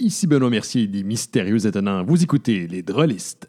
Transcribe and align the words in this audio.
Ici 0.00 0.26
Benoît 0.26 0.50
Mercier 0.50 0.88
des 0.88 1.04
Mystérieux 1.04 1.66
Étonnants. 1.66 2.02
Vous 2.02 2.20
écoutez 2.20 2.66
Les 2.66 2.82
Drôlistes. 2.82 3.48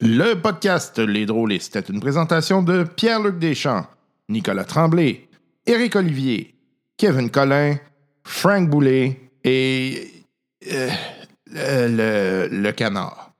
Le 0.00 0.34
podcast 0.34 0.98
Les 0.98 1.26
Drôlistes 1.26 1.76
est 1.76 1.90
une 1.90 2.00
présentation 2.00 2.62
de 2.62 2.84
Pierre-Luc 2.84 3.38
Deschamps, 3.38 3.86
Nicolas 4.30 4.64
Tremblay, 4.64 5.28
Éric 5.66 5.96
Olivier, 5.96 6.54
Kevin 6.96 7.30
Collin, 7.30 7.76
Frank 8.24 8.70
Boulet 8.70 9.30
et 9.44 10.24
euh, 10.72 12.48
le, 12.50 12.70
canard. 12.72 13.32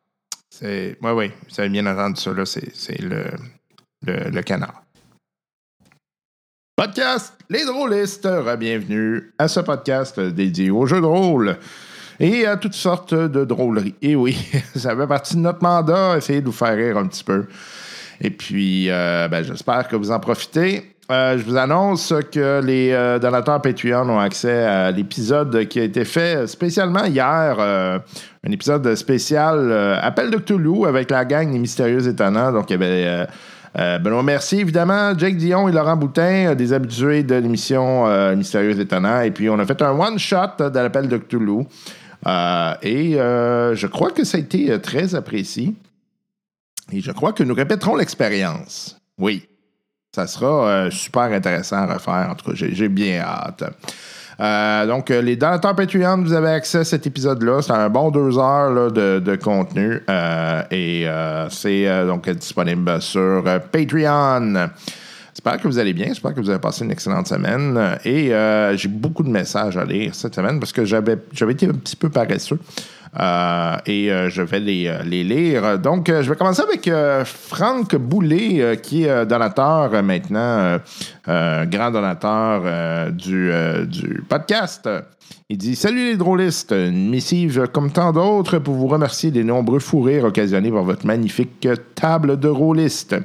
Oui, 0.60 0.94
oui, 1.02 1.30
vous 1.48 1.60
avez 1.60 1.70
bien 1.70 1.86
entendu 1.86 2.20
ça, 2.20 2.32
c'est, 2.44 3.00
le, 3.00 3.24
le 4.02 4.42
canard. 4.42 4.85
Podcast 6.76 7.32
Les 7.48 7.64
Drôlistes, 7.64 8.28
bienvenue 8.58 9.32
à 9.38 9.48
ce 9.48 9.60
podcast 9.60 10.20
dédié 10.20 10.70
aux 10.70 10.84
jeux 10.84 11.00
de 11.00 11.06
rôle 11.06 11.56
et 12.20 12.44
à 12.44 12.58
toutes 12.58 12.74
sortes 12.74 13.14
de 13.14 13.46
drôleries. 13.46 13.94
Et 14.02 14.14
oui, 14.14 14.36
ça 14.76 14.94
fait 14.94 15.06
partie 15.06 15.36
de 15.36 15.40
notre 15.40 15.62
mandat, 15.62 16.18
essayer 16.18 16.42
de 16.42 16.44
vous 16.44 16.52
faire 16.52 16.76
rire 16.76 16.98
un 16.98 17.06
petit 17.06 17.24
peu. 17.24 17.46
Et 18.20 18.28
puis, 18.28 18.90
euh, 18.90 19.26
ben, 19.26 19.42
j'espère 19.42 19.88
que 19.88 19.96
vous 19.96 20.10
en 20.10 20.20
profitez. 20.20 20.92
Euh, 21.10 21.38
je 21.38 21.44
vous 21.44 21.56
annonce 21.56 22.12
que 22.30 22.60
les 22.62 22.92
euh, 22.92 23.18
donateurs 23.18 23.62
Patreon 23.62 24.10
ont 24.10 24.18
accès 24.18 24.64
à 24.64 24.90
l'épisode 24.90 25.66
qui 25.68 25.80
a 25.80 25.84
été 25.84 26.04
fait 26.04 26.46
spécialement 26.46 27.06
hier, 27.06 27.58
un 27.58 28.50
épisode 28.50 28.94
spécial 28.96 29.72
Appel 30.02 30.30
de 30.30 30.36
Cthulhu 30.36 30.86
avec 30.86 31.10
la 31.10 31.24
gang 31.24 31.50
des 31.50 31.58
Mystérieux 31.58 32.06
Étonnants. 32.06 32.52
Donc, 32.52 32.68
il 32.68 32.74
y 32.74 32.76
avait 32.84 33.26
euh, 33.78 33.98
Benoît 33.98 34.22
Merci, 34.22 34.60
évidemment, 34.60 35.16
Jake 35.16 35.36
Dion 35.36 35.68
et 35.68 35.72
Laurent 35.72 35.96
Boutin, 35.96 36.48
euh, 36.48 36.54
des 36.54 36.72
habitués 36.72 37.22
de 37.22 37.34
l'émission 37.34 38.06
euh, 38.06 38.34
Mystérieuse 38.34 38.78
Étonnant. 38.78 39.20
Et 39.20 39.30
puis, 39.30 39.50
on 39.50 39.58
a 39.58 39.66
fait 39.66 39.80
un 39.82 39.92
one-shot 39.92 40.70
de 40.70 40.78
l'appel 40.78 41.08
de 41.08 41.18
Cthulhu. 41.18 41.64
et 42.82 43.12
je 43.12 43.86
crois 43.86 44.10
que 44.10 44.24
ça 44.24 44.38
a 44.38 44.40
été 44.40 44.80
très 44.80 45.14
apprécié. 45.14 45.74
Et 46.92 47.00
je 47.00 47.10
crois 47.12 47.32
que 47.32 47.42
nous 47.42 47.54
répéterons 47.54 47.96
l'expérience. 47.96 48.98
Oui. 49.18 49.48
Ça 50.14 50.26
sera 50.26 50.90
super 50.90 51.24
intéressant 51.24 51.76
à 51.76 51.94
refaire. 51.94 52.28
En 52.30 52.34
tout 52.34 52.50
cas, 52.50 52.56
j'ai 52.56 52.88
bien 52.88 53.20
hâte. 53.20 53.64
Euh, 54.38 54.86
donc, 54.86 55.10
euh, 55.10 55.22
les 55.22 55.36
donateurs 55.36 55.74
Patreon, 55.74 56.22
vous 56.22 56.32
avez 56.32 56.50
accès 56.50 56.78
à 56.78 56.84
cet 56.84 57.06
épisode-là. 57.06 57.62
C'est 57.62 57.72
un 57.72 57.88
bon 57.88 58.10
deux 58.10 58.38
heures 58.38 58.92
de, 58.92 59.36
contenu. 59.36 60.00
Euh, 60.08 60.62
et 60.70 61.06
c'est 61.50 62.06
donc 62.06 62.28
disponible 62.28 63.00
sur 63.00 63.42
Patreon. 63.72 64.68
J'espère 65.32 65.60
que 65.60 65.68
vous 65.68 65.78
allez 65.78 65.92
bien. 65.92 66.08
J'espère 66.08 66.34
que 66.34 66.40
vous 66.40 66.50
avez 66.50 66.58
passé 66.58 66.84
une 66.84 66.90
excellente 66.90 67.28
semaine. 67.28 67.98
Et 68.04 68.32
j'ai 68.74 68.88
beaucoup 68.88 69.22
de 69.22 69.30
messages 69.30 69.76
à 69.76 69.84
lire 69.84 70.14
cette 70.14 70.34
semaine 70.34 70.58
parce 70.58 70.72
que 70.72 70.84
j'avais 70.84 71.18
été 71.50 71.66
un 71.66 71.72
petit 71.72 71.96
peu 71.96 72.08
paresseux. 72.08 72.58
Euh, 73.18 73.76
et 73.86 74.12
euh, 74.12 74.28
je 74.28 74.42
vais 74.42 74.60
les, 74.60 74.88
euh, 74.88 75.02
lire. 75.02 75.78
Donc, 75.78 76.08
je 76.08 76.28
vais 76.28 76.36
commencer 76.36 76.62
avec 76.62 76.90
Franck 77.24 77.96
Boulet, 77.96 78.78
qui 78.82 79.04
est 79.04 79.26
donateur 79.26 80.02
maintenant, 80.02 80.78
grand 81.26 81.90
donateur 81.90 83.10
du, 83.12 83.50
du 83.86 84.22
podcast. 84.28 84.88
Il 85.48 85.58
dit 85.58 85.76
Salut 85.76 86.10
les 86.10 86.16
drôlistes, 86.16 86.72
une 86.72 87.08
missive 87.08 87.68
comme 87.72 87.90
tant 87.90 88.12
d'autres 88.12 88.58
pour 88.58 88.74
vous 88.74 88.88
remercier 88.88 89.30
des 89.30 89.44
nombreux 89.44 89.78
fous 89.78 90.02
rires 90.02 90.24
occasionnés 90.24 90.70
par 90.70 90.84
votre 90.84 91.06
magnifique 91.06 91.68
table 91.94 92.38
de 92.38 92.48
rôlistes. 92.48 93.16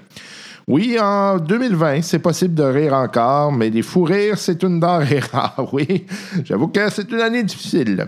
Oui, 0.67 0.97
en 1.01 1.37
2020, 1.37 2.01
c'est 2.03 2.19
possible 2.19 2.53
de 2.53 2.63
rire 2.63 2.93
encore, 2.93 3.51
mais 3.51 3.69
des 3.69 3.81
fous 3.81 4.03
rires, 4.03 4.37
c'est 4.37 4.61
une 4.63 4.79
denrée 4.79 5.19
rare. 5.31 5.67
Oui, 5.73 6.05
j'avoue 6.45 6.67
que 6.67 6.89
c'est 6.89 7.11
une 7.11 7.19
année 7.19 7.43
difficile. 7.43 8.07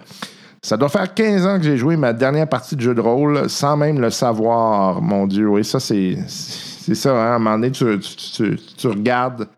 Ça 0.63 0.77
doit 0.77 0.87
faire 0.87 1.13
15 1.13 1.45
ans 1.45 1.57
que 1.57 1.65
j'ai 1.65 1.75
joué 1.75 1.97
ma 1.97 2.13
dernière 2.13 2.47
partie 2.47 2.77
de 2.77 2.81
jeu 2.81 2.95
de 2.95 3.01
rôle 3.01 3.49
sans 3.49 3.75
même 3.75 3.99
le 3.99 4.09
savoir, 4.09 5.01
mon 5.01 5.27
Dieu. 5.27 5.49
Oui, 5.49 5.65
ça, 5.65 5.81
c'est, 5.81 6.17
c'est 6.25 6.95
ça. 6.95 7.11
Hein? 7.11 7.33
À 7.33 7.35
un 7.35 7.39
moment 7.39 7.59
donné, 7.59 7.71
tu, 7.71 8.87
regardes 8.87 9.49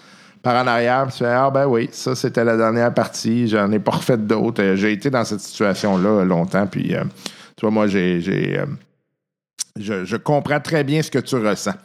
par 0.42 0.64
en 0.64 0.66
arrière, 0.66 1.06
tu 1.12 1.20
fais 1.20 1.28
Ah, 1.28 1.52
ben 1.52 1.68
oui, 1.68 1.90
ça, 1.92 2.16
c'était 2.16 2.44
la 2.44 2.58
dernière 2.58 2.92
partie. 2.92 3.48
J'en 3.48 3.72
ai 3.72 3.78
pas 3.78 3.92
refait 3.92 4.18
d'autres. 4.18 4.74
J'ai 4.74 4.94
été 4.94 5.12
dans 5.12 5.24
cette 5.24 5.42
situation-là 5.42 6.26
longtemps. 6.26 6.66
Puis, 6.66 6.96
euh, 6.96 7.04
tu 7.56 7.62
vois, 7.62 7.72
moi, 7.72 7.86
j'ai. 7.86 8.58
Euh, 8.58 8.66
je, 9.80 10.06
je, 10.06 10.16
comprends 10.16 10.60
très 10.60 10.84
bien 10.84 11.04
ce 11.04 11.12
que 11.12 11.20
tu 11.20 11.36
ressens. 11.36 11.76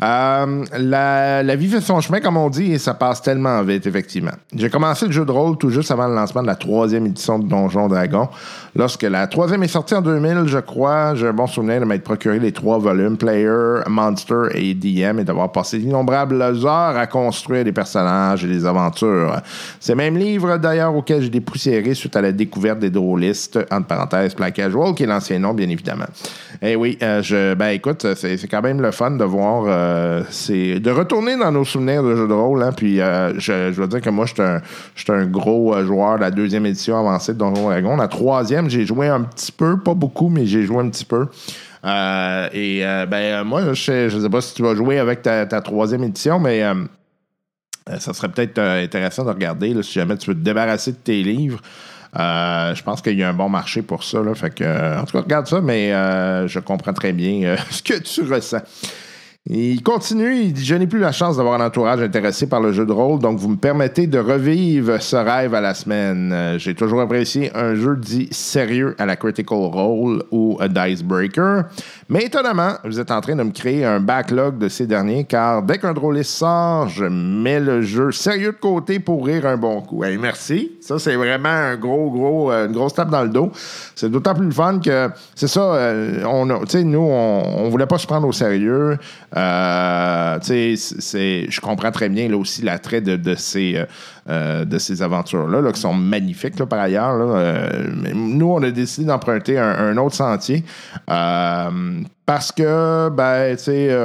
Euh, 0.00 0.64
la, 0.78 1.56
vie 1.56 1.66
fait 1.66 1.80
son 1.80 2.00
chemin, 2.00 2.20
comme 2.20 2.36
on 2.36 2.48
dit, 2.50 2.72
et 2.72 2.78
ça 2.78 2.94
passe 2.94 3.20
tellement 3.20 3.62
vite, 3.62 3.86
effectivement. 3.86 4.30
J'ai 4.54 4.70
commencé 4.70 5.06
le 5.06 5.12
jeu 5.12 5.24
de 5.24 5.32
rôle 5.32 5.58
tout 5.58 5.70
juste 5.70 5.90
avant 5.90 6.06
le 6.06 6.14
lancement 6.14 6.42
de 6.42 6.46
la 6.46 6.54
troisième 6.54 7.06
édition 7.06 7.40
de 7.40 7.48
Donjon 7.48 7.88
Dragon. 7.88 8.28
Lorsque 8.76 9.02
la 9.02 9.26
troisième 9.26 9.64
est 9.64 9.68
sortie 9.68 9.94
en 9.94 10.00
2000, 10.00 10.44
je 10.46 10.58
crois, 10.58 11.16
j'ai 11.16 11.26
un 11.26 11.32
bon 11.32 11.48
souvenir 11.48 11.80
de 11.80 11.84
m'être 11.84 12.04
procuré 12.04 12.38
les 12.38 12.52
trois 12.52 12.78
volumes, 12.78 13.16
Player, 13.16 13.80
Monster 13.88 14.48
et 14.54 14.74
DM, 14.74 15.18
et 15.18 15.24
d'avoir 15.24 15.50
passé 15.50 15.78
d'innombrables 15.78 16.40
heures 16.40 16.96
à 16.96 17.06
construire 17.08 17.64
des 17.64 17.72
personnages 17.72 18.44
et 18.44 18.48
des 18.48 18.64
aventures. 18.64 19.40
Ces 19.80 19.96
mêmes 19.96 20.16
livres, 20.16 20.58
d'ailleurs, 20.58 20.94
auxquels 20.94 21.22
j'ai 21.22 21.30
dépoussiéré 21.30 21.94
suite 21.94 22.14
à 22.14 22.22
la 22.22 22.30
découverte 22.30 22.78
des 22.78 22.90
drôlistes, 22.90 23.58
entre 23.72 23.86
parenthèses, 23.88 24.36
Black 24.36 24.54
Casual, 24.54 24.94
qui 24.94 25.02
est 25.02 25.06
l'ancien 25.06 25.40
nom, 25.40 25.54
bien 25.54 25.68
évidemment. 25.68 26.06
Eh 26.62 26.76
oui, 26.76 26.98
euh, 27.02 27.20
je, 27.20 27.54
ben 27.54 27.68
écoute, 27.68 28.06
c'est 28.14 28.48
quand 28.48 28.62
même 28.62 28.80
le 28.80 28.90
fun 28.90 29.12
de 29.12 29.24
voir 29.24 29.64
euh, 29.66 29.87
euh, 29.88 30.22
c'est 30.30 30.80
de 30.80 30.90
retourner 30.90 31.36
dans 31.36 31.50
nos 31.50 31.64
souvenirs 31.64 32.02
de 32.02 32.14
jeux 32.14 32.28
de 32.28 32.32
rôle. 32.32 32.62
Hein, 32.62 32.72
puis 32.72 33.00
euh, 33.00 33.32
je, 33.38 33.72
je, 33.72 33.80
veux 33.80 33.86
dire 33.86 34.00
que 34.00 34.10
moi, 34.10 34.26
je 34.26 34.34
suis 34.94 35.12
un, 35.12 35.26
gros 35.26 35.74
euh, 35.74 35.86
joueur 35.86 36.16
de 36.16 36.20
la 36.20 36.30
deuxième 36.30 36.66
édition 36.66 36.98
avancée 36.98 37.34
de 37.34 37.38
Donjon 37.38 37.68
Dragon. 37.68 37.96
La 37.96 38.08
troisième, 38.08 38.68
j'ai 38.68 38.84
joué 38.84 39.08
un 39.08 39.22
petit 39.22 39.52
peu, 39.52 39.78
pas 39.78 39.94
beaucoup, 39.94 40.28
mais 40.28 40.46
j'ai 40.46 40.62
joué 40.62 40.78
un 40.78 40.88
petit 40.90 41.04
peu. 41.04 41.26
et 41.84 42.82
ben 43.08 43.44
moi, 43.44 43.72
je 43.72 44.14
ne 44.14 44.20
sais 44.20 44.30
pas 44.30 44.40
si 44.40 44.54
tu 44.54 44.62
vas 44.62 44.74
jouer 44.74 44.98
avec 44.98 45.22
ta, 45.22 45.46
troisième 45.60 46.04
édition, 46.04 46.38
mais 46.38 46.62
ça 47.98 48.12
serait 48.12 48.28
peut-être 48.28 48.58
intéressant 48.58 49.24
de 49.24 49.30
regarder 49.30 49.82
si 49.82 49.92
jamais 49.94 50.16
tu 50.16 50.30
veux 50.30 50.36
te 50.36 50.44
débarrasser 50.44 50.92
de 50.92 50.96
tes 50.96 51.22
livres. 51.22 51.60
je 52.14 52.82
pense 52.82 53.00
qu'il 53.00 53.18
y 53.18 53.22
a 53.22 53.28
un 53.30 53.34
bon 53.34 53.48
marché 53.48 53.82
pour 53.82 54.04
ça. 54.04 54.18
fait 54.34 54.54
que, 54.54 54.98
en 55.00 55.04
tout 55.04 55.12
cas, 55.12 55.22
regarde 55.22 55.46
ça, 55.46 55.60
mais 55.60 55.90
je 56.46 56.58
comprends 56.58 56.92
très 56.92 57.12
bien 57.12 57.56
ce 57.70 57.82
que 57.82 57.98
tu 57.98 58.22
ressens. 58.22 58.62
Il 59.50 59.82
continue, 59.82 60.42
il 60.42 60.52
dit 60.52 60.62
Je 60.62 60.74
n'ai 60.74 60.86
plus 60.86 60.98
la 60.98 61.10
chance 61.10 61.38
d'avoir 61.38 61.58
un 61.58 61.66
entourage 61.66 62.02
intéressé 62.02 62.46
par 62.46 62.60
le 62.60 62.70
jeu 62.70 62.84
de 62.84 62.92
rôle, 62.92 63.18
donc 63.18 63.38
vous 63.38 63.48
me 63.48 63.56
permettez 63.56 64.06
de 64.06 64.18
revivre 64.18 65.00
ce 65.00 65.16
rêve 65.16 65.54
à 65.54 65.62
la 65.62 65.72
semaine. 65.72 66.30
Euh, 66.34 66.58
j'ai 66.58 66.74
toujours 66.74 67.00
apprécié 67.00 67.50
un 67.56 67.74
jeu 67.74 67.96
dit 67.96 68.28
sérieux 68.30 68.94
à 68.98 69.06
la 69.06 69.16
Critical 69.16 69.56
Role 69.56 70.22
ou 70.32 70.58
a 70.60 70.68
Dice 70.68 71.02
Breaker. 71.02 71.62
Mais 72.10 72.24
étonnamment, 72.24 72.72
vous 72.84 72.98
êtes 72.98 73.10
en 73.10 73.20
train 73.20 73.36
de 73.36 73.42
me 73.42 73.50
créer 73.50 73.84
un 73.84 74.00
backlog 74.00 74.56
de 74.56 74.70
ces 74.70 74.86
derniers, 74.86 75.24
car 75.24 75.62
dès 75.62 75.76
qu'un 75.76 75.92
drôliste 75.92 76.30
sort, 76.30 76.88
je 76.88 77.04
mets 77.04 77.60
le 77.60 77.82
jeu 77.82 78.12
sérieux 78.12 78.52
de 78.52 78.56
côté 78.56 78.98
pour 78.98 79.26
rire 79.26 79.44
un 79.44 79.58
bon 79.58 79.82
coup. 79.82 80.02
Merci. 80.18 80.72
Ça, 80.80 80.98
c'est 80.98 81.16
vraiment 81.16 81.50
un 81.50 81.76
gros, 81.76 82.10
gros, 82.10 82.50
euh, 82.50 82.66
une 82.66 82.72
grosse 82.72 82.94
tape 82.94 83.10
dans 83.10 83.24
le 83.24 83.28
dos. 83.28 83.52
C'est 83.94 84.10
d'autant 84.10 84.34
plus 84.34 84.50
fun 84.50 84.78
que, 84.78 85.10
c'est 85.34 85.48
ça, 85.48 85.60
euh, 85.60 86.24
on 86.24 86.46
nous, 86.46 86.98
on, 86.98 87.42
on 87.58 87.68
voulait 87.68 87.84
pas 87.84 87.98
se 87.98 88.06
prendre 88.06 88.26
au 88.26 88.32
sérieux. 88.32 88.96
Euh, 89.36 90.38
je 90.40 91.60
comprends 91.60 91.90
très 91.90 92.08
bien 92.08 92.26
là 92.30 92.38
aussi 92.38 92.62
l'attrait 92.62 93.02
de, 93.02 93.16
de, 93.16 93.34
ces, 93.34 93.84
euh, 94.28 94.38
euh, 94.38 94.64
de 94.64 94.78
ces 94.78 95.02
aventures-là, 95.02 95.60
là, 95.60 95.72
qui 95.72 95.80
sont 95.80 95.94
magnifiques 95.94 96.62
par 96.64 96.80
ailleurs. 96.80 97.16
nous, 98.14 98.46
on 98.46 98.62
a 98.62 98.70
décidé 98.70 99.06
d'emprunter 99.06 99.58
un, 99.58 99.96
autre 99.96 100.14
sentier. 100.14 100.64
parce 101.06 102.52
que, 102.52 103.08
ben, 103.10 103.56
tu 103.56 103.64
sais, 103.64 103.96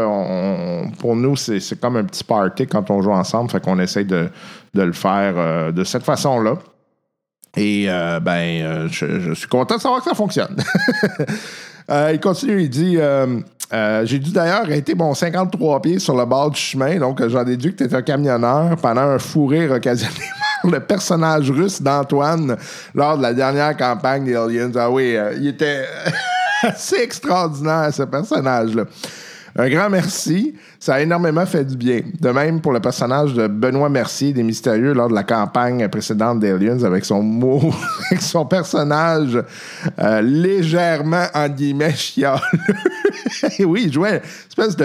pour 0.99 1.15
nous, 1.15 1.35
c'est 1.35 1.79
comme 1.79 1.97
un 1.97 2.03
petit 2.03 2.23
party 2.23 2.67
quand 2.67 2.89
on 2.89 3.01
joue 3.01 3.11
ensemble. 3.11 3.51
Fait 3.51 3.63
qu'on 3.63 3.79
essaie 3.79 4.05
de, 4.05 4.29
le 4.73 4.93
faire 4.93 5.73
de 5.73 5.83
cette 5.83 6.03
façon-là. 6.03 6.55
Et, 7.57 7.87
ben, 8.21 8.87
je, 8.89 9.33
suis 9.33 9.47
content 9.47 9.75
de 9.75 9.81
savoir 9.81 10.01
que 10.01 10.09
ça 10.09 10.15
fonctionne. 10.15 10.55
il 11.89 12.19
continue, 12.21 12.61
il 12.63 12.69
dit 12.69 12.97
euh, 13.73 14.05
j'ai 14.05 14.19
dû 14.19 14.31
d'ailleurs 14.31 14.61
arrêter 14.61 14.93
mon 14.93 15.15
53 15.15 15.81
pieds 15.81 15.99
sur 15.99 16.15
le 16.15 16.25
bord 16.25 16.51
du 16.51 16.59
chemin, 16.59 16.99
donc 16.99 17.25
j'en 17.27 17.45
ai 17.45 17.57
dit 17.57 17.73
que 17.73 17.83
tu 17.83 17.95
un 17.95 18.01
camionneur 18.03 18.75
pendant 18.77 19.01
un 19.01 19.17
fou 19.17 19.47
rire 19.47 19.71
occasionné 19.71 20.13
par 20.61 20.71
le 20.71 20.79
personnage 20.79 21.49
russe 21.49 21.81
d'Antoine 21.81 22.55
lors 22.93 23.17
de 23.17 23.23
la 23.23 23.33
dernière 23.33 23.75
campagne 23.75 24.25
des 24.25 24.35
Aliens. 24.35 24.71
Ah 24.75 24.91
oui, 24.91 25.15
euh, 25.15 25.33
il 25.37 25.47
était 25.47 25.85
assez 26.61 26.97
extraordinaire, 26.97 27.89
ce 27.91 28.03
personnage-là. 28.03 28.85
Un 29.55 29.69
grand 29.69 29.89
merci. 29.89 30.55
Ça 30.79 30.95
a 30.95 31.01
énormément 31.01 31.45
fait 31.45 31.63
du 31.63 31.77
bien. 31.77 32.01
De 32.19 32.29
même 32.29 32.59
pour 32.59 32.73
le 32.73 32.79
personnage 32.79 33.33
de 33.33 33.47
Benoît 33.47 33.89
Mercier 33.89 34.33
des 34.33 34.43
Mystérieux 34.43 34.93
lors 34.93 35.09
de 35.09 35.13
la 35.13 35.23
campagne 35.23 35.87
précédente 35.87 36.39
d'Aliens 36.39 36.83
avec 36.83 37.05
son 37.05 37.21
mot, 37.21 37.61
avec 38.11 38.21
son 38.21 38.45
personnage 38.45 39.41
euh, 39.99 40.21
légèrement, 40.21 41.25
en 41.33 41.47
guillemets, 41.49 41.93
chialeux. 41.93 42.39
oui, 43.59 43.83
il 43.85 43.93
jouait 43.93 44.21
une 44.57 44.63
espèce 44.63 44.75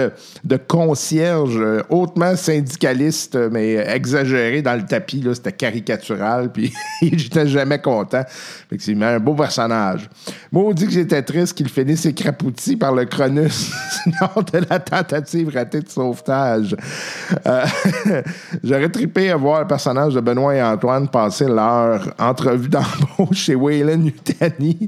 de, 0.43 0.57
concierge 0.57 1.57
euh, 1.57 1.81
hautement 1.89 2.35
syndicaliste, 2.35 3.37
mais 3.51 3.73
exagéré 3.73 4.61
dans 4.61 4.75
le 4.75 4.85
tapis. 4.85 5.25
C'était 5.33 5.51
caricatural, 5.51 6.51
puis 6.53 6.73
j'étais 7.01 7.47
jamais 7.47 7.79
content. 7.79 8.23
Effectivement, 8.67 9.07
un 9.07 9.19
beau 9.19 9.33
personnage. 9.33 10.09
Moi, 10.51 10.63
on 10.63 10.73
dit 10.73 10.85
que 10.85 10.91
j'étais 10.91 11.21
triste 11.21 11.55
qu'il 11.55 11.69
finisse 11.69 12.05
écrapouti 12.07 12.75
par 12.75 12.93
le 12.93 13.05
Cronus 13.05 13.71
lors 14.21 14.43
de 14.43 14.59
la 14.67 14.79
tentative 14.79 15.51
ratée 15.53 15.81
de 15.81 15.89
sauvetage. 15.89 16.75
Euh, 17.45 17.65
J'aurais 18.63 18.89
trippé 18.89 19.29
à 19.29 19.37
voir 19.37 19.61
le 19.61 19.67
personnage 19.67 20.15
de 20.15 20.19
Benoît 20.21 20.55
et 20.55 20.63
Antoine 20.63 21.07
passer 21.07 21.45
leur 21.45 22.15
entrevue 22.17 22.69
d'embauche 22.69 23.37
chez 23.37 23.53
Wayland 23.55 24.01
Yutani. 24.01 24.87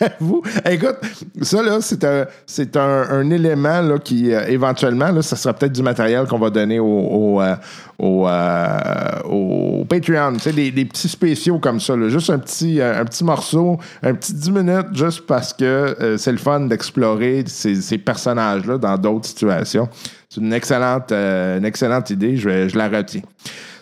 J'avoue. 0.00 0.42
Écoute, 0.68 0.96
ça, 1.42 1.62
là, 1.62 1.78
c'est 1.80 2.76
un, 2.76 3.30
élément 3.30 3.80
là, 3.82 3.98
qui, 3.98 4.32
euh, 4.32 4.46
éventuellement, 4.48 5.12
là, 5.12 5.22
ça 5.22 5.36
sera 5.36 5.54
peut-être 5.54 5.72
du 5.72 5.82
matériel 5.82 6.26
qu'on 6.26 6.38
va 6.38 6.50
donner 6.50 6.80
au, 6.80 6.86
au, 6.86 7.40
euh, 7.40 7.54
au, 8.00 8.26
euh, 8.26 9.20
au 9.24 9.84
Patreon. 9.84 10.32
Tu 10.34 10.40
sais, 10.40 10.52
des, 10.52 10.70
des 10.70 10.84
petits 10.86 11.08
spéciaux 11.08 11.58
comme 11.58 11.78
ça. 11.78 11.94
Juste 12.08 12.30
un 12.30 12.38
petit, 12.38 12.80
euh, 12.80 13.00
un 13.00 13.04
petit 13.04 13.22
morceau, 13.22 13.78
un 14.02 14.14
petit 14.14 14.32
10 14.32 14.50
minutes, 14.50 14.86
juste 14.94 15.26
parce 15.26 15.52
que 15.52 15.64
euh, 15.64 16.16
c'est 16.16 16.32
le 16.32 16.38
fun 16.38 16.60
d'explorer 16.60 17.44
ces, 17.46 17.76
ces 17.76 17.98
personnages-là 17.98 18.78
dans 18.78 18.96
d'autres 18.96 19.26
situations. 19.26 19.88
C'est 20.28 20.40
une 20.40 20.52
excellente, 20.52 21.12
une 21.12 21.64
excellente 21.64 22.08
idée. 22.10 22.36
Je, 22.36 22.68
je 22.68 22.78
la 22.78 22.88
retiens. 22.88 23.22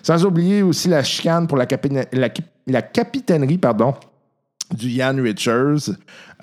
Sans 0.02 0.24
oublier 0.24 0.62
aussi 0.62 0.88
la 0.88 1.02
chicane 1.02 1.46
pour 1.46 1.58
la, 1.58 1.66
la, 2.12 2.28
la 2.66 2.82
capitainerie, 2.82 3.58
pardon, 3.58 3.94
du 4.74 4.88
Yann 4.88 5.20
Richards. 5.20 5.90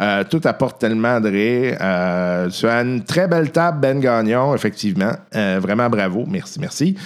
Euh, 0.02 0.26
tout 0.30 0.42
apporte 0.44 0.80
tellement 0.80 1.22
de 1.22 1.30
rire. 1.30 1.78
Euh, 1.80 2.50
tu 2.50 2.68
as 2.68 2.82
une 2.82 3.04
très 3.06 3.30
belle 3.30 3.52
table, 3.52 3.80
Ben 3.80 4.00
Gagnon, 4.02 4.54
effectivement. 4.54 5.14
Euh, 5.34 5.60
vraiment 5.62 5.90
bravo. 5.90 6.26
Merci, 6.28 6.60
merci. 6.60 6.98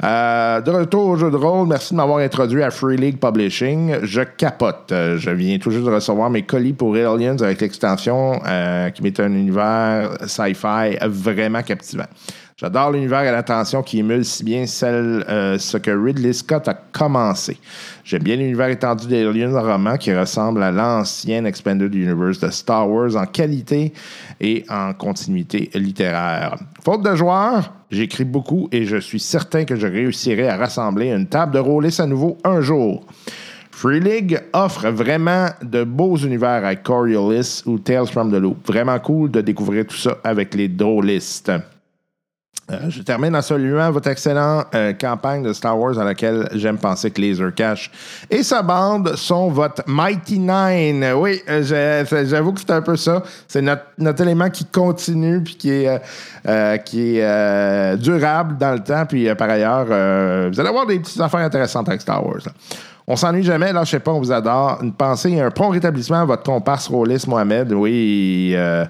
De 0.00 0.70
retour 0.70 1.08
au 1.08 1.16
jeu 1.16 1.30
de 1.30 1.36
rôle, 1.36 1.68
merci 1.68 1.92
de 1.92 1.98
m'avoir 1.98 2.20
introduit 2.20 2.62
à 2.62 2.70
Free 2.70 2.96
League 2.96 3.18
Publishing. 3.20 3.98
Je 4.02 4.22
capote. 4.22 4.86
Je 4.90 5.30
viens 5.30 5.58
tout 5.58 5.70
juste 5.70 5.84
de 5.84 5.90
recevoir 5.90 6.30
mes 6.30 6.42
colis 6.42 6.72
pour 6.72 6.94
Aliens 6.94 7.36
avec 7.40 7.60
l'extension 7.60 8.40
qui 8.94 9.02
met 9.02 9.20
un 9.20 9.32
univers 9.32 10.16
sci-fi 10.26 10.96
vraiment 11.02 11.62
captivant. 11.62 12.06
J'adore 12.60 12.90
l'univers 12.90 13.22
et 13.22 13.30
l'attention 13.30 13.84
qui 13.84 14.00
émule 14.00 14.24
si 14.24 14.42
bien 14.42 14.66
celle, 14.66 15.24
euh, 15.28 15.58
ce 15.58 15.76
que 15.76 15.92
Ridley 15.92 16.32
Scott 16.32 16.66
a 16.66 16.74
commencé. 16.74 17.56
J'aime 18.02 18.24
bien 18.24 18.34
l'univers 18.34 18.66
étendu 18.66 19.06
d'Alien 19.06 19.56
roman 19.56 19.96
qui 19.96 20.12
ressemble 20.12 20.64
à 20.64 20.72
l'ancien 20.72 21.44
Expanded 21.44 21.94
Universe 21.94 22.40
de 22.40 22.50
Star 22.50 22.90
Wars 22.90 23.14
en 23.14 23.26
qualité 23.26 23.92
et 24.40 24.64
en 24.68 24.92
continuité 24.92 25.70
littéraire. 25.72 26.56
Faute 26.84 27.04
de 27.04 27.14
joueurs, 27.14 27.72
j'écris 27.92 28.24
beaucoup 28.24 28.68
et 28.72 28.86
je 28.86 28.96
suis 28.96 29.20
certain 29.20 29.64
que 29.64 29.76
je 29.76 29.86
réussirai 29.86 30.48
à 30.48 30.56
rassembler 30.56 31.12
une 31.12 31.28
table 31.28 31.54
de 31.54 31.60
rôlistes 31.60 32.00
à 32.00 32.06
nouveau 32.06 32.38
un 32.42 32.60
jour. 32.60 33.06
Free 33.70 34.00
League 34.00 34.42
offre 34.52 34.88
vraiment 34.88 35.46
de 35.62 35.84
beaux 35.84 36.16
univers 36.16 36.64
avec 36.64 36.82
Coriolis 36.82 37.62
ou 37.66 37.78
Tales 37.78 38.08
from 38.08 38.32
the 38.32 38.40
Loop. 38.40 38.66
Vraiment 38.66 38.98
cool 38.98 39.30
de 39.30 39.42
découvrir 39.42 39.86
tout 39.86 39.96
ça 39.96 40.18
avec 40.24 40.56
les 40.56 40.66
drôlistes. 40.66 41.52
Euh, 42.70 42.90
je 42.90 43.00
termine 43.00 43.34
en 43.34 43.40
saluant 43.40 43.90
votre 43.90 44.08
excellente 44.10 44.66
euh, 44.74 44.92
campagne 44.92 45.42
de 45.42 45.54
Star 45.54 45.78
Wars 45.78 45.98
à 45.98 46.04
laquelle 46.04 46.48
j'aime 46.52 46.76
penser 46.76 47.10
que 47.10 47.18
Laser 47.18 47.54
Cash 47.54 47.90
et 48.28 48.42
sa 48.42 48.60
bande 48.60 49.16
sont 49.16 49.48
votre 49.48 49.82
Mighty 49.86 50.38
Nine. 50.38 51.12
Oui, 51.16 51.40
euh, 51.48 52.04
j'avoue 52.26 52.52
que 52.52 52.60
c'est 52.60 52.70
un 52.70 52.82
peu 52.82 52.96
ça. 52.96 53.22
C'est 53.46 53.62
notre, 53.62 54.20
élément 54.20 54.50
qui 54.50 54.66
continue 54.66 55.42
puis 55.42 55.54
qui 55.54 55.70
est, 55.70 56.02
qui 56.84 57.18
est 57.18 57.96
durable 57.96 58.58
dans 58.58 58.72
le 58.72 58.80
temps. 58.80 59.06
Puis 59.06 59.34
par 59.34 59.48
ailleurs, 59.48 59.86
vous 59.86 60.60
allez 60.60 60.68
avoir 60.68 60.86
des 60.86 60.98
petites 60.98 61.20
affaires 61.20 61.40
intéressantes 61.40 61.88
avec 61.88 62.02
Star 62.02 62.24
Wars. 62.26 62.40
là. 62.44 62.52
On 63.10 63.16
s'ennuie 63.16 63.42
jamais, 63.42 63.72
là, 63.72 63.84
je 63.84 63.90
sais 63.92 64.00
pas, 64.00 64.12
on 64.12 64.18
vous 64.18 64.30
adore. 64.32 64.80
Une 64.82 64.92
pensée 64.92 65.30
et 65.30 65.40
un 65.40 65.50
prompt 65.50 65.70
rétablissement 65.70 66.20
à 66.20 66.24
votre 66.26 66.42
comparse 66.42 66.88
rôliste 66.88 67.26
Mohamed. 67.26 67.72
Oui, 67.72 68.52
euh, 68.54 68.84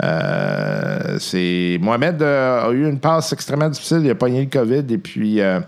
euh, 0.00 1.16
c'est 1.18 1.78
Mohamed 1.82 2.22
euh, 2.22 2.68
a 2.68 2.70
eu 2.70 2.88
une 2.88 3.00
passe 3.00 3.32
extrêmement 3.32 3.68
difficile. 3.68 4.02
Il 4.04 4.10
a 4.10 4.14
pogné 4.14 4.42
le 4.42 4.48
COVID 4.48 4.84
et 4.88 4.98
puis 4.98 5.40
euh, 5.40 5.58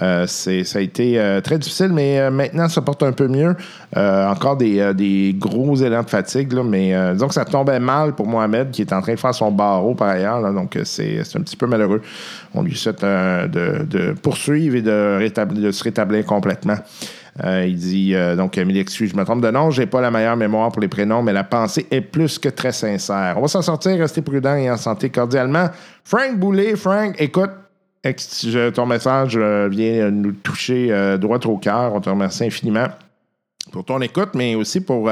euh, 0.00 0.24
c'est, 0.26 0.64
ça 0.64 0.78
a 0.78 0.82
été 0.82 1.20
très 1.44 1.58
difficile, 1.58 1.90
mais 1.92 2.30
maintenant 2.30 2.66
ça 2.66 2.80
porte 2.80 3.02
un 3.02 3.12
peu 3.12 3.28
mieux. 3.28 3.54
Encore 3.94 4.56
des, 4.56 4.94
des 4.94 5.34
gros 5.36 5.76
élans 5.76 6.02
de 6.02 6.08
fatigue, 6.08 6.52
là, 6.54 6.62
mais 6.64 6.94
que 7.18 7.34
ça 7.34 7.44
tombait 7.44 7.78
mal 7.78 8.14
pour 8.14 8.26
Mohamed 8.26 8.70
qui 8.70 8.80
est 8.80 8.92
en 8.94 9.02
train 9.02 9.12
de 9.14 9.20
faire 9.20 9.34
son 9.34 9.52
barreau 9.52 9.94
par 9.94 10.08
ailleurs. 10.08 10.40
là, 10.40 10.50
donc 10.50 10.78
c'est, 10.84 11.22
c'est 11.24 11.38
un 11.38 11.42
petit 11.42 11.56
peu 11.56 11.66
malheureux. 11.66 12.00
On 12.54 12.62
lui 12.62 12.74
souhaite 12.74 13.02
de, 13.02 13.84
de 13.84 14.12
poursuivre 14.12 14.76
et 14.76 14.82
de, 14.82 15.18
rétablir- 15.20 15.60
de 15.60 15.70
se 15.72 15.84
rétablir 15.84 16.24
complètement. 16.24 16.76
Euh, 17.44 17.64
il 17.66 17.76
dit 17.76 18.14
euh, 18.14 18.34
donc 18.34 18.56
mille 18.56 18.76
excuses, 18.78 19.12
je 19.12 19.16
me 19.16 19.24
trompe 19.24 19.40
de 19.40 19.50
nom, 19.50 19.70
j'ai 19.70 19.86
pas 19.86 20.00
la 20.00 20.10
meilleure 20.10 20.36
mémoire 20.36 20.70
pour 20.72 20.80
les 20.82 20.88
prénoms, 20.88 21.22
mais 21.22 21.32
la 21.32 21.44
pensée 21.44 21.86
est 21.90 22.00
plus 22.00 22.38
que 22.40 22.48
très 22.48 22.72
sincère. 22.72 23.34
On 23.36 23.42
va 23.42 23.48
s'en 23.48 23.62
sortir, 23.62 23.96
restez 23.98 24.20
prudent 24.20 24.56
et 24.56 24.68
en 24.70 24.76
santé 24.76 25.10
cordialement. 25.10 25.66
Frank 26.04 26.36
Boulet, 26.36 26.74
Frank, 26.74 27.14
écoute, 27.18 27.50
ton 28.74 28.86
message 28.86 29.34
euh, 29.36 29.68
vient 29.70 30.10
nous 30.10 30.32
toucher 30.32 31.16
droit 31.18 31.38
au 31.46 31.56
cœur. 31.58 31.94
On 31.94 32.00
te 32.00 32.10
remercie 32.10 32.44
infiniment 32.44 32.88
pour 33.72 33.84
ton 33.84 34.00
écoute, 34.00 34.30
mais 34.34 34.56
aussi 34.56 34.80
pour 34.80 35.08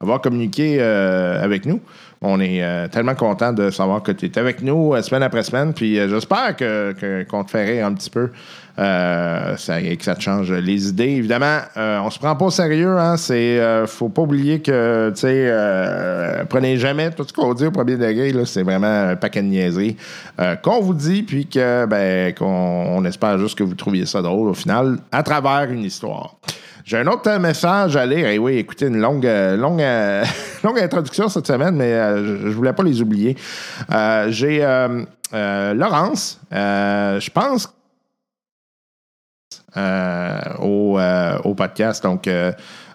avoir 0.00 0.20
communiqué 0.20 0.82
avec 0.82 1.64
nous. 1.64 1.80
On 2.20 2.40
est 2.40 2.88
tellement 2.90 3.14
content 3.14 3.52
de 3.52 3.70
savoir 3.70 4.02
que 4.02 4.12
tu 4.12 4.26
es 4.26 4.38
avec 4.38 4.60
nous 4.62 4.94
semaine 5.02 5.22
après 5.22 5.42
semaine. 5.42 5.72
Puis 5.72 5.94
j'espère 5.96 6.56
que, 6.56 6.92
que- 6.92 7.22
qu'on 7.24 7.44
te 7.44 7.56
rire 7.56 7.86
un 7.86 7.94
petit 7.94 8.10
peu 8.10 8.30
euh, 8.78 9.56
et 9.82 9.96
que 9.96 10.04
ça 10.04 10.14
te 10.14 10.20
change 10.20 10.50
les 10.50 10.88
idées. 10.88 11.10
Évidemment, 11.10 11.58
euh, 11.76 12.00
on 12.04 12.10
se 12.10 12.18
prend 12.18 12.34
pas 12.34 12.46
au 12.46 12.50
sérieux. 12.50 12.98
Hein, 12.98 13.16
c'est, 13.16 13.60
euh, 13.60 13.86
faut 13.86 14.08
pas 14.08 14.22
oublier 14.22 14.60
que, 14.60 15.10
tu 15.14 15.20
sais, 15.20 15.46
euh, 15.48 16.44
prenez 16.48 16.76
jamais 16.76 17.10
tout 17.10 17.24
ce 17.26 17.32
qu'on 17.32 17.54
dit 17.54 17.66
au 17.66 17.70
premier 17.70 17.96
degré. 17.96 18.32
Là, 18.32 18.44
c'est 18.44 18.62
vraiment 18.62 19.10
un 19.10 19.16
paquet 19.16 19.42
de 19.42 19.48
niaiseries 19.48 19.96
qu'on 20.62 20.80
vous 20.80 20.94
dit, 20.94 21.22
puis 21.22 21.46
que, 21.46 21.86
ben, 21.86 22.34
qu'on 22.34 22.46
on 22.46 23.04
espère 23.04 23.38
juste 23.38 23.56
que 23.56 23.64
vous 23.64 23.74
trouviez 23.74 24.06
ça 24.06 24.22
drôle 24.22 24.48
au 24.48 24.54
final, 24.54 24.98
à 25.12 25.22
travers 25.22 25.70
une 25.70 25.84
histoire. 25.84 26.36
J'ai 26.84 26.98
un 26.98 27.06
autre 27.06 27.30
message 27.38 27.96
à 27.96 28.04
lire. 28.04 28.26
Et 28.26 28.38
oui, 28.38 28.56
écoutez, 28.58 28.86
une 28.86 29.00
longue, 29.00 29.24
longue, 29.24 29.82
longue 30.64 30.78
introduction 30.78 31.28
cette 31.28 31.46
semaine, 31.46 31.76
mais 31.76 31.92
je 31.92 32.46
ne 32.48 32.52
voulais 32.52 32.72
pas 32.72 32.82
les 32.82 33.00
oublier. 33.00 33.36
J'ai 34.28 34.66
Laurence, 35.32 36.40
je 36.50 37.30
pense, 37.30 37.68
euh, 37.68 37.83
au, 39.76 40.98
euh, 40.98 41.38
au 41.44 41.54
podcast. 41.54 42.02
Donc, 42.02 42.28
euh, 42.28 42.52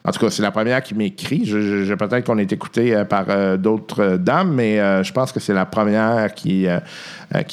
en 0.09 0.11
tout 0.11 0.19
cas, 0.25 0.29
c'est 0.31 0.41
la 0.41 0.49
première 0.51 0.81
qui 0.81 0.95
m'écrit. 0.95 1.45
Je, 1.45 1.61
je- 1.61 1.83
je- 1.85 1.93
Peut-être 1.93 2.25
qu'on 2.25 2.37
est 2.39 2.51
écouté 2.51 2.95
euh, 2.95 3.05
par 3.05 3.25
euh, 3.29 3.55
d'autres 3.57 4.01
euh, 4.01 4.17
dames, 4.17 4.53
mais 4.53 4.77
je 5.03 5.11
pense 5.13 5.31
que 5.31 5.39
c'est 5.39 5.53
la 5.53 5.65
première 5.65 6.33
qui, 6.33 6.65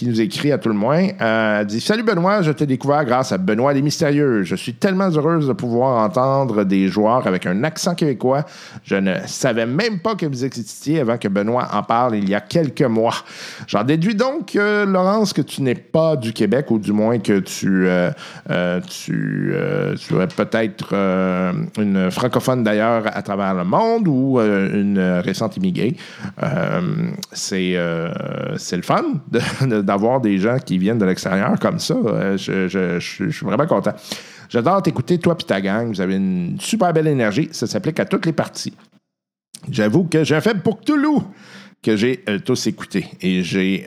nous 0.02 0.20
écrit 0.20 0.52
à 0.52 0.58
tout 0.58 0.68
le 0.70 0.74
moins. 0.74 1.08
Elle 1.18 1.66
dit 1.66 1.80
Salut 1.80 2.02
Benoît, 2.02 2.40
je 2.42 2.50
t'ai 2.52 2.64
découvert 2.66 3.04
grâce 3.04 3.32
à 3.32 3.38
Benoît 3.38 3.72
les 3.74 3.82
Mystérieux. 3.82 4.42
Je 4.42 4.54
suis 4.56 4.74
tellement 4.74 5.10
heureuse 5.10 5.48
de 5.48 5.52
pouvoir 5.52 6.02
entendre 6.04 6.64
des 6.64 6.88
joueurs 6.88 7.26
avec 7.26 7.44
un 7.46 7.62
accent 7.64 7.94
québécois. 7.94 8.44
Je 8.84 8.96
ne 8.96 9.14
savais 9.26 9.66
même 9.66 9.98
pas 9.98 10.14
que 10.14 10.24
vous 10.26 10.44
existiez 10.44 11.00
avant 11.00 11.18
que 11.18 11.28
Benoît 11.28 11.68
en 11.72 11.82
parle 11.82 12.16
il 12.16 12.28
y 12.28 12.34
a 12.34 12.40
quelques 12.40 12.82
mois. 12.82 13.14
J'en 13.66 13.84
déduis 13.84 14.14
donc, 14.14 14.54
Laurence, 14.54 15.32
que 15.32 15.42
tu 15.42 15.62
n'es 15.62 15.74
pas 15.74 16.16
du 16.16 16.32
Québec, 16.32 16.70
ou 16.70 16.78
du 16.78 16.92
moins 16.92 17.18
que 17.18 17.40
tu, 17.40 17.86
euh, 17.88 18.10
peut-être 20.36 20.94
une 21.78 22.10
d'ailleurs 22.54 23.04
à 23.06 23.22
travers 23.22 23.54
le 23.54 23.64
monde 23.64 24.06
ou 24.08 24.38
euh, 24.38 24.80
une 24.80 24.98
récente 25.24 25.56
immigrée. 25.56 25.96
Euh, 26.42 27.10
c'est, 27.32 27.76
euh, 27.76 28.12
c'est 28.56 28.76
le 28.76 28.82
fun 28.82 29.04
d'avoir 29.60 30.20
des 30.20 30.38
gens 30.38 30.58
qui 30.58 30.78
viennent 30.78 30.98
de 30.98 31.04
l'extérieur 31.04 31.58
comme 31.60 31.78
ça. 31.78 31.94
Je, 32.36 32.98
suis 33.00 33.46
vraiment 33.46 33.66
content. 33.66 33.92
J'adore 34.48 34.82
t'écouter, 34.82 35.18
toi 35.18 35.36
et 35.38 35.42
ta 35.42 35.60
gang. 35.60 35.88
Vous 35.88 36.00
avez 36.00 36.16
une 36.16 36.56
super 36.60 36.92
belle 36.92 37.08
énergie. 37.08 37.48
Ça 37.52 37.66
s'applique 37.66 37.98
à 37.98 38.04
toutes 38.04 38.26
les 38.26 38.32
parties. 38.32 38.74
J'avoue 39.70 40.04
que 40.04 40.22
j'ai 40.22 40.36
un 40.36 40.40
faible 40.40 40.60
pour 40.60 40.80
Cthulhu 40.80 41.18
que 41.82 41.96
j'ai 41.96 42.22
tous 42.44 42.66
écouté. 42.68 43.06
Et 43.20 43.42
j'ai 43.42 43.84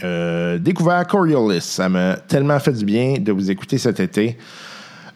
découvert 0.59 1.07
Coriolis. 1.07 1.61
Ça 1.61 1.87
m'a 1.87 2.17
tellement 2.17 2.59
fait 2.59 2.73
du 2.73 2.85
bien 2.85 3.15
de 3.19 3.31
vous 3.31 3.49
écouter 3.49 3.77
cet 3.77 3.99
été. 3.99 4.37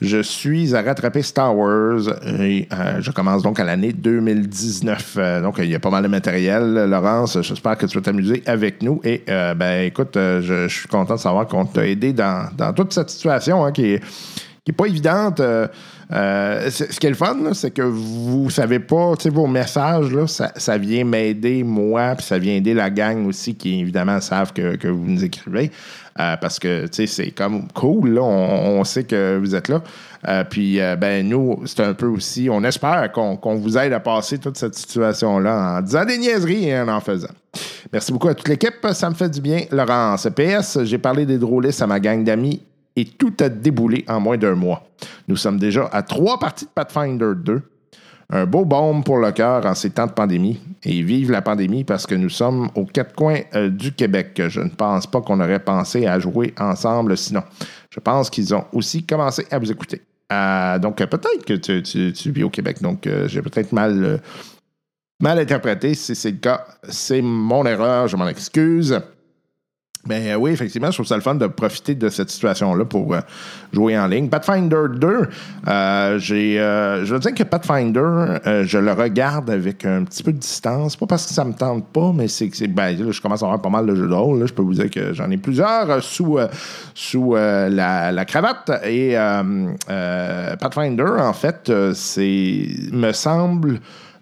Je 0.03 0.21
suis 0.21 0.75
à 0.75 0.81
rattraper 0.81 1.21
Star 1.21 1.57
Wars 1.57 2.09
et 2.37 2.67
euh, 2.73 2.99
je 2.99 3.09
commence 3.11 3.41
donc 3.41 3.57
à 3.61 3.63
l'année 3.63 3.93
2019. 3.93 5.15
Euh, 5.17 5.41
donc, 5.41 5.55
il 5.59 5.69
y 5.69 5.75
a 5.75 5.79
pas 5.79 5.89
mal 5.89 6.03
de 6.03 6.09
matériel. 6.09 6.89
Laurence, 6.89 7.41
j'espère 7.41 7.77
que 7.77 7.85
tu 7.85 7.97
vas 7.97 8.03
t'amuser 8.03 8.43
avec 8.45 8.81
nous. 8.81 8.99
Et, 9.05 9.23
euh, 9.29 9.53
ben, 9.53 9.85
écoute, 9.85 10.15
je, 10.15 10.67
suis 10.67 10.89
content 10.89 11.15
de 11.15 11.19
savoir 11.19 11.47
qu'on 11.47 11.65
t'a 11.65 11.87
aidé 11.87 12.11
dans, 12.11 12.49
dans 12.57 12.73
toute 12.73 12.91
cette 12.91 13.11
situation 13.11 13.63
hein, 13.63 13.71
qui 13.71 13.93
est 13.93 14.03
qui 14.65 14.71
n'est 14.71 14.75
pas 14.75 14.85
évidente. 14.85 15.41
Euh, 16.11 16.43
euh, 16.43 16.69
ce 16.69 16.99
qui 16.99 17.07
est 17.07 17.09
le 17.09 17.15
fun, 17.15 17.53
c'est 17.53 17.71
que 17.71 17.81
vous 17.81 18.49
savez 18.49 18.79
pas, 18.79 19.13
vos 19.25 19.47
messages, 19.47 20.11
là, 20.11 20.25
ça, 20.27 20.77
vient 20.77 21.03
m'aider, 21.03 21.63
moi, 21.63 22.15
puis 22.15 22.25
ça 22.25 22.37
vient 22.37 22.55
aider 22.55 22.73
la 22.73 22.89
gang 22.89 23.25
aussi, 23.27 23.55
qui 23.55 23.79
évidemment 23.79 24.19
savent 24.21 24.53
que, 24.53 24.87
vous 24.87 25.05
nous 25.05 25.23
écrivez. 25.23 25.71
Euh, 26.19 26.37
parce 26.37 26.59
que, 26.59 26.85
c'est 26.91 27.31
comme 27.31 27.67
cool, 27.69 28.11
là, 28.11 28.21
on, 28.21 28.83
sait 28.83 29.03
que 29.03 29.37
vous 29.37 29.55
êtes 29.55 29.69
là. 29.69 29.81
puis, 30.49 30.79
ben, 30.99 31.27
nous, 31.27 31.61
c'est 31.65 31.81
un 31.81 31.93
peu 31.93 32.07
aussi, 32.07 32.49
on 32.51 32.63
espère 32.63 33.11
qu'on 33.11 33.55
vous 33.55 33.77
aide 33.77 33.93
à 33.93 33.99
passer 33.99 34.37
toute 34.37 34.57
cette 34.57 34.75
situation-là 34.75 35.77
en 35.77 35.81
disant 35.81 36.05
des 36.05 36.17
niaiseries 36.17 36.69
et 36.69 36.79
en 36.79 36.87
en 36.87 36.99
faisant. 36.99 37.33
Merci 37.91 38.11
beaucoup 38.11 38.27
à 38.27 38.35
toute 38.35 38.47
l'équipe, 38.47 38.85
ça 38.93 39.09
me 39.09 39.15
fait 39.15 39.29
du 39.29 39.41
bien. 39.41 39.61
Laurence, 39.71 40.27
PS, 40.35 40.83
j'ai 40.83 40.97
parlé 40.97 41.25
des 41.25 41.37
drôlistes 41.37 41.81
à 41.81 41.87
ma 41.87 41.99
gang 41.99 42.23
d'amis 42.23 42.61
et 42.95 43.05
tout 43.05 43.33
a 43.39 43.49
déboulé 43.49 44.05
en 44.07 44.19
moins 44.19 44.37
d'un 44.37 44.55
mois. 44.55 44.83
Nous 45.27 45.35
sommes 45.35 45.57
déjà 45.57 45.89
à 45.91 46.03
trois 46.03 46.39
parties 46.39 46.65
de 46.65 46.71
Pathfinder 46.71 47.31
2. 47.35 47.61
Un 48.29 48.45
beau 48.45 48.65
baume 48.65 49.03
pour 49.03 49.17
le 49.17 49.31
cœur 49.31 49.65
en 49.65 49.75
ces 49.75 49.89
temps 49.89 50.07
de 50.07 50.11
pandémie. 50.11 50.59
Et 50.83 51.01
vive 51.01 51.31
la 51.31 51.41
pandémie 51.41 51.83
parce 51.83 52.07
que 52.07 52.15
nous 52.15 52.29
sommes 52.29 52.69
aux 52.75 52.85
quatre 52.85 53.13
coins 53.13 53.41
euh, 53.53 53.69
du 53.69 53.91
Québec. 53.93 54.41
Je 54.47 54.61
ne 54.61 54.69
pense 54.69 55.07
pas 55.07 55.21
qu'on 55.21 55.39
aurait 55.39 55.59
pensé 55.59 56.07
à 56.07 56.19
jouer 56.19 56.53
ensemble 56.59 57.17
sinon. 57.17 57.43
Je 57.89 57.99
pense 57.99 58.29
qu'ils 58.29 58.55
ont 58.55 58.65
aussi 58.73 59.03
commencé 59.03 59.45
à 59.51 59.59
vous 59.59 59.71
écouter. 59.71 60.01
Euh, 60.31 60.79
donc, 60.79 60.97
peut-être 60.97 61.45
que 61.45 61.53
tu, 61.53 62.31
vis 62.31 62.43
au 62.43 62.49
Québec. 62.49 62.81
Donc, 62.81 63.05
euh, 63.05 63.27
j'ai 63.27 63.41
peut-être 63.41 63.71
mal, 63.71 64.19
mal 65.19 65.37
interprété. 65.37 65.93
Si 65.93 66.15
c'est 66.15 66.31
le 66.31 66.37
cas, 66.37 66.65
c'est 66.89 67.21
mon 67.21 67.65
erreur. 67.65 68.07
Je 68.07 68.15
m'en 68.15 68.27
excuse. 68.27 68.99
Ben 70.05 70.21
euh, 70.27 70.35
oui, 70.35 70.51
effectivement, 70.51 70.91
je 70.91 70.97
trouve 70.97 71.07
ça 71.07 71.15
le 71.15 71.21
fun 71.21 71.35
de 71.35 71.47
profiter 71.47 71.95
de 71.95 72.09
cette 72.09 72.29
situation-là 72.29 72.83
pour 72.83 73.13
euh, 73.13 73.21
jouer 73.71 73.97
en 73.97 74.07
ligne. 74.07 74.27
Pathfinder 74.27 74.89
2, 74.93 75.29
euh, 75.67 76.19
j'ai, 76.19 76.55
je 76.55 77.13
veux 77.13 77.19
dire 77.19 77.33
que 77.33 77.43
Pathfinder, 77.43 78.39
je 78.65 78.77
le 78.77 78.91
regarde 78.91 79.49
avec 79.49 79.85
un 79.85 80.03
petit 80.03 80.21
peu 80.21 80.33
de 80.33 80.39
distance. 80.39 80.97
Pas 80.97 81.05
parce 81.05 81.25
que 81.25 81.33
ça 81.33 81.45
me 81.45 81.53
tente 81.53 81.87
pas, 81.87 82.11
mais 82.13 82.27
c'est 82.27 82.49
que 82.49 82.67
ben, 82.67 83.11
je 83.11 83.21
commence 83.21 83.43
à 83.43 83.45
avoir 83.45 83.61
pas 83.61 83.69
mal 83.69 83.85
de 83.85 83.95
jeux 83.95 84.09
de 84.09 84.13
rôle. 84.13 84.45
Je 84.45 84.53
peux 84.53 84.61
vous 84.61 84.73
dire 84.73 84.89
que 84.89 85.13
j'en 85.13 85.31
ai 85.31 85.37
plusieurs 85.37 86.03
sous, 86.03 86.37
sous 86.93 87.35
la, 87.35 88.11
la, 88.11 88.25
cravate. 88.25 88.71
Et 88.85 89.15
Pathfinder, 89.87 91.15
en 91.19 91.33
fait, 91.33 91.71
c'est, 91.93 92.67
me 92.91 93.13
semble 93.13 93.79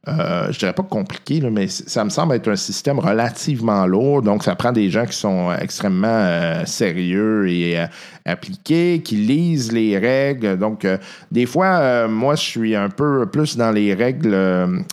euh, 0.08 0.52
je 0.52 0.58
dirais 0.58 0.74
pas 0.74 0.82
compliqué, 0.82 1.42
mais 1.52 1.68
ça 1.68 2.04
me 2.04 2.10
semble 2.10 2.34
être 2.34 2.48
un 2.50 2.56
système 2.56 2.98
relativement 2.98 3.86
lourd. 3.86 4.24
Donc, 4.24 4.44
ça 4.44 4.56
prend 4.56 4.72
des 4.72 4.90
gens 4.90 5.06
qui 5.06 5.16
sont 5.16 5.54
extrêmement 5.54 6.08
euh, 6.08 6.66
sérieux 6.66 7.48
et 7.48 7.80
euh, 7.80 7.86
appliqués, 8.26 9.02
qui 9.04 9.16
lisent 9.18 9.72
les 9.72 10.00
règles. 10.00 10.58
Donc, 10.58 10.88
des 11.32 11.46
fois, 11.46 12.08
moi, 12.08 12.34
je 12.34 12.42
suis 12.42 12.76
un 12.76 12.90
peu 12.90 13.28
plus 13.28 13.58
dans 13.58 13.72
les 13.72 13.94
règles, 13.94 14.32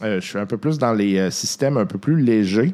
je 0.03 0.21
suis 0.21 0.39
un 0.39 0.47
peu 0.47 0.57
plus 0.57 0.79
dans 0.79 0.95
les 0.95 1.31
systèmes 1.31 1.77
un 1.77 1.85
peu 1.85 1.99
plus 1.99 2.23
légers 2.23 2.73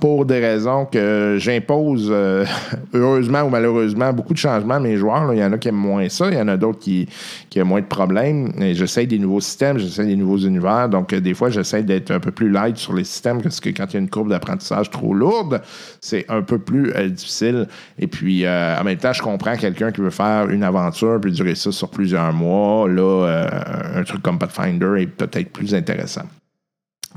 pour 0.00 0.26
des 0.26 0.38
raisons 0.38 0.84
que 0.84 1.36
j'impose, 1.40 2.08
heureusement 2.94 3.42
ou 3.42 3.48
malheureusement, 3.48 4.12
beaucoup 4.12 4.32
de 4.32 4.38
changements 4.38 4.74
à 4.74 4.80
mes 4.80 4.96
joueurs. 4.96 5.34
Il 5.34 5.40
y 5.40 5.44
en 5.44 5.52
a 5.52 5.58
qui 5.58 5.68
aiment 5.68 5.74
moins 5.74 6.08
ça, 6.08 6.28
il 6.28 6.36
y 6.36 6.40
en 6.40 6.46
a 6.46 6.56
d'autres 6.56 6.78
qui, 6.78 7.08
qui 7.50 7.60
ont 7.60 7.66
moins 7.66 7.80
de 7.80 7.86
problèmes. 7.86 8.52
J'essaie 8.74 9.06
des 9.06 9.18
nouveaux 9.18 9.40
systèmes, 9.40 9.78
j'essaie 9.78 10.06
des 10.06 10.16
nouveaux 10.16 10.38
univers. 10.38 10.88
Donc, 10.88 11.12
fois, 11.34 11.50
j'essaie 11.50 11.82
d'être 11.82 12.10
un 12.10 12.20
peu 12.20 12.30
plus 12.30 12.50
light 12.50 12.76
sur 12.76 12.92
les 12.92 13.04
systèmes 13.04 13.42
parce 13.42 13.60
que 13.60 13.70
quand 13.70 13.86
il 13.90 13.94
y 13.94 13.96
a 13.96 14.00
une 14.00 14.10
courbe 14.10 14.30
d'apprentissage 14.30 14.90
trop 14.90 15.14
lourde, 15.14 15.60
c'est 16.00 16.24
un 16.28 16.42
peu 16.42 16.58
plus 16.58 16.92
euh, 16.94 17.08
difficile. 17.08 17.66
Et 17.98 18.06
puis, 18.06 18.44
euh, 18.44 18.78
en 18.78 18.84
même 18.84 18.98
temps, 18.98 19.12
je 19.12 19.22
comprends 19.22 19.56
quelqu'un 19.56 19.92
qui 19.92 20.00
veut 20.00 20.10
faire 20.10 20.48
une 20.48 20.62
aventure 20.62 21.20
puis 21.20 21.32
durer 21.32 21.54
ça 21.54 21.72
sur 21.72 21.88
plusieurs 21.90 22.32
mois. 22.32 22.88
Là, 22.88 23.26
euh, 23.26 24.00
un 24.00 24.04
truc 24.04 24.22
comme 24.22 24.38
Pathfinder 24.38 24.94
est 24.98 25.06
peut-être 25.06 25.52
plus 25.52 25.74
intéressant. 25.74 26.24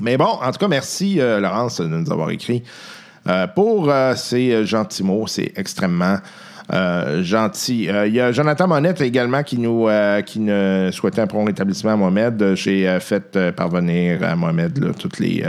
Mais 0.00 0.16
bon, 0.16 0.24
en 0.24 0.50
tout 0.50 0.58
cas, 0.58 0.68
merci, 0.68 1.16
Laurence, 1.16 1.80
de 1.80 1.86
nous 1.86 2.10
avoir 2.10 2.30
écrit. 2.30 2.62
pour 3.54 3.92
ces 4.16 4.64
gentils 4.64 5.04
mots, 5.04 5.26
c'est 5.26 5.52
extrêmement 5.54 6.16
euh, 6.72 7.22
gentil. 7.22 7.90
Euh, 7.90 8.06
il 8.06 8.14
y 8.14 8.20
a 8.20 8.32
Jonathan 8.32 8.66
Monette 8.66 9.02
également 9.02 9.42
qui 9.42 9.58
nous 9.58 9.88
euh, 9.88 10.22
qui 10.22 10.40
ne 10.40 10.88
souhaitait 10.90 11.20
un 11.20 11.26
prompt 11.26 11.44
rétablissement 11.44 11.92
à 11.92 11.96
Mohamed. 11.96 12.54
J'ai 12.54 12.98
fait 13.00 13.50
parvenir 13.50 14.24
à 14.24 14.36
Mohamed 14.36 14.78
là, 14.78 14.92
toutes 14.98 15.18
les, 15.18 15.44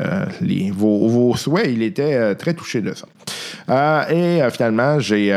vos, 0.72 1.34
souhaits. 1.38 1.70
Il 1.72 1.82
était 1.82 2.36
très 2.36 2.54
touché 2.54 2.82
de 2.82 2.94
ça. 2.94 4.12
et 4.12 4.42
finalement, 4.52 5.00
j'ai 5.00 5.34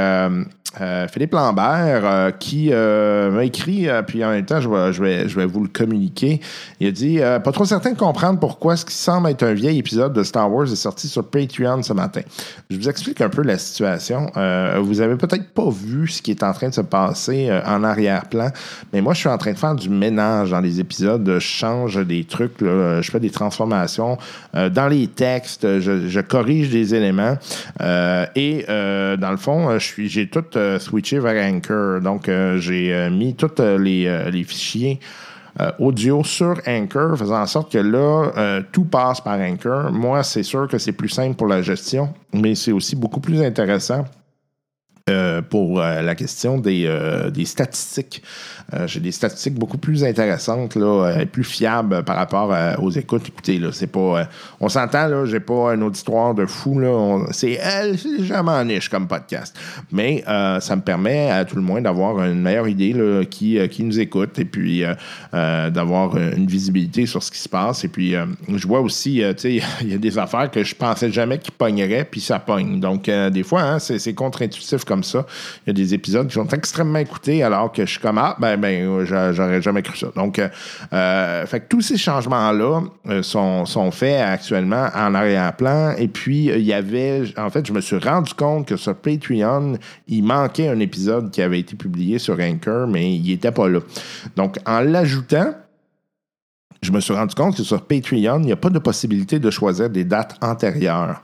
Philippe 1.13 1.33
Lambert, 1.33 2.33
qui 2.39 2.71
m'a 2.71 3.45
écrit, 3.45 3.89
puis 4.07 4.25
en 4.25 4.31
même 4.31 4.45
temps, 4.45 4.61
je 4.61 4.69
vais, 4.69 4.93
je, 4.93 5.03
vais, 5.03 5.29
je 5.29 5.37
vais 5.37 5.47
vous 5.47 5.63
le 5.63 5.69
communiquer. 5.69 6.41
Il 6.81 6.89
a 6.89 6.91
dit 6.91 7.19
Pas 7.19 7.53
trop 7.53 7.65
certain 7.65 7.93
de 7.93 7.99
comprendre 7.99 8.41
pourquoi 8.41 8.77
ce 8.77 8.85
qui 8.85 8.95
semble 8.95 9.29
être 9.31 9.45
un 9.45 9.55
vieil 9.55 9.79
épisode 9.79 10.13
de 10.13 10.23
Star 10.23 10.53
Wars 10.53 10.71
est 10.71 10.77
sorti 10.77 11.09
sur 11.09 11.25
Patreon 11.29 11.83
ce 11.83 11.93
matin. 11.93 12.23
Je 12.71 12.77
vous 12.77 12.89
explique 12.89 13.21
un 13.21 13.29
peu 13.29 13.43
la 13.43 13.59
situation. 13.59 14.31
vous 14.83 15.01
avez 15.01 15.17
peut-être 15.17 15.49
pas 15.51 15.71
vu 15.77 16.09
ce 16.09 16.23
qui 16.23 16.31
est 16.31 16.43
en 16.43 16.53
train 16.53 16.69
de 16.69 16.75
se 16.75 16.81
passer 16.81 17.51
en 17.67 17.85
arrière-plan, 17.85 18.51
mais 18.93 19.01
moi, 19.01 19.15
je 19.15 19.21
suis 19.21 19.29
en 19.29 19.39
train 19.39 19.53
de 19.53 19.59
faire 19.59 19.75
du 19.75 19.89
ménage 19.91 20.51
dans 20.51 20.61
les 20.61 20.81
épisodes. 20.81 21.25
Je 21.27 21.39
change 21.39 22.05
des 22.07 22.25
trucs, 22.25 22.61
je 22.61 23.09
fais 23.11 23.21
des 23.21 23.31
transformations 23.31 24.19
dans 24.55 24.89
les 24.89 25.07
textes, 25.09 25.81
je, 25.81 26.21
corrige 26.21 26.71
des 26.71 26.95
éléments. 26.95 27.37
et 27.81 28.65
dans 28.69 29.31
le 29.31 29.37
fond, 29.37 29.79
j'ai 29.79 30.29
tout 30.29 30.45
euh, 30.57 30.79
switcher 30.79 31.19
vers 31.19 31.53
Anchor. 31.53 32.01
Donc, 32.01 32.29
euh, 32.29 32.59
j'ai 32.59 32.93
euh, 32.93 33.11
mis 33.11 33.35
tous 33.35 33.51
les, 33.79 34.45
fichiers 34.45 35.01
audio 35.79 36.23
sur 36.23 36.61
Anchor, 36.67 37.17
faisant 37.17 37.41
en 37.41 37.47
sorte 37.47 37.73
que 37.73 37.79
là, 37.79 38.61
tout 38.73 38.85
passe 38.85 39.23
par 39.23 39.39
Anchor. 39.41 39.91
Moi, 39.91 40.23
c'est 40.23 40.43
sûr 40.43 40.69
que 40.69 40.77
c'est 40.77 40.93
plus 40.93 41.09
simple 41.09 41.35
pour 41.35 41.47
la 41.47 41.63
gestion, 41.63 42.13
mais 42.35 42.55
c'est 42.55 42.73
aussi 42.73 42.95
beaucoup 42.95 43.21
plus 43.21 43.41
intéressant 43.41 44.05
pour 45.51 45.79
la 45.79 46.15
question 46.17 46.59
des, 46.59 46.89
des 47.33 47.45
statistiques. 47.45 48.23
Euh, 48.75 48.87
j'ai 48.89 48.99
des 48.99 49.13
statistiques 49.13 49.55
beaucoup 49.55 49.79
plus 49.79 50.03
intéressantes, 50.03 50.75
là, 50.75 51.07
euh, 51.07 51.25
plus 51.25 51.45
fiables 51.45 52.03
par 52.03 52.17
rapport 52.17 52.53
euh, 52.53 52.75
aux 52.79 52.91
écoutes. 52.91 53.29
Écoutez, 53.29 53.59
là, 53.59 53.69
c'est 53.71 53.87
pas. 53.87 54.29
on 54.59 54.69
s'entend, 54.69 55.07
là, 55.07 55.25
j'ai 55.25 55.39
pas 55.39 55.73
un 55.73 55.83
auditoire 55.83 56.35
de 56.35 56.47
fou, 56.47 56.81
là. 56.81 57.27
c'est 57.31 57.61
légèrement 58.19 58.65
niche 58.65 58.89
comme 58.89 59.07
podcast. 59.07 59.57
Mais 59.93 60.25
ça 60.61 60.77
me 60.77 60.81
permet 60.81 61.31
à 61.31 61.45
tout 61.45 61.57
le 61.57 61.63
moins 61.63 61.81
d'avoir 61.81 62.25
une 62.25 62.41
meilleure 62.41 62.69
idée 62.69 62.93
là, 62.93 63.25
qui, 63.25 63.59
qui 63.69 63.83
nous 63.85 64.01
écoute 64.01 64.39
et 64.39 64.45
puis 64.45 64.83
d'avoir 65.33 66.17
une 66.17 66.47
visibilité 66.47 67.07
sur 67.07 67.23
ce 67.23 67.31
qui 67.31 67.39
se 67.39 67.49
passe. 67.49 67.85
Et 67.85 67.89
puis, 67.89 68.15
je 68.49 68.67
vois 68.67 68.81
aussi, 68.81 69.23
tu 69.37 69.39
sais, 69.39 69.63
il 69.83 69.93
y 69.93 69.95
a 69.95 69.99
des 69.99 70.19
affaires 70.19 70.51
que 70.51 70.65
je 70.65 70.75
pensais 70.75 71.11
jamais 71.11 71.39
qu'ils 71.39 71.55
pogneraient, 71.55 72.07
puis 72.11 72.21
ça 72.21 72.39
pogne. 72.39 72.81
Donc, 72.81 73.09
des 73.09 73.43
fois, 73.43 73.63
hein, 73.63 73.79
c'est 73.79 74.15
contre-intuitif 74.15 74.85
comme 74.85 74.96
ça. 75.05 75.27
Il 75.65 75.69
y 75.69 75.71
a 75.71 75.73
des 75.73 75.95
épisodes 75.95 76.27
qui 76.29 76.35
sont 76.35 76.49
extrêmement 76.49 76.99
écoutés 76.99 77.43
alors 77.43 77.73
que 77.73 77.85
je 77.85 77.91
suis 77.93 78.01
comme, 78.01 78.19
ah, 78.19 78.37
ben, 78.39 78.57
ben, 78.57 79.05
j'aurais 79.05 79.63
jamais 79.63 79.83
cru 79.83 79.97
ça. 79.97 80.09
Donc, 80.15 80.39
euh, 80.39 80.49
euh, 80.93 81.47
fait 81.47 81.61
que 81.61 81.69
tous 81.69 81.83
ces 81.83 81.97
changements-là 81.97 82.83
euh, 83.09 83.23
sont, 83.23 83.67
sont, 83.67 83.91
faits 83.91 84.21
actuellement 84.21 84.89
en 84.95 85.15
arrière-plan. 85.15 85.95
Et 85.99 86.09
puis, 86.09 86.47
il 86.47 86.63
y 86.63 86.73
avait, 86.73 87.25
en 87.37 87.51
fait, 87.51 87.67
je 87.67 87.73
me 87.73 87.81
suis 87.81 87.99
rendu 87.99 88.35
compte 88.35 88.67
que 88.67 88.77
sur 88.77 88.95
Patreon, 88.95 89.79
il 90.09 90.25
manquait 90.25 90.69
un 90.69 90.81
épisode 90.81 91.31
qui 91.31 91.43
avait 91.43 91.61
été 91.61 91.77
publié 91.77 92.19
sur 92.19 92.39
Anchor, 92.41 92.87
mais 92.87 93.15
il 93.15 93.23
n'était 93.23 93.53
pas 93.53 93.69
là. 93.69 93.81
Donc, 94.37 94.59
en 94.67 94.81
l'ajoutant, 94.81 95.55
je 96.83 96.93
me 96.93 97.01
suis 97.01 97.15
rendu 97.15 97.35
compte 97.35 97.57
que 97.57 97.63
sur 97.63 97.83
Patreon, 97.83 98.41
il 98.41 98.47
n'y 98.47 98.53
a 98.53 98.57
pas 98.57 98.71
de 98.71 98.79
possibilité 98.79 99.39
de 99.39 99.51
choisir 99.51 99.91
des 99.91 100.05
dates 100.05 100.37
antérieures. 100.43 101.23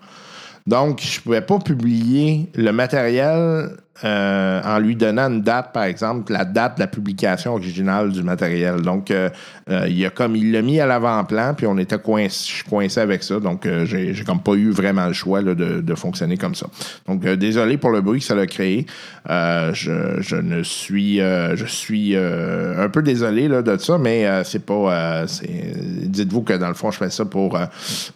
Donc, 0.66 1.00
je 1.00 1.18
ne 1.18 1.22
pouvais 1.22 1.40
pas 1.40 1.58
publier 1.58 2.48
le 2.54 2.70
matériel 2.72 3.70
euh, 4.04 4.60
en 4.64 4.78
lui 4.78 4.96
donnant 4.96 5.28
une 5.28 5.42
date, 5.42 5.72
par 5.72 5.84
exemple, 5.84 6.32
la 6.32 6.44
date 6.44 6.76
de 6.76 6.80
la 6.80 6.86
publication 6.86 7.52
originale 7.52 8.10
du 8.10 8.22
matériel. 8.22 8.80
Donc, 8.80 9.10
euh, 9.10 9.28
euh, 9.70 9.86
il 9.88 10.04
a 10.04 10.10
comme 10.10 10.34
il 10.34 10.50
l'a 10.50 10.62
mis 10.62 10.80
à 10.80 10.86
l'avant-plan, 10.86 11.54
puis 11.54 11.66
on 11.66 11.78
était 11.78 11.98
coincé, 11.98 12.64
coincé 12.68 13.00
avec 13.00 13.22
ça. 13.22 13.38
Donc, 13.38 13.68
j'ai, 13.84 14.14
j'ai 14.14 14.24
comme 14.24 14.40
pas 14.40 14.54
eu 14.54 14.70
vraiment 14.70 15.06
le 15.06 15.12
choix 15.12 15.42
de, 15.42 15.54
de, 15.54 15.94
fonctionner 15.94 16.36
comme 16.36 16.54
ça. 16.54 16.66
Donc, 17.06 17.22
désolé 17.22 17.76
pour 17.76 17.90
le 17.90 18.00
bruit 18.00 18.20
que 18.20 18.24
ça 18.24 18.36
a 18.36 18.46
créé. 18.46 18.86
Je, 19.28 20.16
je, 20.20 20.36
ne 20.36 20.62
suis, 20.62 21.18
je 21.18 21.64
suis 21.66 22.16
un 22.16 22.88
peu 22.88 23.02
désolé 23.02 23.46
là, 23.46 23.62
de 23.62 23.76
ça, 23.76 23.98
mais 23.98 24.26
c'est 24.44 24.64
pas. 24.64 25.26
dites-vous 25.26 26.42
que 26.42 26.54
dans 26.54 26.68
le 26.68 26.74
fond, 26.74 26.90
je 26.90 26.98
fais 26.98 27.10
ça 27.10 27.24
pour 27.24 27.58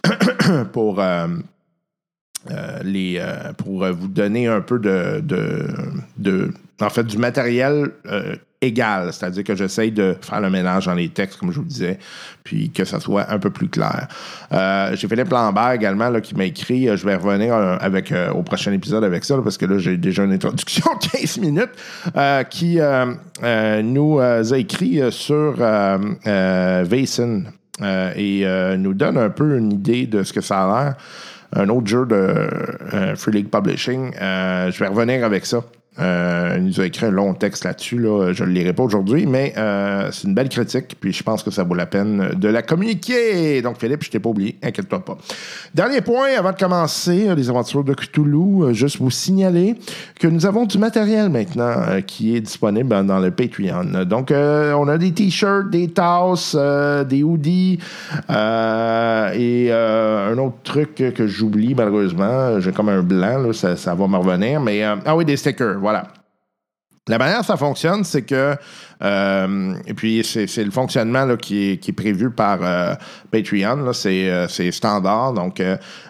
pour 0.72 1.00
euh, 2.50 2.82
euh, 2.84 3.52
pour 3.54 3.84
vous 3.86 4.08
donner 4.08 4.46
un 4.46 4.60
peu 4.60 4.78
de, 4.78 6.50
en 6.80 6.90
fait, 6.90 7.04
du 7.04 7.18
matériel 7.18 7.90
euh, 8.10 8.36
égal. 8.60 9.12
C'est-à-dire 9.12 9.44
que 9.44 9.54
j'essaye 9.54 9.92
de 9.92 10.16
faire 10.20 10.40
le 10.40 10.50
ménage 10.50 10.86
dans 10.86 10.94
les 10.94 11.08
textes, 11.08 11.38
comme 11.38 11.52
je 11.52 11.58
vous 11.58 11.66
disais, 11.66 11.98
puis 12.44 12.70
que 12.70 12.84
ça 12.84 13.00
soit 13.00 13.30
un 13.30 13.38
peu 13.38 13.50
plus 13.50 13.68
clair. 13.68 14.08
Euh, 14.52 14.94
j'ai 14.94 15.08
Philippe 15.08 15.30
Lambert 15.30 15.72
également 15.72 16.08
là, 16.10 16.20
qui 16.20 16.34
m'a 16.34 16.44
écrit. 16.44 16.88
euh, 16.88 16.96
je 16.96 17.06
vais 17.06 17.16
revenir 17.16 17.54
euh, 17.54 17.76
avec, 17.80 18.12
euh, 18.12 18.30
au 18.32 18.42
prochain 18.42 18.72
épisode 18.72 19.04
avec 19.04 19.24
ça, 19.24 19.38
parce 19.42 19.58
que 19.58 19.66
là, 19.66 19.78
j'ai 19.78 19.96
déjà 19.96 20.24
une 20.24 20.32
introduction 20.32 20.86
de 21.02 21.06
15 21.18 21.38
minutes, 21.38 21.70
euh, 22.16 22.42
qui 22.44 22.80
euh, 22.80 23.14
euh, 23.42 23.82
nous 23.82 24.18
euh, 24.20 24.52
a 24.52 24.58
écrit 24.58 25.00
euh, 25.00 25.10
sur 25.10 25.56
euh, 25.60 25.98
euh, 26.26 26.84
euh, 27.82 28.12
et 28.16 28.46
euh, 28.46 28.76
nous 28.78 28.94
donne 28.94 29.18
un 29.18 29.28
peu 29.28 29.58
une 29.58 29.72
idée 29.72 30.06
de 30.06 30.22
ce 30.22 30.32
que 30.32 30.40
ça 30.40 30.64
a 30.64 30.84
l'air. 30.84 30.94
Un 31.56 31.70
autre 31.70 31.86
jeu 31.86 32.04
de 32.04 32.14
euh, 32.14 33.16
Free 33.16 33.32
League 33.32 33.48
Publishing. 33.50 34.12
Euh, 34.20 34.70
je 34.70 34.78
vais 34.78 34.88
revenir 34.88 35.24
avec 35.24 35.46
ça. 35.46 35.64
Euh, 35.98 36.56
il 36.58 36.64
nous 36.64 36.80
a 36.80 36.86
écrit 36.86 37.06
un 37.06 37.10
long 37.10 37.34
texte 37.34 37.64
là-dessus. 37.64 37.98
Là. 37.98 38.32
Je 38.32 38.42
ne 38.44 38.48
le 38.48 38.54
lirai 38.54 38.72
pas 38.72 38.82
aujourd'hui, 38.82 39.26
mais 39.26 39.54
euh, 39.56 40.10
c'est 40.12 40.26
une 40.26 40.34
belle 40.34 40.48
critique. 40.48 40.96
Puis 41.00 41.12
je 41.12 41.22
pense 41.22 41.42
que 41.42 41.50
ça 41.50 41.64
vaut 41.64 41.74
la 41.74 41.86
peine 41.86 42.30
de 42.36 42.48
la 42.48 42.62
communiquer. 42.62 43.62
Donc, 43.62 43.78
Philippe, 43.78 44.04
je 44.04 44.10
t'ai 44.10 44.18
pas 44.18 44.28
oublié. 44.28 44.56
Inquiète-toi 44.62 45.04
pas. 45.04 45.16
Dernier 45.74 46.00
point 46.00 46.28
avant 46.38 46.52
de 46.52 46.56
commencer 46.58 47.28
euh, 47.28 47.34
les 47.34 47.48
aventures 47.50 47.84
de 47.84 47.94
Cthulhu. 47.94 48.64
euh, 48.64 48.72
juste 48.72 48.98
vous 48.98 49.10
signaler 49.10 49.74
que 50.20 50.26
nous 50.28 50.46
avons 50.46 50.66
du 50.66 50.78
matériel 50.78 51.28
maintenant 51.28 51.72
euh, 51.88 52.00
qui 52.00 52.36
est 52.36 52.40
disponible 52.40 52.88
dans 53.06 53.18
le 53.18 53.30
Patreon. 53.30 54.04
Donc, 54.04 54.30
euh, 54.30 54.72
on 54.74 54.88
a 54.88 54.98
des 54.98 55.12
t-shirts, 55.12 55.70
des 55.70 55.88
tasses, 55.88 56.56
euh, 56.58 57.04
des 57.04 57.22
hoodies 57.22 57.78
euh, 58.30 59.30
et 59.34 59.68
euh, 59.70 60.32
un 60.32 60.38
autre 60.38 60.56
truc 60.64 60.94
que 60.94 61.26
j'oublie 61.26 61.74
malheureusement. 61.74 62.60
J'ai 62.60 62.72
comme 62.72 62.88
un 62.88 63.02
blanc, 63.02 63.52
ça, 63.52 63.94
va 63.94 64.06
me 64.06 64.16
revenir. 64.16 64.60
Mais 64.60 64.84
euh, 64.84 64.96
ah 65.04 65.16
oui, 65.16 65.24
des 65.24 65.36
stickers, 65.36 65.78
voilà. 65.86 66.08
La 67.06 67.16
manière 67.18 67.44
ça 67.44 67.56
fonctionne, 67.56 68.02
c'est 68.02 68.22
que, 68.22 68.56
euh, 69.00 69.74
et 69.86 69.94
puis 69.94 70.24
c'est 70.24 70.64
le 70.64 70.72
fonctionnement 70.72 71.36
qui, 71.36 71.74
est, 71.74 71.92
prévu 71.92 72.32
par 72.32 72.58
euh, 72.62 72.94
Patreon, 73.30 73.92
euh, 74.04 74.48
c'est 74.48 74.72
standard. 74.72 75.32
Donc, 75.32 75.62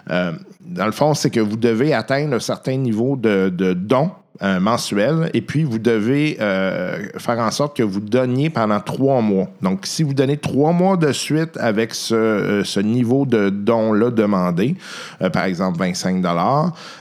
dans 0.09 0.85
le 0.85 0.91
fond, 0.91 1.13
c'est 1.13 1.29
que 1.29 1.39
vous 1.39 1.57
devez 1.57 1.93
atteindre 1.93 2.37
un 2.37 2.39
certain 2.39 2.77
niveau 2.77 3.15
de, 3.15 3.49
de 3.49 3.73
dons 3.73 4.09
mensuels 4.41 5.29
et 5.33 5.41
puis 5.41 5.63
vous 5.63 5.79
devez 5.79 6.37
euh, 6.39 7.07
faire 7.17 7.39
en 7.39 7.51
sorte 7.51 7.75
que 7.75 7.83
vous 7.83 7.99
donniez 7.99 8.49
pendant 8.49 8.79
trois 8.79 9.21
mois. 9.21 9.47
Donc, 9.61 9.85
si 9.85 10.03
vous 10.03 10.13
donnez 10.13 10.37
trois 10.37 10.71
mois 10.71 10.97
de 10.97 11.11
suite 11.11 11.57
avec 11.57 11.93
ce, 11.93 12.15
euh, 12.15 12.81
niveau 12.81 13.25
de 13.25 13.49
don-là 13.49 14.11
demandé, 14.11 14.75
euh, 15.21 15.29
par 15.29 15.45
exemple 15.45 15.79
25 15.79 16.23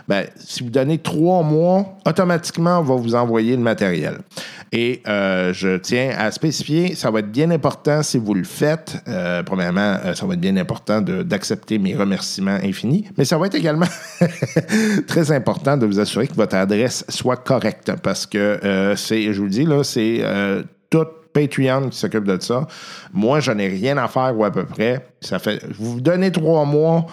ben, 0.09 0.27
si 0.37 0.63
vous 0.63 0.71
donnez 0.71 0.99
trois 0.99 1.43
mois, 1.43 1.97
automatiquement, 2.07 2.79
on 2.79 2.83
va 2.83 2.95
vous 2.95 3.15
envoyer 3.15 3.57
le 3.57 3.63
matériel. 3.63 4.19
Et 4.73 5.03
je 5.07 5.77
tiens 5.79 6.11
à 6.19 6.31
spécifier, 6.31 6.95
ça 6.95 7.11
va 7.11 7.21
être 7.21 7.31
bien 7.31 7.51
important 7.51 8.03
si 8.03 8.19
vous 8.19 8.35
le 8.35 8.45
faites. 8.45 8.97
Premièrement, 9.47 9.99
ça 10.15 10.27
va 10.27 10.35
être 10.35 10.41
bien 10.41 10.57
important 10.57 11.01
d'accepter 11.01 11.79
mes 11.79 11.95
remerciements 11.95 12.59
infinis, 12.63 13.07
mais 13.17 13.25
ça 13.25 13.39
va 13.39 13.47
être 13.47 13.55
également 13.55 13.87
très 15.07 15.33
important 15.33 15.77
de 15.77 15.87
vous 15.87 15.99
assurer 15.99 16.27
que 16.27 16.35
votre 16.35 16.57
adresse 16.57 17.05
soit 17.09 17.26
correcte 17.35 17.93
parce 18.03 18.27
que 18.27 18.39
euh, 18.39 18.95
c'est, 18.95 19.33
je 19.33 19.39
vous 19.39 19.47
le 19.47 19.51
dis, 19.51 19.65
là, 19.65 19.83
c'est 19.83 20.19
euh, 20.21 20.63
tout 20.91 21.07
Patreon 21.33 21.91
qui 21.91 21.99
s'occupe 21.99 22.25
de 22.25 22.41
ça. 22.41 22.67
Moi, 23.13 23.41
je 23.41 23.51
n'ai 23.51 23.69
rien 23.69 23.99
à 23.99 24.07
faire 24.07 24.39
ou 24.39 24.45
à 24.45 24.53
peu 24.53 24.65
près. 24.65 25.07
Ça 25.21 25.41
fait, 25.41 25.63
vous 25.79 25.95
vous 25.95 26.01
donnez 26.01 26.31
trois 26.31 26.65
mois 26.65 27.07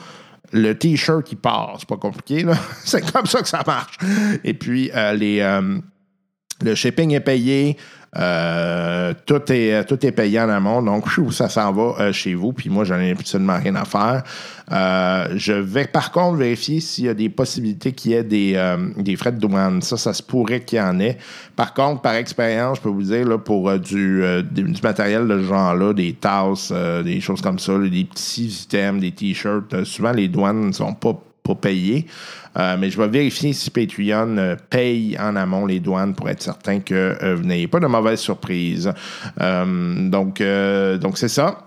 le 0.53 0.73
t-shirt 0.73 1.25
qui 1.25 1.35
part. 1.35 1.75
C'est 1.79 1.89
pas 1.89 1.97
compliqué, 1.97 2.43
là. 2.43 2.53
C'est 2.85 3.11
comme 3.11 3.25
ça 3.25 3.41
que 3.41 3.49
ça 3.49 3.63
marche. 3.65 3.97
Et 4.43 4.53
puis, 4.53 4.91
euh, 4.95 5.13
les, 5.13 5.39
euh, 5.41 5.79
le 6.61 6.75
shipping 6.75 7.11
est 7.11 7.19
payé. 7.19 7.77
Euh, 8.17 9.13
tout, 9.25 9.41
est, 9.51 9.85
tout 9.85 10.05
est 10.05 10.11
payé 10.11 10.39
en 10.39 10.49
amont. 10.49 10.81
Donc, 10.81 11.05
ça 11.31 11.49
s'en 11.49 11.71
va 11.71 11.95
euh, 11.99 12.13
chez 12.13 12.35
vous. 12.35 12.53
Puis 12.53 12.69
moi, 12.69 12.83
j'en 12.83 12.99
ai 12.99 13.11
absolument 13.11 13.57
rien 13.57 13.75
à 13.75 13.85
faire. 13.85 14.23
Euh, 14.71 15.27
je 15.35 15.53
vais 15.53 15.85
par 15.85 16.11
contre 16.11 16.37
vérifier 16.37 16.79
s'il 16.79 17.05
y 17.05 17.09
a 17.09 17.13
des 17.13 17.29
possibilités 17.29 17.91
qu'il 17.91 18.11
y 18.11 18.13
ait 18.13 18.23
des, 18.23 18.53
euh, 18.55 18.77
des 18.97 19.15
frais 19.15 19.31
de 19.31 19.39
douane. 19.39 19.81
Ça, 19.81 19.97
ça 19.97 20.13
se 20.13 20.23
pourrait 20.23 20.61
qu'il 20.61 20.79
y 20.79 20.81
en 20.81 20.99
ait. 20.99 21.17
Par 21.55 21.73
contre, 21.73 22.01
par 22.01 22.15
expérience, 22.15 22.77
je 22.77 22.83
peux 22.83 22.89
vous 22.89 23.03
dire, 23.03 23.27
là, 23.27 23.37
pour 23.37 23.69
euh, 23.69 23.77
du, 23.77 24.23
euh, 24.23 24.41
du, 24.41 24.65
matériel 24.81 25.27
de 25.27 25.39
ce 25.39 25.43
genre-là, 25.43 25.93
des 25.93 26.13
tasses, 26.13 26.71
euh, 26.73 27.03
des 27.03 27.19
choses 27.19 27.41
comme 27.41 27.59
ça, 27.59 27.77
des 27.77 28.05
petits 28.05 28.63
items, 28.63 29.01
des 29.01 29.11
t-shirts, 29.11 29.73
euh, 29.73 29.85
souvent 29.85 30.11
les 30.11 30.27
douanes 30.27 30.67
ne 30.67 30.71
sont 30.71 30.93
pas 30.93 31.19
pas 31.43 31.55
payé. 31.55 32.07
Euh, 32.57 32.77
mais 32.79 32.89
je 32.89 32.97
vais 32.97 33.07
vérifier 33.07 33.51
si 33.53 33.71
Patreon 33.71 34.37
euh, 34.37 34.55
paye 34.69 35.17
en 35.19 35.35
amont 35.35 35.65
les 35.65 35.79
douanes 35.79 36.13
pour 36.13 36.29
être 36.29 36.41
certain 36.41 36.79
que 36.79 37.17
euh, 37.21 37.35
vous 37.35 37.43
n'ayez 37.43 37.67
pas 37.67 37.79
de 37.79 37.87
mauvaises 37.87 38.19
surprises. 38.19 38.91
Euh, 39.41 40.09
donc, 40.09 40.37
c'est 41.15 41.27
ça. 41.27 41.65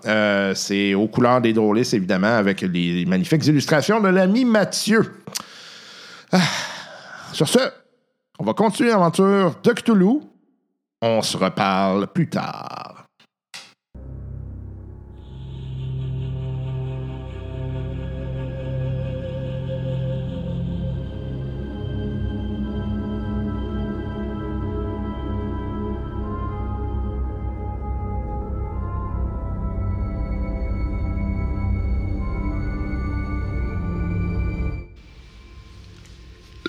C'est 0.55 0.93
aux 0.93 1.07
couleurs 1.07 1.41
des 1.41 1.53
drôlistes, 1.53 1.93
évidemment, 1.93 2.35
avec 2.35 2.61
les 2.61 3.05
magnifiques 3.05 3.45
illustrations 3.45 3.99
de 3.99 4.09
l'ami 4.09 4.45
Mathieu. 4.45 5.21
Ah. 6.31 6.39
Sur 7.33 7.47
ce, 7.47 7.59
on 8.39 8.45
va 8.45 8.53
continuer 8.53 8.89
l'aventure 8.89 9.55
de 9.61 9.71
Cthulhu. 9.73 10.21
On 11.01 11.21
se 11.21 11.37
reparle 11.37 12.07
plus 12.07 12.29
tard. 12.29 13.06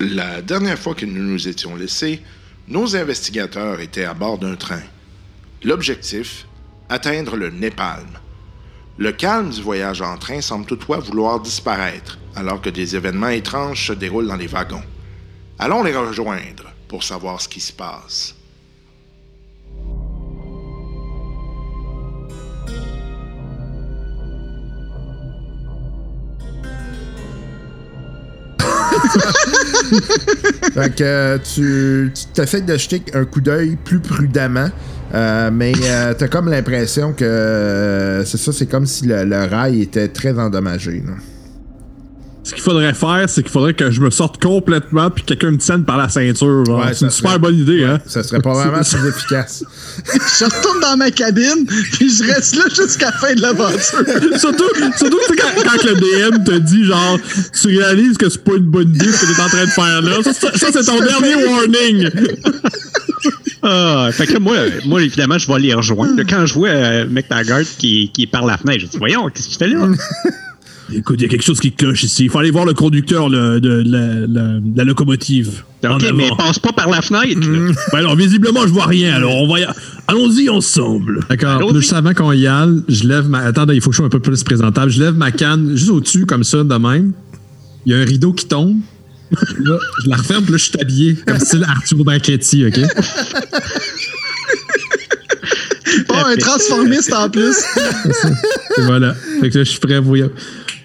La 0.01 0.43
dernière 0.43 0.79
fois 0.79 0.95
que 0.95 1.05
nous 1.05 1.25
nous 1.25 1.49
étions 1.49 1.75
laissés, 1.75 2.23
nos 2.69 2.95
investigateurs 2.95 3.81
étaient 3.81 4.05
à 4.05 4.15
bord 4.15 4.39
d'un 4.39 4.55
train. 4.55 4.83
L'objectif, 5.65 6.47
atteindre 6.89 7.37
le 7.37 7.51
Népal. 7.51 8.05
Le 8.97 9.11
calme 9.11 9.51
du 9.51 9.61
voyage 9.61 10.01
en 10.01 10.17
train 10.17 10.41
semble 10.41 10.67
toutefois 10.67 11.01
vouloir 11.01 11.41
disparaître, 11.41 12.21
alors 12.37 12.61
que 12.63 12.71
des 12.71 12.95
événements 12.95 13.31
étranges 13.31 13.89
se 13.89 13.93
déroulent 13.93 14.29
dans 14.29 14.37
les 14.37 14.47
wagons. 14.47 14.85
Allons 15.59 15.83
les 15.83 15.97
rejoindre 15.97 16.73
pour 16.87 17.03
savoir 17.03 17.41
ce 17.41 17.49
qui 17.49 17.61
se 17.61 17.73
passe. 17.73 18.38
Fait 30.75 30.95
que 30.95 31.05
euh, 31.05 31.39
tu 31.39 32.13
tu 32.15 32.25
t'essaies 32.33 32.61
de 32.61 32.77
jeter 32.77 33.03
un 33.15 33.25
coup 33.25 33.41
d'œil 33.41 33.77
plus 33.83 34.01
prudemment. 34.01 34.71
euh, 35.15 35.51
mais 35.53 35.73
euh, 35.85 36.15
t'as 36.15 36.29
comme 36.29 36.51
l'impression 36.51 37.13
que 37.13 37.25
euh, 37.25 38.25
c'est 38.25 38.37
ça, 38.39 38.53
c'est 38.53 38.67
comme 38.67 38.87
si 38.87 39.07
le, 39.07 39.45
rail 39.47 39.83
était 39.83 40.09
très 40.09 40.39
endommagé. 40.39 41.03
Ce 42.49 42.55
qu'il 42.55 42.63
faudrait 42.63 42.95
faire, 42.95 43.27
c'est 43.29 43.43
qu'il 43.43 43.53
faudrait 43.53 43.75
que 43.75 43.91
je 43.91 44.01
me 44.01 44.09
sorte 44.09 44.43
complètement 44.43 45.11
puis 45.11 45.23
que 45.23 45.29
quelqu'un 45.29 45.51
me 45.51 45.59
tienne 45.59 45.85
par 45.85 45.99
la 45.99 46.09
ceinture. 46.09 46.65
Ouais, 46.67 46.95
c'est 46.95 47.05
une 47.05 47.11
super 47.11 47.39
bonne 47.39 47.57
idée, 47.57 47.85
hein? 47.85 48.01
Ça 48.07 48.23
serait 48.23 48.41
probablement 48.41 48.79
plus 48.83 49.07
efficace. 49.09 49.65
Je 50.39 50.45
retourne 50.47 50.81
dans 50.81 50.97
ma 50.97 51.11
cabine, 51.11 51.67
puis 51.93 52.09
je 52.11 52.25
reste 52.25 52.57
là 52.57 52.65
jusqu'à 52.75 53.07
la 53.07 53.13
fin 53.13 53.35
de 53.35 53.43
l'aventure. 53.43 53.79
surtout, 54.39 54.65
surtout 54.97 55.19
tu 55.29 55.37
quand, 55.37 55.63
quand 55.63 55.85
le 55.85 55.95
DM 55.97 56.45
te 56.45 56.57
dit 56.59 56.85
genre 56.85 57.19
tu 57.61 57.69
réalises 57.79 58.17
que 58.17 58.31
c'est 58.31 58.43
pas 58.43 58.55
une 58.57 58.65
bonne 58.65 58.95
idée 58.95 59.13
ce 59.13 59.27
que 59.27 59.35
t'es 59.35 59.43
en 59.43 59.49
train 59.49 59.65
de 59.65 59.71
faire 59.71 60.01
là. 60.03 60.13
Ça, 60.25 60.33
ça- 60.33 60.53
ça, 60.57 60.69
c'est 60.73 60.85
ton 60.85 61.01
dernier 61.01 61.35
warning. 61.45 62.09
Ah, 63.63 64.09
fait 64.13 64.27
que 64.27 64.35
là, 64.35 64.39
moi, 64.41 64.57
moi, 64.87 65.03
évidemment, 65.03 65.37
je 65.37 65.53
vais 65.53 65.59
les 65.59 65.75
rejoindre. 65.75 66.23
Quand 66.29 66.47
je 66.47 66.55
vois 66.55 66.69
euh, 66.69 67.07
McTaggart 67.11 67.63
qui, 67.77 68.11
qui 68.15 68.23
est 68.23 68.27
par 68.27 68.47
la 68.47 68.57
fenêtre, 68.57 68.81
je 68.81 68.87
dis, 68.87 68.97
voyons, 68.99 69.29
qu'est-ce 69.29 69.49
que 69.49 69.53
tu 69.53 69.59
fais 69.59 69.67
là? 69.69 69.87
Écoute, 70.93 71.21
il 71.21 71.23
y 71.23 71.27
a 71.27 71.29
quelque 71.29 71.45
chose 71.45 71.61
qui 71.61 71.73
cloche 71.73 72.03
ici. 72.05 72.25
Il 72.25 72.31
faut 72.31 72.39
aller 72.39 72.51
voir 72.51 72.65
le 72.65 72.73
conducteur 72.75 73.29
le- 73.29 73.61
de, 73.61 73.83
la, 73.87 74.27
la- 74.27 74.59
la 74.75 74.85
locomotive. 74.85 75.63
OK, 75.85 76.03
mais 76.15 76.29
passe 76.37 76.59
pas 76.59 76.73
par 76.73 76.89
la 76.89 77.03
fenêtre. 77.03 77.41
Ben 77.93 77.99
alors, 77.99 78.17
visiblement, 78.17 78.63
je 78.63 78.73
vois 78.73 78.87
rien. 78.87 79.15
Alors, 79.15 79.35
on 79.35 79.47
va 79.53 79.61
y... 79.61 79.67
Allons-y 80.07 80.49
ensemble. 80.49 81.21
D'accord. 81.29 81.75
Juste 81.75 81.93
avant 81.93 82.15
qu'on 82.15 82.33
y 82.33 82.47
aille, 82.47 82.83
je 82.89 83.05
lève 83.07 83.29
ma. 83.29 83.41
Attends, 83.41 83.69
il 83.69 83.81
faut 83.81 83.91
que 83.91 83.95
je 83.95 83.99
sois 83.99 84.07
un 84.07 84.11
peu 84.11 84.21
plus 84.21 84.43
présentable. 84.43 84.91
Je 84.91 85.01
lève 85.01 85.15
ma 85.15 85.31
canne 85.31 85.77
juste 85.77 85.91
au-dessus, 85.91 86.25
comme 86.27 86.43
ça, 86.45 86.65
de 86.65 86.75
même. 86.75 87.13
Il 87.87 87.93
y 87.93 87.95
a 87.95 87.99
un 87.99 88.05
rideau 88.05 88.33
qui 88.33 88.47
tombe. 88.47 88.79
Là, 89.61 89.79
je 90.05 90.09
la 90.09 90.17
referme, 90.17 90.43
puis 90.45 90.53
là, 90.53 90.59
je 90.59 90.65
suis 90.65 90.81
habillé, 90.81 91.15
comme 91.27 91.39
style 91.39 91.63
Arthur 91.69 92.03
Banquetti, 92.03 92.65
OK? 92.65 92.81
Pas 96.07 96.29
un 96.31 96.37
transformiste 96.37 97.13
en 97.13 97.29
plus. 97.29 97.57
Et 98.79 98.81
voilà. 98.83 99.15
Fait 99.41 99.51
que 99.51 99.59
là, 99.59 99.65
je 99.65 99.71
suis 99.71 99.81
prêt, 99.81 99.99
voyons. 100.01 100.31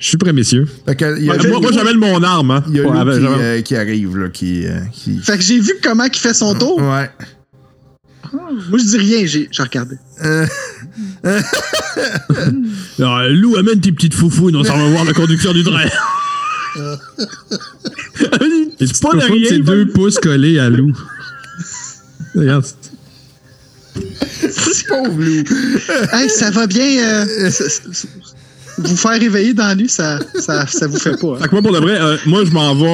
Je 0.03 0.09
suis 0.09 0.17
prêt, 0.17 0.33
messieurs. 0.33 0.67
Fait 0.85 0.97
que 0.97 1.17
il 1.17 1.23
y 1.23 1.29
a, 1.31 1.37
moi, 1.47 1.61
moi, 1.61 1.71
j'amène 1.71 1.95
mon 1.95 2.21
arme. 2.23 2.51
Hein. 2.51 2.61
il 2.67 2.75
y 2.75 2.79
a 2.81 2.83
Ouais, 2.83 2.91
Lou 2.91 2.97
avec- 2.99 3.15
qui, 3.15 3.21
j'amène- 3.23 3.39
euh, 3.41 3.61
qui 3.61 3.75
arrive, 3.77 4.17
là, 4.17 4.27
qui, 4.27 4.65
euh, 4.65 4.79
qui- 4.91 5.17
Fait 5.19 5.37
que 5.37 5.43
j'ai 5.43 5.61
vu 5.61 5.71
comment 5.81 6.03
il 6.03 6.13
fait 6.19 6.33
son 6.33 6.53
tour. 6.55 6.75
Ouais. 6.77 7.09
Moi, 8.33 8.79
je 8.79 8.83
dis 8.83 8.97
rien, 8.97 9.25
j'ai 9.25 9.47
j'ai 9.49 9.63
regardé. 9.63 9.95
Alors, 12.99 13.23
Lou, 13.29 13.55
amène 13.55 13.79
tes 13.79 13.93
petites 13.93 14.13
foufounes, 14.13 14.57
on 14.57 14.65
s'en 14.65 14.77
va 14.77 14.89
voir 14.89 15.05
le 15.05 15.13
conducteur 15.13 15.53
du 15.53 15.63
train. 15.69 15.85
c'est 16.75 16.81
pas 19.01 19.15
de 19.15 19.21
Faut 19.21 19.21
que 19.27 19.31
rien. 19.33 19.45
c'est 19.49 19.59
deux 19.59 19.87
pouces 19.87 20.19
collés 20.19 20.59
à 20.59 20.69
Lou. 20.69 20.91
Regarde. 22.35 22.65
Pauvre 24.89 25.21
Lou. 25.23 25.43
Hey, 26.11 26.29
ça 26.29 26.51
va 26.51 26.67
bien. 26.67 27.03
euh, 27.03 27.49
c- 27.49 27.71
vous 28.77 28.95
faire 28.97 29.19
réveiller 29.19 29.53
dans 29.53 29.67
la 29.67 29.75
nuit, 29.75 29.89
ça, 29.89 30.19
ça, 30.39 30.65
ça 30.67 30.87
vous 30.87 30.97
fait 30.97 31.19
pas. 31.19 31.27
hein. 31.33 31.37
Fait 31.41 31.47
que 31.47 31.51
moi, 31.53 31.61
pour 31.61 31.71
de 31.73 31.77
vrai, 31.79 31.99
euh, 32.01 32.17
moi, 32.25 32.43
je 32.45 32.51
m'en 32.51 32.73
vais 32.75 32.85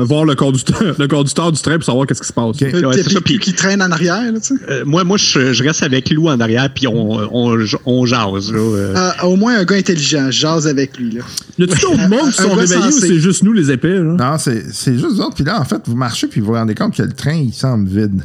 euh, 0.00 0.04
voir 0.04 0.24
le 0.24 0.34
conducteur, 0.34 0.94
le 0.98 1.08
conducteur 1.08 1.50
du 1.52 1.60
train 1.60 1.74
pour 1.74 1.84
savoir 1.84 2.06
qu'est-ce 2.06 2.20
qui 2.22 2.28
se 2.28 2.32
passe. 2.32 2.44
Ok. 2.50 2.62
Euh, 2.62 2.82
Ouais, 2.86 2.94
c'est 3.02 3.10
ça, 3.12 3.20
qui 3.20 3.52
traîne 3.54 3.82
en 3.82 3.90
arrière, 3.90 4.30
là, 4.32 4.38
tu 4.40 4.56
sais? 4.56 4.64
Euh, 4.68 4.82
moi, 4.86 5.04
moi 5.04 5.16
je, 5.16 5.52
je 5.52 5.64
reste 5.64 5.82
avec 5.82 6.10
Lou 6.10 6.28
en 6.28 6.38
arrière, 6.40 6.68
puis 6.72 6.86
on, 6.86 7.18
on, 7.34 7.56
on 7.86 8.06
jase. 8.06 8.52
Là, 8.52 8.58
euh. 8.58 8.92
Ah, 8.96 9.26
au 9.26 9.36
moins 9.36 9.56
un 9.58 9.64
gars 9.64 9.76
intelligent, 9.76 10.26
je 10.30 10.38
jase 10.40 10.66
avec 10.68 10.96
lui. 10.98 11.10
Là. 11.12 11.22
Y 11.58 11.62
a-tu 11.64 11.80
d'autres 11.80 12.08
monde 12.08 12.30
qui 12.30 12.42
sont 12.42 12.54
réveillés 12.54 12.86
ou 12.86 12.90
c'est 12.92 13.18
juste 13.18 13.42
nous, 13.42 13.52
les 13.52 13.70
épais? 13.70 13.98
Là? 13.98 14.14
Non, 14.18 14.38
c'est 14.38 14.64
c'est 14.72 14.94
juste 14.94 15.18
autres. 15.18 15.34
Puis 15.34 15.44
là, 15.44 15.60
en 15.60 15.64
fait, 15.64 15.80
vous 15.86 15.96
marchez 15.96 16.26
puis 16.26 16.40
vous 16.40 16.48
vous 16.48 16.52
rendez 16.54 16.74
compte 16.74 16.94
que 16.96 17.02
le 17.02 17.12
train, 17.12 17.34
il 17.34 17.52
semble 17.52 17.88
vide. 17.88 18.22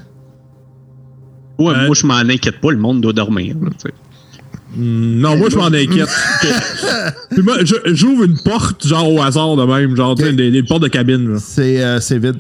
Ouais, 1.58 1.74
Euh, 1.76 1.86
moi, 1.88 1.96
je 1.96 2.06
m'en 2.08 2.14
inquiète 2.16 2.62
pas, 2.62 2.72
le 2.72 2.78
monde 2.78 3.02
doit 3.02 3.14
dormir. 3.14 3.56
là, 3.62 3.70
tu 3.72 3.90
sais. 3.90 3.94
Non, 4.78 5.36
moi, 5.38 5.50
je 5.50 5.56
m'en 5.58 5.66
inquiète. 5.66 6.10
Puis 7.32 7.42
moi, 7.42 7.58
je- 7.64 7.94
j'ouvre 7.94 8.24
une 8.24 8.38
porte, 8.38 8.86
genre 8.88 9.12
au 9.12 9.22
hasard 9.22 9.56
de 9.56 9.64
même, 9.64 9.96
genre, 9.96 10.16
sais, 10.18 10.34
des, 10.34 10.52
des 10.52 10.64
portes 10.64 10.84
de 10.84 10.88
cabine. 10.88 11.38
C'est 11.40 11.84
euh, 11.84 12.00
c'est 12.00 12.20
vide. 12.20 12.38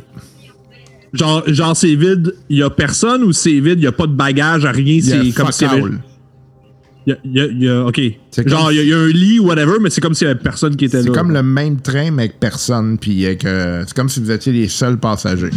Genre, 1.12 1.44
genre 1.48 1.76
c'est 1.76 1.96
vide, 1.96 2.36
il 2.50 2.58
y 2.60 2.64
a 2.64 2.70
personne 2.70 3.24
ou 3.24 3.32
c'est 3.34 3.60
vide, 3.60 3.80
il 3.80 3.84
y 3.84 3.88
a 3.88 3.92
pas 3.92 4.06
de 4.06 4.14
bagage, 4.14 4.64
rien, 4.66 5.00
c'est 5.02 5.18
comme 5.32 5.52
si 5.52 5.66
il 7.08 7.12
y 7.34 7.40
a, 7.40 7.48
il 7.52 7.64
y 7.64 7.70
a- 7.70 7.84
ok. 7.86 8.00
Genre, 8.46 8.72
il 8.72 8.76
y, 8.76 8.80
a- 8.80 8.84
il 8.84 8.90
y 8.90 8.94
a 8.94 8.98
un 9.00 9.08
lit, 9.08 9.40
whatever, 9.40 9.78
mais 9.82 9.90
c'est 9.90 10.02
comme 10.02 10.14
s'il 10.14 10.28
y 10.28 10.30
avait 10.30 10.40
personne 10.40 10.76
qui 10.76 10.86
était 10.86 10.98
là. 10.98 11.04
C'est 11.04 11.10
comme 11.12 11.32
le 11.32 11.42
même 11.42 11.82
train, 11.82 12.12
mais 12.12 12.24
avec 12.24 12.40
personne. 12.40 13.00
Puis 13.00 13.26
euh, 13.26 13.84
c'est 13.88 13.96
comme 13.96 14.10
si 14.10 14.20
vous 14.20 14.30
étiez 14.30 14.54
les 14.54 14.68
seuls 14.68 15.00
passagers. 15.00 15.50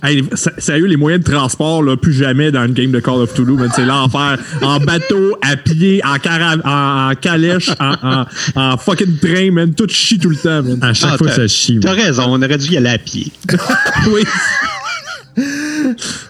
Hey, 0.00 0.22
sérieux, 0.58 0.86
les 0.86 0.96
moyens 0.96 1.24
de 1.24 1.30
transport, 1.30 1.82
là, 1.82 1.96
plus 1.96 2.12
jamais 2.12 2.52
dans 2.52 2.64
une 2.64 2.72
game 2.72 2.92
de 2.92 3.00
Call 3.00 3.16
of 3.16 3.34
Toulouse, 3.34 3.58
man, 3.58 3.68
c'est 3.74 3.84
l'enfer. 3.84 4.38
en 4.62 4.78
bateau, 4.78 5.36
à 5.42 5.56
pied, 5.56 6.00
en, 6.04 6.16
en, 6.64 7.10
en 7.10 7.14
calèche, 7.16 7.70
en, 7.80 7.94
en, 8.02 8.26
en 8.54 8.76
fucking 8.76 9.18
train, 9.18 9.50
man, 9.50 9.74
tout 9.74 9.88
chie 9.88 10.18
tout 10.20 10.30
le 10.30 10.36
temps, 10.36 10.62
man. 10.62 10.78
À 10.82 10.94
chaque 10.94 11.10
Ah, 11.14 11.18
fois, 11.18 11.30
ça 11.32 11.48
chie. 11.48 11.80
T'as 11.80 11.94
raison, 11.94 12.24
on 12.28 12.40
aurait 12.40 12.58
dû 12.58 12.68
y 12.72 12.76
aller 12.76 12.90
à 12.90 12.98
pied. 12.98 13.32
oui. 14.12 14.22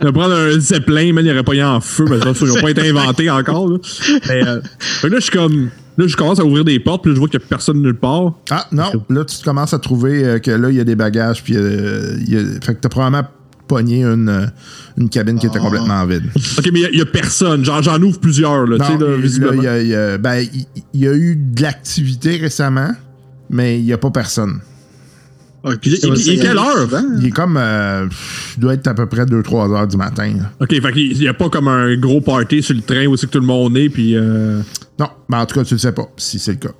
Va 0.00 0.12
prendre 0.12 0.35
un 0.35 0.59
zeppelin, 0.59 1.12
man, 1.12 1.24
il 1.24 1.31
aurait 1.33 1.42
pas 1.42 1.54
eu 1.54 1.62
en 1.62 1.81
feu, 1.81 2.04
mais 2.09 2.18
ça, 2.20 2.33
ils 2.40 2.46
n'ont 2.48 2.61
pas 2.61 2.70
été 2.70 2.88
inventés 2.88 3.31
encore, 3.31 3.68
là. 3.68 3.78
Mais, 4.28 4.46
euh, 4.46 4.61
fait 4.78 5.09
que 5.09 5.12
là, 5.14 5.18
je 5.18 5.24
suis 5.24 5.33
comme. 5.33 5.70
Là, 5.96 6.07
je 6.07 6.14
commence 6.16 6.38
à 6.38 6.44
ouvrir 6.44 6.64
des 6.64 6.78
portes, 6.78 7.02
puis 7.02 7.11
là, 7.11 7.16
je 7.16 7.18
vois 7.18 7.28
qu'il 7.28 7.40
n'y 7.40 7.44
a 7.44 7.48
personne 7.48 7.83
nulle 7.83 7.96
part. 7.96 8.35
Ah, 8.50 8.66
non. 8.70 8.85
Là, 9.11 9.24
tu 9.24 9.37
commences 9.44 9.74
à 9.74 9.81
trouver 9.81 10.24
euh, 10.24 10.38
que 10.38 10.52
là, 10.52 10.70
il 10.70 10.76
y 10.76 10.81
a 10.81 10.85
des 10.85 10.94
bagages. 10.94 11.42
Puis 11.42 11.54
euh, 11.57 12.14
il 12.24 12.33
y 12.33 12.37
a- 12.37 12.61
Fait 12.64 12.74
que 12.76 12.81
t'as 12.81 12.88
probablement 12.88 13.26
pogné 13.68 14.02
une, 14.02 14.28
euh, 14.28 14.46
une 14.96 15.09
cabine 15.09 15.38
qui 15.38 15.46
était 15.46 15.59
complètement 15.61 16.04
vide. 16.07 16.24
Ok, 16.59 16.68
mais 16.72 16.81
il 16.90 16.96
n'y 16.96 17.00
a, 17.02 17.07
personne. 17.07 17.64
Genre, 17.64 17.83
j'en 17.83 18.00
ouvre 18.02 18.18
plusieurs, 18.18 18.66
là, 18.66 18.78
Non, 18.78 19.16
visiblement. 19.18 19.62
il 19.62 19.87
y 19.87 19.90
il 19.92 20.18
ben, 20.20 20.38
il 20.52 20.66
il 20.94 21.00
y 21.02 21.07
a 21.07 21.14
eu 21.14 21.37
de 21.37 21.62
l'activité 21.62 22.37
récemment, 22.38 22.90
mais 23.50 23.78
il 23.78 23.85
n'y 23.85 23.92
a 23.92 23.98
pas 23.98 24.11
personne. 24.11 24.59
Ah, 25.64 25.70
il- 25.83 25.92
il- 25.92 25.98
il 26.18 26.31
est 26.31 26.37
quelle 26.38 26.57
heure? 26.57 26.88
Il 27.20 27.26
est 27.26 27.31
comme. 27.31 27.57
euh, 27.57 28.07
il 28.57 28.61
doit 28.61 28.74
être 28.74 28.87
à 28.87 28.94
peu 28.94 29.07
près 29.07 29.26
2-3 29.26 29.70
heures 29.72 29.87
du 29.88 29.96
matin. 29.96 30.33
là. 30.37 30.50
Ok, 30.61 30.70
fait 30.70 30.92
qu'il 30.92 31.18
n'y 31.18 31.28
a 31.28 31.35
pas 31.35 31.48
comme 31.50 31.68
un 31.68 31.96
gros 31.96 32.20
party 32.20 32.62
sur 32.62 32.74
le 32.74 32.81
train 32.83 33.07
où 33.07 33.16
c'est 33.16 33.26
que 33.26 33.33
tout 33.33 33.40
le 33.40 33.46
monde 33.46 33.76
est, 33.76 33.88
puis. 33.90 34.16
euh, 34.16 34.61
Non, 34.98 35.09
ben 35.28 35.38
en 35.40 35.46
tout 35.46 35.57
cas, 35.57 35.64
tu 35.64 35.74
ne 35.74 35.78
sais 35.78 35.92
pas 35.92 36.09
si 36.16 36.38
c'est 36.38 36.52
le 36.52 36.59
cas. 36.59 36.74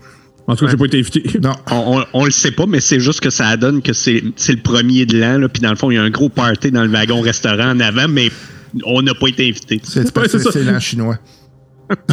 En 0.49 0.57
tout 0.57 0.65
cas, 0.65 0.71
j'ai 0.73 0.77
pas 0.79 0.87
été 0.87 0.99
invité. 0.99 1.23
Non. 1.43 1.53
On, 1.71 1.99
on, 2.01 2.05
on 2.15 2.25
le 2.25 2.31
sait 2.31 2.51
pas, 2.51 2.67
mais 2.67 2.81
c'est 2.81 2.99
juste 3.01 3.21
que 3.21 3.31
ça 3.31 3.57
donne 3.57 3.83
que 3.83 3.93
c'est 3.93 4.25
c'est 4.35 4.55
le 4.55 4.63
premier 4.63 5.05
de 5.07 5.19
l'an, 5.19 5.39
là, 5.39 5.49
puis 5.49 5.61
dans 5.63 5.71
le 5.71 5.77
fond, 5.77 5.91
il 5.91 5.95
y 5.95 5.99
a 5.99 6.03
un 6.03 6.11
gros 6.11 6.31
party 6.31 6.71
dans 6.73 6.83
le 6.85 6.91
wagon-restaurant 6.91 7.71
en 7.71 7.81
avant, 7.81 8.09
mais 8.09 8.31
on 8.85 9.03
n'a 9.03 9.15
pas 9.15 9.29
été 9.29 9.47
invité. 9.49 9.81
C'est 9.85 10.01
Ouais, 10.17 10.27
c'est 10.29 10.39
c'est- 10.39 10.45
ça. 10.45 10.51
c'est 10.53 10.65
l'an 10.65 10.81
chinois. 10.81 11.19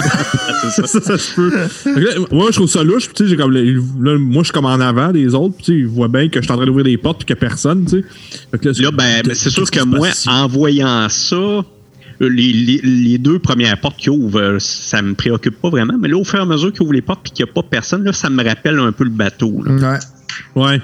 ça, 0.72 0.88
ça, 0.88 1.02
ça 1.02 1.18
se 1.18 1.36
peut. 1.36 1.52
Que 1.84 2.00
là, 2.00 2.12
moi, 2.32 2.48
je 2.52 2.56
trouve 2.56 2.70
ça 2.70 2.82
louche. 2.84 3.08
puis 3.08 3.14
Tu 3.16 3.24
sais, 3.24 3.30
j'ai 3.30 3.36
comme 3.36 3.52
là, 3.52 4.18
moi, 4.18 4.42
je 4.42 4.46
suis 4.46 4.54
comme 4.54 4.66
en 4.66 4.80
avant 4.80 5.12
des 5.12 5.34
autres. 5.36 5.56
Puis 5.58 5.80
ils 5.80 5.86
voient 5.88 6.08
bien 6.08 6.30
que 6.30 6.40
je 6.40 6.46
suis 6.46 6.52
en 6.54 6.56
train 6.56 6.66
d'ouvrir 6.66 6.86
des 6.86 6.96
portes 6.98 7.20
puis 7.20 7.26
qu'il 7.26 7.36
n'y 7.36 7.40
a 7.46 7.50
personne. 7.50 7.84
Tu 7.86 8.00
sais. 8.02 8.06
Fait 8.52 8.58
que 8.58 8.82
Là, 8.82 8.92
ben, 8.92 9.22
ben, 9.26 9.36
c'est 9.36 9.50
sûr 9.50 9.70
que 9.70 9.84
moi, 9.84 10.08
en 10.28 10.48
voyant 10.48 11.08
ça, 11.10 11.36
euh, 11.36 11.62
les, 12.20 12.54
les, 12.54 12.80
les 12.84 13.18
deux 13.18 13.40
premières 13.40 13.80
portes 13.80 13.98
qui 13.98 14.10
ouvrent, 14.10 14.40
euh, 14.40 14.58
ça 14.60 15.02
me 15.02 15.14
préoccupe 15.14 15.60
pas 15.62 15.70
vraiment. 15.70 15.96
Mais 16.00 16.08
là, 16.08 16.18
au 16.18 16.24
fur 16.24 16.40
et 16.40 16.42
à 16.42 16.46
mesure 16.46 16.72
qu'ils 16.72 16.84
ouvrent 16.84 16.94
les 16.94 17.02
portes 17.02 17.22
puis 17.24 17.32
qu'il 17.32 17.46
n'y 17.46 17.52
a 17.52 17.54
pas 17.54 17.64
personne, 17.64 18.04
là, 18.04 18.14
ça 18.14 18.30
me 18.30 18.44
rappelle 18.44 18.80
un 18.80 18.92
peu 18.92 19.04
le 19.04 19.10
bateau. 19.10 19.64
là. 19.66 20.00
Ouais. 20.56 20.62
Ouais. 20.64 20.82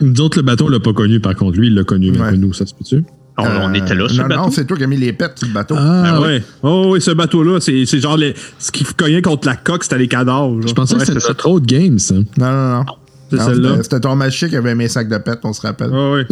Nous 0.00 0.20
autres, 0.20 0.38
le 0.38 0.42
bateau, 0.44 0.66
on 0.66 0.68
l'a 0.68 0.80
pas 0.80 0.92
connu, 0.92 1.20
par 1.20 1.34
contre. 1.34 1.58
Lui, 1.58 1.66
il 1.68 1.74
l'a 1.74 1.84
connu, 1.84 2.12
mais 2.12 2.36
nous, 2.36 2.52
ça 2.52 2.64
se 2.66 2.74
peut-tu? 2.74 3.04
On, 3.38 3.42
on 3.44 3.70
Euh, 3.70 3.72
était 3.74 3.94
là 3.94 4.06
sur 4.08 4.18
non, 4.18 4.22
le 4.24 4.28
bateau? 4.28 4.42
Non, 4.42 4.50
c'est 4.50 4.66
toi 4.66 4.76
qui 4.76 4.84
as 4.84 4.86
mis 4.86 4.96
les 4.98 5.12
pets 5.14 5.32
sur 5.36 5.48
le 5.48 5.54
bateau. 5.54 5.74
Ah, 5.78 6.02
Ben 6.12 6.20
ouais. 6.20 6.26
ouais. 6.26 6.42
Oh, 6.62 6.90
oui, 6.92 7.00
ce 7.00 7.10
bateau-là, 7.10 7.58
c'est 7.60 7.84
genre 7.98 8.16
les- 8.18 8.34
ce 8.58 8.70
qui 8.70 8.84
cognait 8.84 9.22
contre 9.22 9.48
la 9.48 9.56
coque, 9.56 9.82
c'était 9.84 9.98
les 9.98 10.08
cadavres. 10.08 10.60
Je 10.66 10.72
pensais 10.74 10.94
Ouais, 10.94 11.00
que 11.00 11.06
c'était 11.06 11.20
c'est 11.20 11.28
notre 11.28 11.48
autre 11.48 11.64
game, 11.66 11.98
ça. 11.98 12.14
Non, 12.14 12.24
non, 12.38 12.74
non. 12.78 12.84
C'est 13.30 13.38
celle-là. 13.38 13.82
c'était- 13.82 14.00
ton 14.00 14.14
machin 14.16 14.48
qui 14.48 14.56
avait 14.56 14.74
mes 14.74 14.88
sacs 14.88 15.08
de 15.08 15.16
pets, 15.18 15.38
on 15.44 15.52
se 15.52 15.60
rappelle. 15.62 15.90
Ah, 15.92 16.10
Ouais, 16.12 16.26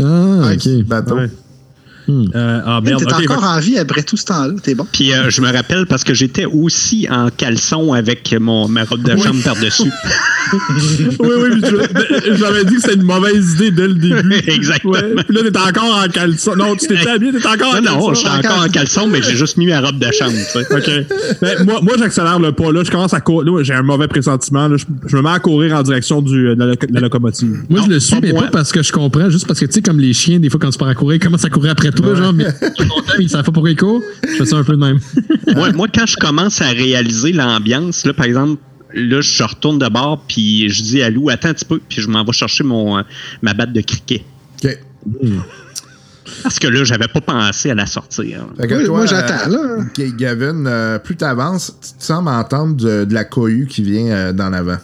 sur 0.59 0.71
le 0.73 0.81
ok. 0.81 0.87
bateau. 0.87 1.15
Ouais. 1.17 1.31
Euh, 2.09 2.61
ah, 2.65 2.81
T'es 2.85 2.95
encore 2.95 3.45
en 3.45 3.61
vie 3.61 3.79
après 3.79 4.03
tout 4.03 4.17
ce 4.17 4.25
temps-là, 4.27 4.55
t'es 4.63 4.75
bon. 4.75 4.87
Puis 4.93 5.13
euh, 5.13 5.29
je 5.31 5.41
me 5.43 5.53
rappelle 5.53 5.87
parce 5.87 6.05
que 6.05 6.15
j'étais 6.15 6.47
aussi 6.47 7.07
en 7.11 7.29
caleçon 7.31 7.93
avec 7.93 8.35
mon, 8.41 8.67
ma 8.69 8.85
robe 8.85 9.03
de 9.03 9.17
chambre 9.17 9.43
par-dessus. 9.45 9.91
oui, 10.53 11.09
oui, 11.21 11.49
mais 11.61 11.69
je- 11.69 12.35
j'avais 12.37 12.65
dit 12.65 12.75
que 12.77 12.81
c'était 12.81 12.95
une 12.95 13.03
mauvaise 13.03 13.55
idée 13.55 13.71
dès 13.71 13.89
le 13.89 13.95
début. 13.95 14.35
Exactement. 14.47 14.93
Ouais. 14.95 15.15
Puis 15.29 15.37
là, 15.37 15.43
t'es 15.51 15.59
encore 15.59 16.03
en 16.05 16.09
caleçon. 16.09 16.57
Non, 16.57 16.75
tu 16.77 16.87
t'étais 16.87 17.09
habillé, 17.11 17.33
t'étais 17.33 17.47
encore 17.49 17.75
en 17.75 17.81
Non, 17.83 17.93
non, 17.93 18.07
caleçon. 18.07 18.15
j'étais 18.15 18.47
encore 18.49 18.65
en 18.65 18.69
caleçon, 18.69 19.07
mais 19.09 19.23
j'ai 19.23 19.37
juste 19.37 19.57
mis 19.59 19.67
ma 19.67 19.81
robe 19.81 19.99
de 19.99 20.11
chambre. 20.13 20.33
tu 20.33 20.59
sais. 20.65 20.75
OK. 20.75 21.39
Ben, 21.43 21.65
moi, 21.65 21.81
moi 21.83 21.95
j'accélère 21.99 22.39
le 22.39 22.53
pas. 22.53 22.73
Là, 22.73 22.83
je 22.85 22.91
commence 22.91 23.13
à 23.15 23.21
courir. 23.21 23.53
Là, 23.53 23.63
j'ai 23.63 23.75
un 23.75 23.83
mauvais 23.83 24.09
pressentiment. 24.09 24.69
Là, 24.69 24.77
je, 24.77 24.85
je 25.07 25.17
me 25.17 25.23
mets 25.23 25.31
à 25.31 25.39
courir 25.39 25.75
en 25.77 25.83
direction 25.83 26.23
du, 26.23 26.55
de, 26.55 26.65
la, 26.65 26.75
de 26.75 26.79
la 26.95 27.01
locomotive. 27.01 27.65
Moi, 27.69 27.81
Non, 27.81 27.87
je 27.87 27.91
le 27.93 28.01
suis, 28.01 28.15
pas 28.15 28.21
mais 28.23 28.33
moi. 28.33 28.43
pas 28.45 28.49
parce 28.51 28.73
que 28.73 28.83
je 28.83 28.93
comprends, 28.93 29.29
juste 29.31 29.47
parce 29.47 29.61
que, 29.61 29.67
tu 29.67 29.73
sais, 29.73 29.83
comme 29.83 29.99
les 30.01 30.13
chiens, 30.13 30.39
des 30.39 30.49
fois, 30.51 30.59
quand 30.61 30.71
tu 30.71 30.79
pars 30.79 30.89
à 30.89 30.95
courir, 30.95 31.17
ils 31.17 31.25
commencent 31.25 31.45
à 31.45 31.51
courir 31.51 31.73
après 31.73 31.91
toi, 32.03 32.15
genre, 32.15 32.33
mais 32.33 32.45
mais 32.63 33.25
ils 33.25 33.29
savent 33.31 33.45
pas 33.45 33.53
pourquoi 33.53 33.71
ils 33.71 33.77
courent. 33.77 34.03
Je 34.23 34.35
fais 34.37 34.47
ça 34.47 34.57
un 34.57 34.65
peu 34.65 34.73
de 34.73 34.79
même. 34.81 34.99
moi, 35.55 35.73
moi, 35.73 35.87
quand 35.93 36.07
je 36.07 36.17
commence 36.17 36.61
à 36.61 36.69
réaliser 36.69 37.33
l'ambiance, 37.33 38.05
là, 38.07 38.13
par 38.13 38.27
exemple, 38.27 38.61
là, 38.95 39.21
je 39.21 39.43
retourne 39.43 39.79
de 39.79 39.89
bord, 39.89 40.23
puis 40.29 40.69
je 40.71 40.83
dis 40.83 41.03
à 41.03 41.11
Lou, 41.11 41.29
attends 41.31 41.49
un 41.51 41.55
petit 41.55 41.65
peu, 41.65 41.81
puis 41.89 42.01
je 42.03 42.09
m'en 42.09 42.25
vais 42.25 42.33
chercher 42.33 42.65
mon, 42.65 42.99
euh, 42.99 43.03
ma 43.43 43.55
batte 43.55 43.73
de 43.73 43.81
cricket. 43.81 44.23
OK. 44.65 44.79
Parce 46.43 46.59
que 46.59 46.67
là, 46.69 46.85
j'avais 46.85 47.09
pas 47.09 47.21
pensé 47.23 47.71
à 47.71 47.75
la 47.75 47.87
sortir. 47.87 48.47
Fait 48.61 48.67
que 48.67 48.75
Oui, 48.75 48.85
toi, 48.85 48.99
moi, 48.99 49.07
j'attends, 49.07 49.49
là. 49.49 49.79
G- 49.97 50.13
Gavin, 50.17 50.67
euh, 50.67 50.99
plus 50.99 51.17
t'avances, 51.17 51.75
tu 51.81 51.99
te 51.99 52.05
sembles 52.05 52.29
entendre 52.29 52.77
de, 52.77 53.05
de 53.07 53.15
la 53.15 53.25
cohue 53.25 53.67
qui 53.69 53.83
vient 53.83 54.07
euh, 54.07 54.33
d'en 54.33 54.53
avant. 54.53 54.77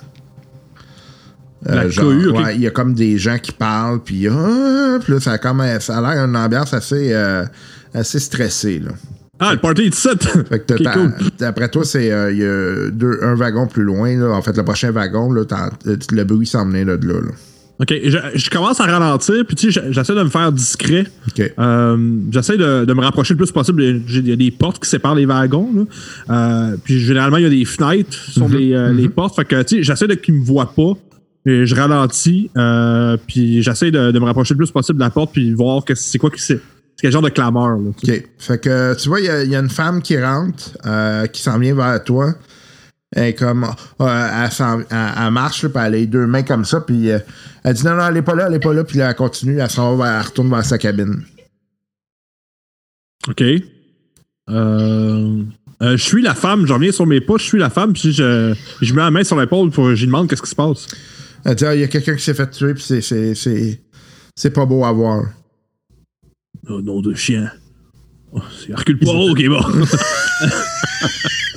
Euh, 1.68 1.74
La 1.74 1.88
genre, 1.88 2.04
cohue, 2.06 2.28
ok. 2.28 2.36
ouais, 2.38 2.54
il 2.56 2.60
y 2.62 2.66
a 2.66 2.70
comme 2.70 2.94
des 2.94 3.16
gens 3.18 3.38
qui 3.38 3.52
parlent, 3.52 4.00
puis 4.04 4.28
ah, 4.28 4.98
puis 5.02 5.12
là, 5.14 5.20
ça 5.20 5.32
a, 5.32 5.38
comme, 5.38 5.62
ça 5.80 5.98
a 5.98 6.00
l'air 6.14 6.24
une 6.24 6.36
ambiance 6.36 6.74
assez, 6.74 7.12
euh, 7.12 7.44
assez 7.94 8.18
stressée. 8.18 8.80
Là. 8.84 8.90
Ah, 9.40 9.52
le 9.54 9.58
party 9.60 9.82
est 9.82 9.90
17. 9.90 10.22
Fait 10.48 10.58
que 10.66 10.92
cool. 10.92 11.12
D'après 11.38 11.68
toi, 11.68 11.84
c'est 11.84 12.12
euh, 12.12 12.30
il 12.32 12.38
y 12.38 12.44
a 12.44 12.90
deux- 12.90 13.18
un 13.22 13.34
wagon 13.34 13.66
plus 13.66 13.82
loin. 13.82 14.16
Là. 14.16 14.30
En 14.30 14.42
fait, 14.42 14.56
le 14.56 14.62
prochain 14.62 14.90
wagon, 14.92 15.32
là, 15.32 15.42
le 15.84 16.24
bruit 16.24 16.46
s'en 16.46 16.66
venait 16.66 16.84
là, 16.84 16.96
de 16.96 17.06
là. 17.08 17.14
là. 17.14 17.30
OK. 17.80 17.92
Je, 18.04 18.18
je 18.36 18.50
commence 18.50 18.78
à 18.78 18.84
ralentir, 18.84 19.44
puis 19.46 19.56
tu 19.56 19.72
sais, 19.72 19.82
j'essaie 19.90 20.14
de 20.14 20.22
me 20.22 20.28
faire 20.28 20.52
discret. 20.52 21.06
Euh, 21.58 21.96
j'essaie 22.30 22.56
de, 22.56 22.84
de 22.84 22.92
me 22.94 23.00
rapprocher 23.00 23.34
le 23.34 23.38
plus 23.38 23.50
possible. 23.50 23.82
Il 23.82 24.28
y 24.28 24.32
a 24.32 24.36
des 24.36 24.52
portes 24.52 24.80
qui 24.80 24.88
séparent 24.88 25.16
les 25.16 25.26
wagons. 25.26 25.68
là. 25.74 25.82
Euh, 26.70 26.76
puis 26.84 27.00
généralement, 27.00 27.38
il 27.38 27.42
y 27.42 27.46
a 27.46 27.50
des 27.50 27.64
fenêtres 27.64 28.12
sur 28.12 28.48
les, 28.48 28.72
euh, 28.74 28.92
les 28.92 29.08
portes. 29.08 29.34
Fait 29.34 29.44
que, 29.44 29.60
tu 29.62 29.78
sais, 29.78 29.82
j'essaie 29.82 30.06
de 30.06 30.14
qu'ils 30.14 30.34
me 30.34 30.44
voient 30.44 30.72
pas. 30.72 30.92
Et 31.46 31.66
je 31.66 31.74
ralentis. 31.74 32.50
Euh, 32.56 33.16
puis 33.26 33.62
j'essaie 33.62 33.90
de, 33.90 34.10
de 34.10 34.18
me 34.18 34.24
rapprocher 34.24 34.54
le 34.54 34.58
plus 34.58 34.70
possible 34.70 34.98
de 34.98 35.04
la 35.04 35.10
porte, 35.10 35.32
puis 35.32 35.52
voir 35.52 35.84
que 35.84 35.94
c'est 35.94 36.18
quoi 36.18 36.30
qui 36.30 36.40
c'est. 36.40 36.60
C'est 36.96 37.02
quel 37.02 37.12
genre 37.12 37.22
de 37.22 37.28
clameur. 37.28 37.76
Là. 37.76 37.88
OK. 37.90 38.22
Fait 38.38 38.58
que 38.60 38.94
tu 39.00 39.08
vois, 39.08 39.18
il 39.20 39.26
y 39.26 39.28
a- 39.28 39.42
il 39.42 39.50
y, 39.50 39.56
a 39.56 39.58
une 39.58 39.68
femme 39.68 40.00
qui 40.00 40.16
rentre, 40.22 40.78
euh, 40.86 41.26
qui 41.26 41.42
s'en 41.42 41.58
vient 41.58 41.74
vers 41.74 42.02
toi. 42.04 42.32
Elle 43.16 43.24
est 43.24 43.34
comme. 43.34 43.64
euh, 43.64 43.68
elle, 44.00 44.50
elle- 44.90 45.12
elle 45.24 45.30
marche, 45.32 45.64
là, 45.64 45.68
puis 45.70 45.78
elle 45.80 45.84
a 45.86 45.90
les 45.90 46.06
deux 46.06 46.26
mains 46.26 46.42
comme 46.44 46.64
ça, 46.64 46.80
puis 46.80 47.08
elle 47.08 47.74
dit 47.74 47.84
non, 47.84 47.96
non, 47.96 48.06
elle 48.08 48.16
est 48.18 48.22
pas 48.22 48.34
là, 48.36 48.46
elle 48.48 48.54
est 48.54 48.60
pas 48.60 48.72
là, 48.72 48.84
puis 48.84 48.98
là, 48.98 49.10
elle 49.10 49.16
continue, 49.16 49.58
elle 49.58 49.70
s'en 49.70 49.96
va, 49.96 50.18
elle 50.20 50.26
retourne 50.26 50.48
vers 50.50 50.64
sa 50.64 50.78
cabine. 50.78 51.22
OK. 53.28 53.42
Euh, 54.50 55.42
euh, 55.82 55.96
je 55.96 56.02
suis 56.02 56.22
la 56.22 56.34
femme, 56.34 56.66
je 56.66 56.72
reviens 56.72 56.92
sur 56.92 57.06
mes 57.06 57.20
pas, 57.20 57.34
je 57.38 57.44
suis 57.44 57.58
la 57.58 57.70
femme, 57.70 57.92
puis 57.92 58.12
je, 58.12 58.54
je 58.80 58.94
mets 58.94 59.02
la 59.02 59.10
main 59.10 59.24
sur 59.24 59.38
l'épaule 59.40 59.70
pour 59.70 59.94
je 59.94 60.00
lui 60.00 60.06
demande 60.06 60.28
qu'est-ce 60.28 60.42
qui 60.42 60.50
se 60.50 60.54
passe. 60.54 60.86
Elle 61.44 61.54
dit 61.54 61.64
Ah, 61.66 61.74
il 61.74 61.80
y 61.80 61.84
a 61.84 61.88
quelqu'un 61.88 62.14
qui 62.16 62.22
s'est 62.22 62.34
fait 62.34 62.50
tuer, 62.50 62.74
puis 62.74 62.82
c'est- 62.82 63.00
c'est- 63.00 63.34
c'est 63.34 63.80
c'est 64.36 64.50
pas 64.50 64.64
beau 64.66 64.84
à 64.84 64.92
voir. 64.92 65.24
Oh, 66.68 66.80
nom 66.80 67.00
de 67.00 67.14
chien. 67.14 67.50
C'est 68.60 68.70
Hercule 68.72 68.98
Poirot, 68.98 69.30
ok, 69.30 69.44
bon. 69.48 69.62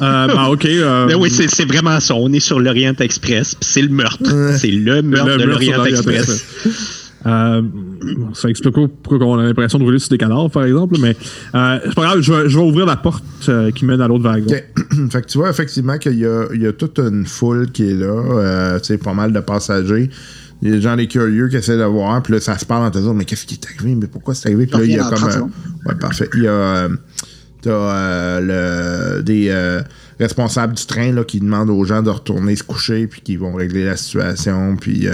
euh, 0.01 0.27
ben, 0.27 0.45
ok. 0.45 0.65
euh, 0.65 1.07
Ben 1.07 1.15
oui, 1.15 1.29
c'est 1.31 1.47
c'est 1.47 1.65
vraiment 1.65 1.99
ça. 1.99 2.13
On 2.15 2.31
est 2.33 2.39
sur 2.39 2.59
l'Orient 2.59 2.93
Express, 2.99 3.55
puis 3.55 3.67
c'est 3.67 3.81
le 3.81 3.89
meurtre. 3.89 4.23
C'est 4.57 4.69
le 4.69 5.01
meurtre 5.01 5.29
le 5.31 5.37
de 5.39 5.45
meurtre 5.45 5.63
sur 5.63 5.73
l'Orient 5.73 5.77
l'Orient 5.77 5.95
Express. 5.95 6.45
Euh, 7.27 7.61
ça 8.33 8.49
explique 8.49 8.73
pas 8.73 8.81
pourquoi 9.03 9.27
on 9.27 9.39
a 9.39 9.43
l'impression 9.43 9.77
de 9.79 9.83
rouler 9.83 9.99
sur 9.99 10.09
des 10.09 10.17
cadavres, 10.17 10.49
par 10.49 10.63
exemple, 10.63 10.97
mais 11.01 11.15
euh, 11.55 11.79
c'est 11.83 11.95
pas 11.95 12.03
grave, 12.03 12.21
je 12.21 12.31
vais, 12.33 12.49
je 12.49 12.57
vais 12.57 12.63
ouvrir 12.63 12.85
la 12.85 12.95
porte 12.95 13.23
euh, 13.49 13.71
qui 13.71 13.85
mène 13.85 14.01
à 14.01 14.07
l'autre 14.07 14.23
wagon. 14.23 14.47
OK. 14.47 15.09
fait 15.11 15.21
que 15.21 15.27
tu 15.27 15.37
vois 15.37 15.49
effectivement 15.49 15.97
qu'il 15.97 16.17
y 16.19 16.25
a, 16.25 16.45
il 16.53 16.61
y 16.61 16.67
a 16.67 16.73
toute 16.73 16.99
une 16.99 17.25
foule 17.25 17.69
qui 17.71 17.89
est 17.89 17.95
là, 17.95 18.05
euh, 18.07 18.79
tu 18.79 18.85
sais, 18.85 18.97
pas 18.97 19.13
mal 19.13 19.33
de 19.33 19.39
passagers. 19.39 20.09
Il 20.61 20.69
y 20.69 20.71
a 20.71 20.75
des 20.75 20.81
gens 20.81 20.95
des 20.95 21.07
curieux 21.07 21.49
qui 21.49 21.55
essaient 21.57 21.77
de 21.77 21.83
voir, 21.83 22.23
puis 22.23 22.33
là, 22.33 22.39
ça 22.39 22.57
se 22.57 22.65
parle 22.65 22.83
entre 22.83 22.97
eux 22.97 23.03
autres, 23.03 23.13
mais 23.13 23.25
qu'est-ce 23.25 23.45
qui 23.45 23.55
est 23.55 23.65
arrivé, 23.65 23.93
mais 23.95 24.07
pourquoi 24.07 24.33
c'est 24.33 24.47
arrivé? 24.47 24.65
Puis 24.65 24.79
là, 24.79 24.85
il 24.85 24.91
y 24.91 24.97
a 24.99 25.05
en 25.05 25.09
comme. 25.09 25.17
30 25.19 25.29
euh, 25.29 25.33
secondes. 25.33 25.51
ouais, 25.85 25.95
parfait. 25.95 26.29
Il 26.33 26.43
y 26.43 26.47
a. 26.47 26.51
euh, 26.51 26.89
T'as 27.59 27.71
euh, 27.71 29.15
le, 29.17 29.23
des 29.23 29.47
euh, 29.49 29.81
responsables 30.19 30.75
du 30.75 30.85
train 30.85 31.11
là, 31.11 31.23
qui 31.23 31.39
demandent 31.39 31.71
aux 31.71 31.83
gens 31.85 32.03
de 32.03 32.09
retourner 32.11 32.55
se 32.55 32.63
coucher, 32.63 33.07
puis 33.07 33.21
qui 33.21 33.35
vont 33.35 33.53
régler 33.53 33.83
la 33.83 33.97
situation, 33.97 34.75
puis 34.79 35.07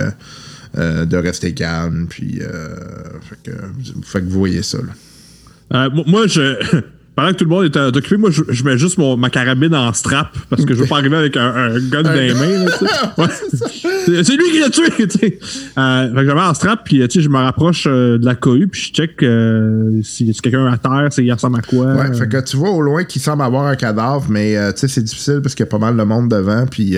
euh, 0.77 1.05
de 1.05 1.17
rester 1.17 1.53
calme, 1.53 2.07
puis. 2.09 2.39
Euh, 2.41 2.75
fait, 3.21 3.51
que, 3.51 3.57
fait 4.03 4.19
que 4.19 4.25
vous 4.25 4.39
voyez 4.39 4.63
ça. 4.63 4.79
Là. 4.79 5.85
Euh, 5.85 6.03
moi, 6.07 6.27
je. 6.27 6.81
Pendant 7.15 7.29
que 7.29 7.35
tout 7.35 7.43
le 7.45 7.49
monde 7.51 7.65
est 7.65 7.77
occupé, 7.77 8.17
moi, 8.17 8.31
je, 8.31 8.41
je 8.49 8.63
mets 8.63 8.77
juste 8.77 8.97
mon, 8.97 9.15
ma 9.17 9.29
carabine 9.29 9.75
en 9.75 9.93
strap 9.93 10.35
parce 10.49 10.65
que 10.65 10.73
je 10.73 10.79
veux 10.81 10.87
pas 10.87 10.97
arriver 10.97 11.15
avec 11.15 11.37
un, 11.37 11.45
un 11.55 11.79
gun 11.79 12.01
dans 12.01 12.11
les 12.13 12.33
mains. 12.33 12.65
Ouais. 13.19 13.27
C'est- 14.23 14.35
lui 14.35 14.51
qui 14.51 14.59
l'a 14.59 14.69
tué. 14.71 14.83
Euh, 15.77 16.07
fait 16.09 16.15
que 16.15 16.29
je 16.29 16.33
mets 16.33 16.41
en 16.41 16.53
strap, 16.55 16.83
puis 16.83 17.01
euh, 17.01 17.07
je 17.13 17.29
me 17.29 17.37
rapproche 17.37 17.85
euh, 17.87 18.17
de 18.17 18.25
la 18.25 18.33
cohue, 18.35 18.67
puis 18.67 18.81
je 18.81 18.93
check 18.93 19.21
euh, 19.21 20.01
si 20.01 20.25
y 20.25 20.29
a 20.31 20.33
quelqu'un 20.33 20.65
à 20.65 20.77
terre, 20.77 21.07
c'est 21.11 21.23
il 21.23 21.31
ressemble 21.31 21.59
à 21.59 21.61
quoi. 21.61 21.93
Ouais, 21.93 22.13
fait 22.15 22.27
que 22.27 22.41
tu 22.43 22.57
vois 22.57 22.71
au 22.71 22.81
loin 22.81 23.03
qu'il 23.03 23.21
semble 23.21 23.43
avoir 23.43 23.67
un 23.67 23.75
cadavre, 23.75 24.25
mais 24.29 24.57
c'est 24.75 25.03
difficile 25.03 25.39
parce 25.43 25.53
qu'il 25.53 25.65
y 25.65 25.69
a 25.69 25.71
pas 25.71 25.77
mal 25.77 25.95
de 25.95 26.03
monde 26.03 26.29
devant, 26.29 26.65
puis 26.65 26.97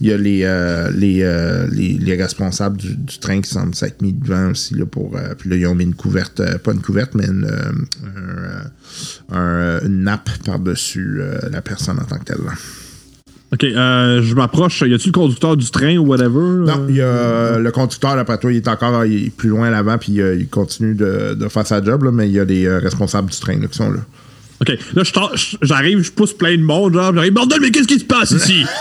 il 0.00 0.06
y 0.06 0.12
a 0.12 0.16
les, 0.16 0.46
les, 0.94 1.66
les, 1.72 1.98
les 2.00 2.16
responsables 2.22 2.76
du, 2.76 2.94
du 2.96 3.18
train 3.18 3.40
qui 3.40 3.50
semblent 3.50 3.74
s'être 3.74 4.00
mis 4.00 4.12
devant 4.12 4.50
aussi, 4.50 4.74
là, 4.74 4.86
pour. 4.86 5.16
puis 5.38 5.50
là, 5.50 5.56
ils 5.56 5.66
ont 5.66 5.74
mis 5.74 5.84
une 5.84 5.94
couverte, 5.94 6.40
pas 6.58 6.72
une 6.72 6.80
couverte, 6.82 7.14
mais 7.14 7.26
une, 7.26 7.50
un, 9.32 9.39
un, 9.40 9.60
euh, 9.60 9.80
une 9.86 10.02
nappe 10.04 10.30
par-dessus 10.44 11.18
euh, 11.20 11.38
la 11.50 11.62
personne 11.62 11.98
en 11.98 12.04
tant 12.04 12.18
que 12.18 12.24
telle. 12.24 12.38
Ok, 13.52 13.64
euh, 13.64 14.22
je 14.22 14.34
m'approche. 14.36 14.82
Y 14.82 14.94
a-tu 14.94 15.08
le 15.08 15.12
conducteur 15.12 15.56
du 15.56 15.68
train 15.70 15.96
ou 15.96 16.06
whatever? 16.06 16.38
Non, 16.38 16.86
il 16.88 16.96
y 16.96 17.00
a 17.00 17.04
euh, 17.04 17.58
le 17.58 17.72
conducteur, 17.72 18.14
d'après 18.14 18.38
toi, 18.38 18.52
il 18.52 18.58
est 18.58 18.68
encore 18.68 19.04
il 19.04 19.26
est 19.26 19.30
plus 19.30 19.48
loin 19.48 19.66
à 19.66 19.70
l'avant, 19.70 19.98
puis 19.98 20.20
euh, 20.20 20.36
il 20.36 20.48
continue 20.48 20.94
de, 20.94 21.34
de 21.34 21.48
faire 21.48 21.66
sa 21.66 21.82
job, 21.82 22.04
là, 22.04 22.12
mais 22.12 22.28
il 22.28 22.32
y 22.32 22.38
a 22.38 22.44
les 22.44 22.66
euh, 22.66 22.78
responsables 22.78 23.28
du 23.28 23.40
train 23.40 23.58
là, 23.58 23.66
qui 23.66 23.76
sont 23.76 23.90
là. 23.90 24.00
Ok, 24.60 24.76
là, 24.94 25.02
je 25.04 25.10
je- 25.38 25.56
j'arrive, 25.62 26.02
je 26.02 26.10
pousse 26.12 26.34
plein 26.34 26.54
de 26.56 26.62
monde, 26.62 26.92
genre, 26.94 27.14
j'arrive, 27.14 27.32
bordel, 27.32 27.60
mais 27.62 27.70
qu'est-ce 27.70 27.88
qui 27.88 27.98
se 27.98 28.04
passe 28.04 28.30
ici? 28.32 28.64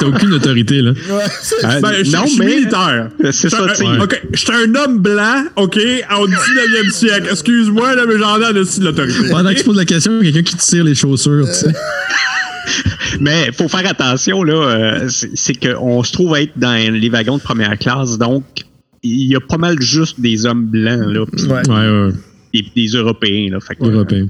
T'as 0.00 0.06
aucune 0.06 0.32
autorité, 0.32 0.80
là. 0.82 0.90
Euh, 0.90 1.80
Ben, 1.80 2.02
je 2.04 2.10
non, 2.10 2.22
je 2.24 2.30
suis 2.30 2.38
mais- 2.40 2.46
militaire. 2.56 3.10
C'est 3.30 3.48
ça, 3.50 3.66
tu 3.68 3.74
sais. 3.76 3.86
un- 3.86 4.00
Ok, 4.00 4.20
j'étais 4.32 4.52
un 4.52 4.74
homme 4.74 4.98
blanc, 4.98 5.44
ok, 5.56 5.78
au 6.18 6.26
19e 6.26 6.90
siècle. 6.90 7.28
Excuse-moi, 7.30 7.94
là, 7.94 8.02
mais 8.08 8.18
j'en 8.18 8.40
ai 8.40 8.52
dessus 8.54 8.80
de 8.80 8.86
l'autorité. 8.86 9.28
Pendant 9.30 9.50
que 9.50 9.58
tu 9.58 9.64
poses 9.64 9.76
la 9.76 9.84
question, 9.84 10.18
quelqu'un 10.20 10.42
qui 10.42 10.56
te 10.56 10.62
tire 10.62 10.82
les 10.84 10.94
chaussures, 10.94 11.46
tu 11.46 11.52
sais. 11.54 11.72
Mais 13.20 13.50
faut 13.56 13.68
faire 13.68 13.86
attention, 13.88 14.42
là. 14.42 14.54
euh, 14.54 15.08
c'est 15.08 15.30
c'est 15.34 15.54
qu'on 15.54 16.02
se 16.02 16.10
trouve 16.12 16.34
à 16.34 16.40
être 16.40 16.58
dans 16.58 16.72
les 16.92 17.08
wagons 17.10 17.36
de 17.36 17.42
première 17.42 17.78
classe, 17.78 18.18
donc 18.18 18.42
il 19.02 19.28
y 19.30 19.36
a 19.36 19.40
pas 19.40 19.58
mal 19.58 19.80
juste 19.80 20.18
des 20.18 20.46
hommes 20.46 20.64
blancs, 20.64 21.06
là, 21.06 21.24
pis 21.26 21.44
Ouais. 21.44 21.68
Ouais, 21.68 21.74
ouais, 22.06 22.12
des, 22.54 22.64
des 22.74 22.86
Européens, 22.88 23.50
là. 23.50 23.60
Fait 23.60 23.74
que, 23.76 23.84
européen. 23.84 24.28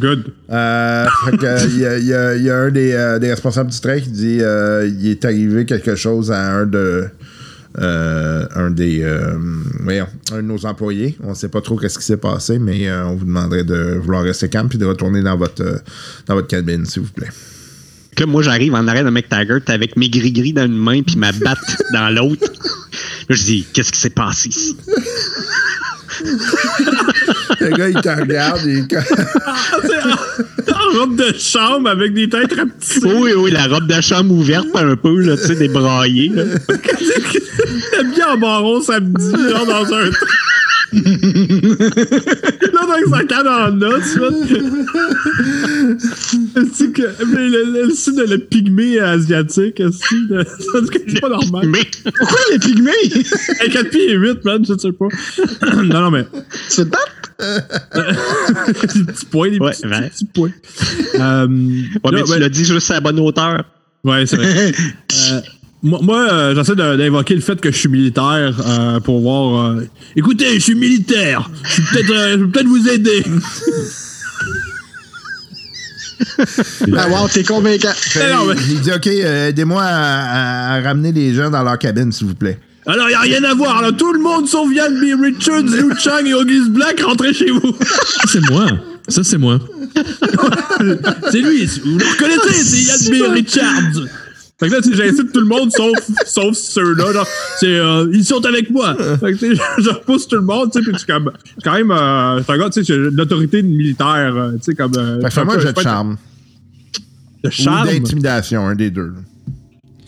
Good. 0.00 0.24
Euh, 0.50 1.06
que, 1.38 1.46
euh, 1.46 1.58
il 1.70 1.78
y, 1.78 1.86
a- 1.86 1.98
il 1.98 2.06
y 2.06 2.12
a- 2.14 2.36
il 2.36 2.42
y 2.42 2.50
a 2.50 2.56
un 2.58 2.70
des, 2.70 2.92
euh, 2.92 3.18
des 3.20 3.30
responsables 3.30 3.70
du 3.70 3.78
train 3.80 4.00
qui 4.00 4.10
dit 4.10 4.38
euh, 4.40 4.90
il 4.98 5.08
est 5.08 5.24
arrivé 5.24 5.64
quelque 5.64 5.94
chose 5.94 6.32
à 6.32 6.56
un 6.56 6.66
de 6.66 7.04
euh, 7.78 8.46
un 8.56 8.70
des 8.70 9.00
euh, 9.04 9.38
voyons, 9.84 10.08
un 10.32 10.38
de 10.38 10.42
nos 10.42 10.66
employés. 10.66 11.16
On 11.22 11.30
ne 11.30 11.34
sait 11.34 11.48
pas 11.48 11.60
trop 11.60 11.76
qu'est-ce 11.76 11.98
qui 12.00 12.04
s'est 12.04 12.16
passé, 12.16 12.58
mais 12.58 12.88
euh, 12.88 13.06
on 13.06 13.14
vous 13.14 13.24
demanderait 13.24 13.62
de 13.62 13.96
vouloir 14.02 14.24
rester 14.24 14.48
calme 14.48 14.68
puis 14.68 14.78
de 14.78 14.86
retourner 14.86 15.22
dans 15.22 15.36
votre 15.36 15.62
euh, 15.62 15.78
dans 16.26 16.34
votre 16.34 16.48
cabine, 16.48 16.84
s'il 16.84 17.02
vous 17.02 17.12
plaît. 17.12 17.28
que 18.16 18.24
moi, 18.24 18.42
j'arrive 18.42 18.74
en 18.74 18.88
arrêt 18.88 19.04
de 19.04 19.10
McTaggart 19.10 19.60
avec 19.68 19.96
mes 19.96 20.10
gris-gris 20.10 20.52
dans 20.52 20.66
une 20.66 20.76
main 20.76 21.02
puis 21.02 21.14
ma 21.16 21.30
batte 21.30 21.58
dans 21.92 22.10
l'autre. 22.12 22.42
Là, 23.28 23.36
je 23.36 23.44
dis, 23.44 23.64
qu'est-ce 23.72 23.92
qui 23.92 24.00
s'est 24.00 24.10
passé 24.10 24.48
ici? 24.48 24.76
Le 27.60 27.76
gars, 27.76 27.88
il 27.88 28.00
te 28.00 28.08
regarde, 28.08 28.60
il 28.64 28.86
En 30.72 30.98
robe 30.98 31.16
de 31.16 31.34
chambre 31.38 31.90
avec 31.90 32.14
des 32.14 32.28
têtes 32.28 32.54
rapetissées. 32.54 33.00
Oui, 33.04 33.32
oui, 33.36 33.50
la 33.50 33.66
robe 33.66 33.86
de 33.86 34.00
chambre 34.00 34.32
ouverte 34.32 34.68
un 34.74 34.96
peu, 34.96 35.20
là, 35.20 35.36
tu 35.36 35.44
sais, 35.44 35.54
débraillée. 35.56 36.32
T'es 36.32 38.04
bien 38.14 38.28
en 38.34 38.38
baron 38.38 38.80
samedi, 38.80 39.30
genre 39.50 39.66
dans 39.66 39.94
un. 39.94 40.10
là, 40.92 42.80
dans 42.86 43.10
sa 43.16 43.24
canne 43.24 43.48
en 43.48 43.80
os, 43.82 44.16
là. 44.16 44.28
C'est 46.74 46.92
que. 46.92 47.02
Mais 47.26 47.48
le, 47.48 47.84
le, 47.86 47.90
signe 47.94 48.16
de 48.16 48.22
le 48.24 48.38
pygmée 48.38 48.98
asiatique, 48.98 49.80
aussi. 49.84 50.26
de- 50.28 50.44
C'est 51.08 51.20
pas 51.20 51.28
normal. 51.28 51.66
Mais 51.68 51.80
Pourquoi 52.18 52.38
les 52.52 52.58
pygmées? 52.58 52.90
Hey, 53.60 53.70
4 53.70 53.90
pieds 53.90 54.10
et 54.10 54.14
8, 54.16 54.44
man, 54.44 54.64
je 54.66 54.76
sais 54.78 54.92
pas. 54.92 55.08
non, 55.82 56.00
non, 56.02 56.10
mais. 56.10 56.26
tu 56.74 56.84
battre? 56.84 57.06
des 58.94 59.04
petits 59.04 59.26
points, 59.26 59.50
des 59.50 59.58
Ouais, 59.58 59.70
petits, 59.72 59.86
ouais. 59.86 60.08
petits 60.10 60.24
points. 60.26 60.50
Euh, 61.14 61.46
Ouais, 61.46 62.10
là, 62.10 62.18
mais 62.18 62.22
tu 62.24 62.30
ben- 62.30 62.38
l'as 62.40 62.48
dit 62.48 62.64
juste 62.64 62.90
à 62.90 62.94
la 62.94 63.00
bonne 63.00 63.18
hauteur. 63.20 63.64
Ouais, 64.04 64.26
c'est 64.26 64.36
vrai. 64.36 64.72
Euh, 65.32 65.40
moi, 65.82 65.98
moi, 66.02 66.28
euh, 66.32 66.54
j'essaie 66.54 66.74
d'invoquer 66.76 67.34
le 67.34 67.40
fait 67.40 67.60
que 67.60 67.70
je 67.70 67.76
suis 67.76 67.88
militaire 67.88 68.54
euh, 68.66 69.00
pour 69.00 69.20
voir. 69.20 69.72
euh, 69.76 69.88
Écoutez, 70.16 70.54
je 70.54 70.58
suis 70.60 70.74
militaire. 70.74 71.50
Je 71.64 71.72
suis 71.72 71.82
peut-être, 71.82 72.10
euh, 72.12 72.32
je 72.32 72.36
peux 72.44 72.50
peut-être 72.50 72.66
vous 72.68 72.88
aider. 72.88 73.24
Ah, 76.96 77.08
wow, 77.08 77.28
t'es 77.32 77.42
convaincant. 77.44 77.88
Non, 78.16 78.46
mais- 78.48 78.54
il 78.68 78.80
dit 78.80 78.90
ok, 78.92 79.06
euh, 79.06 79.48
aidez-moi 79.48 79.82
à, 79.82 80.72
à- 80.72 80.74
à 80.76 80.80
ramener 80.82 81.12
les 81.12 81.32
gens 81.34 81.48
dans 81.50 81.62
leur 81.62 81.78
cabine, 81.78 82.12
s'il 82.12 82.26
vous 82.26 82.34
plaît. 82.34 82.58
Alors, 82.86 83.06
il 83.08 83.10
n'y 83.10 83.14
a 83.14 83.20
rien 83.20 83.44
à 83.44 83.54
voir. 83.54 83.80
Là. 83.82 83.92
Tout 83.92 84.12
le 84.12 84.20
monde 84.20 84.46
sauf 84.48 84.70
Yann 84.72 84.94
B. 85.00 85.18
Richards, 85.22 85.62
Liu 85.62 85.92
Chang 85.98 86.24
et 86.26 86.34
Auguste 86.34 86.70
Black, 86.70 87.00
rentrez 87.00 87.32
chez 87.32 87.50
vous. 87.50 87.74
Ça, 87.80 88.22
c'est 88.26 88.50
moi. 88.50 88.66
Ça, 89.08 89.22
c'est 89.24 89.38
moi. 89.38 89.58
c'est 91.30 91.40
lui. 91.40 91.66
Vous 91.84 91.98
le 91.98 92.04
reconnaissez, 92.06 92.64
c'est 92.64 93.10
Yann 93.18 93.30
B. 93.30 93.32
Richards. 93.34 94.06
Fait 94.60 94.68
que 94.68 94.74
là, 94.74 94.80
tu 94.82 94.90
sais, 94.94 94.96
j'incite 95.06 95.32
tout 95.32 95.40
le 95.40 95.46
monde 95.46 95.72
sauf, 95.72 95.96
sauf 96.26 96.54
ceux-là. 96.54 97.12
Genre, 97.14 97.26
c'est, 97.58 97.66
euh, 97.66 98.10
ils 98.12 98.24
sont 98.24 98.44
avec 98.44 98.70
moi. 98.70 98.94
Fait 98.94 99.32
que, 99.32 99.38
tu 99.38 99.56
sais, 99.56 99.62
je, 99.78 99.82
je 99.84 99.88
repousse 99.88 100.28
tout 100.28 100.36
le 100.36 100.42
monde, 100.42 100.70
tu 100.70 100.78
sais, 100.78 100.84
puis 100.90 101.00
tu 101.00 101.06
comme, 101.06 101.32
quand 101.64 101.72
même, 101.72 101.90
euh, 101.90 102.42
c'est 102.44 102.52
un 102.52 102.58
gars, 102.58 102.68
tu 102.68 102.84
sais, 102.84 102.94
j'ai 102.94 102.94
une 103.08 103.18
autorité 103.18 103.62
militaire, 103.62 104.34
euh, 104.36 104.52
tu 104.52 104.58
sais, 104.64 104.74
comme. 104.74 104.92
Euh, 104.98 105.18
Fait 105.22 105.42
que 105.42 105.52
je 105.54 105.60
jet 105.60 105.72
de 105.72 105.80
charme. 105.80 106.18
De 107.42 107.48
Ou 107.48 107.50
charme. 107.50 107.88
d'intimidation, 107.88 108.66
un 108.66 108.74
des 108.74 108.90
deux. 108.90 109.14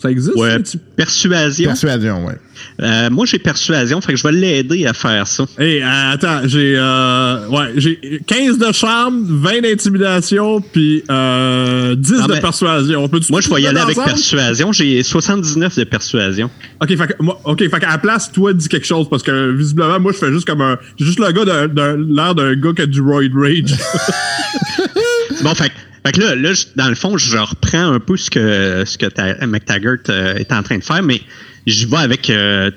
Ça 0.03 0.11
existe? 0.11 0.35
Ouais, 0.35 0.49
ça, 0.51 0.59
tu- 0.59 0.77
persuasion. 0.97 1.69
Persuasion, 1.69 2.25
ouais. 2.25 2.33
Euh, 2.81 3.09
moi, 3.09 3.25
j'ai 3.25 3.39
persuasion, 3.39 4.01
fait 4.01 4.11
que 4.13 4.17
je 4.19 4.23
vais 4.23 4.33
l'aider 4.33 4.85
à 4.85 4.93
faire 4.93 5.25
ça. 5.25 5.45
Hey, 5.57 5.81
euh, 5.81 6.11
attends, 6.11 6.41
j'ai 6.45 6.75
euh, 6.77 7.47
ouais, 7.47 7.71
j'ai 7.77 8.21
15 8.27 8.57
de 8.57 8.71
charme, 8.73 9.23
20 9.25 9.61
d'intimidation, 9.61 10.59
puis 10.59 11.03
euh, 11.09 11.95
10 11.95 12.13
Ah, 12.19 12.27
de 12.27 12.33
ben, 12.33 12.41
persuasion. 12.41 13.09
Moi, 13.29 13.39
je 13.41 13.49
vais 13.49 13.61
y 13.61 13.67
aller 13.67 13.79
avec 13.79 13.97
ensemble? 13.97 14.13
persuasion. 14.13 14.71
J'ai 14.73 15.01
79 15.03 15.77
de 15.77 15.83
persuasion. 15.85 16.49
Ok, 16.81 16.89
fait 16.89 17.07
que, 17.07 17.13
moi, 17.23 17.39
fait 17.57 17.69
qu'à 17.79 17.89
la 17.89 17.97
place, 17.97 18.29
toi, 18.31 18.51
dis 18.51 18.67
quelque 18.67 18.85
chose, 18.87 19.07
parce 19.09 19.23
que 19.23 19.51
visiblement, 19.51 19.99
moi, 20.01 20.11
je 20.11 20.17
fais 20.17 20.31
juste 20.33 20.45
comme 20.45 20.61
un. 20.61 20.77
J'ai 20.99 21.05
juste 21.05 21.19
le 21.19 21.31
gars 21.31 21.45
d'un- 21.67 21.95
l'air 21.97 22.35
d'un 22.35 22.55
gars 22.55 22.73
qui 22.75 22.81
a 22.81 22.85
du 22.87 22.99
roid 23.01 23.23
rage. 23.33 23.73
Bon, 25.43 25.53
fait, 25.55 25.69
que- 25.69 25.73
fait 26.05 26.11
que 26.13 26.19
là, 26.21 26.35
là, 26.35 26.53
je- 26.53 26.65
dans 26.75 26.89
le 26.89 26.95
fond, 26.95 27.17
je 27.17 27.37
reprends 27.37 27.91
un 27.93 27.99
peu 27.99 28.17
ce 28.17 28.29
que, 28.29 28.83
ce 28.85 28.97
que 28.97 29.05
ta- 29.07 29.45
McTaggart 29.47 29.97
euh, 30.09 30.35
est 30.35 30.51
en 30.51 30.63
train 30.63 30.77
de 30.77 30.83
faire, 30.83 31.01
mais 31.03 31.21
j'y 31.65 31.85
vais 31.85 31.97
avec 31.97 32.29
euh, 32.29 32.69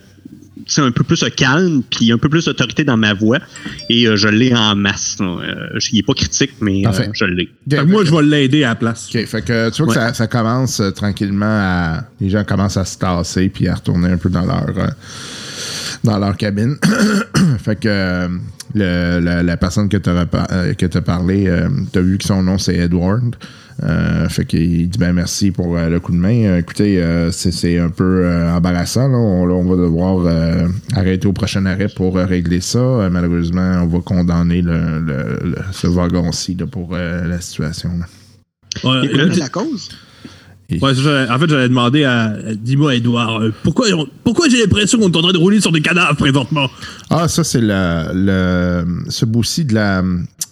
un 0.78 0.90
peu 0.90 1.04
plus 1.04 1.20
de 1.20 1.28
calme, 1.28 1.82
puis 1.90 2.10
un 2.12 2.18
peu 2.18 2.28
plus 2.28 2.44
d'autorité 2.46 2.82
dans 2.84 2.96
ma 2.96 3.14
voix, 3.14 3.38
et 3.88 4.06
euh, 4.08 4.16
je 4.16 4.26
l'ai 4.28 4.54
en 4.54 4.74
masse. 4.74 5.16
Euh, 5.20 5.78
il 5.92 5.98
est 6.00 6.02
pas 6.02 6.14
critique, 6.14 6.52
mais 6.60 6.82
euh, 6.90 6.92
je 7.14 7.24
l'ai. 7.24 7.48
moi, 7.84 8.04
je 8.04 8.10
vais 8.14 8.22
l'aider 8.22 8.64
à 8.64 8.70
la 8.70 8.74
place. 8.74 9.08
OK, 9.14 9.24
fait 9.26 9.42
que 9.42 9.70
tu 9.70 9.82
vois 9.84 9.94
que 9.94 10.00
ça, 10.00 10.14
ça 10.14 10.26
commence 10.26 10.80
euh, 10.80 10.90
tranquillement 10.90 11.46
à. 11.46 12.04
Les 12.20 12.30
gens 12.30 12.42
commencent 12.44 12.76
à 12.78 12.84
se 12.84 12.98
tasser 12.98 13.48
puis 13.48 13.68
à 13.68 13.74
retourner 13.74 14.08
un 14.08 14.16
peu 14.18 14.28
dans 14.30 14.44
leur. 14.46 14.66
euh, 14.76 14.88
dans 16.04 16.18
leur 16.18 16.36
cabine. 16.36 16.76
fait 17.64 17.76
que 17.76 17.88
euh, 17.88 18.28
le- 18.76 19.18
la, 19.20 19.42
la 19.42 19.56
personne 19.56 19.88
que 19.88 19.96
tu 19.96 20.08
as 20.10 21.02
parlé, 21.02 21.52
tu 21.92 21.98
as 21.98 22.02
vu 22.02 22.18
que 22.18 22.24
son 22.24 22.42
nom 22.42 22.58
c'est 22.58 22.76
Edward. 22.76 23.34
Euh, 23.82 24.26
fait 24.30 24.46
qu'il 24.46 24.88
dit 24.88 24.98
ben 24.98 25.12
merci 25.12 25.50
pour 25.50 25.76
euh, 25.76 25.90
le 25.90 26.00
coup 26.00 26.10
de 26.12 26.16
main. 26.16 26.44
Euh, 26.44 26.58
écoutez, 26.60 26.98
euh, 27.02 27.30
c'est- 27.30 27.78
un 27.78 27.90
peu 27.90 28.22
euh, 28.24 28.50
embarrassant. 28.54 29.06
Là. 29.06 29.18
On, 29.18 29.44
là, 29.44 29.52
on 29.52 29.64
va 29.64 29.76
devoir 29.76 30.24
euh, 30.24 30.66
arrêter 30.94 31.26
au 31.28 31.34
prochain 31.34 31.66
arrêt 31.66 31.88
pour 31.94 32.16
euh, 32.16 32.24
régler 32.24 32.62
ça. 32.62 32.78
Euh, 32.78 33.10
malheureusement, 33.10 33.82
on 33.82 33.86
va 33.86 33.98
condamner 34.00 34.62
le, 34.62 35.00
le- 35.00 35.38
le- 35.50 35.56
ce 35.72 35.86
wagon-ci 35.88 36.54
là, 36.54 36.66
pour 36.66 36.94
euh, 36.94 37.26
la 37.26 37.38
situation. 37.42 37.90
là. 37.98 38.06
Ouais, 38.90 39.06
est 39.06 39.38
la 39.38 39.48
cause? 39.50 39.90
Ouais, 40.70 40.94
c'est 40.94 41.02
ça. 41.02 41.26
en 41.32 41.38
fait, 41.38 41.48
j'allais 41.48 41.68
demander 41.68 42.04
à. 42.04 42.32
Dis-moi, 42.56 42.96
Edouard, 42.96 43.40
euh, 43.40 43.52
pourquoi, 43.62 43.86
pourquoi 44.24 44.48
j'ai 44.48 44.60
l'impression 44.62 44.98
qu'on 44.98 45.10
est 45.10 45.16
en 45.16 45.22
train 45.22 45.32
de 45.32 45.38
rouler 45.38 45.60
sur 45.60 45.70
des 45.70 45.80
cadavres 45.80 46.16
présentement? 46.16 46.68
Ah, 47.08 47.28
ça, 47.28 47.44
c'est 47.44 47.60
le, 47.60 48.10
le. 48.12 48.84
Ce 49.08 49.24
bout-ci 49.24 49.64
de 49.64 49.74
la, 49.74 50.02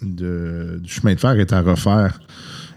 de- 0.02 0.78
du 0.80 0.92
chemin 0.92 1.14
de 1.14 1.20
fer 1.20 1.32
est 1.40 1.52
à 1.52 1.60
refaire. 1.62 2.20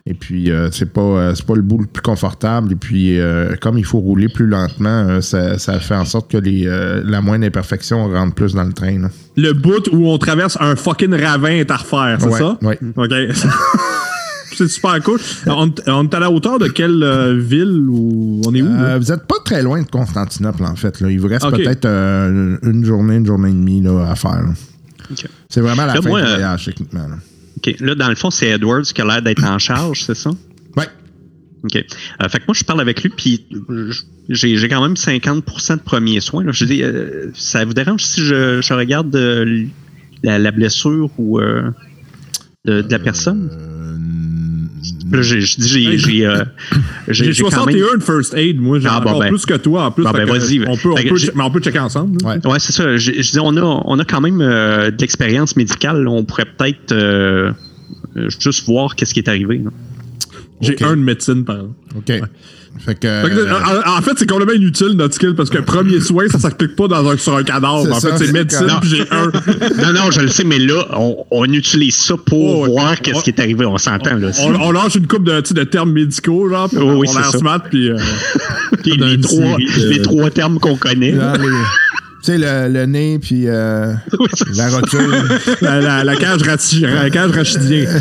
Et 0.10 0.14
puis, 0.14 0.50
euh, 0.52 0.70
c'est 0.72 0.92
pas, 0.94 1.02
euh, 1.02 1.36
c'est 1.36 1.46
pas 1.46 1.56
le 1.56 1.62
bout 1.62 1.80
le 1.80 1.86
plus 1.86 2.02
confortable. 2.02 2.72
Et 2.72 2.76
puis, 2.78 3.20
euh, 3.20 3.56
comme 3.62 3.78
il 3.78 3.84
faut 3.86 4.00
rouler 4.00 4.30
plus 4.30 4.48
lentement, 4.48 5.20
ça, 5.22 5.60
ça 5.60 5.80
fait 5.82 5.96
en 5.96 6.06
sorte 6.06 6.32
que 6.32 6.38
les, 6.38 6.64
la 7.04 7.22
moindre 7.22 7.46
imperfection 7.46 8.08
rentre 8.10 8.34
plus 8.34 8.54
dans 8.54 8.64
le 8.64 8.72
train. 8.74 9.00
là. 9.00 9.10
Le 9.36 9.52
bout 9.54 9.88
où 9.92 10.08
on 10.10 10.18
traverse 10.18 10.58
un 10.62 10.76
fucking 10.78 11.14
ravin 11.14 11.50
est 11.52 11.70
à 11.70 11.76
refaire, 11.78 12.18
c'est 12.22 12.28
Ouais, 12.30 12.40
ça? 12.40 12.58
ouais. 12.64 12.80
Ok. 12.96 13.12
c'est 14.58 14.68
super 14.68 15.02
cool. 15.04 15.20
On, 15.46 15.72
on 15.88 16.04
est 16.06 16.14
à 16.14 16.20
la 16.20 16.32
hauteur 16.32 16.60
de 16.60 16.68
quelle 16.68 17.02
euh, 17.04 17.38
ville 17.40 17.86
ou 17.90 18.42
on 18.46 18.54
est 18.54 18.62
où? 18.62 18.68
Euh, 18.68 18.98
vous 18.98 19.12
êtes 19.12 19.26
pas 19.26 19.38
très 19.46 19.62
loin 19.64 19.82
de 19.82 19.88
Constantinople, 19.88 20.64
en 20.64 20.76
fait. 20.76 21.00
Là. 21.02 21.10
Il 21.12 21.20
vous 21.20 21.28
reste 21.28 21.50
peut-être 21.50 21.86
euh, 21.86 22.58
une 22.64 22.84
journée, 22.86 23.16
une 23.18 23.26
journée 23.26 23.50
et 23.50 23.54
demie 23.54 23.82
là, 23.82 24.10
à 24.10 24.16
faire. 24.16 24.44
C'est 25.50 25.62
vraiment 25.62 25.86
la 25.86 25.94
Là, 25.96 26.02
fin 26.02 26.10
moi, 26.10 26.22
du 26.22 26.28
euh, 26.28 26.32
voyage, 26.36 26.66
techniquement. 26.66 27.08
là. 27.08 27.16
OK. 27.58 27.76
Là, 27.80 27.96
dans 27.96 28.10
le 28.10 28.16
fond, 28.16 28.30
c'est 28.30 28.50
Edwards 28.50 28.82
qui 28.84 29.02
a 29.02 29.06
l'air 29.06 29.22
d'être 29.22 29.44
en 29.44 29.58
charge, 29.58 30.04
c'est 30.04 30.16
ça? 30.16 30.32
Ouais. 30.76 30.86
OK. 31.64 31.76
Euh, 31.76 32.30
fait 32.30 32.40
que 32.40 32.44
moi, 32.48 32.54
je 32.54 32.64
parle 32.64 32.82
avec 32.82 33.02
lui, 33.04 33.10
puis 33.10 33.46
euh, 33.70 33.92
j'ai 34.30 34.58
j'ai 34.58 34.68
quand 34.70 34.82
même 34.82 34.94
50% 34.96 35.76
de 35.78 35.82
premiers 35.82 36.20
soins. 36.20 36.44
Là. 36.44 36.52
Je 36.52 36.66
dis, 36.66 36.84
euh, 36.84 37.32
ça 37.34 37.64
vous 37.66 37.74
dérange 37.74 38.04
si 38.04 38.22
je, 38.22 38.62
je 38.62 38.74
regarde 38.74 39.16
euh, 39.16 39.64
la, 40.24 40.38
la 40.40 40.52
blessure 40.52 41.10
ou 41.18 41.40
euh, 41.40 41.72
de, 42.66 42.82
de 42.82 42.92
la 42.92 43.00
personne? 43.00 43.50
Euh, 45.14 45.16
Là, 45.18 45.22
j'ai- 45.22 45.42
je 45.42 45.58
dis, 45.58 45.68
j'ai- 45.70 45.98
j'ai 45.98 46.26
euh, 46.26 46.44
J'ai 47.08 47.32
j'ai 47.34 47.44
quand 47.44 47.50
61 47.50 47.74
même- 47.92 48.00
de 48.00 48.04
first 48.04 48.34
aid, 48.36 48.60
moi, 48.60 48.80
j'ai 48.80 48.88
Ah, 48.90 49.00
bon, 49.00 49.10
encore 49.10 49.20
ben. 49.22 49.30
plus 49.30 49.46
que 49.46 49.54
toi 49.56 49.86
en 49.86 49.92
plus. 49.92 50.04
Bon, 50.04 50.12
ben, 50.12 50.26
que, 50.26 50.32
vas-y, 50.32 50.60
euh, 50.60 50.66
On 50.68 50.76
peut, 50.78 50.92
on 50.92 50.96
mais 50.96 51.44
on 51.44 51.52
peut 51.52 51.60
checker 51.62 51.80
ensemble. 51.80 52.18
là. 52.24 52.36
Ouais. 52.36 52.48
Ouais, 52.52 52.60
c'est 52.60 52.74
ça. 52.74 52.98
Je, 52.98 53.12
je 53.14 53.32
dis, 53.32 53.40
on 53.42 53.56
a, 53.58 53.62
on 53.86 54.00
a 54.00 54.06
quand 54.06 54.22
même 54.22 54.42
euh, 54.42 54.92
de 54.92 54.98
l'expérience 55.00 55.56
médicale. 55.56 56.08
On 56.08 56.24
pourrait 56.26 56.46
peut-être 56.46 56.92
euh, 56.92 57.52
euh, 58.18 58.30
juste 58.40 58.66
voir 58.68 58.96
qu'est-ce 58.96 59.14
qui 59.14 59.20
est 59.22 59.30
arrivé. 59.30 59.60
là. 59.64 59.70
J'ai 60.62 60.76
un 60.84 60.98
de 60.98 61.02
médecine, 61.02 61.46
par 61.46 61.56
exemple. 61.58 61.76
OK. 61.98 62.22
Fait 62.86 62.96
que. 62.96 63.08
Fait 63.24 63.30
que, 63.30 63.36
euh, 63.40 63.54
en, 63.86 63.98
en 63.98 64.02
fait, 64.02 64.12
c'est 64.18 64.30
complètement 64.30 64.54
inutile 64.56 64.92
notre 64.96 65.16
skill 65.16 65.34
parce 65.36 65.50
que 65.50 65.58
premier 65.60 66.00
soin, 66.00 66.26
ça 66.30 66.38
s'applique 66.40 66.76
pas 66.76 66.88
dans 66.88 67.10
un, 67.10 67.18
sur 67.18 67.36
un 67.36 67.44
cadavre. 67.44 67.92
En 67.92 68.00
ça, 68.00 68.12
fait, 68.18 68.26
c'est 68.26 68.32
médecine, 68.32 68.68
puis 68.82 68.90
j'ai 68.90 69.02
un. 69.12 69.26
Non, 69.26 69.94
non, 69.94 70.12
je 70.12 70.22
le 70.22 70.28
sais, 70.28 70.44
mais 70.44 70.60
là, 70.60 70.86
on, 70.94 71.26
on 71.32 71.46
utilise 71.46 71.96
ça 71.96 72.16
pour 72.18 72.60
Oh, 72.60 72.64
ouais. 72.66 72.70
voir 72.72 73.00
qu'est-ce 73.02 73.24
qui 73.24 73.32
est 73.32 73.40
arrivé. 73.40 73.66
On 73.66 73.78
s'entend, 73.78 74.16
là. 74.16 74.30
On, 74.42 74.54
on 74.56 74.72
lâche 74.72 74.96
une 74.96 75.08
coupe 75.08 75.24
de, 75.24 75.42
termes 75.64 75.92
médicaux, 75.92 76.50
genre, 76.50 76.70
puis 76.70 76.78
Oui, 76.78 76.86
on, 76.86 76.98
oui, 77.00 77.08
on 77.10 77.38
smart, 77.38 77.62
puis. 77.70 77.90
euh, 77.90 77.98
les, 78.86 79.20
trois, 79.20 79.58
série 79.58 79.82
de- 79.84 79.90
les 79.90 80.02
trois 80.02 80.30
termes 80.30 80.60
qu'on 80.60 80.76
connaît. 80.76 81.12
les- 81.12 81.18
Tu 82.24 82.34
sais, 82.34 82.38
le, 82.38 82.72
le 82.74 82.86
nez, 82.86 83.20
puis 83.20 83.44
euh, 83.48 83.94
Oui, 84.20 84.28
la 84.56 84.70
ça. 84.70 84.76
rotule. 84.78 85.24
la, 85.62 85.82
la, 85.82 86.04
la 86.04 86.16
cage, 86.16 86.42
rati- 86.42 86.82
la 86.82 87.10
cage 87.10 87.32
rachidien. 87.32 87.86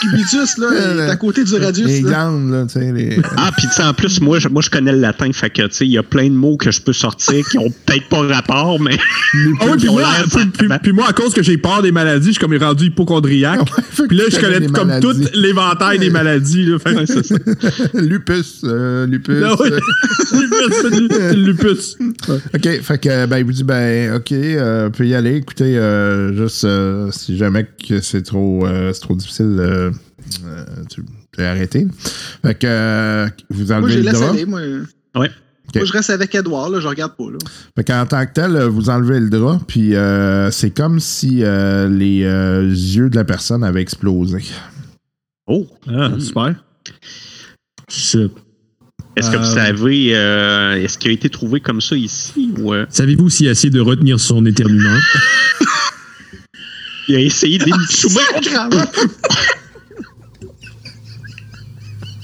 Cubitus, 0.00 0.58
là, 0.58 0.68
est 1.06 1.10
à 1.10 1.16
côté 1.16 1.44
du 1.44 1.54
radius. 1.56 1.86
les 1.86 2.00
là. 2.02 2.08
glandes, 2.10 2.50
là, 2.50 2.64
tu 2.66 2.72
sais. 2.80 2.92
Les... 2.92 3.18
Ah, 3.36 3.50
puis 3.56 3.66
tu 3.68 3.72
sais, 3.74 3.82
en 3.82 3.92
plus, 3.94 4.20
moi 4.20 4.38
je, 4.38 4.48
moi, 4.48 4.62
je 4.62 4.70
connais 4.70 4.92
le 4.92 4.98
latin, 5.00 5.30
fait 5.32 5.50
que, 5.50 5.62
tu 5.62 5.68
sais, 5.74 5.84
il 5.86 5.92
y 5.92 5.98
a 5.98 6.02
plein 6.02 6.24
de 6.28 6.34
mots 6.34 6.56
que 6.56 6.70
je 6.70 6.80
peux 6.80 6.92
sortir 6.92 7.46
qui 7.48 7.58
ont 7.58 7.70
peut-être 7.86 8.08
pas 8.08 8.22
rapport, 8.26 8.80
mais. 8.80 8.96
Ah 9.60 9.66
oui, 9.70 9.76
puis 9.78 9.88
moi, 9.88 10.02
puis- 10.32 10.68
puis- 10.92 11.00
à 11.08 11.12
cause 11.12 11.34
que 11.34 11.42
j'ai 11.42 11.58
peur 11.58 11.82
des 11.82 11.90
maladies, 11.92 12.28
je 12.28 12.32
suis 12.32 12.40
comme 12.40 12.56
rendu 12.56 12.86
hypochondriaque. 12.86 13.68
fait 13.90 14.06
puis 14.06 14.16
là, 14.16 14.24
je 14.30 14.38
connais 14.38 14.66
comme 14.68 14.88
maladies. 14.88 15.06
tout 15.06 15.30
l'éventail 15.34 15.98
des 15.98 16.10
maladies. 16.10 16.66
Là, 16.66 16.78
fait 16.78 16.94
Ouais, 16.94 17.06
ça. 17.06 17.20
lupus. 17.94 18.60
euh, 18.64 19.06
lupus. 19.06 19.42
Oui. 19.60 19.70
lupus, 20.32 21.34
lupus. 21.36 21.96
Ouais. 22.28 22.36
OK, 22.54 22.82
fait 22.82 22.98
que, 22.98 23.26
ben, 23.26 23.38
il 23.38 23.44
vous 23.44 23.52
dit, 23.52 23.64
ben, 23.64 24.14
OK, 24.16 24.32
euh, 24.32 24.88
peut 24.90 25.06
y 25.06 25.14
aller. 25.14 25.36
Écoutez, 25.36 25.76
euh, 25.76 26.32
juste, 26.34 26.64
euh, 26.64 27.08
si 27.10 27.36
jamais 27.36 27.66
que 27.88 28.00
c'est 28.00 28.22
trop, 28.22 28.66
euh, 28.66 28.92
c'est 28.92 29.00
trop 29.00 29.16
difficile, 29.16 29.56
euh, 29.74 29.90
euh, 30.44 30.64
tu 30.90 31.02
arrêter. 31.42 31.86
Fait 32.42 32.54
que, 32.54 32.66
euh, 32.66 33.28
vous 33.50 33.66
Moi, 33.66 33.76
enlevez 33.76 33.92
j'ai 33.92 34.02
le 34.02 34.12
drap. 34.12 34.30
aller. 34.30 34.46
Moi. 34.46 34.60
Ouais. 35.16 35.30
Moi, 35.74 35.84
je 35.86 35.92
reste 35.92 36.10
avec 36.10 36.34
Edouard, 36.34 36.68
là, 36.70 36.78
je 36.78 36.86
regarde 36.86 37.16
pas. 37.16 37.24
Là. 37.24 37.38
Fait 37.76 37.82
qu'en 37.84 38.06
tant 38.06 38.24
que 38.26 38.32
tel, 38.32 38.56
vous 38.64 38.90
enlevez 38.90 39.18
le 39.18 39.28
drap, 39.30 39.58
puis 39.66 39.96
euh, 39.96 40.50
c'est 40.52 40.70
comme 40.70 41.00
si 41.00 41.42
euh, 41.42 41.88
les 41.88 42.22
euh, 42.24 42.62
yeux 42.68 43.10
de 43.10 43.16
la 43.16 43.24
personne 43.24 43.64
avaient 43.64 43.82
explosé. 43.82 44.44
Oh! 45.48 45.66
Ah, 45.88 46.10
super. 46.20 46.54
Shit. 47.88 48.30
Est-ce 49.16 49.30
que 49.30 49.36
vous 49.36 49.44
savez, 49.54 50.16
euh, 50.16 50.74
est-ce 50.74 50.98
qu'il 50.98 51.10
a 51.10 51.14
été 51.14 51.28
trouvé 51.28 51.60
comme 51.60 51.80
ça 51.80 51.96
ici 51.96 52.52
ou 52.58 52.72
Savez-vous 52.88 53.30
s'il 53.30 53.48
a 53.48 53.52
essayé 53.52 53.70
de 53.70 53.80
retenir 53.80 54.18
son 54.20 54.44
éternuement? 54.46 54.98
il 57.08 57.16
a 57.16 57.20
essayé 57.20 57.58
Ah, 57.60 57.64
d'échouer? 57.88 58.22
Sacrement! 58.42 58.70
Je 58.80 59.00
sais 59.00 59.08
pas. 59.18 59.34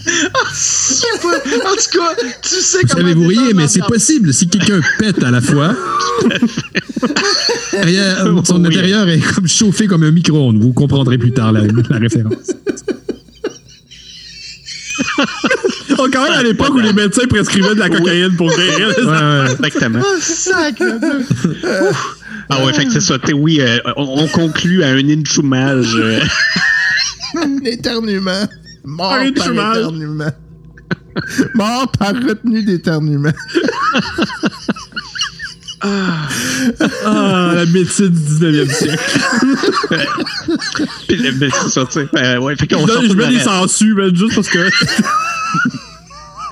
En 0.06 1.74
tout 1.76 1.98
cas, 1.98 2.14
tu 2.42 2.48
sais 2.54 2.78
Vous 2.82 2.88
comment. 2.88 3.00
savez, 3.02 3.14
vous 3.14 3.26
riez, 3.26 3.52
mais 3.54 3.68
c'est 3.68 3.84
possible. 3.84 4.32
Si 4.32 4.48
quelqu'un 4.48 4.80
pète 4.98 5.22
à 5.22 5.30
la 5.30 5.40
fois, 5.40 5.74
derrière, 7.72 8.24
son 8.44 8.60
Oui. 8.62 8.66
intérieur 8.68 9.08
est 9.08 9.20
comme 9.20 9.46
chauffé 9.46 9.86
comme 9.86 10.02
un 10.02 10.10
micro-ondes. 10.10 10.58
Vous 10.60 10.72
comprendrez 10.72 11.18
plus 11.18 11.32
tard 11.32 11.52
la, 11.52 11.62
la 11.62 11.98
référence. 11.98 12.36
Oh, 15.98 16.06
quand 16.10 16.22
même 16.24 16.32
à 16.32 16.42
l'époque 16.42 16.70
où 16.74 16.78
les 16.78 16.92
médecins 16.94 17.26
prescrivaient 17.26 17.74
de 17.74 17.80
la 17.80 17.90
cocaïne 17.90 18.34
pour 18.36 18.48
guérir. 18.56 18.88
Ouais, 18.98 19.04
ouais. 19.04 19.52
Exactement. 19.52 19.98
Ah, 20.02 20.18
sacre! 20.20 20.84
Ah 22.48 22.64
ouais, 22.64 22.72
fait 22.72 22.84
que 22.86 22.92
c'est 22.92 23.00
ça. 23.00 23.18
Oui, 23.34 23.60
euh, 23.60 23.78
on, 23.96 24.22
on 24.22 24.28
conclut 24.28 24.82
à 24.82 24.88
un 24.88 25.08
inchumage. 25.08 25.94
euh, 25.96 26.20
L'éternuement. 27.62 28.48
Mort 28.84 29.12
Un 29.12 29.16
par 29.18 29.26
éternuement. 29.26 29.72
éternuement. 29.74 30.32
Mort 31.54 31.92
par 31.92 32.14
retenue 32.14 32.62
d'éternuement. 32.62 33.32
Ah, 35.82 36.28
la 37.54 37.64
médecine 37.66 38.08
du 38.10 38.20
19e 38.20 38.70
siècle. 38.70 39.20
puis 41.08 41.30
ben, 41.32 41.50
ça, 41.50 41.86
tu 41.86 41.92
sais. 41.92 42.08
Euh, 42.16 42.38
ouais, 42.38 42.54
fait 42.56 42.66
qu'on 42.66 42.86
Je, 42.86 43.14
mets 43.14 43.24
la- 43.24 43.28
des 43.30 43.40
sangsues, 43.40 43.94
man, 43.94 44.14
juste 44.14 44.34
parce 44.34 44.48
que. 44.48 44.58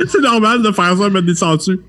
c'est 0.09 0.21
normal 0.23 0.63
de 0.63 0.73
faire 0.73 0.97
ça, 0.97 1.11
mettre 1.11 1.27
des 1.27 1.35
sangsues. 1.35 1.81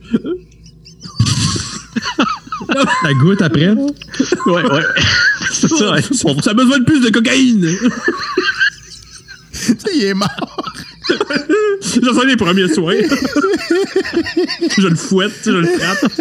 La 3.04 3.14
goutte 3.14 3.42
après. 3.42 3.70
Ouais, 3.70 4.62
ouais. 4.72 4.84
c'est 5.52 5.70
ça. 5.70 5.92
ouais. 5.94 6.02
Ça 6.44 6.52
a 6.52 6.54
besoin 6.54 6.80
de 6.80 6.84
plus 6.86 7.00
de 7.00 7.10
cocaïne. 7.10 7.70
Tu 9.70 9.76
sais, 9.80 9.92
il 9.98 10.04
est 10.06 10.14
mort. 10.14 10.74
J'en 12.04 12.14
sais 12.20 12.26
les 12.28 12.36
premiers 12.38 12.68
soins. 12.72 12.94
je 14.78 14.88
le 14.88 14.96
fouette, 14.96 15.32
tu 15.38 15.44
sais, 15.46 15.52
je 15.52 15.58
le 15.58 15.68
frappe. 15.68 16.12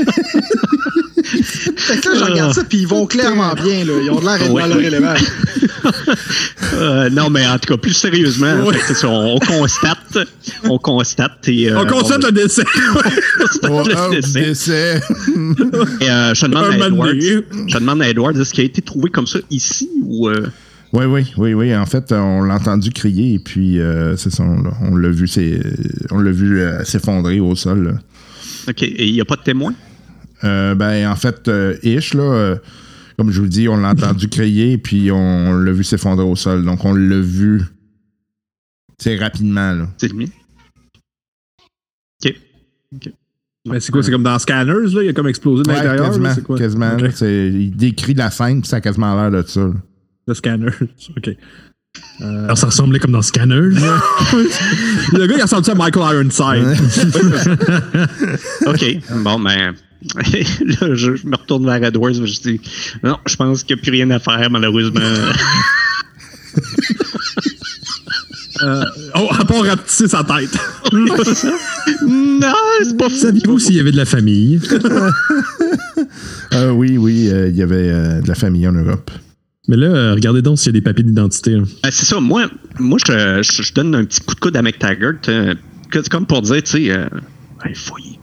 Fait 1.76 2.00
que 2.00 2.08
là, 2.08 2.14
je 2.18 2.24
regarde 2.24 2.54
ça, 2.54 2.64
puis 2.64 2.78
ils 2.78 2.86
vont 2.86 3.06
clairement 3.06 3.52
bien. 3.54 3.84
Là. 3.84 3.92
Ils 4.02 4.10
ont 4.10 4.20
de 4.20 4.24
l'air 4.24 4.50
Ouais. 4.52 4.62
dans 4.62 4.68
leur 4.68 4.80
élevage. 4.80 5.20
Euh, 6.74 7.08
non, 7.10 7.28
mais 7.30 7.46
en 7.46 7.58
tout 7.58 7.68
cas, 7.74 7.76
plus 7.76 7.92
sérieusement, 7.94 8.54
Ouais. 8.64 8.76
fait 8.78 9.04
on 9.06 9.38
constate. 9.38 10.18
On 10.64 10.78
constate. 10.78 11.48
Et, 11.48 11.70
euh, 11.70 11.80
On 11.80 11.86
constate 11.86 12.24
le 12.24 12.32
décès. 12.32 12.62
constate 13.38 13.70
Oh, 13.70 13.82
le 13.86 14.20
décès. 14.20 14.40
décès. 14.42 15.00
Et, 16.00 16.10
euh, 16.10 16.34
je 16.34 16.46
demande. 16.46 17.18
Je 17.68 17.78
demande 17.78 18.02
à 18.02 18.08
Edward, 18.08 18.36
est-ce 18.38 18.52
qu'il 18.52 18.62
a 18.62 18.66
été 18.66 18.82
trouvé 18.82 19.10
comme 19.10 19.26
ça 19.26 19.38
ici 19.50 19.88
ou. 20.04 20.28
Oui, 20.92 21.04
oui, 21.04 21.32
oui, 21.36 21.54
oui. 21.54 21.76
En 21.76 21.84
fait, 21.86 22.12
on 22.12 22.42
l'a 22.42 22.54
entendu 22.54 22.90
crier 22.90 23.34
et 23.34 23.38
puis 23.38 23.78
euh, 23.80 24.16
c'est 24.16 24.30
ça, 24.30 24.42
on 24.44 24.96
l'a- 24.96 25.10
vu, 25.10 25.28
c'est, 25.28 25.60
on 26.10 26.18
l'a 26.18 26.30
vu 26.30 26.60
euh, 26.60 26.82
s'effondrer 26.84 27.40
au 27.40 27.54
sol. 27.54 27.84
là. 27.84 27.92
OK. 28.68 28.82
Et 28.82 29.06
il 29.06 29.12
n'y 29.12 29.20
a 29.20 29.24
pas 29.26 29.36
de 29.36 29.42
témoin? 29.42 29.74
Euh, 30.44 30.74
ben, 30.74 31.10
en 31.10 31.16
fait, 31.16 31.48
euh, 31.48 31.76
Ish, 31.82 32.14
là, 32.14 32.22
euh, 32.22 32.56
comme 33.18 33.30
je 33.30 33.40
vous 33.40 33.48
dis, 33.48 33.68
on 33.68 33.76
l'a 33.76 33.90
entendu 33.90 34.28
crier 34.30 34.72
et 34.72 34.78
puis 34.78 35.10
on 35.10 35.52
l'a 35.52 35.72
vu 35.72 35.84
s'effondrer 35.84 36.24
au 36.24 36.36
sol. 36.36 36.64
Donc, 36.64 36.84
on 36.84 36.94
l'a 36.94 37.20
vu, 37.20 37.62
c'est 38.98 39.16
rapidement, 39.16 39.72
là. 39.72 39.88
C'est 39.98 40.08
le 40.08 40.14
mien. 40.16 40.26
OK. 42.24 42.34
OK. 42.94 43.12
Mais 43.66 43.80
c'est 43.80 43.92
quoi? 43.92 44.02
C'est 44.02 44.10
comme 44.10 44.22
dans 44.22 44.38
Scanners, 44.38 44.88
là? 44.94 45.02
Il 45.02 45.08
a 45.08 45.12
comme 45.12 45.28
explosé 45.28 45.62
de 45.64 45.68
Ouais, 45.68 45.74
l'intérieur. 45.74 46.04
là, 46.04 46.08
quasiment. 46.08 46.34
C'est 46.34 46.42
quoi? 46.44 46.56
quasiment 46.58 46.92
Ok. 46.94 47.00
là, 47.02 47.10
c'est- 47.10 47.48
il 47.48 47.76
décrit 47.76 48.14
la 48.14 48.30
scène, 48.30 48.60
puis 48.62 48.68
ça 48.68 48.76
a 48.76 48.80
quasiment 48.80 49.14
l'air 49.20 49.30
de 49.42 49.46
ça. 49.46 49.60
là. 49.60 49.72
Le 50.28 50.34
Scanners. 50.34 50.74
OK. 51.16 51.30
Alors, 52.20 52.58
ça 52.58 52.66
ressemblait 52.66 52.98
comme 53.00 53.12
dans 53.12 53.22
Scanner. 53.22 53.54
Le 55.12 55.26
gars, 55.26 55.36
il 55.36 55.42
ressemble 55.42 55.68
à 55.70 55.74
Michael 55.74 56.16
Ironside. 56.16 56.76
OK. 58.66 58.98
Bon, 59.22 59.40
ben. 59.40 59.74
là, 60.14 60.94
je, 60.94 61.16
je 61.16 61.26
me 61.26 61.36
retourne 61.36 61.64
vers 61.64 61.82
Edwards. 61.82 62.12
Je 62.12 62.40
dis 62.40 62.60
Non, 63.02 63.18
je 63.26 63.34
pense 63.36 63.64
qu'il 63.64 63.74
n'y 63.74 63.80
a 63.80 63.82
plus 63.82 63.90
rien 63.90 64.10
à 64.10 64.18
faire, 64.18 64.50
malheureusement. 64.50 65.00
oh, 69.14 69.28
à 69.30 69.44
part 69.44 69.64
rapetisser 69.64 70.08
sa 70.08 70.22
tête. 70.24 70.56
non, 70.92 72.52
c'est 72.84 72.96
pas 72.96 73.08
fou. 73.08 73.16
Saviez-vous 73.16 73.58
s'il 73.58 73.76
y 73.76 73.80
avait 73.80 73.92
de 73.92 73.96
la 73.96 74.04
famille? 74.04 74.60
Euh, 76.54 76.70
oui, 76.70 76.96
oui, 76.98 77.28
euh, 77.30 77.48
il 77.48 77.56
y 77.56 77.62
avait 77.62 77.90
euh, 77.90 78.20
de 78.20 78.28
la 78.28 78.34
famille 78.34 78.66
en 78.66 78.72
Europe. 78.72 79.10
Mais 79.68 79.76
là, 79.76 79.86
euh, 79.86 80.14
regardez 80.14 80.40
donc 80.42 80.58
s'il 80.58 80.68
y 80.68 80.70
a 80.70 80.72
des 80.72 80.80
papiers 80.80 81.04
d'identité. 81.04 81.50
là. 81.52 81.62
Ben, 81.82 81.90
c'est 81.90 82.06
ça. 82.06 82.18
Moi, 82.20 82.46
moi 82.78 82.98
je, 83.06 83.42
je, 83.42 83.62
je 83.62 83.72
donne 83.74 83.94
un 83.94 84.04
petit 84.04 84.20
coup 84.20 84.34
de 84.34 84.40
coude 84.40 84.56
à 84.56 84.62
McTaggart. 84.62 85.14
euh, 85.28 85.54
comme 86.10 86.26
pour 86.26 86.42
dire, 86.42 86.62
tu 86.62 86.70
sais, 86.70 86.90
euh, 86.90 87.06
hey, 87.64 87.74
fouille. 87.74 88.18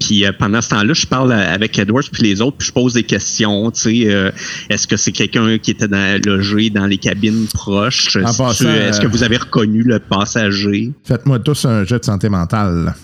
Puis 0.00 0.26
euh, 0.26 0.32
pendant 0.38 0.60
ce 0.60 0.70
temps-là, 0.70 0.92
je 0.92 1.06
parle 1.06 1.32
avec 1.32 1.78
Edwards 1.78 2.02
puis 2.12 2.22
les 2.24 2.40
autres, 2.42 2.56
puis 2.58 2.66
je 2.68 2.72
pose 2.72 2.94
des 2.94 3.04
questions. 3.04 3.70
Tu 3.70 3.80
sais, 3.80 4.12
euh, 4.12 4.30
est-ce 4.68 4.86
que 4.86 4.96
c'est 4.96 5.12
quelqu'un 5.12 5.56
qui 5.58 5.70
était 5.70 5.88
dans, 5.88 6.20
logé 6.26 6.68
dans 6.68 6.86
les 6.86 6.98
cabines 6.98 7.46
proches? 7.54 8.16
Est-ce 8.16 9.00
que- 9.00 9.06
vous 9.06 9.22
avez 9.22 9.36
reconnu 9.38 9.82
le 9.82 9.98
passager? 10.00 10.92
Faites-moi 11.04 11.38
tous 11.38 11.64
un 11.64 11.84
jet 11.84 12.00
de 12.00 12.04
santé 12.04 12.28
mentale. 12.28 12.94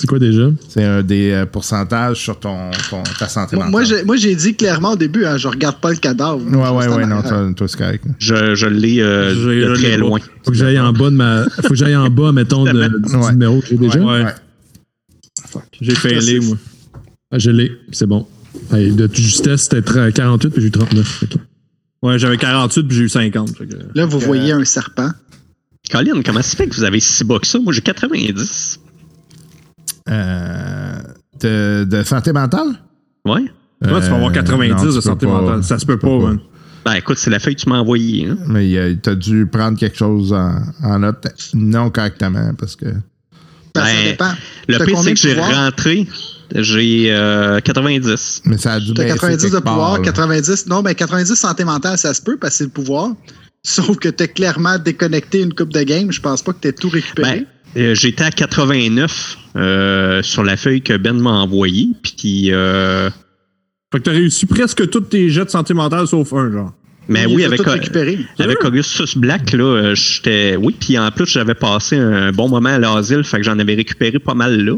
C'est 0.00 0.06
quoi 0.06 0.18
déjà? 0.20 0.48
C'est 0.68 0.84
un 0.84 1.02
des 1.02 1.32
euh, 1.32 1.44
pourcentages 1.46 2.18
sur 2.18 2.38
ton, 2.38 2.70
ton- 2.88 3.02
ta 3.18 3.26
santé 3.28 3.56
Moi, 3.56 3.64
mentale. 3.66 3.70
moi, 3.70 3.82
j'ai- 3.84 4.04
moi, 4.04 4.16
j'ai 4.16 4.34
dit 4.36 4.54
clairement 4.54 4.92
au 4.92 4.96
début, 4.96 5.24
hein, 5.24 5.36
je 5.36 5.48
regarde 5.48 5.80
pas 5.80 5.90
le 5.90 5.96
cadavre. 5.96 6.40
Ouais, 6.46 6.68
ouais, 6.86 6.94
ouais, 6.94 7.06
non, 7.06 7.20
toi, 7.22 7.50
toi, 7.56 7.66
c'est 7.68 7.76
correct. 7.78 8.04
Je, 8.18 8.54
je 8.54 8.66
l'ai 8.66 9.00
euh, 9.00 9.34
de 9.34 9.40
je 9.40 9.48
l'ai 9.50 9.74
très 9.74 9.96
loin. 9.96 10.20
Faut 10.44 10.52
que 10.52 10.56
j'aille 10.56 10.78
en 10.78 10.92
bas 10.92 11.10
de 11.10 11.16
ma. 11.16 11.44
Faut 11.50 11.68
que 11.70 11.74
j'aille 11.74 11.96
en 11.96 12.08
bas, 12.10 12.30
mettons, 12.32 12.64
de, 12.64 12.70
du 12.72 13.16
Ouais. 13.16 13.32
numéro 13.32 13.60
que 13.60 13.66
j'ai 13.66 13.76
déjà. 13.76 13.98
Ouais. 13.98 14.22
Ouais. 14.24 15.62
J'ai 15.80 15.94
failé, 15.94 16.40
moi. 16.40 16.56
Ah, 17.30 17.38
je 17.38 17.50
l'ai, 17.50 17.72
c'est 17.92 18.06
bon. 18.06 18.26
Hey, 18.72 18.90
de 18.92 19.08
justesse, 19.12 19.62
c'était 19.62 19.80
tra- 19.80 20.12
48 20.12 20.50
puis 20.50 20.62
j'ai 20.62 20.68
eu 20.68 20.70
39. 20.70 21.22
Ok. 21.24 21.38
Ouais, 22.02 22.18
j'avais 22.18 22.36
48 22.36 22.84
puis 22.84 22.96
j'ai 22.96 23.02
eu 23.04 23.08
50. 23.08 23.56
fait 23.56 23.66
que- 23.66 23.74
Là, 23.94 24.06
vous 24.06 24.18
voyez 24.20 24.52
un 24.52 24.64
serpent. 24.64 25.10
Colin, 25.90 26.22
comment 26.24 26.42
ça 26.42 26.56
fait 26.56 26.66
que 26.68 26.74
vous 26.74 26.84
avez 26.84 27.00
si 27.00 27.24
bas 27.24 27.38
que 27.38 27.46
ça? 27.46 27.58
Moi, 27.58 27.72
j'ai 27.72 27.80
90. 27.80 28.78
Euh, 30.10 30.98
de, 31.40 31.84
de 31.84 32.02
santé 32.02 32.32
mentale? 32.32 32.68
Ouais. 33.24 33.42
Toi, 33.86 34.00
tu 34.00 34.08
vas 34.08 34.16
avoir 34.16 34.30
Euh, 34.30 34.32
90 34.32 34.70
non, 34.70 34.76
tu 34.90 34.94
de 34.96 35.00
santé 35.00 35.26
pas. 35.26 35.32
mentale. 35.40 35.62
Ça 35.64 35.78
se 35.78 35.86
peut 35.86 35.98
Tu 35.98 36.06
pas, 36.06 36.18
pas. 36.18 36.26
man. 36.26 36.38
Ben, 36.84 36.94
écoute, 36.94 37.18
c'est 37.18 37.30
la 37.30 37.38
feuille 37.38 37.54
que 37.54 37.60
tu 37.60 37.68
m'as 37.68 37.78
envoyée. 37.78 38.26
Hein? 38.26 38.38
Mais 38.46 38.76
euh, 38.76 38.94
t'as 39.00 39.14
dû 39.14 39.46
prendre 39.46 39.78
quelque 39.78 39.96
chose 39.98 40.32
en, 40.32 40.56
en 40.82 40.98
note 41.00 41.26
non 41.54 41.90
correctement 41.90 42.52
parce 42.58 42.76
que. 42.76 42.86
Ben, 43.74 43.84
ça 43.84 44.02
dépend. 44.04 44.32
Le 44.68 44.84
pire, 44.84 44.98
c'est 44.98 45.12
que 45.14 45.18
j'ai 45.20 45.34
pouvoir? 45.34 45.54
rentré. 45.54 46.06
J'ai 46.54 47.08
euh, 47.10 47.60
90. 47.60 48.42
Mais 48.46 48.56
ça 48.56 48.72
a 48.74 48.80
dû 48.80 48.94
T'as 48.94 49.02
baisser 49.04 49.14
90 49.18 49.50
de 49.50 49.58
part, 49.58 49.74
pouvoir, 49.74 49.98
là. 49.98 50.04
90. 50.04 50.66
Non, 50.68 50.80
ben 50.82 50.94
90 50.94 51.34
santé 51.34 51.64
mentale, 51.64 51.98
ça 51.98 52.14
se 52.14 52.22
peut 52.22 52.38
parce 52.40 52.54
que 52.54 52.58
c'est 52.58 52.64
le 52.64 52.70
pouvoir. 52.70 53.10
Sauf 53.62 53.98
que 53.98 54.08
t'as 54.08 54.28
clairement 54.28 54.78
déconnecté 54.78 55.42
une 55.42 55.52
coupe 55.52 55.72
de 55.74 55.82
game. 55.82 56.10
Je 56.10 56.20
pense 56.22 56.42
pas 56.42 56.52
que 56.54 56.60
t'aies 56.60 56.72
tout 56.72 56.88
récupéré. 56.88 57.46
Ben, 57.74 57.82
euh, 57.82 57.94
j'étais 57.94 58.24
à 58.24 58.30
89 58.30 59.36
euh, 59.58 60.22
sur 60.22 60.44
la 60.44 60.56
feuille 60.56 60.82
que 60.82 60.96
Ben 60.96 61.18
m'a 61.20 61.30
envoyée. 61.30 61.88
Puis, 62.02 62.52
euh, 62.52 63.10
Fait 63.92 63.98
que 63.98 64.04
t'as 64.04 64.12
réussi 64.12 64.46
presque 64.46 64.88
tous 64.90 65.00
tes 65.00 65.28
jets 65.30 65.46
de 65.46 65.50
santé 65.50 65.74
mentale 65.74 66.06
sauf 66.06 66.32
un, 66.32 66.50
genre. 66.52 66.72
mais 67.08 67.24
Il 67.28 67.34
oui, 67.36 67.44
avec, 67.44 67.60
euh, 67.66 67.76
avec 68.38 68.64
Augustus 68.64 69.16
Black, 69.16 69.52
là, 69.52 69.64
euh, 69.64 69.94
j'étais. 69.94 70.56
Oui, 70.56 70.76
puis 70.78 70.98
en 70.98 71.10
plus, 71.10 71.26
j'avais 71.26 71.54
passé 71.54 71.96
un 71.96 72.30
bon 72.32 72.48
moment 72.48 72.68
à 72.68 72.78
l'asile, 72.78 73.24
fait 73.24 73.38
que 73.38 73.42
j'en 73.42 73.58
avais 73.58 73.74
récupéré 73.74 74.18
pas 74.18 74.34
mal 74.34 74.62
là. 74.64 74.74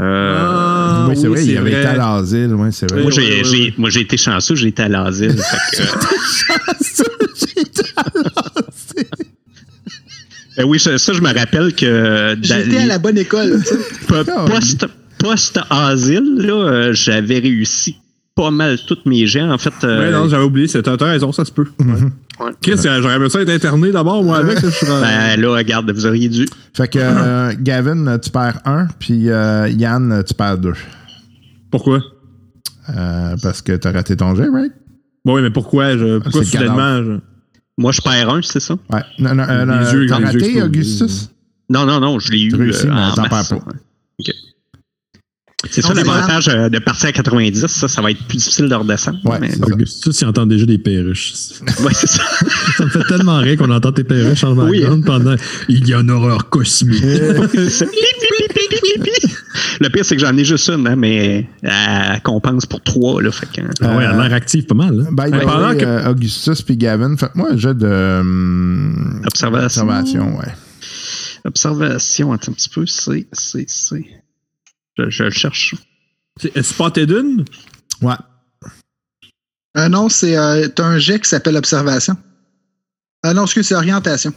Euh, 0.00 0.36
Ah, 0.40 1.06
oui, 1.08 1.16
c'est 1.16 1.28
vrai, 1.28 1.44
il 1.46 1.56
avait 1.56 1.70
vrai. 1.70 1.80
été 1.80 1.88
à 1.88 1.96
l'asile, 1.96 2.52
oui, 2.54 2.68
c'est 2.72 2.90
vrai. 2.90 3.02
moi, 3.02 3.12
j'ai, 3.12 3.44
j'ai- 3.44 3.74
j'ai 3.78 4.00
été 4.00 4.16
chanceux, 4.16 4.56
j'ai 4.56 4.68
été 4.68 4.82
à 4.82 4.88
l'asile. 4.88 5.36
fait 5.38 5.76
que, 5.76 5.82
ben 10.56 10.64
oui, 10.66 10.78
ça, 10.78 10.96
ça, 10.98 11.12
je 11.12 11.20
me 11.20 11.32
rappelle 11.32 11.74
que. 11.74 12.34
dans 12.34 12.42
J'étais 12.42 12.78
à 12.78 12.86
la 12.86 12.98
bonne 12.98 13.18
école. 13.18 13.60
tu 13.62 13.68
sais. 13.74 13.78
Po- 14.08 14.24
Post, 14.46 14.86
post-asile, 15.18 16.34
là, 16.38 16.52
euh, 16.54 16.92
j'avais 16.92 17.38
réussi 17.38 17.96
pas 18.34 18.50
mal 18.50 18.78
toutes 18.86 19.06
mes 19.06 19.26
jets. 19.26 19.42
En 19.42 19.58
fait, 19.58 19.72
euh, 19.84 20.00
Ouais, 20.00 20.10
non, 20.10 20.28
j'avais 20.28 20.44
oublié. 20.44 20.66
c'est- 20.68 20.82
T'as 20.82 20.96
raison, 20.96 21.32
ça 21.32 21.44
se 21.44 21.52
peut. 21.52 21.66
Ouais. 21.80 22.50
Chris, 22.60 22.72
euh, 22.84 23.00
j'aurais 23.00 23.14
aimé 23.16 23.28
ça 23.30 23.40
être 23.40 23.48
interné 23.50 23.92
d'abord, 23.92 24.22
moi, 24.24 24.38
avec. 24.38 24.60
là, 24.60 24.68
je 24.70 24.74
suis- 24.74 24.86
ben 24.86 25.40
là, 25.40 25.50
regarde, 25.56 25.90
vous 25.92 26.06
auriez 26.06 26.28
dû. 26.28 26.46
Fait 26.76 26.88
que 26.88 26.98
euh, 27.00 27.52
Gavin, 27.60 28.18
tu 28.18 28.30
perds 28.30 28.60
un, 28.64 28.86
puis 28.98 29.30
euh, 29.30 29.68
Yann, 29.68 30.22
tu 30.26 30.34
perds 30.34 30.58
deux. 30.58 30.74
Pourquoi? 31.70 32.00
Euh, 32.96 33.36
parce 33.42 33.62
que 33.62 33.72
t'as 33.72 33.92
raté 33.92 34.16
ton 34.16 34.34
jet, 34.34 34.48
right? 34.48 34.72
Oui, 35.24 35.40
mais 35.42 35.50
pourquoi? 35.50 35.96
Je, 35.96 36.18
pourquoi 36.18 36.44
soudainement? 36.44 37.18
Moi, 37.76 37.92
je 37.92 38.00
perds 38.00 38.30
un, 38.30 38.40
c'est 38.42 38.60
ça? 38.60 38.74
Ouais. 38.92 39.00
Non, 39.18 39.34
non, 39.34 39.42
euh, 39.48 39.64
non, 39.64 39.80
Les 39.80 39.92
yeux- 39.92 40.06
t'as 40.06 40.18
les 40.20 40.24
raté. 40.26 40.62
Augustus? 40.62 41.30
Non, 41.68 41.86
non, 41.86 41.98
non, 42.00 42.18
je 42.20 42.30
l'ai 42.30 42.42
eu 42.42 42.48
Tu 42.50 42.56
réussis, 42.56 42.86
euh, 42.86 42.90
mais 42.94 43.00
en 43.00 43.12
t'en 43.14 43.22
perds 43.28 43.48
pas. 43.48 43.54
OK. 43.56 44.30
C'est 45.70 45.80
ça 45.80 45.94
l'avantage 45.94 46.48
euh, 46.48 46.68
de 46.68 46.78
partir 46.78 47.08
à 47.08 47.12
90, 47.12 47.66
ça, 47.68 47.88
ça 47.88 48.02
va 48.02 48.10
être 48.10 48.22
plus 48.28 48.36
difficile 48.36 48.68
de 48.68 48.74
redescendre. 48.74 49.18
Ouais, 49.24 49.38
mais-. 49.40 49.54
Augustus, 49.62 50.20
il 50.20 50.26
entend 50.26 50.44
déjà 50.44 50.66
des 50.66 50.76
perruches. 50.76 51.32
Ouais, 51.82 51.94
c'est 51.94 52.06
ça. 52.06 52.22
Ça 52.76 52.84
me 52.84 52.90
fait 52.90 53.04
tellement 53.04 53.38
rire 53.38 53.56
qu'on 53.56 53.70
entend 53.70 53.90
tes 53.92 54.04
perruches 54.04 54.44
en 54.44 54.52
Oui. 54.56 54.80
background 54.80 55.04
pendant 55.06 55.36
Il 55.70 55.88
y 55.88 55.94
a 55.94 56.00
une 56.00 56.10
horreur 56.10 56.50
cosmique. 56.50 57.02
Le 59.80 59.88
pire, 59.88 60.04
c'est 60.04 60.14
que 60.16 60.20
j'en 60.20 60.36
ai 60.36 60.44
juste 60.44 60.68
une, 60.68 60.86
hein, 60.86 60.96
mais 60.96 61.48
elle 61.62 62.20
compense 62.22 62.66
pour 62.66 62.82
trois. 62.82 63.22
Là, 63.22 63.30
fait 63.32 63.46
que, 63.46 63.60
Ah 63.80 63.96
ouais, 63.96 64.04
elle 64.04 64.10
a 64.20 64.28
l'air 64.28 64.32
active 64.34 64.64
pas 64.66 64.74
mal. 64.74 65.06
hein. 65.08 65.14
Pendant 65.42 65.76
que- 65.76 65.84
euh, 65.84 66.10
Augustus 66.10 66.62
puis 66.62 66.76
Gavin, 66.76 67.16
faites-moi 67.16 67.52
un 67.52 67.56
jet 67.56 67.74
de 67.76 68.18
hum, 68.20 69.22
Observation. 69.26 69.82
observation, 69.82 70.36
ouais. 70.38 70.52
Observation, 71.44 72.32
attends 72.32 72.52
un 72.52 72.54
petit 72.54 72.68
peu, 72.68 72.86
c'est, 72.86 73.26
c'est, 73.32 73.64
c'est. 73.68 74.04
Je, 74.96 75.10
je 75.10 75.24
le 75.24 75.30
cherche. 75.30 75.74
C'est 76.40 76.62
Spotted 76.62 77.10
In? 77.12 77.44
Ouais. 78.00 78.14
Euh, 79.76 79.88
non, 79.88 80.08
c'est 80.08 80.36
euh, 80.36 80.68
un 80.78 80.98
jet 80.98 81.18
qui 81.20 81.28
s'appelle 81.28 81.56
observation. 81.56 82.16
Euh, 83.26 83.32
non, 83.34 83.44
excuse, 83.44 83.66
c'est 83.66 83.74
orientation. 83.74 84.32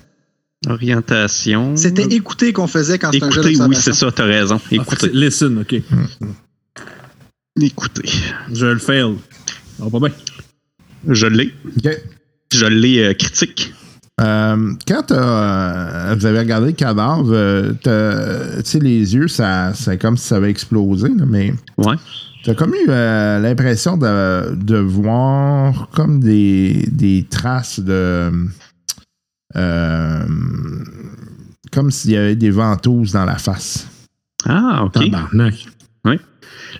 Orientation. 0.65 1.75
C'était 1.77 2.03
écouter 2.15 2.51
qu'on 2.51 2.67
faisait 2.67 2.97
quand 2.97 3.11
c'était 3.11 3.25
un 3.25 3.29
jet 3.31 3.41
Écoutez, 3.51 3.63
oui, 3.69 3.75
c'est 3.75 3.93
ça, 3.93 4.11
t'as 4.11 4.25
raison. 4.25 4.59
Ah, 4.63 4.67
Écoutez. 4.71 5.09
Listen, 5.13 5.59
OK. 5.59 5.75
Écoutez. 7.61 8.09
Je 8.53 8.65
le 8.65 8.79
fail. 8.79 9.15
Ah, 9.81 9.85
pas 9.91 9.99
bien. 9.99 10.09
Je 11.07 11.27
l'ai. 11.27 11.53
OK. 11.77 11.91
Je 12.53 12.65
l'ai 12.65 12.99
euh, 13.03 13.13
critique. 13.13 13.73
Euh, 14.19 14.73
quand 14.87 15.03
t'as, 15.07 16.11
euh, 16.11 16.15
vous 16.17 16.25
avez 16.25 16.39
regardé 16.39 16.67
le 16.67 16.71
cadavre, 16.73 17.31
euh, 17.31 17.73
t'as- 17.83 18.63
tu 18.63 18.69
sais, 18.71 18.79
les 18.79 19.13
yeux, 19.13 19.27
ça, 19.27 19.73
c'est 19.75 19.99
comme 19.99 20.17
si 20.17 20.27
ça 20.27 20.37
avait 20.37 20.49
explosé, 20.49 21.09
là, 21.09 21.25
mais 21.27 21.53
Ouais. 21.77 21.95
t'as 22.43 22.55
comme 22.55 22.73
eu 22.73 22.87
euh, 22.89 23.37
l'impression 23.39 23.95
de, 23.95 24.55
de 24.55 24.77
voir 24.77 25.89
comme 25.93 26.19
des, 26.19 26.87
des 26.91 27.27
traces 27.29 27.79
de. 27.79 28.31
Euh, 29.55 30.23
comme 31.71 31.91
s'il 31.91 32.11
y 32.11 32.17
avait 32.17 32.35
des 32.35 32.51
ventouses 32.51 33.11
dans 33.13 33.25
la 33.25 33.37
face. 33.37 33.87
Ah, 34.45 34.83
OK. 34.85 34.93
Tabarnak. 34.93 35.55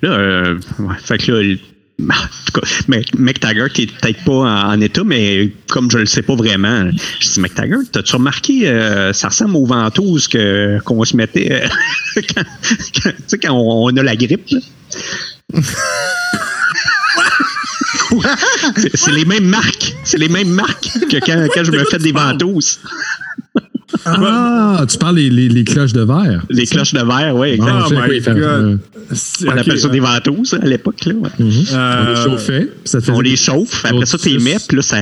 Là, 0.01 0.09
euh, 0.11 0.59
ouais, 0.79 0.95
fait 1.01 1.17
que 1.17 1.31
là, 1.31 1.55
en 2.01 2.05
tout 2.45 2.59
cas, 2.61 2.67
Mc- 2.87 3.17
McTaggart 3.17 3.69
est 3.77 3.91
peut-être 3.99 4.23
pas 4.25 4.31
en, 4.33 4.73
en 4.73 4.81
état, 4.81 5.03
mais 5.03 5.51
comme 5.69 5.89
je 5.89 5.97
le 5.99 6.05
sais 6.05 6.21
pas 6.21 6.35
vraiment, 6.35 6.89
je 7.19 7.27
dis 7.33 7.39
McTaggart, 7.39 7.79
t'as-tu 7.91 8.15
remarqué, 8.15 8.67
euh, 8.69 9.13
ça 9.13 9.29
ressemble 9.29 9.55
aux 9.55 9.65
ventouses 9.65 10.27
que, 10.27 10.79
qu'on 10.83 11.03
se 11.05 11.15
mettait 11.15 11.51
euh, 11.63 12.21
quand, 12.35 12.43
quand- 13.41 13.53
on 13.53 13.95
a 13.95 14.03
la 14.03 14.15
grippe. 14.15 14.45
c'est, 18.93 19.11
les 19.11 19.25
mêmes 19.25 19.45
marques. 19.47 19.95
C'est 20.03 20.17
les 20.17 20.29
mêmes 20.29 20.49
marques 20.49 20.89
que 21.09 21.17
quand, 21.25 21.47
quand 21.53 21.63
je 21.63 21.71
me 21.71 21.83
fais 21.85 21.97
des 21.99 22.11
ventouses. 22.11 22.79
Ah, 24.05 24.85
tu 24.89 24.97
parles 24.97 25.15
les, 25.15 25.29
les, 25.29 25.47
les 25.49 25.63
cloches 25.63 25.93
de 25.93 26.01
verre. 26.01 26.43
Les 26.49 26.65
cloches 26.65 26.93
de 26.93 26.99
verre, 27.01 27.35
oui. 27.35 27.57
Ah, 27.61 27.85
Oh 27.85 27.89
fait. 27.89 28.21
C'est- 29.13 29.47
On 29.47 29.51
ok, 29.53 29.57
appelle 29.59 29.79
ça 29.79 29.87
euh, 29.87 29.91
des 29.91 29.99
ventouses 29.99 30.53
à 30.53 30.65
l'époque. 30.65 31.05
Là, 31.05 31.13
ouais. 31.13 31.29
Mhm. 31.39 31.51
euh, 31.71 32.03
On 32.05 32.09
les 32.09 32.15
chauffait. 32.37 32.69
ça 32.83 32.99
On 33.09 33.21
les 33.21 33.35
chauffe, 33.37 33.85
après 33.85 34.05
ça, 34.05 34.17
tu 34.17 34.29
les 34.29 34.39
mets, 34.39 34.57
puis 34.67 34.75
là, 34.77 34.83
ça. 34.83 35.01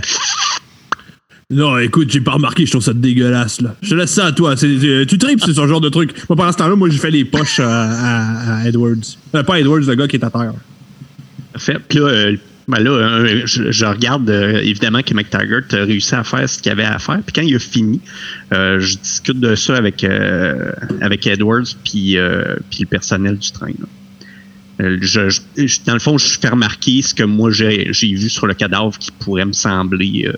Non, 1.49 1.78
écoute, 1.78 2.09
j'ai 2.11 2.22
pas 2.22 2.32
remarqué, 2.34 2.66
je 2.66 2.72
trouve 2.72 2.84
ça 2.84 2.93
dégueulasse, 2.93 3.61
là. 3.61 3.76
Je 3.82 3.89
te 3.91 3.95
laisse 3.95 4.11
ça 4.11 4.28
à 4.28 4.32
toi. 4.32 4.55
c'est- 4.57 5.05
tu 5.07 5.18
tripes, 5.18 5.41
c'est 5.45 5.53
ce 5.53 5.68
genre 5.68 5.82
de 5.82 5.89
truc. 5.89 6.11
Moi, 6.30 6.36
pendant 6.36 6.51
ce 6.51 6.57
temps-là, 6.57 6.76
moi, 6.76 6.89
j'ai 6.89 6.97
fait 6.97 7.11
les 7.11 7.26
poches 7.26 7.59
à, 7.59 8.59
à- 8.61 8.68
Edwards. 8.68 8.95
Euh, 9.36 9.43
pas 9.43 9.59
Edwards, 9.59 9.80
le 9.82 9.95
gars 9.95 10.07
qui 10.07 10.16
est 10.16 10.24
à 10.26 10.30
terre. 10.30 10.53
Parfait. 11.53 11.78
Puis 11.88 11.99
là, 11.99 12.05
euh, 12.07 12.36
ben 12.68 12.80
là 12.80 12.89
euh, 12.89 13.41
je, 13.45 13.86
regarde 13.86 14.28
euh, 14.30 14.59
évidemment 14.61 15.01
que 15.01 15.13
McTaggart 15.13 15.61
a 15.72 15.84
réussi 15.86 16.16
à 16.16 16.24
faire 16.24 16.49
ce 16.49 16.59
qu'il 16.59 16.72
avait 16.72 16.84
à 16.84 16.97
faire. 16.97 17.22
Puis 17.24 17.34
quand 17.34 17.41
il 17.43 17.55
a 17.55 17.59
fini, 17.59 18.01
euh, 18.53 18.80
je 18.80 18.97
discute 18.97 19.39
de 19.39 19.53
ça 19.55 19.76
avec, 19.76 20.03
avec 21.01 21.28
Edwards 21.28 21.63
puis, 21.84 22.18
puis 22.70 22.80
le 22.82 22.86
personnel 22.88 23.38
du 23.38 23.51
train. 23.51 23.70
dans 24.80 25.93
le 25.93 25.99
fond, 25.99 26.18
je 26.18 26.39
fais 26.39 26.49
remarquer 26.49 27.01
ce 27.03 27.13
que 27.13 27.24
moi 27.24 27.51
j'ai 27.51 27.91
vu 28.13 28.30
sur 28.30 28.47
le 28.47 28.53
cadavre 28.55 28.97
qui 28.97 29.11
pourrait 29.11 29.45
me 29.45 29.53
sembler 29.53 30.32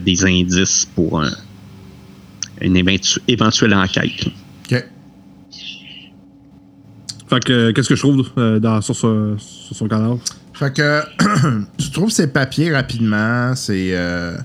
des 0.00 0.24
indices 0.24 0.88
pour 0.94 1.20
un- 1.22 1.30
une 2.60 2.76
éventu- 2.76 3.18
éventuelle 3.28 3.74
enquête. 3.74 4.26
OK. 4.70 4.84
Fait 7.30 7.44
que, 7.44 7.70
qu'est-ce 7.70 7.88
que 7.88 7.94
je 7.96 8.00
trouve 8.00 8.28
dans, 8.60 8.80
sur, 8.82 8.94
ce- 8.96 9.34
sur 9.38 9.76
son 9.76 9.86
cadavre? 9.88 10.20
Fait 10.62 10.72
que 10.72 11.02
tu 11.78 11.90
trouves 11.90 12.10
ces 12.10 12.28
papiers 12.28 12.72
rapidement, 12.72 13.54
c'est. 13.56 13.90
euh, 13.96 14.36
tu 14.36 14.42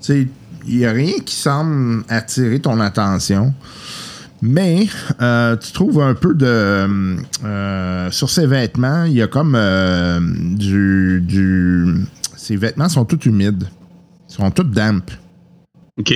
sais, 0.00 0.28
il 0.68 0.76
n'y 0.78 0.86
a 0.86 0.92
rien 0.92 1.18
qui 1.24 1.34
semble 1.34 2.04
attirer 2.08 2.60
ton 2.60 2.78
attention. 2.80 3.52
Mais 4.42 4.86
euh, 5.20 5.56
tu 5.56 5.72
trouves 5.72 6.00
un 6.00 6.14
peu 6.14 6.34
de. 6.34 6.46
euh, 7.44 8.10
sur 8.12 8.30
ses 8.30 8.46
vêtements, 8.46 9.04
il 9.04 9.14
y 9.14 9.22
a 9.22 9.26
comme 9.26 9.54
euh, 9.56 10.20
du, 10.20 11.20
du. 11.26 11.94
Ses 12.36 12.56
vêtements 12.56 12.88
sont 12.88 13.04
tous 13.04 13.24
humides. 13.26 13.64
Ils 14.28 14.34
sont 14.34 14.50
tous 14.52 14.62
damp. 14.64 15.10
OK? 15.98 16.12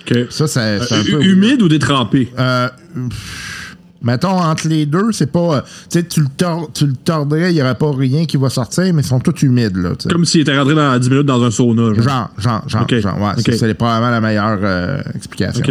Ok. 0.00 0.18
Ça, 0.30 0.48
c'est 0.48 0.60
un 0.60 0.80
Euh, 0.80 1.04
peu. 1.10 1.22
humide 1.22 1.62
ou 1.62 1.68
détrempé? 1.68 2.32
Euh, 2.38 2.68
pff, 3.08 3.57
mettons, 4.02 4.28
entre 4.40 4.68
les 4.68 4.86
deux, 4.86 5.12
c'est 5.12 5.30
pas. 5.32 5.56
euh, 5.56 5.60
Tu 5.90 5.98
sais, 6.00 6.04
tu 6.06 6.20
le 6.20 6.26
tor- 6.36 6.70
tordrais, 7.04 7.50
il 7.52 7.54
n'y 7.56 7.62
aurait 7.62 7.74
pas 7.74 7.90
rien 7.92 8.24
qui 8.26 8.36
va 8.36 8.48
sortir, 8.50 8.84
mais 8.94 9.02
ils 9.02 9.06
sont 9.06 9.20
tous 9.20 9.42
humides, 9.42 9.76
là. 9.76 9.90
Comme 10.10 10.24
s'il 10.24 10.42
était 10.42 10.56
rentré 10.58 10.74
dans 10.74 10.98
10 10.98 11.10
minutes 11.10 11.26
dans 11.26 11.42
un 11.42 11.50
sauna. 11.50 11.94
genre. 11.94 12.30
Genre, 12.38 12.62
genre, 12.68 12.86
genre. 12.88 13.20
Ouais, 13.20 13.32
c'est- 13.44 13.56
c'est 13.56 13.74
probablement 13.74 14.10
la 14.10 14.20
meilleure 14.20 14.58
euh, 14.62 15.00
explication. 15.14 15.62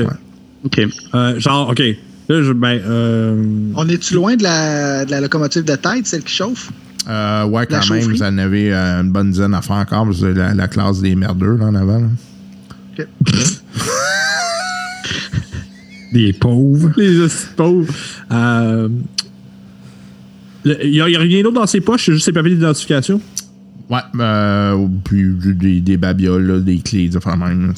Ok. 0.65 0.77
ouais. 0.77 0.87
Euh, 1.15 1.39
genre, 1.39 1.69
ok. 1.69 1.79
Là, 2.29 2.43
je, 2.43 2.51
ben, 2.51 2.79
euh, 2.85 3.71
On 3.75 3.87
est-tu 3.87 4.15
loin 4.15 4.35
de 4.35 4.43
la, 4.43 5.05
de 5.05 5.11
la 5.11 5.21
locomotive 5.21 5.63
de 5.63 5.75
tête, 5.75 6.05
celle 6.05 6.23
qui 6.23 6.33
chauffe? 6.33 6.71
Euh, 7.09 7.45
ouais, 7.45 7.65
La 7.69 7.79
quand 7.79 7.93
même, 7.93 8.03
vous 8.03 8.21
en 8.21 8.37
avez 8.37 8.73
euh, 8.73 9.01
une 9.01 9.11
bonne 9.13 9.31
dizaine 9.31 9.53
à 9.53 9.61
faire 9.61 9.77
encore. 9.77 10.05
Vous 10.05 10.25
avez 10.25 10.33
la, 10.33 10.53
la 10.53 10.67
classe 10.67 10.99
des 10.99 11.15
merdeux, 11.15 11.55
là, 11.55 11.67
en 11.67 11.75
avant. 11.75 11.99
là. 11.99 12.07
Des 16.13 16.33
pauvres. 16.33 16.91
les 16.97 17.27
pauvres. 17.55 17.93
Euh, 18.31 18.89
Il 20.65 20.91
n'y 20.91 21.01
a, 21.01 21.09
y 21.09 21.15
a 21.15 21.19
rien 21.19 21.43
d'autre 21.43 21.55
dans 21.55 21.65
ses 21.67 21.81
poches, 21.81 22.05
c'est 22.05 22.13
juste 22.13 22.25
ses 22.25 22.33
papiers 22.33 22.55
d'identification? 22.55 23.21
Ouais, 23.89 23.99
euh, 24.19 24.85
puis 25.05 25.23
des, 25.55 25.79
des 25.79 25.95
babioles, 25.95 26.45
là, 26.45 26.59
des 26.59 26.79
clés, 26.79 27.07
des 27.07 27.15
affaires 27.15 27.37
même. 27.37 27.73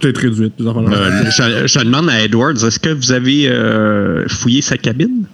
Peut-être 0.00 0.18
réduite. 0.18 0.54
des 0.58 0.66
affaires. 0.66 0.82
Euh, 0.82 1.24
je, 1.30 1.66
je 1.66 1.84
demande 1.84 2.08
à 2.08 2.22
Edwards, 2.24 2.52
est-ce 2.64 2.78
que 2.78 2.88
vous 2.88 3.12
avez 3.12 3.48
euh, 3.48 4.26
fouillé 4.28 4.62
sa 4.62 4.78
cabine? 4.78 5.24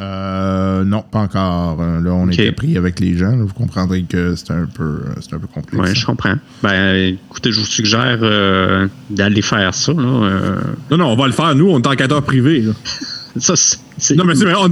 Euh, 0.00 0.84
non, 0.84 1.02
pas 1.02 1.20
encore. 1.20 1.78
Euh, 1.80 2.00
Là, 2.00 2.10
on 2.12 2.28
était 2.28 2.52
pris 2.52 2.76
avec 2.76 2.98
les 3.00 3.16
gens. 3.16 3.30
là. 3.30 3.44
Vous 3.44 3.52
comprendrez 3.54 4.02
que 4.02 4.34
c'est 4.36 4.50
un 4.50 4.66
peu, 4.66 4.82
euh, 4.82 5.14
c'est 5.20 5.34
un 5.34 5.38
peu 5.38 5.46
complexe. 5.46 5.90
Oui, 5.90 5.94
je 5.94 6.06
comprends. 6.06 6.34
Ben, 6.62 7.16
écoutez, 7.28 7.52
je 7.52 7.60
vous 7.60 7.66
suggère 7.66 8.18
euh, 8.22 8.88
d'aller 9.10 9.42
faire 9.42 9.74
ça. 9.74 9.92
Là. 9.92 10.00
euh. 10.02 10.56
Non, 10.90 10.96
non, 10.98 11.06
on 11.08 11.16
va 11.16 11.26
le 11.26 11.32
faire, 11.32 11.54
nous, 11.54 11.70
on 11.70 11.78
est 11.80 11.86
enquêteurs 11.86 12.22
privés. 12.22 12.60
là. 12.62 12.72
ça, 13.36 13.54
c'est, 13.56 14.16
Non, 14.16 14.24
mais 14.24 14.34
c'est 14.34 14.44
vrai, 14.44 14.54
on, 14.56 14.70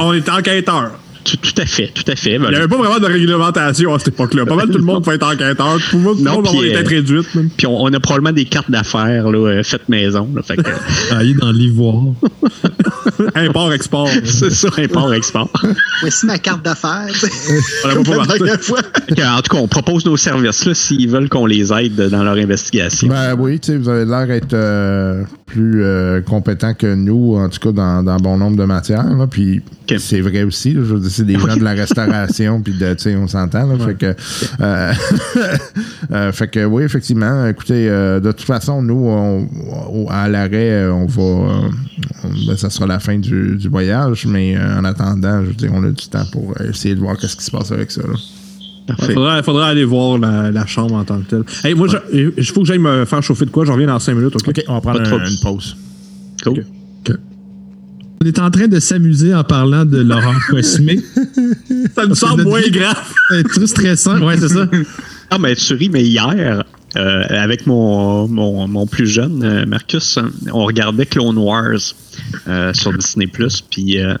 on 0.00 0.12
est 0.14 0.28
enquêteurs. 0.28 0.92
Tout, 1.24 1.36
tout 1.36 1.60
à 1.60 1.66
fait, 1.66 1.88
tout 1.94 2.10
à 2.10 2.16
fait. 2.16 2.38
Ben, 2.38 2.46
Il 2.48 2.50
n'y 2.50 2.56
avait 2.56 2.68
pas 2.68 2.76
vraiment 2.76 2.98
de 2.98 3.06
réglementation 3.06 3.94
à 3.94 3.98
cette 3.98 4.08
époque-là. 4.08 4.46
Pas 4.46 4.56
mal 4.56 4.68
tout 4.70 4.78
le 4.78 4.84
monde 4.84 5.04
pouvait 5.04 5.16
être 5.16 5.26
enquêteur. 5.26 5.78
Tout 5.90 5.96
le 5.96 6.02
monde, 6.02 6.18
Non, 6.20 6.32
monde 6.34 6.44
va 6.44 6.50
avoir 6.50 6.62
puis, 6.62 6.70
des 6.70 6.74
têtes 6.76 6.86
euh, 6.86 6.90
réduites. 6.90 7.34
même. 7.34 7.50
Puis 7.56 7.66
on, 7.66 7.82
on 7.82 7.92
a 7.92 8.00
probablement 8.00 8.32
des 8.34 8.44
cartes 8.44 8.70
d'affaires 8.70 9.30
là, 9.30 9.38
euh, 9.38 9.62
faites 9.62 9.88
maison. 9.88 10.28
Là, 10.34 10.42
fait 10.42 10.56
que, 10.56 10.62
dans 11.40 11.50
l'ivoire. 11.52 12.02
Import-export. 13.34 14.08
c'est 14.24 14.50
ça, 14.50 14.68
import-export. 14.78 15.50
Voici 16.00 16.26
ma 16.26 16.38
carte 16.38 16.64
d'affaires. 16.64 17.08
On 17.84 17.88
la 17.88 17.94
la 17.94 18.56
pas 18.56 18.58
fois. 18.58 18.82
Que, 18.82 19.38
en 19.38 19.42
tout 19.42 19.56
cas, 19.56 19.62
on 19.62 19.68
propose 19.68 20.04
nos 20.04 20.16
services 20.16 20.64
là, 20.64 20.74
s'ils 20.74 21.08
veulent 21.08 21.28
qu'on 21.28 21.46
les 21.46 21.72
aide 21.72 21.96
dans 22.10 22.22
leur 22.22 22.34
investigation. 22.34 23.08
Ben 23.08 23.34
oui, 23.38 23.60
tu 23.60 23.72
sais, 23.72 23.78
vous 23.78 23.88
avez 23.88 24.04
l'air 24.04 24.26
d'être 24.26 24.54
euh, 24.54 25.22
plus 25.46 25.82
euh, 25.84 26.20
compétent 26.20 26.74
que 26.74 26.94
nous, 26.94 27.36
en 27.36 27.48
tout 27.48 27.60
cas 27.60 27.72
dans, 27.72 28.02
dans 28.02 28.16
bon 28.16 28.36
nombre 28.38 28.56
de 28.56 28.64
matières. 28.64 29.04
là. 29.04 29.26
Puis 29.26 29.62
c'est 29.98 30.20
vrai 30.20 30.42
aussi. 30.42 30.72
là. 30.72 30.80
je 30.84 30.94
veux 30.94 31.00
dire, 31.00 31.10
c'est 31.12 31.24
des 31.24 31.34
gens 31.38 31.56
de 31.56 31.62
la 31.62 31.72
restauration, 31.72 32.60
puis 32.60 32.72
de, 32.72 32.94
tu 32.94 33.02
sais, 33.04 33.16
on 33.16 33.28
s'entend. 33.28 33.66
là. 33.66 33.74
Fait 33.84 33.94
que, 33.94 34.14
euh, 34.60 34.92
euh, 36.12 36.32
fait 36.32 36.48
que 36.48 36.64
oui, 36.64 36.82
effectivement. 36.82 37.46
Écoutez, 37.46 37.88
euh, 37.88 38.20
de 38.20 38.32
toute 38.32 38.46
façon, 38.46 38.82
nous, 38.82 39.06
on- 39.08 39.48
on- 39.92 40.08
à 40.08 40.28
l'arrêt, 40.28 40.86
on 40.88 41.06
va, 41.06 41.60
ben, 42.46 42.56
ça 42.56 42.70
sera 42.70 42.86
la 42.86 42.98
fin 42.98 43.18
du, 43.18 43.56
du 43.56 43.68
voyage, 43.68 44.26
mais 44.26 44.56
en 44.58 44.84
attendant, 44.84 45.42
je 45.42 45.48
veux 45.48 45.54
dire, 45.54 45.70
on 45.74 45.84
a 45.84 45.90
du 45.90 46.06
temps 46.08 46.24
pour 46.32 46.54
essayer 46.68 46.94
de 46.94 47.00
voir 47.00 47.16
qu'est-ce 47.16 47.36
qui 47.36 47.44
se 47.44 47.50
passe 47.50 47.70
avec 47.72 47.90
ça. 47.90 48.02
là. 48.02 48.14
Parfait. 48.84 49.14
Faudrait, 49.14 49.42
faudrait 49.44 49.66
aller 49.68 49.84
voir 49.84 50.18
la, 50.18 50.50
la 50.50 50.66
chambre 50.66 50.94
en 50.96 51.04
tant 51.04 51.20
que 51.20 51.30
telle. 51.30 51.44
Hey, 51.64 51.74
moi, 51.74 51.86
il 52.12 52.32
faut 52.44 52.62
que 52.62 52.66
j'aille 52.66 52.80
me 52.80 53.04
faire 53.04 53.22
chauffer 53.22 53.44
de 53.44 53.50
quoi. 53.50 53.64
Je 53.64 53.70
reviens 53.70 53.86
dans 53.86 53.98
5 54.00 54.12
minutes, 54.14 54.34
OK? 54.34 54.62
On 54.66 54.74
va 54.74 54.80
prendre 54.80 55.00
un- 55.02 55.24
une 55.28 55.38
pause. 55.40 55.76
Cool. 56.42 56.64
On 58.22 58.24
est 58.24 58.38
en 58.38 58.52
train 58.52 58.68
de 58.68 58.78
s'amuser 58.78 59.34
en 59.34 59.42
parlant 59.42 59.84
de 59.84 59.98
l'horreur 59.98 60.38
cosmique. 60.48 61.04
Ça 61.92 62.06
me 62.06 62.14
semble 62.14 62.44
moins 62.44 62.62
grave. 62.68 63.12
C'est 63.30 63.42
trop 63.48 63.66
stressant. 63.66 64.20
Ouais, 64.22 64.36
c'est 64.38 64.48
ça. 64.48 64.68
Ah, 65.34 65.38
mais 65.38 65.56
tu 65.56 65.72
ris, 65.72 65.88
mais 65.88 66.04
hier, 66.04 66.62
euh, 66.94 67.22
avec 67.30 67.66
mon, 67.66 68.28
mon, 68.28 68.68
mon 68.68 68.86
plus 68.86 69.06
jeune, 69.06 69.42
euh, 69.42 69.64
Marcus, 69.64 70.18
on 70.52 70.66
regardait 70.66 71.06
Clone 71.06 71.38
Wars 71.38 71.94
euh, 72.48 72.74
sur 72.74 72.92
Disney+. 72.92 73.26
Puis 73.70 73.98
euh, 73.98 74.14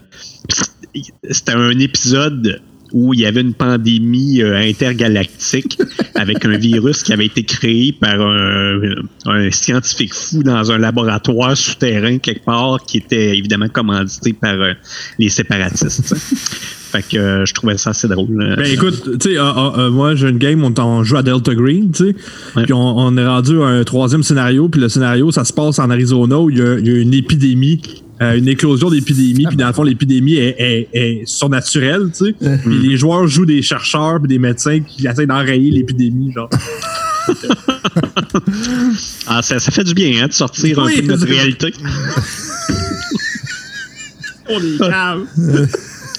c'était 1.30 1.52
un 1.52 1.78
épisode 1.78 2.62
où 2.92 3.14
il 3.14 3.20
y 3.20 3.26
avait 3.26 3.40
une 3.40 3.54
pandémie 3.54 4.42
euh, 4.42 4.56
intergalactique 4.56 5.78
avec 6.14 6.44
un 6.44 6.56
virus 6.56 7.02
qui 7.02 7.12
avait 7.12 7.26
été 7.26 7.44
créé 7.44 7.92
par 7.92 8.20
un, 8.20 8.80
un 9.26 9.50
scientifique 9.50 10.14
fou 10.14 10.42
dans 10.42 10.70
un 10.70 10.78
laboratoire 10.78 11.56
souterrain 11.56 12.18
quelque 12.18 12.44
part 12.44 12.78
qui 12.86 12.98
était 12.98 13.36
évidemment 13.36 13.68
commandité 13.68 14.32
par 14.32 14.54
euh, 14.54 14.72
les 15.18 15.28
séparatistes. 15.28 16.14
Fait 16.92 17.02
que 17.02 17.16
euh, 17.16 17.46
je 17.46 17.54
trouvais 17.54 17.78
ça 17.78 17.90
assez 17.90 18.06
drôle. 18.06 18.54
Ben 18.56 18.66
écoute, 18.66 19.18
tu 19.18 19.30
sais, 19.30 19.38
euh, 19.38 19.42
euh, 19.42 19.70
euh, 19.78 19.90
moi 19.90 20.14
j'ai 20.14 20.28
une 20.28 20.36
game, 20.36 20.62
on, 20.62 20.74
on 20.78 21.02
joue 21.04 21.16
à 21.16 21.22
Delta 21.22 21.54
Green, 21.54 21.90
tu 21.90 22.04
sais. 22.04 22.16
Ouais. 22.54 22.64
Puis 22.64 22.74
on, 22.74 22.98
on 22.98 23.16
est 23.16 23.26
rendu 23.26 23.62
à 23.62 23.66
un 23.66 23.84
troisième 23.84 24.22
scénario, 24.22 24.68
puis 24.68 24.78
le 24.78 24.90
scénario, 24.90 25.30
ça 25.32 25.44
se 25.44 25.54
passe 25.54 25.78
en 25.78 25.88
Arizona 25.88 26.38
où 26.38 26.50
il 26.50 26.58
y 26.58 26.60
a, 26.60 26.78
il 26.78 26.86
y 26.86 26.90
a 26.90 26.98
une 27.00 27.14
épidémie, 27.14 27.80
euh, 28.22 28.38
une 28.38 28.48
éclosion 28.48 28.88
d'épidémie, 28.90 29.46
puis 29.46 29.56
dans 29.56 29.66
le 29.66 29.72
fond, 29.72 29.82
l'épidémie 29.82 30.34
est, 30.36 30.54
est, 30.58 30.88
est 30.92 31.22
surnaturelle, 31.26 32.10
tu 32.16 32.26
sais. 32.26 32.58
Puis 32.64 32.78
les 32.88 32.96
joueurs 32.96 33.26
jouent 33.26 33.46
des 33.46 33.62
chercheurs 33.62 34.18
puis 34.20 34.28
des 34.28 34.38
médecins 34.38 34.80
qui 34.80 35.06
essaient 35.06 35.26
d'enrayer 35.26 35.70
l'épidémie, 35.70 36.32
genre. 36.32 36.48
Ah, 39.26 39.42
ça, 39.42 39.58
ça 39.58 39.70
fait 39.70 39.84
du 39.84 39.94
bien 39.94 40.22
hein, 40.22 40.26
de 40.26 40.32
sortir 40.32 40.78
Oui, 40.78 40.92
un 40.94 40.96
peu 40.96 41.02
de 41.02 41.06
notre 41.12 41.26
réalité. 41.26 41.72
On 44.48 44.58
est 44.58 44.78
calme. 44.78 45.26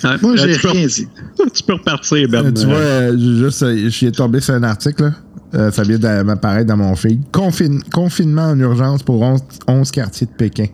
Ouais, 0.04 0.18
Moi, 0.22 0.32
euh, 0.32 0.38
j'ai 0.38 0.68
rien 0.68 0.88
dit. 0.88 1.08
Tu 1.54 1.64
peux 1.64 1.74
repartir, 1.74 2.28
Ben. 2.30 2.46
Euh, 2.46 2.52
tu 2.52 2.66
vois, 2.66 2.76
euh, 2.76 3.18
juste, 3.42 3.66
je 3.84 3.90
suis 3.90 4.12
tombé 4.12 4.40
sur 4.40 4.54
un 4.54 4.64
article, 4.64 5.04
là. 5.04 5.12
Euh, 5.56 5.72
ça 5.72 5.84
vient 5.84 6.00
de 6.00 6.24
m'apparaître 6.24 6.68
dans 6.68 6.78
mon 6.78 6.96
feed. 6.96 7.22
Confine- 7.32 7.84
confinement 7.92 8.50
en 8.50 8.60
urgence 8.60 9.04
pour 9.04 9.22
11, 9.22 9.42
11 9.68 9.92
quartiers 9.92 10.26
de 10.26 10.32
Pékin. 10.32 10.66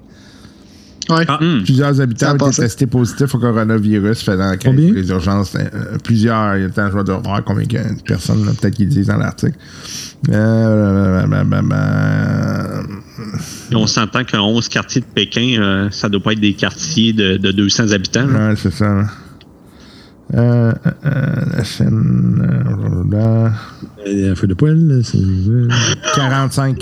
Ouais. 1.10 1.26
Ah. 1.28 1.40
Hmm. 1.42 1.64
Plusieurs 1.64 2.00
habitants 2.02 2.36
ont 2.40 2.48
été 2.50 2.62
testés 2.62 2.86
positifs 2.88 3.34
au 3.34 3.40
coronavirus 3.40 4.30
Combien? 4.64 4.94
les 4.94 5.10
urgences. 5.10 5.56
euh, 5.56 5.98
plusieurs. 6.04 6.56
Il 6.56 6.62
y 6.62 6.64
a 6.64 6.68
le 6.68 6.74
temps, 6.74 6.88
je 6.92 6.96
vais 6.98 7.04
devoir 7.04 7.22
voir 7.22 7.44
combien 7.44 7.66
de 7.66 8.02
personnes, 8.06 8.46
peut-être 8.60 8.76
qu'ils 8.76 8.90
disent 8.90 9.08
dans 9.08 9.18
l'article. 9.18 9.58
Euh, 10.32 11.26
bah, 11.26 11.44
bah, 11.46 11.62
bah, 11.64 12.84
Et 13.72 13.76
on 13.76 13.88
s'entend 13.88 14.24
qu'un 14.24 14.42
11 14.42 14.68
quartiers 14.70 15.02
de 15.02 15.06
Pékin, 15.08 15.58
euh, 15.60 15.88
ça 15.92 16.10
doit 16.10 16.22
pas 16.22 16.34
être 16.34 16.40
des 16.42 16.54
quartiers 16.54 17.14
de, 17.14 17.38
de 17.38 17.52
200 17.52 17.92
habitants. 17.92 18.28
Ouais, 18.28 18.54
c'est 18.56 18.72
ça. 18.74 19.06
Euh, 20.36 20.72
euh, 21.06 21.36
la 21.58 21.64
chaîne. 21.64 23.10
euh. 23.14 23.50
Un 24.32 24.36
feu 24.36 24.46
de 24.48 24.54
poêle, 24.54 24.88
là, 24.88 25.04
c'est. 25.04 25.18
45. 26.16 26.82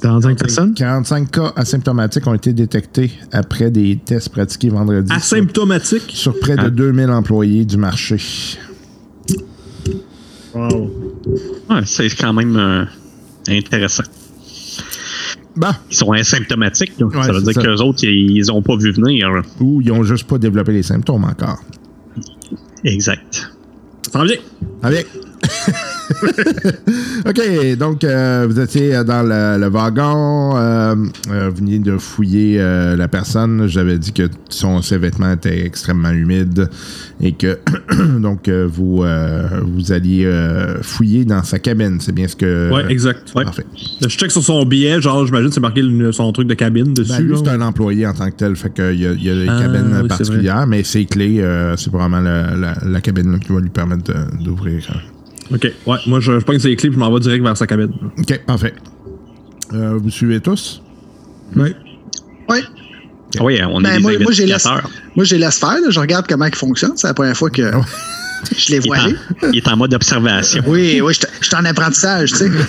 45 0.00 0.38
personnes? 0.38 0.74
45 0.74 1.30
cas 1.30 1.52
asymptomatiques 1.56 2.26
ont 2.26 2.34
été 2.34 2.52
détectés 2.52 3.10
après 3.32 3.70
des 3.70 3.98
tests 4.04 4.28
pratiqués 4.30 4.68
vendredi. 4.70 5.08
sur- 5.08 5.16
Asymptomatique. 5.38 6.10
sur 6.14 6.38
près 6.38 6.56
de 6.56 6.62
Ah. 6.66 6.70
2000 6.70 7.10
employés 7.10 7.64
du 7.64 7.76
marché. 7.76 8.16
Wow. 10.54 10.90
Ouais, 11.70 11.80
c'est 11.84 12.08
quand 12.16 12.32
même 12.32 12.56
euh, 12.56 12.84
intéressant. 13.48 14.04
Bah, 15.56 15.76
Ils 15.90 15.96
sont 15.96 16.12
asymptomatiques. 16.12 16.92
Ouais, 17.00 17.22
ça 17.22 17.32
veut 17.32 17.42
dire 17.42 17.52
ça. 17.52 17.62
qu'eux 17.62 17.76
autres, 17.82 18.04
ils, 18.04 18.36
ils 18.36 18.52
ont 18.52 18.62
pas 18.62 18.76
vu 18.76 18.92
venir. 18.92 19.30
là. 19.30 19.42
ou 19.60 19.80
ils 19.82 19.90
ont 19.92 20.02
juste 20.04 20.24
pas 20.26 20.38
développé 20.38 20.72
les 20.72 20.82
symptômes 20.82 21.24
encore. 21.24 21.58
Exact. 22.84 23.50
Ça 24.10 24.18
va 24.20 24.24
bien? 24.24 24.36
Allez. 24.82 25.04
OK, 27.26 27.76
donc 27.78 28.02
euh, 28.04 28.46
vous 28.48 28.58
étiez 28.60 29.04
dans 29.04 29.22
le, 29.22 29.60
le 29.60 29.68
wagon, 29.68 30.56
euh, 30.56 30.94
euh, 31.30 31.48
vous 31.50 31.56
veniez 31.56 31.78
de 31.78 31.96
fouiller 31.98 32.58
la 32.58 33.08
personne. 33.08 33.66
J'avais 33.66 33.98
dit 33.98 34.12
que 34.12 34.24
son, 34.48 34.80
ses 34.82 34.98
vêtements 34.98 35.32
étaient 35.32 35.64
extrêmement 35.66 36.10
humides 36.10 36.68
et 37.20 37.32
que 37.32 37.58
donc 38.18 38.48
vous, 38.48 39.04
vous 39.62 39.92
alliez 39.92 40.28
fouiller 40.82 41.24
dans 41.24 41.42
sa 41.42 41.58
cabine. 41.58 41.98
C'est 42.00 42.12
bien 42.14 42.28
ce 42.28 42.36
que. 42.36 42.70
Ouais, 42.72 42.90
exact. 42.90 43.32
Ouais. 43.34 43.44
Parfait. 43.44 43.66
Je 44.00 44.08
check 44.08 44.30
sur 44.30 44.42
son 44.42 44.64
billet, 44.64 45.00
genre, 45.00 45.26
j'imagine, 45.26 45.52
c'est 45.52 45.60
marqué 45.60 45.82
le- 45.82 46.12
son 46.12 46.32
truc 46.32 46.48
de 46.48 46.54
cabine 46.54 46.94
dessus. 46.94 47.24
Ben, 47.24 47.36
c'est 47.36 47.48
un 47.50 47.60
employé 47.60 48.06
en 48.06 48.14
tant 48.14 48.30
que 48.30 48.36
tel, 48.36 48.56
fait 48.56 48.70
qu'il 48.72 49.00
y 49.00 49.06
a, 49.06 49.12
il 49.12 49.22
y 49.24 49.30
a 49.30 49.34
des 49.34 49.46
Ah, 49.48 49.60
cabines 49.62 49.98
oui, 50.02 50.08
particulières, 50.08 50.66
mais 50.66 50.82
ses 50.82 51.04
clés, 51.04 51.44
c'est 51.76 51.90
probablement 51.90 52.20
la, 52.22 52.56
la, 52.56 52.74
la 52.86 53.00
cabine 53.00 53.32
là, 53.32 53.38
qui 53.38 53.52
va 53.52 53.60
lui 53.60 53.68
permettre 53.70 54.12
d'ouvrir. 54.42 54.88
Ok, 55.52 55.72
ouais, 55.86 55.96
moi, 56.06 56.20
je, 56.20 56.38
je 56.40 56.44
pogne 56.44 56.58
ses 56.58 56.74
clés 56.76 56.90
puis 56.90 56.94
je 56.94 56.98
m'en 56.98 57.12
vais 57.12 57.20
direct 57.20 57.42
vers 57.42 57.56
sa 57.56 57.66
cabine. 57.66 57.90
OK, 58.18 58.40
parfait. 58.46 58.74
Euh, 59.72 59.98
vous 60.00 60.10
suivez 60.10 60.40
tous? 60.40 60.82
Ouais. 61.56 61.74
Ouais. 62.48 62.62
Ah 63.38 63.44
Oui, 63.44 63.58
on 63.68 63.80
Ben, 63.80 63.96
est 63.96 64.00
moi, 64.00 64.16
des 64.16 64.22
moi, 64.24 64.32
j'ai 64.32 64.46
laisse, 64.46 64.66
investigateurs. 64.66 64.90
moi, 65.16 65.24
j'ai 65.24 65.38
laisse 65.38 65.58
faire. 65.58 65.80
là. 65.80 65.90
Je 65.90 66.00
regarde 66.00 66.26
comment 66.28 66.46
ils 66.46 66.54
fonctionnent. 66.54 66.96
C'est 66.96 67.06
la 67.06 67.14
première 67.14 67.36
fois 67.36 67.50
que 67.50 67.70
je 68.56 68.70
les 68.72 68.76
Il 68.78 68.86
vois 68.86 68.96
est, 68.96 69.00
aller. 69.00 69.16
en, 69.42 69.50
il 69.52 69.58
est 69.58 69.68
en 69.68 69.76
mode 69.76 69.94
observation. 69.94 70.62
Oui, 70.66 71.00
oui, 71.02 71.12
je 71.14 71.18
suis- 71.20 71.28
je 71.40 71.46
suis 71.46 71.56
en 71.56 71.64
apprentissage, 71.64 72.30
tu 72.32 72.36
sais. 72.38 72.50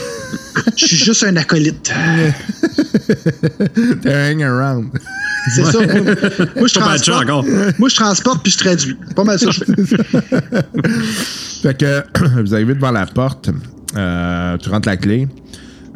Je 0.78 0.86
suis 0.86 0.98
juste 0.98 1.24
un 1.24 1.36
acolyte. 1.38 1.92
Hang 4.06 4.44
around. 4.44 4.90
C'est 5.48 5.66
ça. 5.66 5.80
Moi, 5.80 6.16
moi, 6.56 6.68
je 6.68 6.74
transporte. 6.74 7.24
encore. 7.24 7.46
Moi, 7.78 7.90
je 7.90 7.96
transporte 7.96 8.44
puis 8.44 8.52
je 8.52 8.58
traduis. 8.58 8.98
Pas 9.16 9.24
mal 9.24 9.40
ça, 9.40 9.52
je 9.52 9.64
fais. 9.64 9.98
Fait 11.62 11.78
que 11.78 12.04
vous 12.42 12.54
arrivez 12.54 12.76
devant 12.76 12.92
la 12.92 13.06
porte, 13.06 13.50
euh, 13.96 14.58
tu 14.58 14.70
rentres 14.70 14.88
la 14.88 14.98
clé, 14.98 15.28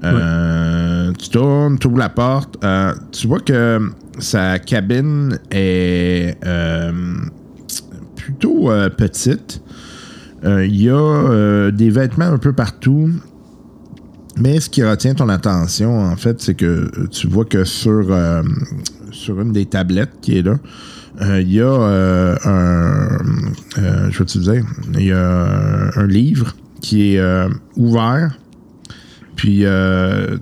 euh, 0.04 1.12
tu 1.18 1.30
tournes, 1.30 1.78
tu 1.80 1.88
ouvres 1.88 2.00
la 2.00 2.10
porte, 2.10 2.58
euh, 2.64 2.94
tu 3.12 3.28
vois 3.28 3.40
que 3.40 3.80
sa 4.20 4.60
cabine 4.60 5.40
est 5.52 6.38
plutôt 8.16 8.70
petite. 8.98 9.62
Il 10.46 10.82
y 10.82 10.90
a 10.90 11.72
des 11.72 11.90
vêtements 11.90 12.26
un 12.26 12.38
peu 12.38 12.54
partout. 12.54 13.10
Mais 14.38 14.60
ce 14.60 14.70
qui 14.70 14.84
retient 14.84 15.14
ton 15.14 15.30
attention, 15.30 16.00
en 16.00 16.16
fait, 16.16 16.42
c'est 16.42 16.56
que 16.56 16.90
tu 17.12 17.28
vois 17.28 17.46
que 17.46 17.64
sur, 17.64 18.08
euh, 18.10 18.42
sur 19.14 19.40
une 19.40 19.54
des 19.54 19.66
tablettes 19.66 20.14
qui 20.22 20.38
est 20.38 20.42
là, 20.42 20.56
euh, 21.22 21.42
il 21.42 21.52
y 21.52 21.62
a 21.62 21.66
euh, 21.66 22.36
un. 22.46 23.82
euh, 23.82 24.10
je 24.12 24.24
te 24.24 24.38
dire. 24.40 24.66
Il 24.96 25.06
y 25.06 25.12
a 25.12 25.92
un 25.96 26.08
livre 26.08 26.56
qui 26.82 27.16
est 27.16 27.22
ouvert. 27.76 28.38
Puis 29.36 29.66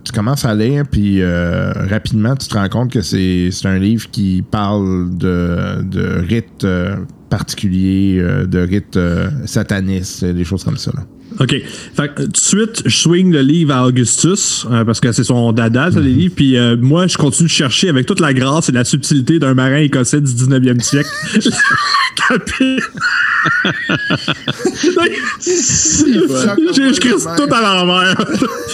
tu 0.03 0.11
commences 0.13 0.45
à 0.45 0.53
lire, 0.53 0.85
puis 0.89 1.23
rapidement, 1.23 2.35
tu 2.35 2.47
te 2.47 2.55
rends 2.55 2.69
compte 2.69 2.91
que 2.91 3.01
c'est 3.01 3.49
un 3.65 3.79
livre 3.79 4.09
qui 4.11 4.43
parle 4.49 5.17
de, 5.17 5.81
de 5.83 6.19
rites 6.27 6.67
particuliers, 7.29 8.21
de 8.47 8.59
rites 8.59 8.99
satanistes, 9.45 10.25
des 10.25 10.43
choses 10.43 10.63
comme 10.63 10.77
ça. 10.77 10.91
OK. 11.39 11.55
Fait 11.95 12.13
que, 12.13 12.23
tout 12.23 12.29
de 12.29 12.37
suite, 12.37 12.83
je 12.85 12.97
swing 12.97 13.31
le 13.31 13.41
livre 13.41 13.73
à 13.73 13.85
Augustus, 13.85 14.65
euh, 14.69 14.83
parce 14.83 14.99
que 14.99 15.11
c'est 15.11 15.23
son 15.23 15.51
dada, 15.51 15.91
ça, 15.91 15.99
les 15.99 16.11
livres. 16.11 16.33
Puis 16.35 16.57
euh, 16.57 16.75
moi, 16.77 17.07
je 17.07 17.17
continue 17.17 17.47
de 17.47 17.53
chercher 17.53 17.89
avec 17.89 18.05
toute 18.05 18.19
la 18.19 18.33
grâce 18.33 18.69
et 18.69 18.71
la 18.71 18.83
subtilité 18.83 19.39
d'un 19.39 19.53
marin 19.53 19.77
écossais 19.77 20.21
du 20.21 20.31
19e 20.31 20.81
siècle. 20.81 21.09
Capé. 22.27 22.77
Je, 25.41 27.37
tout 27.37 27.53
à 27.53 27.61
l'envers. 27.61 28.15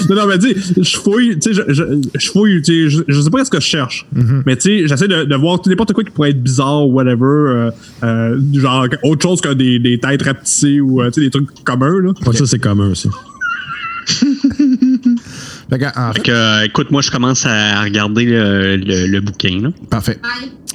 non, 0.09 0.15
non, 0.15 0.27
mais 0.27 0.39
sais, 0.39 0.55
je 0.81 0.97
fouille, 0.97 1.37
tu 1.39 1.53
sais, 1.53 1.61
je, 1.67 1.73
je, 1.73 1.83
je 2.19 2.29
fouille, 2.31 2.61
tu 2.61 2.89
sais, 2.89 2.97
je, 2.97 3.03
je 3.07 3.21
sais 3.21 3.29
pas 3.29 3.45
ce 3.45 3.49
que 3.51 3.59
je 3.59 3.65
cherche. 3.65 4.05
Mais 4.45 4.55
tu 4.55 4.61
sais, 4.81 4.87
j'essaie 4.87 5.07
de, 5.07 5.23
de 5.23 5.35
voir 5.35 5.59
n'importe 5.65 5.93
quoi 5.93 6.03
qui 6.03 6.11
pourrait 6.11 6.31
être 6.31 6.41
bizarre 6.43 6.85
ou 6.87 6.93
whatever, 6.93 7.23
euh, 7.23 7.71
euh, 8.03 8.39
genre 8.53 8.87
autre 9.03 9.21
chose 9.21 9.41
que 9.41 9.53
des, 9.53 9.79
des 9.79 9.99
têtes 9.99 10.21
rapetissées 10.23 10.79
ou 10.79 11.01
euh, 11.01 11.07
tu 11.07 11.13
sais, 11.15 11.21
des 11.21 11.29
trucs 11.31 11.63
communs, 11.63 12.01
là. 12.01 12.11
Ça, 12.33 12.45
c'est 12.45 12.59
commun 12.59 12.89
aussi. 12.91 13.09
Fait 15.69 15.79
que, 15.79 15.85
en 15.99 16.13
Fait 16.13 16.19
fait, 16.19 16.23
que, 16.23 16.31
euh, 16.31 16.63
écoute, 16.63 16.91
moi, 16.91 17.01
je 17.01 17.11
commence 17.11 17.45
à 17.45 17.81
regarder 17.83 18.23
le, 18.23 18.77
le- 18.77 19.07
le 19.07 19.19
bouquin. 19.19 19.59
là. 19.63 19.69
parfait. 19.89 20.17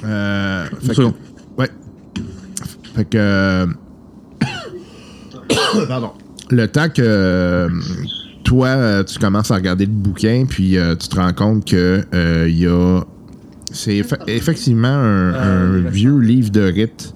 Euh, 0.05 0.65
fait 0.85 0.93
que, 0.95 1.01
ouais. 1.57 1.69
Fait 2.95 3.05
que. 3.09 3.65
Pardon. 5.87 6.11
Le 6.49 6.67
temps 6.67 6.89
que 6.89 7.01
euh, 7.03 7.69
toi, 8.43 8.67
euh, 8.67 9.03
tu 9.03 9.17
commences 9.19 9.51
à 9.51 9.55
regarder 9.55 9.85
le 9.85 9.91
bouquin, 9.91 10.45
puis 10.47 10.77
euh, 10.77 10.95
tu 10.95 11.07
te 11.07 11.15
rends 11.15 11.33
compte 11.33 11.65
que 11.65 12.03
il 12.47 12.57
y 12.57 12.67
a. 12.67 13.01
C'est 13.71 13.93
effe- 13.99 14.21
effectivement 14.27 14.87
un, 14.87 15.33
un 15.33 15.79
vieux 15.89 16.19
livre 16.19 16.51
de 16.51 16.61
rites. 16.61 17.13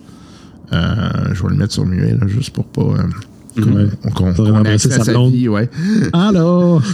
Je 0.71 1.43
vais 1.43 1.49
le 1.49 1.55
mettre 1.55 1.73
sur 1.73 1.85
muet, 1.85 2.15
là, 2.19 2.27
juste 2.27 2.51
pour 2.51 2.65
pas. 2.65 2.81
euh, 2.81 3.87
qu'on 4.15 4.31
accès 4.65 4.93
à 4.93 4.97
sa 4.97 5.03
sa 5.03 5.19
vie, 5.29 5.47
ouais. 5.49 5.69
Alors! 6.13 6.81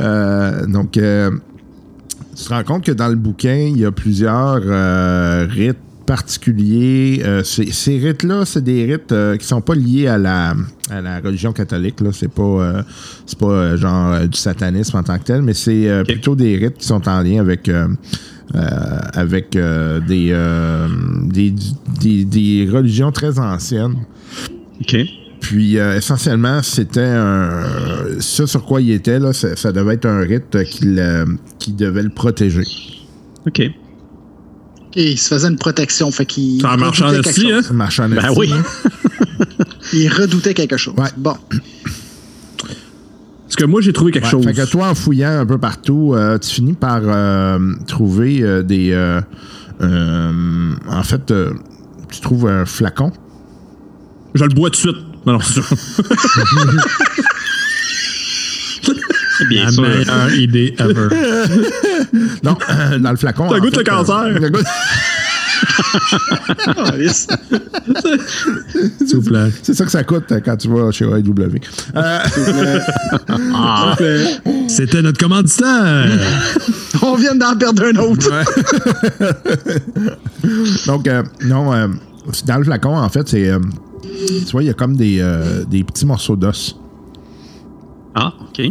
Euh, 0.00 0.66
donc, 0.66 0.96
euh, 0.96 1.30
tu 2.36 2.44
te 2.44 2.48
rends 2.48 2.64
compte 2.64 2.84
que 2.84 2.92
dans 2.92 3.08
le 3.08 3.16
bouquin, 3.16 3.54
il 3.56 3.78
y 3.78 3.84
a 3.84 3.92
plusieurs 3.92 4.60
euh, 4.64 5.46
rites 5.48 5.76
particuliers. 6.10 7.22
Euh, 7.24 7.44
ces, 7.44 7.98
rites-là, 7.98 8.44
c'est 8.44 8.64
des 8.64 8.84
rites 8.84 9.12
euh, 9.12 9.36
qui 9.36 9.46
sont 9.46 9.60
pas 9.60 9.76
liés 9.76 10.08
à 10.08 10.18
la, 10.18 10.56
à 10.90 11.00
la 11.00 11.20
religion 11.20 11.52
catholique. 11.52 12.00
Là. 12.00 12.10
C'est 12.12 12.32
pas, 12.32 12.42
euh, 12.42 12.82
c'est 13.26 13.38
pas 13.38 13.46
euh, 13.46 13.76
genre 13.76 14.18
du 14.26 14.36
satanisme 14.36 14.96
en 14.96 15.04
tant 15.04 15.16
que 15.20 15.22
tel, 15.22 15.42
mais 15.42 15.54
c'est 15.54 16.02
plutôt 16.04 16.34
des 16.34 16.56
rites 16.56 16.78
qui 16.78 16.86
sont 16.86 17.08
en 17.08 17.22
lien 17.22 17.40
avec. 17.40 17.70
avec 19.14 19.52
des, 19.52 20.34
des, 21.26 21.54
des, 22.00 22.24
des 22.24 22.68
religions 22.68 23.12
très 23.12 23.38
anciennes. 23.38 23.94
OK. 24.80 24.96
Puis 25.40 25.76
essentiellement, 25.76 26.60
c'était 26.60 27.00
un. 27.00 27.62
Ce 28.18 28.46
sur 28.46 28.64
quoi 28.64 28.80
il 28.80 28.90
était, 28.90 29.20
là, 29.20 29.32
ça, 29.32 29.54
ça 29.54 29.70
devait 29.70 29.94
être 29.94 30.06
un 30.06 30.22
rite 30.22 30.64
qui, 30.64 30.98
qui 31.60 31.72
devait 31.72 32.02
le 32.02 32.10
protéger. 32.10 32.64
OK. 33.46 33.62
Et 34.96 35.12
il 35.12 35.18
se 35.18 35.28
faisait 35.28 35.48
une 35.48 35.56
protection. 35.56 36.10
Fait 36.10 36.26
qu'il 36.26 36.64
en 36.66 36.70
redoutait 36.72 37.22
quelque 37.22 37.28
esti, 37.28 37.52
hein? 37.52 37.60
Ben 38.08 38.32
oui. 38.36 38.52
hein. 38.52 38.62
Il 39.92 40.08
redoutait 40.12 40.54
quelque 40.54 40.76
chose. 40.76 40.94
Ouais. 40.96 41.08
Bon. 41.16 41.36
Parce 43.44 43.56
que 43.56 43.64
moi, 43.64 43.80
j'ai 43.80 43.92
trouvé 43.92 44.12
quelque 44.12 44.24
Ouais, 44.24 44.30
chose. 44.30 44.44
Fait 44.44 44.52
que 44.54 44.64
toi, 44.70 44.88
en 44.90 44.94
fouillant 44.94 45.40
un 45.40 45.46
peu 45.46 45.58
partout, 45.58 46.12
euh, 46.14 46.38
tu 46.38 46.50
finis 46.50 46.74
par 46.74 47.00
euh, 47.04 47.58
trouver 47.86 48.42
euh, 48.42 48.62
des. 48.62 48.92
euh, 48.92 49.20
euh, 49.80 50.72
en 50.88 51.02
fait, 51.02 51.30
euh, 51.30 51.52
tu 52.10 52.20
trouves 52.20 52.46
un 52.48 52.64
flacon. 52.64 53.12
Je 54.34 54.44
le 54.44 54.50
bois 54.54 54.70
tout 54.70 54.76
de 54.76 54.92
suite. 54.92 55.04
Non, 55.26 55.32
non, 55.34 55.40
c'est 55.40 55.60
sûr. 55.62 55.64
Bien 59.48 59.64
La 59.66 59.72
sûr. 59.72 59.82
meilleure 59.82 60.34
idée 60.34 60.74
ever. 60.78 61.08
Non, 62.42 62.56
dans 63.00 63.10
le 63.10 63.16
flacon. 63.16 63.48
Ça 63.50 63.60
goûte 63.60 63.70
fait, 63.74 63.78
le 63.78 63.84
cancer. 63.84 64.16
euh, 64.16 64.40
ça 64.40 64.48
goûte- 64.50 64.66
Ah, 66.76 66.96
yes. 66.98 67.26
S'il 69.06 69.16
vous 69.16 69.22
plaît. 69.22 69.50
C'est 69.62 69.74
ça 69.74 69.84
que 69.84 69.90
ça 69.90 70.02
coûte 70.04 70.30
euh, 70.32 70.40
quand 70.44 70.56
tu 70.56 70.68
vas 70.68 70.90
chez 70.90 71.04
AEW. 71.04 71.60
Euh, 71.96 72.18
Ah, 73.54 73.96
C'était 74.68 75.02
notre 75.02 75.18
commanditaire. 75.18 76.06
On 77.02 77.14
vient 77.16 77.34
d'en 77.34 77.56
perdre 77.56 77.84
un 77.84 77.96
autre. 77.98 78.30
Donc, 80.86 81.06
euh, 81.06 81.22
non, 81.44 81.72
euh, 81.72 81.88
dans 82.46 82.58
le 82.58 82.64
flacon, 82.64 82.96
en 82.96 83.08
fait, 83.08 83.28
c'est. 83.28 83.48
euh, 83.50 83.58
tu 84.46 84.52
vois, 84.52 84.62
il 84.62 84.66
y 84.66 84.70
a 84.70 84.74
comme 84.74 84.96
des, 84.96 85.18
euh, 85.20 85.64
des 85.64 85.84
petits 85.84 86.06
morceaux 86.06 86.36
d'os. 86.36 86.76
ah, 88.14 88.32
OK. 88.40 88.62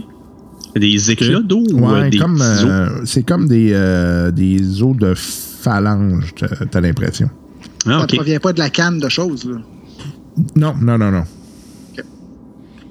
Des 0.75 1.11
éclats 1.11 1.41
d'eau 1.41 1.63
ou 1.73 1.85
euh, 1.87 2.01
Ouais, 2.03 2.09
des 2.09 2.17
comme. 2.17 2.41
euh, 2.41 2.87
c'est 3.05 3.23
comme 3.23 3.47
des, 3.47 3.71
euh, 3.73 4.31
des 4.31 4.81
os 4.83 4.95
de 4.95 5.13
phalange, 5.15 6.33
t'as 6.37 6.47
t'as 6.69 6.81
l'impression. 6.81 7.29
Ah, 7.85 7.89
Ça 7.99 8.03
OK. 8.03 8.15
provient 8.15 8.39
pas 8.39 8.53
de 8.53 8.59
la 8.59 8.69
canne 8.69 8.99
de 8.99 9.09
choses. 9.09 9.45
Là. 9.45 9.57
Non, 10.55 10.75
non, 10.79 10.97
non, 10.97 11.11
non. 11.11 11.23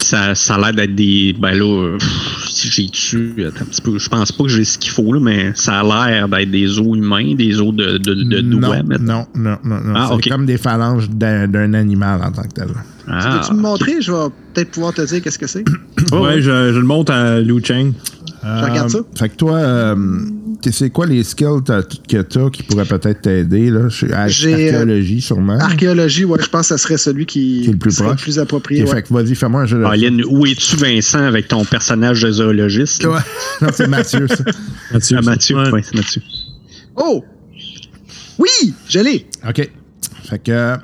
Ça, 0.01 0.34
ça 0.34 0.55
a 0.55 0.59
l'air 0.59 0.72
d'être 0.74 0.94
des. 0.94 1.34
Ben 1.38 1.53
là, 1.59 1.64
euh, 1.64 1.99
pff, 1.99 2.70
j'ai 2.70 2.86
dessus. 2.86 3.34
Attends 3.46 3.62
un 3.62 3.64
petit 3.66 3.82
peu. 3.82 3.99
Je 3.99 4.09
pense 4.09 4.30
pas 4.32 4.44
que 4.44 4.51
j'ai 4.51 4.64
ce 4.64 4.78
qu'il 4.78 4.90
faut, 4.92 5.12
là, 5.12 5.20
mais 5.20 5.53
ça 5.55 5.80
a 5.80 5.82
l'air 6.11 6.28
d'être 6.28 6.51
des 6.51 6.78
os 6.78 6.96
humains, 6.96 7.34
des 7.34 7.61
os 7.61 7.74
de, 7.74 7.99
de, 7.99 8.14
de 8.14 8.40
doigts. 8.40 8.82
non, 8.82 8.99
non, 9.01 9.26
non, 9.34 9.59
non, 9.64 9.80
non. 9.80 9.92
Ah, 9.96 10.11
c'est 10.22 10.30
comme 10.30 10.46
des 10.46 10.57
phalanges 10.57 11.11
d'un 11.11 11.49
d'un 11.49 11.74
animal 11.74 12.20
en 12.22 12.30
tant 12.30 12.42
que 12.42 12.55
tel. 12.55 12.68
Ah. 13.09 13.40
Peux-tu 13.40 13.55
me 13.55 13.61
montrer? 13.62 14.01
Je 14.01 14.12
vais 14.12 14.28
peut-être 14.55 14.70
pouvoir 14.70 14.94
te 14.94 15.03
dire 15.03 15.20
qu'est-ce 15.22 15.38
que 15.38 15.46
c'est. 15.46 15.64
Ouais, 16.12 16.40
je, 16.40 16.72
je 16.72 16.78
le 16.78 16.84
montre 16.86 17.12
à 17.12 17.40
Liu 17.40 17.61
Cheng. 17.62 17.92
Je 18.42 18.64
regarde 18.64 18.88
ça. 18.88 19.01
Fait 19.18 19.28
que 19.28 19.34
toi, 19.36 19.57
euh, 19.57 19.94
c'est 20.62 20.90
quoi 20.90 21.06
les 21.06 21.22
skills 21.24 21.62
que 22.09 22.22
t'as 22.22 22.50
qui 22.50 22.62
pourraient 22.64 22.84
peut-être 22.84 23.22
t'aider, 23.22 23.70
euh, 23.70 23.88
Archéologie, 24.12 25.20
sûrement. 25.20 25.59
Archéologie, 25.59 26.24
ouais, 26.24 26.38
je 26.42 26.48
pense 26.48 26.62
que 26.62 26.66
ça 26.68 26.78
serait 26.78 26.96
celui 26.98 27.26
qui, 27.26 27.61
Qui 27.62 27.68
est 27.68 27.72
le 27.72 27.78
plus 27.78 27.92
serait 27.92 28.09
proche. 28.11 28.22
plus 28.22 28.38
approprié. 28.38 28.82
Ok, 28.82 28.88
ouais. 28.88 28.94
Fait 28.96 29.02
que 29.02 29.12
vas-y, 29.14 29.34
fais-moi 29.34 29.62
un 29.62 29.66
jeu 29.66 29.78
de. 29.78 30.24
Où 30.26 30.46
es-tu, 30.46 30.76
Vincent, 30.76 31.22
avec 31.22 31.48
ton 31.48 31.64
personnage 31.64 32.22
de 32.22 32.30
zoologiste? 32.32 33.04
Ouais. 33.04 33.18
non, 33.62 33.68
c'est 33.72 33.86
Mathieu, 33.88 34.26
ça. 34.28 34.44
Mathieu, 34.92 35.16
Ah. 35.18 35.22
Mathieu, 35.22 35.56
Ouais. 35.56 35.70
ouais, 35.70 35.82
c'est 35.82 35.94
Mathieu. 35.94 36.22
Oh! 36.96 37.24
Oui! 38.38 38.74
Je 38.88 39.00
l'ai! 39.00 39.26
OK. 39.48 39.70
Fait 40.28 40.38
que 40.42 40.76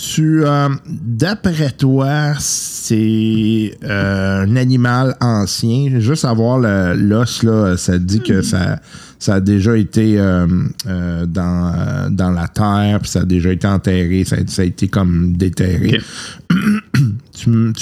tu 0.00 0.44
euh, 0.44 0.68
d'après 0.86 1.72
toi, 1.72 2.34
c'est 2.38 3.76
euh, 3.82 4.42
un 4.44 4.56
animal 4.56 5.16
ancien? 5.20 5.98
Juste 5.98 6.24
avoir 6.24 6.58
l'os, 6.58 7.42
là, 7.42 7.76
ça 7.76 7.98
dit 7.98 8.20
que 8.20 8.42
ça, 8.42 8.80
ça 9.18 9.34
a 9.34 9.40
déjà 9.40 9.76
été 9.76 10.14
euh, 10.18 10.46
dans, 11.26 12.08
dans 12.10 12.30
la 12.30 12.46
terre, 12.46 13.00
puis 13.00 13.10
ça 13.10 13.20
a 13.20 13.24
déjà 13.24 13.50
été 13.50 13.66
enterré, 13.66 14.24
ça 14.24 14.36
a, 14.36 14.46
ça 14.46 14.62
a 14.62 14.66
été 14.66 14.86
comme 14.86 15.32
déterré. 15.36 16.00
tu 17.32 17.50
ne 17.50 17.72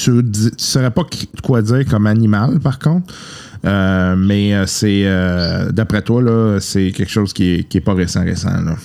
saurais 0.56 0.90
pas 0.90 1.04
quoi 1.42 1.60
dire 1.60 1.84
comme 1.84 2.06
animal, 2.06 2.60
par 2.60 2.78
contre. 2.78 3.12
Mais 3.62 4.54
c'est 4.66 5.04
d'après 5.70 6.00
toi, 6.00 6.22
là, 6.22 6.58
c'est 6.60 6.92
quelque 6.92 7.10
chose 7.10 7.34
qui 7.34 7.54
est, 7.54 7.64
qui 7.64 7.78
est 7.78 7.82
pas 7.82 7.94
récent 7.94 8.24
récent. 8.24 8.62
Là. 8.62 8.76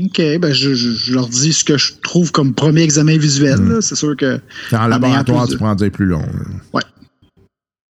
OK, 0.00 0.16
ben 0.40 0.52
je, 0.52 0.74
je- 0.74 0.92
je 0.92 1.12
leur 1.12 1.28
dis 1.28 1.52
ce 1.52 1.64
que 1.64 1.76
je 1.76 1.92
trouve 2.02 2.32
comme 2.32 2.54
premier 2.54 2.80
examen 2.82 3.18
visuel. 3.18 3.60
Mm. 3.60 3.72
là. 3.74 3.80
C'est 3.82 3.94
sûr 3.96 4.16
que. 4.16 4.40
En 4.72 4.86
laboratoire, 4.86 5.46
tu 5.48 5.56
de- 5.56 5.62
en 5.62 5.74
dire 5.74 5.90
plus 5.90 6.06
long. 6.06 6.22
là. 6.22 6.80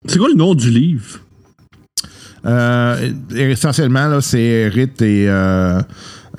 C'est 0.09 0.18
quoi 0.18 0.28
le 0.28 0.34
nom 0.34 0.55
du 0.55 0.68
livre? 0.70 1.20
Euh, 2.44 3.12
essentiellement, 3.36 4.09
là, 4.09 4.20
c'est 4.20 4.66
rite 4.68 5.00
et. 5.00 5.28
Euh, 5.28 5.80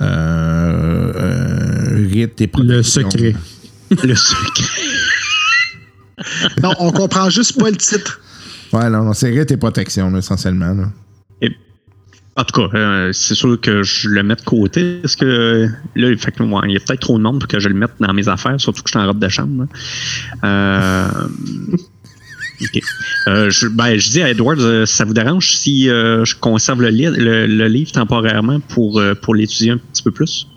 euh, 0.02 1.14
euh, 1.16 2.08
rite 2.12 2.42
et 2.42 2.50
Le 2.58 2.84
secret. 2.84 3.34
Le 4.04 4.16
secret. 4.16 4.64
Non, 6.62 6.74
on 6.80 6.92
comprend 6.92 7.30
juste 7.30 7.58
pas 7.60 7.70
le 7.70 7.78
titre. 7.78 8.20
Ouais, 8.74 8.90
non, 8.90 9.04
non, 9.04 9.14
c'est 9.14 9.30
rite 9.30 9.52
et 9.52 9.58
protection, 9.58 10.10
là, 10.10 10.20
essentiellement. 10.20 10.74
là. 10.74 10.92
En 12.36 12.44
tout 12.46 12.68
cas, 12.68 12.76
euh, 12.78 13.12
c'est 13.14 13.36
sûr 13.36 13.62
que 13.62 13.84
je 13.84 14.10
le 14.10 14.24
mets 14.24 14.36
de 14.36 14.42
côté. 14.42 15.00
Parce 15.04 15.16
que 15.16 15.26
euh, 15.26 15.68
là, 15.96 16.16
fait 16.18 16.32
que, 16.32 16.42
ouais, 16.42 16.62
il 16.66 16.72
y 16.72 16.78
a 16.78 16.80
peut-être 16.80 17.02
trop 17.02 17.18
de 17.18 17.24
monde 17.24 17.40
pour 17.40 17.48
que 17.48 17.60
je 17.60 17.70
le 17.70 17.76
mette 17.76 17.92
dans 18.00 18.12
mes 18.14 18.28
affaires, 18.28 18.60
surtout 18.60 18.82
que 18.82 18.90
je 18.90 18.98
suis 18.98 19.00
en 19.00 19.06
robe 19.08 19.20
de 19.20 19.28
chambre. 19.30 19.68
là. 20.44 21.08
Euh, 21.14 21.28
ok. 22.62 22.82
Euh, 23.28 23.50
je, 23.52 23.68
ben, 23.68 23.98
je 24.00 24.10
dis 24.10 24.22
à 24.24 24.32
Edward, 24.32 24.60
euh, 24.60 24.86
ça 24.88 25.06
vous 25.06 25.14
dérange 25.14 25.56
si 25.56 25.90
euh, 25.90 26.26
je 26.26 26.36
conserve 26.36 26.82
le, 26.82 26.90
li- 26.90 27.06
le, 27.06 27.46
le 27.46 27.68
livre 27.68 27.92
temporairement 27.92 28.60
pour, 28.62 29.00
euh, 29.00 29.14
pour 29.14 29.36
l'étudier 29.36 29.72
un 29.72 29.78
petit 29.78 30.02
peu 30.02 30.10
plus? 30.12 30.48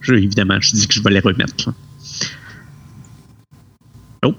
Je, 0.00 0.14
évidemment, 0.14 0.56
je 0.60 0.72
dis 0.72 0.88
que 0.88 0.94
je 0.94 1.02
vais 1.02 1.10
les 1.10 1.20
remettre. 1.20 1.68
là. 1.68 1.74
Oh, 4.24 4.34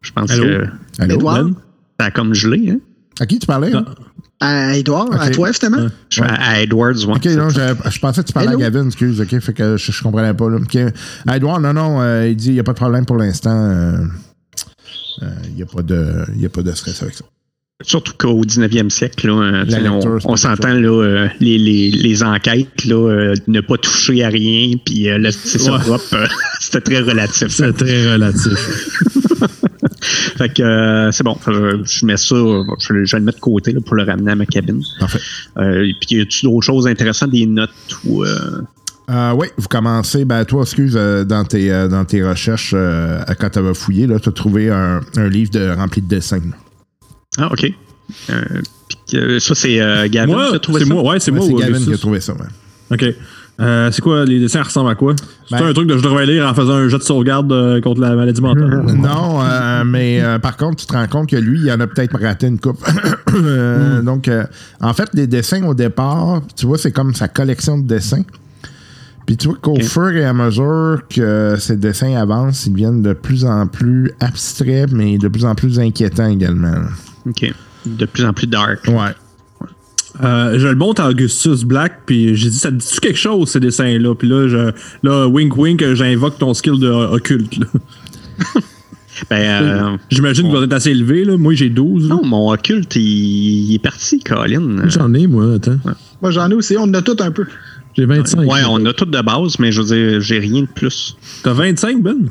je 0.00 0.10
pense 0.12 0.30
Allô? 0.30 0.44
que 0.44 0.66
Allô? 0.98 1.14
Edouard? 1.16 1.44
Ben? 1.44 1.54
ça 2.00 2.06
a 2.06 2.10
comme 2.10 2.32
gelé. 2.32 2.70
Hein? 2.70 2.78
À 3.20 3.26
qui 3.26 3.38
tu 3.38 3.46
parlais? 3.46 3.74
hein? 3.74 3.84
À 4.44 4.76
Edouard, 4.76 5.08
à 5.20 5.30
toi, 5.30 5.48
justement? 5.48 5.86
Je 6.10 6.14
suis 6.16 6.22
à, 6.22 6.34
à 6.34 6.60
Edwards. 6.60 6.96
ouais. 7.06 7.14
Ok, 7.16 7.24
non, 7.26 7.48
je, 7.48 7.60
je 7.90 7.98
pensais 8.00 8.22
que 8.22 8.26
tu 8.26 8.32
parlais 8.32 8.48
Hello? 8.48 8.58
à 8.58 8.62
Gavin, 8.62 8.86
excuse, 8.86 9.20
ok, 9.20 9.38
fait 9.40 9.52
que 9.52 9.76
je, 9.76 9.92
je 9.92 10.02
comprenais 10.02 10.34
pas. 10.34 10.50
Là. 10.50 10.56
Ok. 10.56 10.76
Ah, 11.28 11.36
Edouard, 11.36 11.60
non, 11.60 11.72
non, 11.72 12.00
euh, 12.00 12.26
il 12.28 12.34
dit 12.36 12.48
il 12.48 12.54
n'y 12.54 12.60
a 12.60 12.64
pas 12.64 12.72
de 12.72 12.78
problème 12.78 13.06
pour 13.06 13.16
l'instant. 13.18 13.54
euh, 13.70 13.96
euh, 15.22 15.26
Il 15.48 15.54
n'y 15.54 15.62
a, 15.62 15.66
pas 15.66 15.82
de- 15.82 16.24
il 16.34 16.40
y 16.42 16.46
a 16.46 16.48
pas 16.48 16.62
de 16.62 16.72
stress 16.72 17.02
avec 17.02 17.14
ça. 17.14 17.24
Surtout 17.84 18.12
qu'au 18.18 18.44
19e 18.44 18.90
siècle, 18.90 19.26
là, 19.28 19.64
on, 20.24 20.36
s'entend 20.36 20.72
là, 20.74 20.88
euh, 21.02 21.28
les, 21.40 21.58
les, 21.58 21.90
les 21.90 22.22
enquêtes, 22.22 22.84
là, 22.84 22.94
euh, 22.94 23.34
ne 23.48 23.60
pas 23.60 23.76
toucher 23.76 24.22
à 24.24 24.28
rien, 24.28 24.72
puis 24.84 25.08
euh, 25.10 25.30
ça 25.32 25.72
Ouais. 25.72 25.78
propre, 25.80 26.14
euh, 26.14 26.26
c'était 26.60 26.80
très 26.80 27.00
relatif. 27.00 27.48
C'est 27.48 27.72
très 27.72 28.12
relatif. 28.12 28.52
Fait 30.02 30.52
que 30.52 30.62
euh, 30.62 31.10
c'est 31.12 31.22
bon, 31.24 31.36
je, 31.46 31.80
je 31.84 32.06
mets 32.06 32.16
ça, 32.16 32.34
je, 32.34 32.92
vais- 32.92 33.06
je 33.06 33.12
vais 33.16 33.20
le 33.20 33.24
mettre 33.24 33.38
de 33.38 33.42
côté 33.42 33.72
là, 33.72 33.80
pour 33.84 33.94
le 33.94 34.02
ramener 34.04 34.32
à 34.32 34.34
ma 34.34 34.46
cabine. 34.46 34.82
Parfait. 34.98 35.20
Euh, 35.58 35.84
et 35.86 35.94
puis 36.00 36.16
y 36.16 36.20
a-tu 36.20 36.46
d'autres 36.46 36.66
choses 36.66 36.86
intéressantes, 36.86 37.30
des 37.30 37.46
notes 37.46 37.70
ou 38.04 38.24
euh, 38.24 38.62
Euh, 39.10 39.32
oui, 39.36 39.48
vous 39.56 39.68
commencez, 39.68 40.24
ben 40.24 40.44
toi, 40.44 40.62
excuse, 40.62 40.94
euh, 40.96 41.24
dans, 41.24 41.44
tes, 41.44 41.72
euh, 41.72 41.88
dans 41.88 42.04
tes 42.04 42.22
recherches, 42.22 42.72
euh, 42.74 43.20
quand 43.38 43.50
tu 43.50 43.58
avais 43.58 43.74
fouillé, 43.74 44.06
tu 44.06 44.28
as 44.28 44.32
trouvé 44.32 44.70
un, 44.70 45.00
un 45.16 45.28
livre 45.28 45.50
de, 45.50 45.70
rempli 45.70 46.00
de 46.02 46.08
dessins. 46.08 46.36
là. 46.38 46.56
Ah, 47.38 47.52
ok. 47.52 47.72
Euh, 48.30 48.42
puis, 48.88 49.18
euh, 49.18 49.38
ça, 49.40 49.54
c'est 49.54 49.80
euh, 49.80 50.06
Gavin 50.08 50.50
qui 50.50 50.56
a 50.56 50.58
trouvé 50.58 50.84
ça? 50.84 50.86
moi, 50.94 51.02
ouais, 51.02 51.20
c'est 51.20 51.30
Ouais, 51.30 51.38
moi. 51.38 51.46
c'est 51.46 51.66
Gavin 51.72 51.84
qui 51.84 51.92
a 51.94 51.96
trouvé 51.98 52.20
ça. 52.20 52.32
ouais. 52.34 52.46
OK. 52.92 53.04
Euh, 53.62 53.90
c'est 53.92 54.02
quoi, 54.02 54.24
les 54.24 54.40
dessins 54.40 54.62
ressemblent 54.62 54.90
à 54.90 54.94
quoi? 54.94 55.14
C'est 55.48 55.58
Ben- 55.58 55.66
un 55.66 55.72
truc 55.72 55.88
que 55.88 55.96
je 55.96 56.02
devrais 56.02 56.26
lire 56.26 56.46
en 56.46 56.52
faisant 56.54 56.74
un 56.74 56.88
jet 56.88 56.98
de 56.98 57.02
sauvegarde 57.02 57.52
euh, 57.52 57.80
contre 57.80 58.00
la 58.00 58.14
maladie 58.14 58.40
mentale. 58.40 58.82
Non, 58.96 59.40
euh, 59.42 59.84
mais 59.84 60.22
par 60.42 60.56
contre, 60.56 60.76
tu 60.76 60.86
te 60.86 60.92
rends 60.92 61.06
compte 61.06 61.28
que 61.30 61.36
lui, 61.36 61.60
il 61.60 61.70
en 61.72 61.80
a 61.80 61.86
peut-être 61.86 62.18
raté 62.20 62.46
une 62.48 62.58
coupe. 62.58 62.84
Hmm. 63.32 64.04
Donc, 64.04 64.28
en 64.82 64.92
fait, 64.92 65.08
les 65.14 65.26
dessins 65.26 65.64
au 65.64 65.72
départ, 65.72 66.42
tu 66.54 66.66
vois, 66.66 66.76
c'est 66.76 66.92
comme 66.92 67.14
sa 67.14 67.28
collection 67.28 67.78
de 67.78 67.86
dessins. 67.86 68.24
Puis 69.24 69.38
tu 69.38 69.48
vois 69.48 69.56
qu'au 69.58 69.80
fur 69.80 70.10
et 70.10 70.24
à 70.26 70.34
mesure 70.34 71.00
que 71.08 71.56
ces 71.58 71.76
dessins 71.76 72.14
avancent, 72.16 72.66
ils 72.66 72.72
deviennent 72.72 73.00
de 73.00 73.14
plus 73.14 73.46
en 73.46 73.66
plus 73.66 74.12
abstraits, 74.20 74.92
mais 74.92 75.16
de 75.16 75.28
plus 75.28 75.46
en 75.46 75.54
plus 75.54 75.78
inquiétants 75.80 76.28
également. 76.28 76.74
Ok. 77.26 77.54
De 77.86 78.04
plus 78.04 78.24
en 78.26 78.32
plus 78.34 78.46
dark. 78.46 78.80
Ouais. 78.88 79.14
Euh, 80.22 80.58
je 80.58 80.68
le 80.68 80.76
montre 80.76 81.02
à 81.02 81.08
Augustus 81.10 81.64
Black, 81.64 82.02
puis 82.06 82.36
j'ai 82.36 82.50
dit, 82.50 82.58
ça 82.58 82.70
te 82.70 82.76
dit-tu 82.76 83.00
quelque 83.00 83.18
chose, 83.18 83.48
ces 83.48 83.60
dessins-là? 83.60 84.14
Puis 84.14 84.28
là, 84.28 84.46
je, 84.48 84.70
là, 85.02 85.26
wink 85.26 85.56
wink, 85.56 85.94
j'invoque 85.94 86.38
ton 86.38 86.54
skill 86.54 86.78
de 86.78 86.88
occulte. 86.88 87.56
là. 87.58 87.66
Ben, 89.30 89.62
euh, 89.62 89.96
J'imagine 90.10 90.46
qu'il 90.48 90.56
va 90.56 90.64
être 90.64 90.72
assez 90.72 90.90
élevé, 90.90 91.24
là. 91.24 91.36
Moi, 91.36 91.54
j'ai 91.54 91.68
12. 91.68 92.08
là. 92.08 92.14
non, 92.14 92.24
mon 92.24 92.50
occulte, 92.50 92.96
il, 92.96 93.70
il 93.70 93.74
est 93.74 93.78
parti, 93.78 94.20
Colin. 94.20 94.88
J'en 94.88 95.12
ai, 95.14 95.26
moi, 95.26 95.54
attends. 95.54 95.76
Moi, 96.20 96.30
j'en 96.30 96.50
ai 96.50 96.54
aussi. 96.54 96.76
On 96.78 96.84
en 96.84 96.94
a 96.94 97.02
tout 97.02 97.16
un 97.20 97.30
peu. 97.30 97.44
J'ai 97.96 98.06
25. 98.06 98.50
Ouais, 98.50 98.60
on 98.68 98.84
a 98.86 98.92
tout 98.92 99.04
de 99.04 99.20
base, 99.20 99.58
mais 99.58 99.70
je 99.70 99.82
veux 99.82 99.94
dire, 99.94 100.20
j'ai 100.20 100.38
rien 100.38 100.62
de 100.62 100.66
plus. 100.66 101.16
T'as 101.42 101.52
25, 101.52 102.02
Ben? 102.02 102.30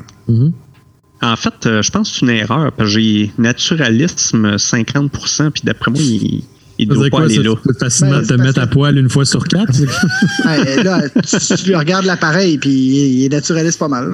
En 1.22 1.36
fait, 1.36 1.66
euh, 1.66 1.82
je 1.82 1.90
pense 1.92 2.10
que 2.10 2.16
c'est 2.18 2.26
une 2.26 2.32
erreur, 2.32 2.72
parce 2.72 2.92
que 2.92 3.00
j'ai 3.00 3.30
naturalisme 3.38 4.56
50%, 4.56 5.50
puis 5.50 5.62
d'après 5.64 5.92
moi, 5.92 6.00
il, 6.02 6.42
il 6.78 6.88
doit 6.88 7.04
pas 7.04 7.10
quoi, 7.10 7.22
aller 7.24 7.36
ça? 7.36 7.42
là. 7.42 7.54
Tu 7.62 7.68
peux 7.68 7.74
facilement 7.78 8.18
Ben, 8.18 8.26
te 8.26 8.34
mettre 8.34 8.60
à 8.60 8.66
poil 8.66 8.98
une 8.98 9.08
fois 9.10 9.24
sur 9.24 9.44
quatre? 9.44 9.72
Ouais, 10.44 10.82
là, 10.82 11.02
tu, 11.08 11.38
tu 11.56 11.66
lui 11.68 11.74
regardes 11.76 12.04
l'appareil, 12.04 12.58
puis 12.58 12.70
il 12.70 13.24
est 13.26 13.28
naturaliste 13.28 13.78
pas 13.78 13.88
mal. 13.88 14.10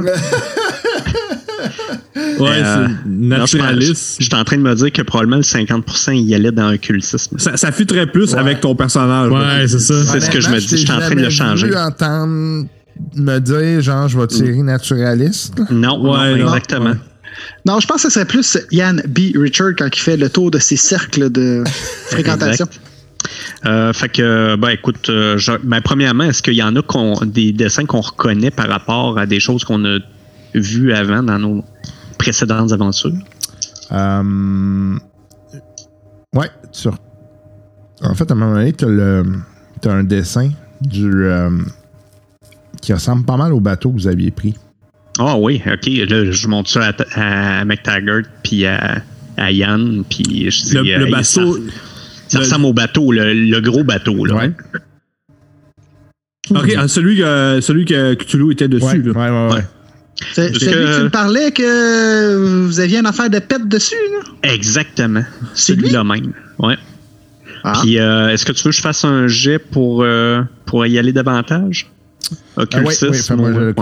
Ouais, 2.40 2.50
Euh, 2.62 2.86
c'est 2.86 3.08
non, 3.08 3.46
je 3.46 3.56
naturaliste. 3.58 4.16
Je 4.20 4.24
suis 4.24 4.34
en 4.34 4.44
train 4.44 4.56
de 4.56 4.62
me 4.62 4.74
dire 4.74 4.92
que 4.92 5.02
probablement 5.02 5.36
le 5.36 5.42
50% 5.42 6.12
il 6.16 6.28
y 6.28 6.34
allait 6.34 6.52
dans 6.52 6.72
occultisme. 6.72 7.38
Ça, 7.38 7.56
ça 7.56 7.72
fitterait 7.72 8.06
plus 8.10 8.34
avec 8.34 8.60
ton 8.60 8.74
personnage. 8.74 9.30
Ouais, 9.30 9.66
c'est 9.66 9.78
ça. 9.80 9.94
C'est 10.04 10.20
ce 10.20 10.30
que 10.30 10.40
je 10.40 10.48
me 10.50 10.58
dis, 10.58 10.66
je 10.68 10.76
suis 10.76 10.90
en 10.90 10.98
train 11.00 11.14
de 11.14 11.20
le 11.20 11.30
changer. 11.30 11.68
J'ai 11.70 11.76
entendre 11.76 12.66
me 13.16 13.38
dire, 13.38 13.80
genre, 13.80 14.08
je 14.08 14.18
vais 14.18 14.26
tirer 14.26 14.62
naturaliste. 14.62 15.54
Non, 15.70 16.00
Ouais, 16.02 16.36
non, 16.36 16.44
non. 16.46 16.54
exactement. 16.54 16.90
Non, 16.90 16.96
je 17.66 17.86
pense 17.86 18.02
que 18.02 18.08
ce 18.08 18.10
serait 18.10 18.24
plus 18.26 18.58
Yann 18.70 19.02
B. 19.08 19.36
Richard 19.36 19.72
quand 19.78 19.88
il 19.94 20.00
fait 20.00 20.16
le 20.16 20.28
tour 20.30 20.50
de 20.50 20.58
ses 20.58 20.76
cercles 20.76 21.30
de 21.30 21.62
fréquentation. 22.10 22.66
Euh, 23.66 23.92
fait 23.92 24.08
que, 24.08 24.56
ben 24.56 24.68
écoute, 24.70 25.08
euh, 25.10 25.36
je- 25.38 25.52
ben, 25.62 25.80
premièrement, 25.80 26.24
est-ce 26.24 26.42
qu'il 26.42 26.54
y 26.54 26.62
en 26.62 26.74
a 26.76 26.82
qu'on- 26.82 27.18
des 27.24 27.52
dessins 27.52 27.84
qu'on 27.84 28.00
reconnaît 28.00 28.50
par 28.50 28.68
rapport 28.68 29.18
à 29.18 29.26
des 29.26 29.40
choses 29.40 29.64
qu'on 29.64 29.84
a 29.84 29.98
vues 30.54 30.92
avant 30.92 31.22
dans 31.22 31.38
nos 31.38 31.64
précédentes 32.18 32.72
aventures? 32.72 33.12
Euh, 33.92 34.96
ouais, 36.34 36.50
En 38.02 38.14
fait, 38.14 38.30
à 38.30 38.34
un 38.34 38.36
moment 38.36 38.54
donné, 38.54 38.72
tu 38.72 38.84
as, 38.84 39.90
un 39.92 40.04
dessin 40.04 40.50
du, 40.80 41.24
euh, 41.24 41.50
qui 42.80 42.92
ressemble 42.92 43.24
pas 43.24 43.36
mal 43.36 43.52
au 43.52 43.60
bateau 43.60 43.90
que 43.90 43.94
vous 43.94 44.06
aviez 44.06 44.30
pris. 44.30 44.54
Ah 45.18 45.36
oui, 45.36 45.60
ok. 45.66 45.86
Là, 46.08 46.30
je 46.30 46.48
montre 46.48 46.70
ça 46.70 46.92
à, 47.14 47.60
à 47.60 47.64
McTaggart 47.64 48.22
puis 48.42 48.66
à, 48.66 49.02
à 49.36 49.50
Yann, 49.52 50.04
puis 50.08 50.50
je 50.50 50.62
dis... 50.62 50.74
Le, 50.74 50.80
euh, 50.80 50.98
le 50.98 51.06
il- 51.06 51.10
bateau. 51.10 51.22
Ça, 51.24 51.60
ça 52.28 52.38
le- 52.38 52.44
ressemble 52.44 52.66
au 52.66 52.72
bateau, 52.72 53.12
le, 53.12 53.32
le 53.34 53.60
gros 53.60 53.84
bateau. 53.84 54.24
Là. 54.24 54.34
Ouais. 54.36 54.52
Ok, 56.50 56.72
ah, 56.78 56.88
celui 56.88 57.18
que, 57.18 57.58
celui 57.60 57.84
que 57.84 58.14
Cthulhu 58.14 58.52
était 58.52 58.68
dessus. 58.68 58.84
Ouais, 58.86 58.98
là. 58.98 59.12
ouais, 59.12 59.48
ouais, 59.50 59.54
ouais. 59.56 59.64
C'est 60.34 60.48
celui 60.54 60.66
que- 60.72 60.96
tu 60.98 61.02
me 61.04 61.10
parlais 61.10 61.52
que 61.52 62.64
vous 62.64 62.80
aviez 62.80 62.98
une 62.98 63.06
affaire 63.06 63.28
de 63.30 63.38
pète 63.38 63.68
dessus, 63.68 63.94
là? 64.12 64.50
Exactement. 64.52 65.24
C'est 65.54 65.74
lui? 65.74 65.82
Celui-là 65.82 66.04
même. 66.04 66.32
Ouais. 66.58 66.76
Ah. 67.64 67.80
Puis, 67.82 67.98
euh, 67.98 68.30
est-ce 68.30 68.46
que 68.46 68.52
tu 68.52 68.62
veux 68.64 68.70
que 68.70 68.76
je 68.76 68.80
fasse 68.80 69.04
un 69.04 69.26
jet 69.26 69.58
pour, 69.58 70.02
euh, 70.02 70.42
pour 70.64 70.86
y 70.86 70.98
aller 70.98 71.12
davantage? 71.12 71.90
Ah, 72.56 72.62
oui, 72.74 72.94
Occultisme, 72.94 73.40
oui, 73.40 73.50
ouais. 73.52 73.74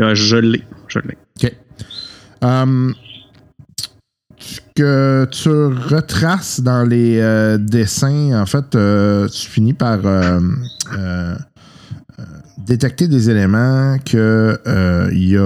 Euh, 0.00 0.14
je 0.14 0.36
l'ai. 0.36 0.62
Je 0.88 0.98
l'ai. 1.00 1.18
OK. 1.42 1.52
Hum, 2.42 2.94
que 4.74 5.26
tu 5.30 5.50
retraces 5.50 6.60
dans 6.60 6.84
les 6.84 7.18
euh, 7.20 7.58
dessins, 7.58 8.40
en 8.40 8.46
fait, 8.46 8.74
euh, 8.74 9.28
tu 9.28 9.48
finis 9.48 9.74
par 9.74 9.98
euh, 10.04 10.40
détecter 12.58 13.08
des 13.08 13.28
éléments 13.28 13.98
que 14.04 14.58
il 15.12 15.36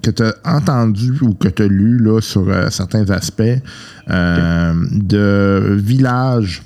que 0.00 0.10
tu 0.10 0.22
as 0.22 0.34
entendu 0.44 1.12
ou 1.22 1.34
que 1.34 1.48
tu 1.48 1.62
as 1.62 1.68
lu 1.68 1.98
là, 1.98 2.20
sur 2.20 2.48
euh, 2.48 2.70
certains 2.70 3.08
aspects 3.10 3.42
euh, 4.10 4.72
de 4.92 5.76
villages 5.76 6.62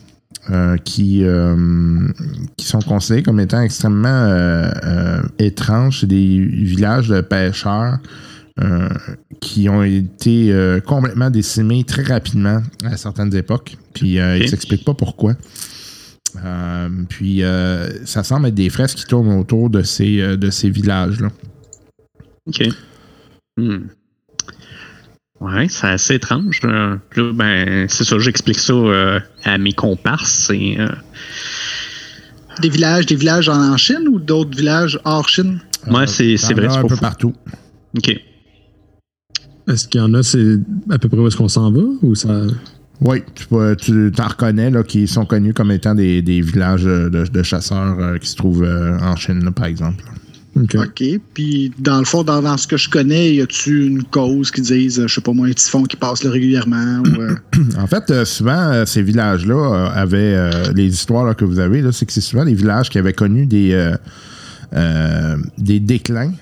euh, 0.50 0.76
qui, 0.76 1.20
euh, 1.22 2.08
qui 2.56 2.66
sont 2.66 2.80
considérés 2.80 3.22
comme 3.22 3.38
étant 3.38 3.60
extrêmement 3.60 4.08
euh, 4.08 5.22
étranges. 5.38 6.00
C'est 6.00 6.08
des 6.08 6.40
villages 6.40 7.08
de 7.08 7.20
pêcheurs 7.20 7.98
qui 9.40 9.68
ont 9.70 9.82
été 9.82 10.54
complètement 10.84 11.30
décimés 11.30 11.84
très 11.84 12.02
rapidement 12.02 12.60
à 12.84 12.96
certaines 12.96 13.34
époques. 13.34 13.76
Puis 13.94 14.16
ils 14.16 14.42
ne 14.42 14.46
s'expliquent 14.46 14.84
pas 14.84 14.94
pourquoi. 14.94 15.34
Puis 17.08 17.42
ça 18.04 18.22
semble 18.22 18.48
être 18.48 18.54
des 18.54 18.68
fresques 18.68 18.98
qui 18.98 19.06
tournent 19.06 19.32
autour 19.38 19.70
de 19.70 19.82
ces, 19.82 20.36
de 20.36 20.50
ces 20.50 20.68
villages-là. 20.68 21.28
OK. 22.46 22.68
Hmm. 23.56 23.86
Ouais, 25.42 25.66
c'est 25.68 25.88
assez 25.88 26.14
étrange. 26.14 26.60
Euh, 26.64 26.96
là, 27.16 27.32
ben, 27.34 27.86
c'est 27.88 28.04
ça, 28.04 28.16
j'explique 28.20 28.60
ça 28.60 28.72
euh, 28.74 29.18
à 29.44 29.58
mes 29.58 29.72
comparses. 29.72 30.50
Et, 30.54 30.76
euh, 30.78 30.86
Des 32.60 32.68
villages, 32.68 33.06
des 33.06 33.16
villages 33.16 33.48
en, 33.48 33.72
en 33.72 33.76
Chine 33.76 34.06
ou 34.08 34.20
d'autres 34.20 34.56
villages 34.56 35.00
hors 35.04 35.28
Chine? 35.28 35.58
ouais, 35.90 36.06
c'est, 36.06 36.36
c'est 36.36 36.54
vrai, 36.54 36.68
c'est 36.70 36.76
un 36.76 36.82
pas 36.82 36.88
peu 36.88 36.94
fou. 36.94 37.00
partout. 37.00 37.34
OK. 37.98 38.20
Est-ce 39.68 39.88
qu'il 39.88 40.00
y 40.00 40.04
en 40.04 40.14
a, 40.14 40.22
c'est 40.22 40.58
à 40.90 40.98
peu 40.98 41.08
près 41.08 41.18
où 41.18 41.26
est-ce 41.26 41.36
qu'on 41.36 41.48
s'en 41.48 41.72
va? 41.72 41.80
Ou 42.02 42.14
ça? 42.14 42.28
Oui, 43.00 43.22
tu, 43.34 43.46
tu 43.80 44.12
t'en 44.14 44.28
reconnais 44.28 44.70
là, 44.70 44.84
qui 44.84 45.08
sont 45.08 45.24
connus 45.24 45.54
comme 45.54 45.72
étant 45.72 45.94
des, 45.96 46.22
des 46.22 46.40
villages 46.40 46.84
de, 46.84 47.08
de 47.08 47.42
chasseurs 47.42 47.98
euh, 47.98 48.18
qui 48.18 48.28
se 48.28 48.36
trouvent 48.36 48.62
euh, 48.62 48.96
en 49.00 49.16
Chine, 49.16 49.44
là, 49.44 49.50
par 49.50 49.64
exemple. 49.66 50.04
Ok. 50.54 51.02
Puis, 51.32 51.72
dans 51.78 51.98
le 51.98 52.04
fond, 52.04 52.22
dans, 52.24 52.42
dans 52.42 52.56
ce 52.58 52.66
que 52.66 52.76
je 52.76 52.90
connais, 52.90 53.34
y 53.34 53.40
a-tu 53.40 53.86
une 53.86 54.02
cause 54.02 54.50
qui 54.50 54.60
disent, 54.60 55.00
euh, 55.00 55.08
je 55.08 55.14
sais 55.14 55.20
pas 55.22 55.32
moi, 55.32 55.46
un 55.46 55.52
typhon 55.52 55.84
qui 55.84 55.96
passe 55.96 56.22
là 56.24 56.30
régulièrement 56.30 57.02
ou. 57.06 57.22
euh, 57.22 57.34
En 57.78 57.86
fait, 57.86 58.10
euh, 58.10 58.24
souvent, 58.26 58.70
euh, 58.70 58.84
ces 58.84 59.02
villages-là 59.02 59.86
avaient 59.94 60.72
les 60.74 60.88
histoires 60.88 61.24
là, 61.24 61.34
que 61.34 61.44
vous 61.44 61.58
avez, 61.58 61.82
c'est 61.92 62.04
que 62.04 62.12
c'est 62.12 62.20
souvent 62.20 62.44
des 62.44 62.54
villages 62.54 62.90
qui 62.90 62.98
avaient 62.98 63.14
connu 63.14 63.46
des, 63.46 63.92
des 65.58 65.80
déclins. 65.80 66.32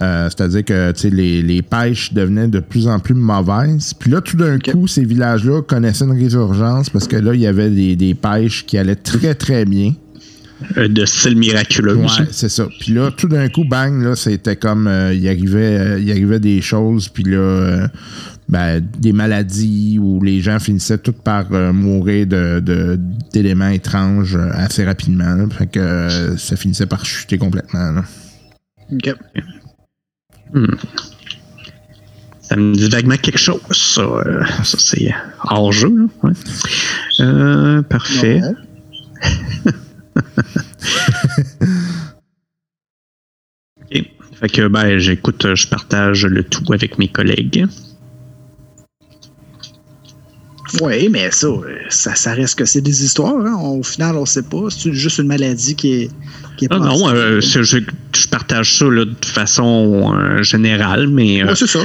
C'est-à-dire 0.00 0.64
que 0.64 0.92
les, 1.08 1.42
les 1.42 1.62
pêches 1.62 2.12
devenaient 2.12 2.46
de 2.46 2.60
plus 2.60 2.86
en 2.86 3.00
plus 3.00 3.14
mauvaises. 3.14 3.92
Puis 3.94 4.10
là, 4.12 4.20
tout 4.20 4.36
d'un 4.36 4.58
coup, 4.60 4.86
ces 4.86 5.04
villages-là 5.04 5.62
connaissaient 5.62 6.04
une 6.04 6.16
résurgence 6.16 6.90
parce 6.90 7.08
que 7.08 7.16
là, 7.16 7.34
il 7.34 7.40
y 7.40 7.46
avait 7.48 7.70
des, 7.70 7.96
des 7.96 8.14
pêches 8.14 8.64
qui 8.64 8.78
allaient 8.78 8.94
très, 8.94 9.34
très 9.34 9.64
bien. 9.64 9.94
Euh, 10.76 10.88
de 10.88 11.04
style 11.04 11.36
miraculeux. 11.36 11.94
Ouais, 11.96 12.08
c'est 12.32 12.48
ça. 12.48 12.66
Puis 12.80 12.92
là, 12.92 13.10
tout 13.16 13.28
d'un 13.28 13.48
coup, 13.48 13.64
bang, 13.64 14.02
là, 14.02 14.16
c'était 14.16 14.56
comme 14.56 14.88
euh, 14.88 15.14
il 15.14 15.28
arrivait, 15.28 15.78
euh, 15.78 16.00
il 16.00 16.10
arrivait 16.10 16.40
des 16.40 16.60
choses, 16.60 17.08
puis 17.08 17.22
là, 17.22 17.36
euh, 17.38 17.88
ben, 18.48 18.80
des 18.80 19.12
maladies 19.12 19.98
où 20.00 20.20
les 20.20 20.40
gens 20.40 20.58
finissaient 20.58 20.98
tout 20.98 21.12
par 21.12 21.52
euh, 21.52 21.72
mourir 21.72 22.26
de, 22.26 22.58
de- 22.58 22.98
d'éléments 23.32 23.68
étranges 23.68 24.36
assez 24.52 24.84
rapidement. 24.84 25.32
là. 25.36 25.44
Fait 25.50 25.66
que 25.68 25.78
euh, 25.78 26.36
ça 26.36 26.56
finissait 26.56 26.86
par 26.86 27.04
chuter 27.04 27.38
complètement. 27.38 27.92
là. 27.92 28.04
OK. 28.92 29.14
Ça 32.40 32.56
me 32.56 32.74
dit 32.74 32.88
vaguement 32.88 33.16
quelque 33.16 33.38
chose, 33.38 33.60
ça. 33.70 34.02
ça, 34.64 34.76
c'est 34.78 35.14
hors 35.44 35.70
jeu, 35.70 35.88
là. 35.94 36.06
Ouais. 36.24 36.32
Euh, 37.20 37.82
parfait. 37.82 38.40
Non. 40.18 40.42
OK. 43.90 44.04
Fait 44.40 44.48
que, 44.48 44.68
ben, 44.68 44.98
j'écoute, 44.98 45.54
je 45.54 45.66
partage 45.66 46.24
le 46.26 46.44
tout 46.44 46.72
avec 46.72 46.98
mes 46.98 47.08
collègues. 47.08 47.66
Oui, 50.82 51.08
mais 51.08 51.30
ça, 51.30 51.46
euh, 51.46 51.62
ça, 51.88 52.14
ça 52.14 52.34
reste 52.34 52.58
que 52.58 52.64
c'est 52.66 52.82
des 52.82 53.02
histoires. 53.02 53.34
Hein? 53.44 53.54
Au 53.56 53.82
final, 53.82 54.16
on 54.16 54.26
sait 54.26 54.42
pas. 54.42 54.68
C'est 54.68 54.92
juste 54.92 55.18
une 55.18 55.26
maladie 55.26 55.74
qui 55.74 55.92
est. 55.94 56.10
Qui 56.58 56.66
est 56.66 56.68
Ah 56.70 56.78
passée. 56.78 56.88
non, 57.02 57.08
euh, 57.08 57.40
je, 57.40 57.62
je 57.62 58.28
partage 58.28 58.76
ça 58.78 58.84
là, 58.84 59.06
de 59.06 59.24
façon 59.24 60.14
euh, 60.14 60.42
générale, 60.42 61.08
mais 61.08 61.42
euh, 61.42 61.46
Ouais, 61.48 61.56
c'est 61.56 61.66
ça. 61.66 61.80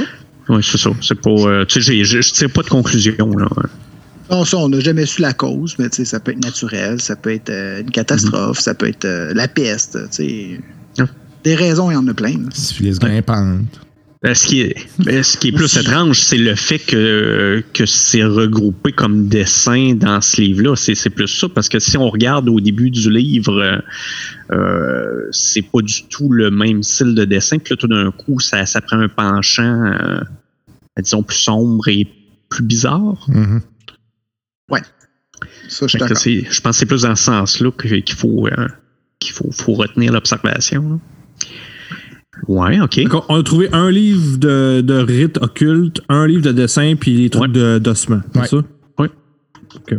ouais, 0.50 0.60
c'est 0.62 0.76
ça. 0.78 0.90
C'est 1.00 1.18
pas. 1.20 1.64
tu 1.66 1.82
sais, 1.82 2.04
je 2.04 2.20
je 2.20 2.30
tire 2.32 2.50
pas 2.50 2.62
de 2.62 2.68
conclusion. 2.68 3.16
Là. 3.38 3.48
Non, 4.30 4.44
ça, 4.44 4.56
on 4.58 4.68
n'a 4.68 4.80
jamais 4.80 5.06
su 5.06 5.20
la 5.20 5.32
cause, 5.32 5.76
mais 5.78 5.90
tu 5.90 5.96
sais, 5.96 6.04
ça 6.04 6.20
peut 6.20 6.32
être 6.32 6.42
naturel, 6.42 7.00
ça 7.00 7.14
peut 7.14 7.32
être 7.32 7.50
euh, 7.50 7.80
une 7.80 7.90
catastrophe, 7.90 8.58
ça 8.58 8.74
peut 8.74 8.88
être 8.88 9.04
euh, 9.04 9.32
la 9.34 9.48
peste. 9.48 9.98
tu 10.10 10.16
sais. 10.16 10.60
Ouais. 10.98 11.08
Des 11.44 11.54
raisons, 11.54 11.90
il 11.90 11.94
y 11.94 11.96
en 11.96 12.08
a 12.08 12.14
plein. 12.14 12.36
Syphilis 12.52 12.98
grimpante. 12.98 13.80
Euh, 14.24 14.32
Ce 14.32 14.46
qui 14.46 14.62
est, 14.62 14.74
ce 15.22 15.36
qui 15.36 15.48
est 15.48 15.52
plus 15.52 15.76
étrange, 15.76 16.18
c'est 16.20 16.38
le 16.38 16.54
fait 16.54 16.78
que, 16.78 17.62
que 17.74 17.84
c'est 17.84 18.24
regroupé 18.24 18.92
comme 18.92 19.28
dessin 19.28 19.94
dans 19.94 20.22
ce 20.22 20.40
livre-là. 20.40 20.76
C'est, 20.76 20.94
c'est 20.94 21.10
plus 21.10 21.28
ça, 21.28 21.48
parce 21.50 21.68
que 21.68 21.78
si 21.78 21.98
on 21.98 22.08
regarde 22.08 22.48
au 22.48 22.60
début 22.60 22.90
du 22.90 23.10
livre, 23.10 23.82
euh, 24.50 25.28
c'est 25.30 25.62
pas 25.62 25.82
du 25.82 26.04
tout 26.04 26.32
le 26.32 26.50
même 26.50 26.82
style 26.82 27.14
de 27.14 27.26
dessin. 27.26 27.58
Puis 27.58 27.74
là, 27.74 27.76
tout 27.76 27.88
d'un 27.88 28.10
coup, 28.10 28.40
ça, 28.40 28.64
ça 28.64 28.80
prend 28.80 28.98
un 28.98 29.08
penchant, 29.08 29.84
euh, 29.84 30.20
disons, 31.02 31.22
plus 31.22 31.36
sombre 31.36 31.88
et 31.88 32.08
plus 32.48 32.64
bizarre. 32.64 33.26
Mhm. 34.70 34.78
Ça, 35.68 35.86
je 35.86 35.98
pense 35.98 36.08
que 36.60 36.72
c'est 36.72 36.86
plus 36.86 37.02
dans 37.02 37.16
ce 37.16 37.24
sens-là 37.24 37.70
qu'il 37.72 38.12
faut, 38.14 38.46
euh, 38.46 38.68
qu'il 39.18 39.32
faut, 39.32 39.50
faut 39.52 39.74
retenir 39.74 40.12
l'observation. 40.12 41.00
Ouais, 42.48 42.80
OK. 42.80 43.00
Donc, 43.08 43.24
on 43.28 43.36
a 43.38 43.42
trouvé 43.42 43.68
un 43.72 43.90
livre 43.90 44.38
de, 44.38 44.80
de 44.80 44.94
rites 44.94 45.38
occultes, 45.40 46.00
un 46.08 46.26
livre 46.26 46.42
de 46.42 46.52
dessin, 46.52 46.94
puis 46.98 47.16
des 47.16 47.30
trucs 47.30 47.42
Ouais. 47.42 47.48
de- 47.48 47.78
d'ossements. 47.78 48.22
C'est 48.32 48.40
Ouais. 48.40 48.46
ça? 48.48 48.56
Ouais. 48.98 49.10
OK. 49.76 49.94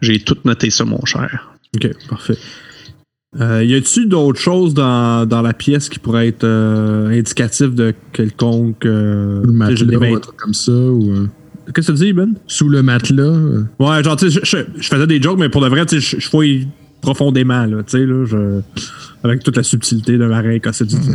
J'ai 0.00 0.20
tout 0.20 0.36
noté 0.44 0.70
ça, 0.70 0.84
mon 0.84 1.04
cher. 1.04 1.52
OK, 1.76 1.88
parfait. 2.08 2.36
Euh, 3.40 3.64
y 3.64 3.74
a-tu 3.74 4.06
d'autres 4.06 4.38
choses 4.40 4.74
dans, 4.74 5.26
dans 5.26 5.42
la 5.42 5.52
pièce 5.54 5.88
qui 5.88 5.98
pourraient 5.98 6.28
être 6.28 6.44
euh, 6.44 7.08
indicatives 7.08 7.74
de 7.74 7.92
quelconque. 8.12 8.86
euh, 8.86 9.42
Le 9.44 9.52
matelas, 9.52 9.98
ou 9.98 10.14
un 10.16 10.20
truc 10.20 10.36
comme 10.36 10.54
ça. 10.54 10.72
Ou, 10.72 11.10
euh, 11.10 11.26
Qu'est-ce 11.72 11.88
que 11.92 11.96
tu 11.96 12.04
dis, 12.04 12.12
Ben? 12.12 12.34
sous 12.46 12.68
le 12.68 12.82
matelas. 12.82 13.22
euh, 13.22 13.64
Ouais, 13.78 14.02
genre, 14.02 14.16
tu 14.16 14.30
sais, 14.30 14.40
je, 14.42 14.82
faisais 14.82 15.06
des 15.06 15.20
jokes, 15.22 15.38
mais 15.38 15.48
pour 15.48 15.60
de 15.62 15.68
vrai, 15.68 15.86
tu 15.86 16.00
sais, 16.00 16.18
je, 16.20 16.26
fouille 16.28 16.68
profondément, 17.00 17.64
là, 17.66 17.82
tu 17.82 17.98
sais, 17.98 18.04
là, 18.06 18.24
je- 18.26 18.60
avec 19.22 19.42
toute 19.42 19.56
la 19.56 19.62
subtilité 19.62 20.18
d'un 20.18 20.28
marin 20.28 20.58
cassé 20.58 20.84
du 20.84 20.96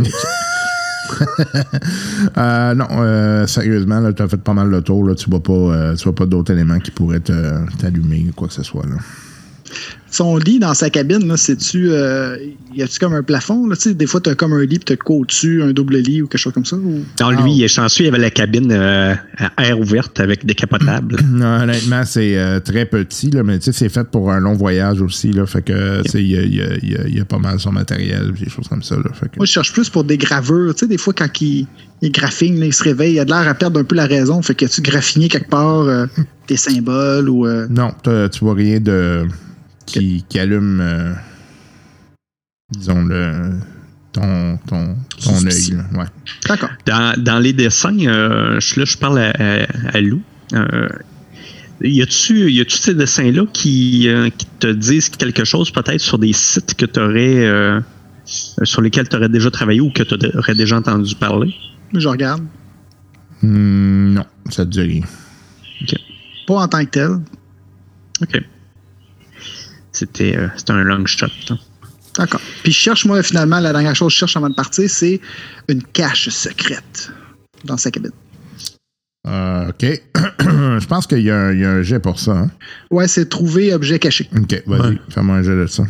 Euh, 2.38 2.74
non, 2.76 2.86
euh, 2.92 3.48
sérieusement, 3.48 4.12
tu 4.14 4.22
as 4.22 4.28
fait 4.28 4.38
pas 4.38 4.54
mal 4.54 4.70
le 4.70 4.82
tour. 4.82 5.04
Là, 5.08 5.16
tu 5.16 5.30
vois 5.30 5.42
pas, 5.42 5.54
euh, 5.54 5.96
tu 5.96 6.04
vois 6.04 6.16
pas 6.16 6.26
d'autres 6.26 6.52
éléments 6.54 6.80
qui 6.80 6.92
pourraient 6.92 7.20
t'allumer 7.20 8.28
ou 8.30 8.34
quoi 8.34 8.48
que 8.48 8.54
ce 8.54 8.64
soit. 8.64 8.86
Là. 8.86 8.96
Son 10.12 10.38
lit 10.38 10.58
dans 10.60 10.74
sa 10.74 10.90
cabine, 10.90 11.28
là, 11.28 11.38
c'est-tu. 11.38 11.90
euh, 11.92 12.36
y 12.76 12.82
a-tu 12.82 12.98
comme 13.00 13.14
un 13.14 13.22
plafond? 13.24 13.68
Là? 13.68 13.76
Tu 13.76 13.82
sais, 13.90 13.94
Des 13.94 14.08
fois, 14.08 14.20
tu 14.22 14.30
as 14.30 14.36
comme 14.36 14.54
un 14.54 14.62
lit, 14.66 14.80
puis 14.80 14.96
tu 14.98 15.14
au-dessus, 15.14 15.62
un 15.62 15.72
double 15.72 15.98
lit 15.98 16.22
ou 16.24 16.28
quelque 16.28 16.42
chose 16.42 16.54
comme 16.54 16.66
ça? 16.66 16.78
Ou... 16.78 17.04
Non, 17.20 17.30
lui, 17.32 17.54
il 17.54 17.64
est 17.64 17.68
chanceux, 17.68 18.06
il 18.06 18.08
avait 18.08 18.18
la 18.18 18.32
cabine 18.32 18.72
euh, 18.72 19.14
à 19.58 19.68
air 19.68 19.80
ouverte 19.80 20.20
avec 20.20 20.46
décapotable. 20.46 21.18
Non, 21.30 21.62
honnêtement, 21.62 22.04
c'est 22.06 22.38
euh, 22.38 22.60
très 22.60 22.86
petit, 22.86 23.30
là, 23.30 23.44
mais 23.44 23.60
tu 23.60 23.66
sais, 23.66 23.72
c'est 23.72 23.90
fait 23.90 24.04
pour 24.10 24.32
un 24.32 24.40
long 24.40 24.54
voyage 24.56 25.02
aussi. 25.02 25.32
Là, 25.32 25.46
fait 25.46 25.62
que 25.62 26.02
tu 26.04 26.10
sais, 26.10 26.22
il 26.22 26.32
y 26.32 26.38
a, 26.38 26.42
il 26.42 26.56
y 26.56 26.62
a- 26.62 26.76
il 26.82 26.92
y 26.92 26.96
a- 26.96 27.08
il 27.08 27.18
y 27.18 27.20
a 27.20 27.26
pas 27.26 27.38
mal 27.38 27.60
son 27.60 27.72
matériel, 27.72 28.32
des 28.34 28.50
choses 28.50 28.68
comme 28.68 28.82
ça. 28.84 28.96
Là, 28.96 29.12
fait 29.14 29.28
que- 29.30 29.38
Moi, 29.38 29.46
je 29.46 29.52
cherche 29.52 29.72
plus 29.74 29.90
pour 29.90 30.04
des 30.04 30.18
gravures. 30.18 30.74
Tu 30.74 30.80
sais, 30.82 30.88
des 30.88 30.98
fois, 30.98 31.14
quand 31.14 31.30
il, 31.42 31.68
il 32.02 32.12
graphine, 32.12 32.58
il 32.58 32.74
se 32.74 32.84
réveille, 32.84 33.14
il 33.14 33.20
a 33.20 33.26
de 33.26 33.30
l'air 33.30 33.48
à 33.48 33.54
perdre 33.54 33.80
un 33.80 33.84
peu 33.84 33.96
la 33.96 34.06
raison. 34.08 34.42
Fait 34.42 34.56
que 34.56 34.66
tu 34.66 34.82
graffiné 34.82 35.28
quelque 35.30 35.50
part 35.50 35.82
euh, 35.82 36.06
des 36.48 36.58
symboles 36.58 37.30
ou. 37.30 37.46
euh, 37.48 37.68
Non, 37.70 37.92
tu 38.04 38.40
vois 38.44 38.56
rien 38.56 38.80
de 38.80 39.26
qui, 39.90 40.24
qui 40.30 40.40
allume, 40.40 40.80
euh, 40.82 41.14
disons, 42.72 43.04
le, 43.04 43.60
ton, 44.14 44.58
ton, 44.68 44.96
ton 45.24 45.46
œil. 45.46 45.78
Ouais. 45.96 46.06
D'accord. 46.48 46.70
Dans, 46.86 47.22
dans 47.22 47.40
les 47.40 47.54
dessins, 47.54 47.98
euh, 48.00 48.60
je, 48.60 48.80
là, 48.80 48.86
je 48.86 48.98
parle 48.98 49.20
à, 49.20 49.32
à, 49.32 49.98
à 49.98 50.02
Lou. 50.02 50.22
Euh, 50.54 50.90
y 51.82 52.02
a-tu 52.02 52.52
y 52.52 52.60
a-tu 52.60 52.76
ces 52.76 52.94
dessins-là 52.94 53.46
qui, 53.54 54.10
euh, 54.10 54.30
qui 54.30 54.46
te 54.60 54.68
disent 54.68 55.10
quelque 55.10 55.46
chose 55.46 55.72
peut-être 55.72 56.02
sur 56.02 56.20
des 56.20 56.34
sites 56.34 56.76
que 56.76 56.86
tu 56.86 57.00
aurais 57.00 57.46
euh, 57.46 57.80
sur 58.26 58.82
lesquels 58.82 59.08
tu 59.08 59.16
aurais 59.16 59.30
déjà 59.30 59.50
travaillé 59.50 59.80
ou 59.80 59.90
que 59.92 60.04
tu 60.04 60.16
aurais 60.38 60.56
déjà 60.56 60.78
entendu 60.78 61.16
parler? 61.16 61.54
Je 61.94 62.08
regarde. 62.08 62.44
Hmm, 63.42 64.14
non, 64.14 64.26
ça 64.50 64.66
te 64.66 64.72
dit 64.72 64.82
rien. 64.82 65.02
Pas 66.48 66.56
en 66.56 66.68
tant 66.68 66.84
que 66.84 66.90
tel. 66.90 67.12
OK. 68.22 68.44
C'était 69.92 70.36
euh, 70.38 70.48
c'était 70.58 70.72
un 70.74 70.84
long 70.84 71.06
shot. 71.06 71.28
là. 71.50 71.58
D'accord. 72.18 72.42
Puis 72.64 72.72
je 72.72 72.78
cherche, 72.78 73.06
moi, 73.06 73.22
finalement, 73.24 73.60
la 73.60 73.72
dernière 73.72 73.96
chose 73.96 74.10
que 74.12 74.16
je 74.16 74.20
cherche 74.20 74.38
avant 74.38 74.50
de 74.50 74.56
partir, 74.56 74.90
c'est 74.90 75.22
une 75.68 75.84
cache 75.84 76.30
secrète 76.30 77.12
dans 77.64 77.78
sa 77.78 77.92
cabine. 77.92 78.12
Euh, 79.28 79.70
OK. 79.70 79.84
Je 80.80 80.86
pense 80.88 81.06
qu'il 81.06 81.20
y, 81.20 81.30
a 81.30 81.36
un- 81.38 81.54
il 81.54 81.60
y 81.60 81.66
a 81.66 81.72
un 81.72 81.82
jet 81.84 82.00
pour 82.00 82.20
ça. 82.20 82.32
hein. 82.32 82.52
Ouais, 82.90 83.08
c'est 83.08 83.28
trouver 83.30 83.74
objet 83.74 84.00
caché. 84.00 84.30
OK, 84.36 84.64
vas-y, 84.66 84.80
Ouais. 84.82 84.98
fais-moi 85.10 85.36
un 85.36 85.44
jet 85.44 85.56
de 85.56 85.68
ça. 85.68 85.84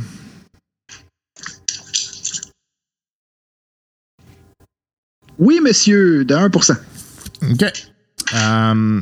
Oui, 5.38 5.60
monsieur, 5.64 6.26
de 6.26 6.36
1% 6.36 6.76
OK. 7.52 7.64
Euh, 8.34 9.02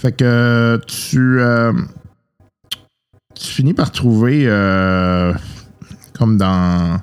fait 0.00 0.12
que 0.16 0.80
tu, 0.86 1.40
euh, 1.40 1.72
tu 3.34 3.46
finis 3.46 3.74
par 3.74 3.90
trouver, 3.90 4.44
euh, 4.46 5.32
comme 6.18 6.36
dans. 6.38 7.00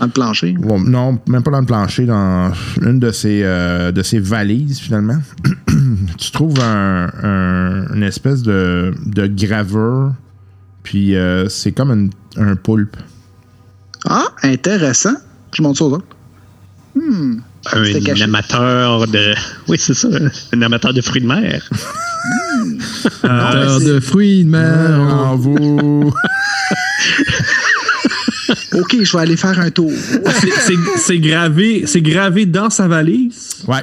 Dans 0.00 0.06
le 0.06 0.12
plancher? 0.12 0.52
bon, 0.52 0.78
non, 0.80 1.18
même 1.26 1.42
pas 1.42 1.50
dans 1.50 1.58
le 1.60 1.66
plancher, 1.66 2.06
dans 2.06 2.52
une 2.80 3.00
de 3.00 3.10
ces, 3.10 3.42
euh, 3.42 3.90
de 3.90 4.02
ces 4.04 4.20
valises, 4.20 4.78
finalement. 4.78 5.18
tu 6.18 6.30
trouves 6.30 6.60
un, 6.60 7.10
un- 7.22 7.94
une 7.94 8.04
espèce 8.04 8.42
de, 8.42 8.94
de 9.06 9.26
gravure, 9.26 10.12
puis 10.84 11.16
euh, 11.16 11.48
c'est 11.48 11.72
comme 11.72 11.90
une- 11.90 12.10
un 12.36 12.54
poulpe. 12.54 12.96
Ah, 14.06 14.26
intéressant. 14.44 15.14
Je 15.52 15.62
monte 15.62 15.76
ça 15.78 15.84
aux 15.86 15.92
autres. 15.94 16.06
Hmm. 16.94 17.38
Un 17.72 18.20
amateur 18.22 19.06
de. 19.08 19.34
Oui, 19.68 19.78
c'est 19.80 19.94
ça. 19.94 20.08
Un 20.52 20.62
amateur 20.62 20.92
de 20.94 21.00
fruits 21.00 21.22
de 21.22 21.26
mer. 21.26 21.68
C'est- 23.80 23.86
de 23.86 24.00
fruits 24.00 24.44
de 24.44 24.50
mer. 24.50 25.00
En 25.00 25.36
vous. 25.36 26.12
OK, 28.74 28.96
je 29.02 29.12
vais 29.16 29.22
aller 29.22 29.36
faire 29.36 29.58
un 29.58 29.70
tour. 29.70 29.90
C'est- 29.92 30.50
c'est- 30.50 30.74
C'est 30.96 31.18
gravé, 31.18 31.84
c'est 31.86 32.00
gravé 32.02 32.46
dans 32.46 32.70
sa 32.70 32.88
valise? 32.88 33.64
Ouais. 33.66 33.82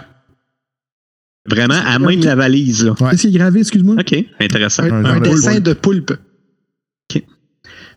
Vraiment, 1.48 1.76
à 1.86 2.00
même 2.00 2.24
la 2.24 2.36
valise. 2.36 2.86
Là. 2.86 2.94
Ouais. 3.00 3.12
Qu'est-ce 3.12 3.24
qui 3.24 3.28
est 3.36 3.38
gravé, 3.38 3.60
excuse-moi? 3.60 3.96
OK, 4.00 4.16
intéressant. 4.40 4.84
Un, 4.84 5.20
dessin 5.20 5.60
de 5.60 5.74
poulpe. 5.74 6.14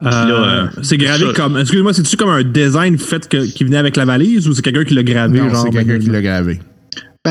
Euh, 0.01 0.11
là, 0.11 0.31
euh, 0.31 0.67
c'est 0.83 0.97
gravé 0.97 1.27
ça- 1.27 1.33
comme. 1.35 1.59
Excuse-moi, 1.59 1.93
c'est-tu 1.93 2.17
comme 2.17 2.31
un 2.31 2.45
design 2.45 2.97
fait 2.99 3.29
que- 3.29 3.47
qui 3.47 3.65
venait 3.65 3.79
avec 3.79 3.97
la 3.97 4.05
valise 4.05 4.47
ou 4.47 4.53
c'est 4.53 4.63
quelqu'un 4.63 4.85
qui 4.85 4.95
l'a 4.95 5.03
gravé? 5.03 5.41
Non, 5.41 5.65
c'est 5.65 5.71
quelqu'un 5.71 5.99
qui 5.99 6.09
l'a 6.11 6.23
gravé. 6.23 6.61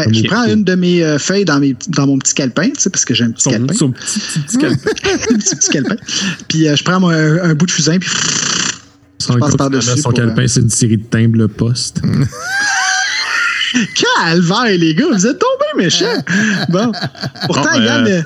Ben, 0.06 0.14
je 0.14 0.24
prends 0.24 0.46
une 0.46 0.64
de 0.64 0.76
mes 0.76 1.04
euh, 1.04 1.18
feuilles 1.20 1.46
dans, 1.46 1.60
mes, 1.60 1.76
dans 1.90 2.08
mon 2.08 2.18
petit 2.20 2.34
calepin, 2.34 2.70
tu 2.70 2.80
sais, 2.80 2.90
parce 2.90 3.06
que 3.06 3.14
j'ai 3.14 3.24
un 3.26 3.32
petit 3.32 3.44
Son, 3.44 3.50
calepin. 3.52 3.74
son 3.74 3.92
petit, 3.92 4.20
petit, 4.20 4.40
petit 4.40 4.58
calepin. 4.58 4.90
un 5.34 5.38
petit, 5.38 5.56
petit 5.56 5.70
calepin. 5.70 5.96
Puis 6.48 6.68
euh, 6.68 6.76
je 6.76 6.84
prends 6.84 7.00
moi, 7.00 7.14
un, 7.14 7.50
un 7.50 7.54
bout 7.54 7.66
de 7.66 7.72
fusain, 7.72 7.98
puis 8.00 8.10
Son, 9.20 9.38
passe 9.40 9.56
par-dessus 9.56 10.00
son 10.02 10.12
calepin, 10.12 10.44
euh, 10.44 10.48
c'est 10.48 10.62
une 10.62 10.70
série 10.70 10.98
de 10.98 11.04
timbres 11.04 11.38
le 11.38 11.48
poste. 11.48 12.02
calvaire, 13.96 14.78
les 14.78 14.96
gars, 14.96 15.06
vous 15.12 15.26
êtes 15.28 15.40
tombés 15.40 15.84
méchants. 15.84 16.06
Bon. 16.70 16.92
Pourtant, 17.46 17.74
Bon, 17.74 17.82
Yann, 17.82 18.08
euh, 18.08 18.22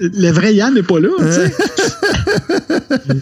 le 0.00 0.30
vrai 0.30 0.54
Yann 0.54 0.74
n'est 0.74 0.82
pas 0.82 0.98
là, 1.00 1.08
tu 1.18 1.24
sais. 1.24 1.52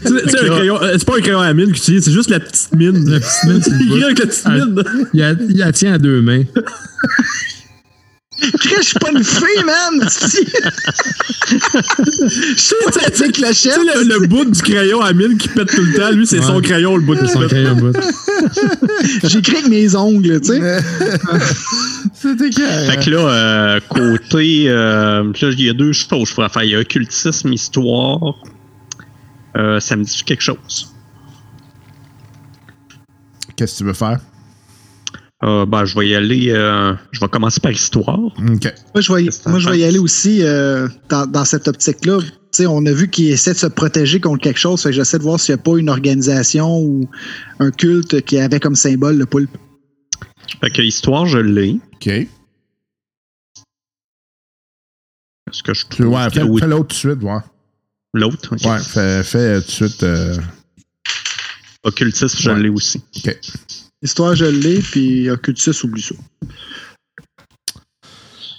C'est 0.04 1.04
pas 1.04 1.16
un 1.16 1.20
crayon 1.20 1.40
à 1.40 1.52
mine 1.54 1.66
que 1.72 1.76
tu 1.76 1.80
utilises, 1.82 2.04
c'est 2.04 2.12
juste 2.12 2.30
la 2.30 2.40
petite 2.40 2.74
mine. 2.74 3.08
La 3.08 3.20
petite 3.20 3.44
mine, 3.44 3.60
c'est 3.62 3.70
petite 4.26 4.42
Ah. 4.44 4.50
mine. 4.50 4.82
Il 5.14 5.20
la, 5.20 5.32
il 5.32 5.56
la 5.58 5.72
tient 5.72 5.94
à 5.94 5.98
deux 5.98 6.20
mains. 6.22 6.42
Chris, 8.58 8.74
Je 8.78 8.82
suis 8.82 8.98
pas 8.98 9.10
une 9.10 9.22
fille, 9.24 9.64
man! 9.64 10.08
Je 11.50 12.54
suis 12.56 12.74
pas 12.84 13.00
la 13.00 13.10
clochette. 13.10 13.54
Tu 13.54 13.70
sais, 13.70 14.04
le, 14.04 14.18
le 14.20 14.26
bout 14.26 14.44
du 14.44 14.62
crayon 14.62 15.00
à 15.00 15.12
mine 15.12 15.36
qui 15.36 15.48
pète 15.48 15.68
tout 15.74 15.82
le 15.82 15.94
temps, 15.94 16.10
lui, 16.10 16.26
c'est 16.26 16.38
Ouais. 16.38 16.44
son 16.46 16.60
crayon, 16.60 16.96
le 16.96 17.02
bout 17.02 17.16
qui 17.16 17.32
pète. 17.38 17.48
crayon. 17.48 17.92
J'écris 19.24 19.56
avec 19.56 19.68
mes 19.68 19.94
ongles, 19.96 20.40
tu 20.40 20.48
sais. 20.54 20.60
C'était 22.14 22.50
Fait 22.52 23.04
que 23.04 23.10
là, 23.10 23.18
euh, 23.18 23.80
côté. 23.88 24.64
euh, 24.68 25.24
là, 25.24 25.48
il 25.50 25.60
y 25.62 25.68
a 25.70 25.72
deux 25.74 25.92
choses 25.92 26.08
qu'il 26.08 26.26
faudra 26.26 26.48
faire. 26.48 26.64
Il 26.64 26.70
y 26.70 26.74
a 26.76 26.80
occultisme, 26.80 27.52
histoire. 27.52 28.34
Euh, 29.56 29.80
ça 29.80 29.96
me 29.96 30.04
dit 30.04 30.22
quelque 30.24 30.42
chose. 30.42 30.92
Qu'est-ce 33.56 33.74
que 33.74 33.78
tu 33.78 33.84
veux 33.84 33.92
faire? 33.94 34.20
Euh, 35.42 35.64
ben, 35.64 35.86
je 35.86 35.98
vais 35.98 36.06
y 36.08 36.14
aller. 36.14 36.50
euh, 36.50 36.92
je 37.12 37.20
vais 37.20 37.28
commencer 37.28 37.60
par 37.60 37.72
histoire. 37.72 38.18
Moi, 38.38 38.58
je 38.96 39.10
vais, 39.12 39.28
moi, 39.46 39.58
je 39.58 39.70
vais 39.70 39.78
y 39.78 39.84
aller 39.84 39.98
aussi 39.98 40.42
euh, 40.42 40.86
dans, 41.08 41.26
dans 41.26 41.46
cette 41.46 41.66
optique-là. 41.66 42.18
Tu 42.20 42.28
sais, 42.52 42.66
on 42.66 42.84
a 42.84 42.92
vu 42.92 43.08
qu'il 43.08 43.28
essaie 43.30 43.54
de 43.54 43.58
se 43.58 43.66
protéger 43.66 44.20
contre 44.20 44.42
quelque 44.42 44.58
chose. 44.58 44.82
Fait 44.82 44.90
que 44.90 44.96
j'essaie 44.96 45.16
de 45.18 45.22
voir 45.22 45.40
s'il 45.40 45.54
n'y 45.54 45.60
a 45.60 45.64
pas 45.64 45.78
une 45.78 45.88
organisation 45.88 46.78
ou 46.80 47.08
un 47.58 47.70
culte 47.70 48.20
qui 48.22 48.38
avait 48.38 48.60
comme 48.60 48.76
symbole 48.76 49.16
le 49.16 49.24
poulpe. 49.24 49.56
Fait 50.60 50.68
que 50.70 50.82
histoire, 50.82 51.24
je 51.26 51.38
l'ai. 51.38 51.80
OK. 51.94 52.06
Est-ce 52.08 52.26
que 55.62 55.72
je 55.74 55.86
trouve 55.86 56.08
ouais, 56.08 56.26
que 56.26 56.32
fais, 56.34 56.42
oui, 56.42 56.60
fais 56.60 56.66
l'autre 56.66 56.88
tout 56.88 56.94
de 57.08 57.12
suite, 57.14 57.22
ouais. 57.22 57.38
l'autre? 58.14 58.52
ok. 58.54 58.60
Ouais, 58.70 58.78
fais, 58.80 59.22
fais 59.24 59.60
tout 59.60 59.66
de 59.66 59.70
suite. 59.70 60.02
euh, 60.02 60.36
Occultisme, 61.82 62.36
je 62.38 62.50
Ouais. 62.50 62.60
l'ai 62.62 62.68
aussi. 62.68 63.02
OK. 63.16 63.38
Histoire, 64.02 64.34
je 64.34 64.46
l'ai, 64.46 64.78
puis 64.80 65.30
occultisme, 65.30 65.86
oublie 65.86 66.02
ça. 66.02 66.14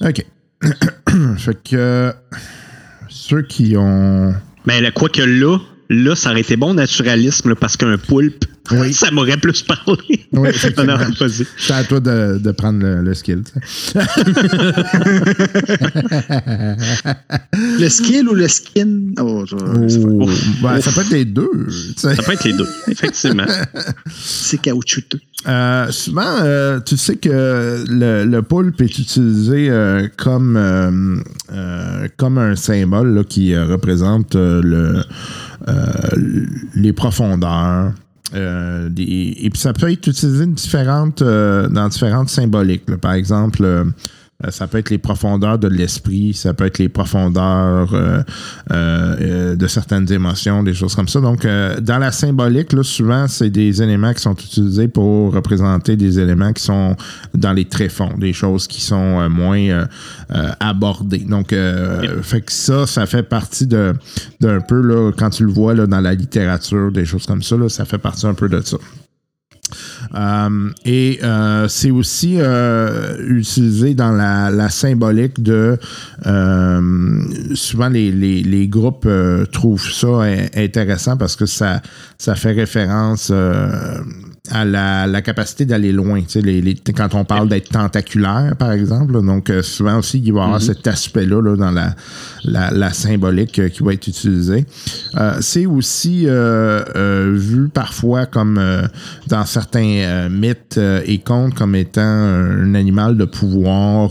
OK. 0.07 0.25
fait 1.37 1.63
que 1.63 1.75
euh, 1.75 2.11
ceux 3.09 3.41
qui 3.41 3.75
ont. 3.77 4.33
Mais 4.65 4.81
là, 4.81 4.91
quoi 4.91 5.09
que 5.09 5.21
là, 5.21 5.57
là, 5.89 6.15
ça 6.15 6.31
aurait 6.31 6.41
été 6.41 6.55
bon 6.55 6.75
naturalisme 6.75 7.49
là, 7.49 7.55
parce 7.55 7.75
qu'un 7.77 7.97
poulpe, 7.97 8.45
Oui. 8.72 8.93
ça 8.93 9.09
m'aurait 9.12 9.38
plus 9.38 9.64
parlé. 9.64 10.26
Oui, 10.32 10.49
non. 10.86 10.97
C'est 11.57 11.74
à 11.74 11.84
toi 11.84 11.99
de, 11.99 12.38
de 12.38 12.51
prendre 12.51 12.80
le, 12.84 13.01
le 13.01 13.14
skill. 13.14 13.43
Le 17.80 17.89
skill 17.89 18.28
ou 18.30 18.34
le 18.36 18.47
skin? 18.47 19.12
Oh, 19.20 19.43
je- 19.47 19.55
Oh, 19.55 20.30
ben, 20.62 20.80
ça 20.82 20.91
peut 20.91 21.01
être 21.01 21.09
les 21.12 21.26
deux. 21.26 21.49
Ça 21.97 22.14
peut 22.16 22.34
être 22.34 22.43
les 22.43 22.53
deux, 22.53 22.68
effectivement. 22.88 23.45
c'est 24.14 24.59
caoutchouteux. 24.62 25.20
Euh, 25.47 25.89
souvent, 25.91 26.38
euh, 26.43 26.80
tu 26.82 26.97
sais 26.97 27.16
que 27.16 27.84
le, 27.89 28.26
le 28.26 28.41
poulpe 28.43 28.80
est 28.82 28.99
utilisé 28.99 29.70
euh, 29.70 30.07
comme, 30.18 31.24
comme 32.18 32.38
un 32.38 32.55
symbole 32.55 33.16
là, 33.16 33.24
qui 33.24 33.57
représente 33.57 34.36
le, 34.36 35.01
les 36.76 36.93
profondeurs. 36.93 37.91
Euh, 38.34 38.89
et 38.97 39.49
puis 39.49 39.59
ça 39.59 39.73
peut 39.73 39.91
être 39.91 40.07
utilisé 40.07 40.45
différentes, 40.45 41.21
euh, 41.21 41.67
dans 41.69 41.88
différentes 41.89 42.29
symboliques. 42.29 42.86
Par 42.97 43.13
exemple, 43.13 43.63
euh, 43.63 43.86
ça 44.49 44.67
peut 44.67 44.77
être 44.79 44.89
les 44.89 44.97
profondeurs 44.97 45.59
de 45.59 45.67
l'esprit, 45.67 46.33
ça 46.33 46.53
peut 46.53 46.65
être 46.65 46.79
les 46.79 46.89
profondeurs 46.89 47.93
euh, 47.93 48.21
euh, 48.71 49.15
euh, 49.21 49.55
de 49.55 49.67
certaines 49.67 50.11
émotions, 50.11 50.63
des 50.63 50.73
choses 50.73 50.95
comme 50.95 51.07
ça. 51.07 51.21
Donc, 51.21 51.45
euh, 51.45 51.79
dans 51.79 51.97
la 51.97 52.11
symbolique, 52.11 52.73
là, 52.73 52.83
souvent, 52.83 53.27
c'est 53.27 53.49
des 53.49 53.81
éléments 53.81 54.13
qui 54.13 54.21
sont 54.21 54.33
utilisés 54.33 54.87
pour 54.87 55.33
représenter 55.33 55.95
des 55.95 56.19
éléments 56.19 56.53
qui 56.53 56.63
sont 56.63 56.95
dans 57.33 57.53
les 57.53 57.65
tréfonds, 57.65 58.13
des 58.17 58.33
choses 58.33 58.67
qui 58.67 58.81
sont 58.81 59.19
euh, 59.19 59.29
moins 59.29 59.59
euh, 59.59 59.85
euh, 60.33 60.51
abordées. 60.59 61.25
Donc, 61.27 61.53
euh, 61.53 62.21
fait 62.21 62.41
que 62.41 62.51
ça, 62.51 62.87
ça 62.87 63.05
fait 63.05 63.23
partie 63.23 63.67
de 63.67 63.93
d'un 64.39 64.59
peu, 64.59 64.81
là, 64.81 65.11
quand 65.17 65.29
tu 65.29 65.45
le 65.45 65.51
vois 65.51 65.73
là, 65.73 65.85
dans 65.85 66.01
la 66.01 66.13
littérature, 66.13 66.91
des 66.91 67.05
choses 67.05 67.25
comme 67.25 67.43
ça, 67.43 67.57
là, 67.57 67.69
ça 67.69 67.85
fait 67.85 67.97
partie 67.97 68.25
un 68.25 68.33
peu 68.33 68.49
de 68.49 68.61
ça. 68.61 68.77
Euh, 70.14 70.70
et 70.86 71.20
euh, 71.24 71.68
c'est 71.68 71.91
aussi 71.91 72.36
euh, 72.38 73.16
utilisé 73.30 73.93
dans 73.93 74.12
la, 74.12 74.51
la 74.51 74.70
symbolique 74.70 75.41
de 75.41 75.78
souvent 77.55 77.89
les, 77.89 78.12
les, 78.12 78.43
les 78.43 78.68
groupes 78.68 79.07
trouvent 79.51 79.89
ça 79.89 80.24
in- 80.24 80.47
intéressant 80.55 81.18
parce 81.18 81.36
que 81.36 81.45
ça, 81.45 81.82
ça 82.18 82.36
fait 82.36 82.51
référence 82.51 83.32
à 84.52 84.66
la, 84.66 85.08
la 85.08 85.22
capacité 85.22 85.66
d'aller 85.66 85.91
loin. 85.91 86.22
Tu 86.22 86.30
sais, 86.30 86.41
les, 86.41 86.62
les- 86.62 86.76
quand 86.76 87.16
on 87.16 87.24
parle 87.26 87.47
d'être 87.49 87.70
tentaculaire, 87.70 88.56
par 88.58 88.72
exemple. 88.72 89.14
là. 89.14 89.22
donc, 89.22 89.49
euh, 89.49 89.62
souvent 89.62 89.97
aussi, 89.99 90.20
il 90.20 90.34
va 90.34 90.41
y 90.41 90.43
avoir 90.43 90.62
cet 90.62 90.86
aspect-là 90.86 91.41
là, 91.41 91.56
dans 91.56 91.72
la, 91.72 91.95
la, 92.43 92.72
la 92.72 92.91
symbolique 92.93 93.60
euh, 93.60 93.70
qui 93.70 93.82
va 93.84 93.93
être 93.93 94.08
utilisée. 94.08 94.66
Euh, 95.18 95.38
c'est 95.41 95.66
aussi 95.66 96.26
vu 96.26 97.70
parfois 97.74 98.26
comme 98.26 98.62
dans 99.28 99.45
certains 99.45 100.30
mythes 100.30 100.80
et 101.06 101.18
contes 101.20 101.54
comme 101.56 101.76
étant 101.76 102.02
un 102.02 102.76
animal 102.76 103.18
de 103.18 103.26
pouvoir 103.26 104.10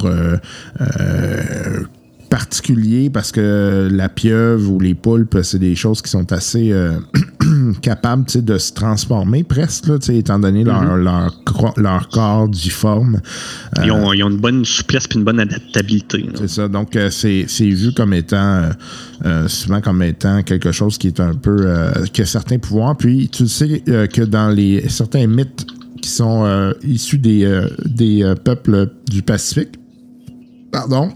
particulier 2.31 3.11
parce 3.11 3.33
que 3.33 3.89
la 3.91 4.09
pieuvre 4.09 4.71
ou 4.73 4.81
les 4.81 4.95
poulpes, 4.95 5.39
c'est 5.43 5.59
des 5.59 5.75
choses 5.75 6.01
qui 6.01 6.11
sont 6.11 6.33
assez 6.33 6.73
euh, 6.73 6.99
comme 7.39 7.77
capable 7.83 8.25
tu 8.27 8.35
sais, 8.35 8.43
de 8.43 8.57
se 8.57 8.73
transformer 8.73 9.43
presque, 9.43 9.89
là, 9.89 9.97
étant 10.09 10.39
donné 10.39 10.65
leur, 10.65 10.97
leur, 10.97 11.43
cro- 11.45 11.79
leur 11.79 12.09
corps 12.09 12.49
difforme. 12.49 13.21
Ils, 13.83 13.91
ont, 13.91 14.13
ils 14.13 14.23
ont 14.23 14.31
une 14.31 14.39
bonne 14.39 14.65
souplesse 14.65 15.05
et 15.11 15.19
une 15.19 15.25
bonne 15.25 15.41
adaptabilité. 15.41 16.25
C'est 16.37 16.49
ça. 16.49 16.69
Donc, 16.69 16.97
euh, 16.97 17.11
c'est 17.11 17.45
vu 17.61 17.93
comme 17.93 18.15
étant, 18.15 18.37
euh, 18.37 18.71
euh, 19.27 19.49
souvent 19.49 19.81
comme 19.81 20.03
étant 20.03 20.43
quelque 20.43 20.73
chose 20.73 20.97
qui 20.99 21.09
est 21.09 21.21
un 21.21 21.35
peu, 21.35 21.57
euh, 21.61 21.91
qui 22.13 22.23
a 22.23 22.27
certains 22.27 22.59
pouvoirs. 22.59 22.97
Puis, 22.97 23.29
tu 23.29 23.49
sais 23.49 23.83
euh, 23.89 24.07
que 24.07 24.23
dans 24.23 24.49
les 24.51 24.89
certains 24.89 25.27
mythes 25.27 25.67
qui 26.01 26.09
sont 26.09 26.45
euh, 26.45 26.73
issus 26.83 27.19
des, 27.19 27.45
euh, 27.45 27.69
des 27.85 28.23
euh, 28.23 28.35
peuples 28.35 28.89
du 29.11 29.23
Pacifique, 29.23 29.71
pardon, 30.73 31.11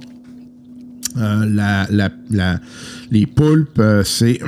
euh, 1.16 1.46
la, 1.46 1.86
la, 1.90 2.10
la- 2.30 2.60
les 3.10 3.26
poulpes, 3.26 3.78
euh, 3.78 4.02
c'est 4.04 4.40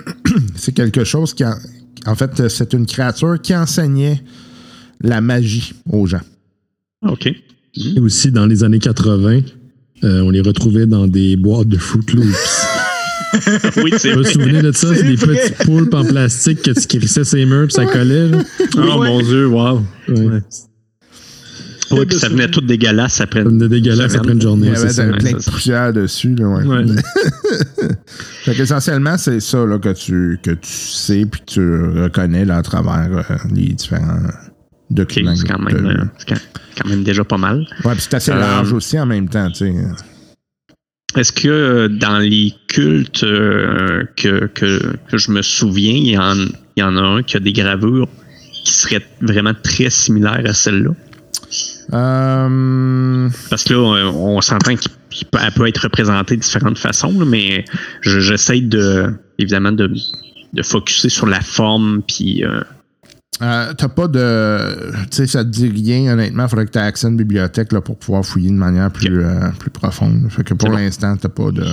c'est 0.56 0.72
quelque 0.72 1.04
chose 1.04 1.34
qui, 1.34 1.44
en, 1.44 1.54
en 2.06 2.14
fait, 2.14 2.40
euh, 2.40 2.48
c'est 2.48 2.72
une 2.72 2.86
créature 2.86 3.40
qui 3.40 3.54
enseignait 3.54 4.22
la 5.00 5.20
magie 5.20 5.74
aux 5.92 6.06
gens. 6.06 6.20
OK. 7.06 7.26
Et 7.26 8.00
aussi, 8.00 8.30
dans 8.30 8.46
les 8.46 8.64
années 8.64 8.78
80, 8.78 9.40
euh, 10.04 10.20
on 10.22 10.30
les 10.30 10.40
retrouvait 10.40 10.86
dans 10.86 11.06
des 11.06 11.36
boîtes 11.36 11.68
de 11.68 11.76
Fruit 11.78 12.04
Loops. 12.14 12.26
Oui, 13.82 13.92
c'est 13.98 14.12
Vous 14.12 14.18
vous 14.18 14.22
vrai. 14.22 14.32
souvenez 14.32 14.62
de 14.62 14.72
ça? 14.72 14.94
C'est 14.94 15.02
des 15.02 15.16
petites 15.16 15.58
poulpes 15.66 15.92
en 15.92 16.04
plastique 16.04 16.62
que 16.62 16.70
tu 16.70 16.86
crissais 16.98 17.24
ses 17.24 17.44
murs 17.44 17.66
puis 17.66 17.74
ça 17.74 17.84
collait. 17.84 18.28
là. 18.28 18.38
Oh 18.78 19.02
mon 19.02 19.20
dieu, 19.20 19.46
wow. 19.48 19.82
Ouais. 20.08 20.40
Oui, 21.90 22.06
puis 22.06 22.18
ça 22.18 22.28
venait 22.28 22.48
tout 22.50 22.60
dégueulasse 22.60 23.20
après. 23.20 23.42
Ça 23.42 23.48
venait 23.48 23.68
dégueulasse 23.68 24.08
semaine. 24.12 24.20
après 24.20 24.32
une 24.32 24.40
journée. 24.42 24.68
Il 24.68 24.72
y 24.74 24.76
avait 24.76 24.94
plein 25.12 25.16
de 25.16 25.38
c'est 25.38 25.40
ça. 25.40 25.50
poussière 25.50 25.92
dessus. 25.92 26.34
Là, 26.34 26.48
ouais. 26.48 26.64
Ouais. 26.64 26.84
Fait 28.44 28.54
qu'essentiellement, 28.54 29.16
c'est 29.18 29.40
ça 29.40 29.64
là, 29.66 29.78
que, 29.78 29.92
tu, 29.92 30.38
que 30.42 30.50
tu 30.52 30.68
sais 30.70 31.26
puis 31.30 31.40
que 31.40 31.46
tu 31.46 32.00
reconnais 32.02 32.44
là, 32.44 32.56
à 32.58 32.62
travers 32.62 33.08
euh, 33.30 33.34
les 33.54 33.68
différents 33.68 34.20
documents. 34.90 35.34
c'est 35.34 35.46
quand, 35.48 35.60
euh, 35.72 36.04
c'est 36.18 36.28
quand, 36.28 36.40
quand 36.80 36.88
même 36.88 37.02
déjà 37.02 37.24
pas 37.24 37.38
mal. 37.38 37.66
Ouais, 37.84 37.92
puis 37.92 38.00
c'est 38.02 38.14
assez 38.14 38.30
Euh, 38.32 38.38
large 38.38 38.72
aussi 38.72 38.98
en 38.98 39.06
même 39.06 39.28
temps. 39.28 39.48
Tu 39.50 39.66
sais. 39.66 39.74
Est-ce 41.16 41.32
que 41.32 41.48
euh, 41.48 41.88
dans 41.88 42.18
les 42.18 42.52
cultes 42.68 43.24
euh, 43.24 44.04
que, 44.16 44.46
que, 44.46 44.96
que 45.10 45.16
je 45.18 45.30
me 45.30 45.40
souviens, 45.42 45.94
il 45.94 46.08
y, 46.10 46.18
en, 46.18 46.34
il 46.36 46.52
y 46.80 46.82
en 46.82 46.96
a 46.96 47.00
un 47.00 47.22
qui 47.22 47.36
a 47.36 47.40
des 47.40 47.52
gravures 47.52 48.08
qui 48.64 48.72
seraient 48.72 49.06
vraiment 49.22 49.54
très 49.54 49.88
similaires 49.90 50.42
à 50.44 50.52
celle-là? 50.52 50.90
Euh, 51.92 53.28
Parce 53.50 53.64
que 53.64 53.74
là, 53.74 53.80
on, 53.80 54.36
on 54.36 54.40
s'entend 54.40 54.74
qu'elle 54.74 55.52
peut, 55.54 55.66
être 55.68 55.82
représentée 55.82 56.36
de 56.36 56.40
différentes 56.42 56.78
façons, 56.78 57.12
mais 57.12 57.64
je- 58.00 58.20
j'essaie 58.20 58.60
de, 58.60 59.14
évidemment, 59.38 59.72
de, 59.72 59.92
de 60.52 60.62
focuser 60.62 61.08
sur 61.08 61.26
la 61.26 61.40
forme, 61.40 62.02
puis 62.06 62.44
euh, 62.44 62.60
euh, 63.42 63.72
T'as 63.76 63.88
pas 63.88 64.08
de. 64.08 64.92
Tu 65.10 65.16
sais, 65.18 65.26
ça 65.26 65.44
te 65.44 65.50
dit 65.50 65.68
rien, 65.68 66.14
honnêtement. 66.14 66.44
Il 66.44 66.48
faudrait 66.48 66.66
que 66.66 66.70
tu 66.72 66.78
aies 66.78 66.82
accès 66.82 67.06
à 67.06 67.10
une 67.10 67.18
bibliothèque 67.18 67.70
là, 67.72 67.80
pour 67.82 67.98
pouvoir 67.98 68.24
fouiller 68.24 68.48
de 68.50 68.54
manière 68.56 68.90
plus, 68.90 69.22
euh, 69.22 69.50
plus 69.58 69.70
profonde. 69.70 70.26
Fait 70.30 70.42
que 70.42 70.54
pour 70.54 70.70
bon. 70.70 70.76
l'instant, 70.76 71.16
t'as 71.16 71.28
pas 71.28 71.50
de. 71.50 71.64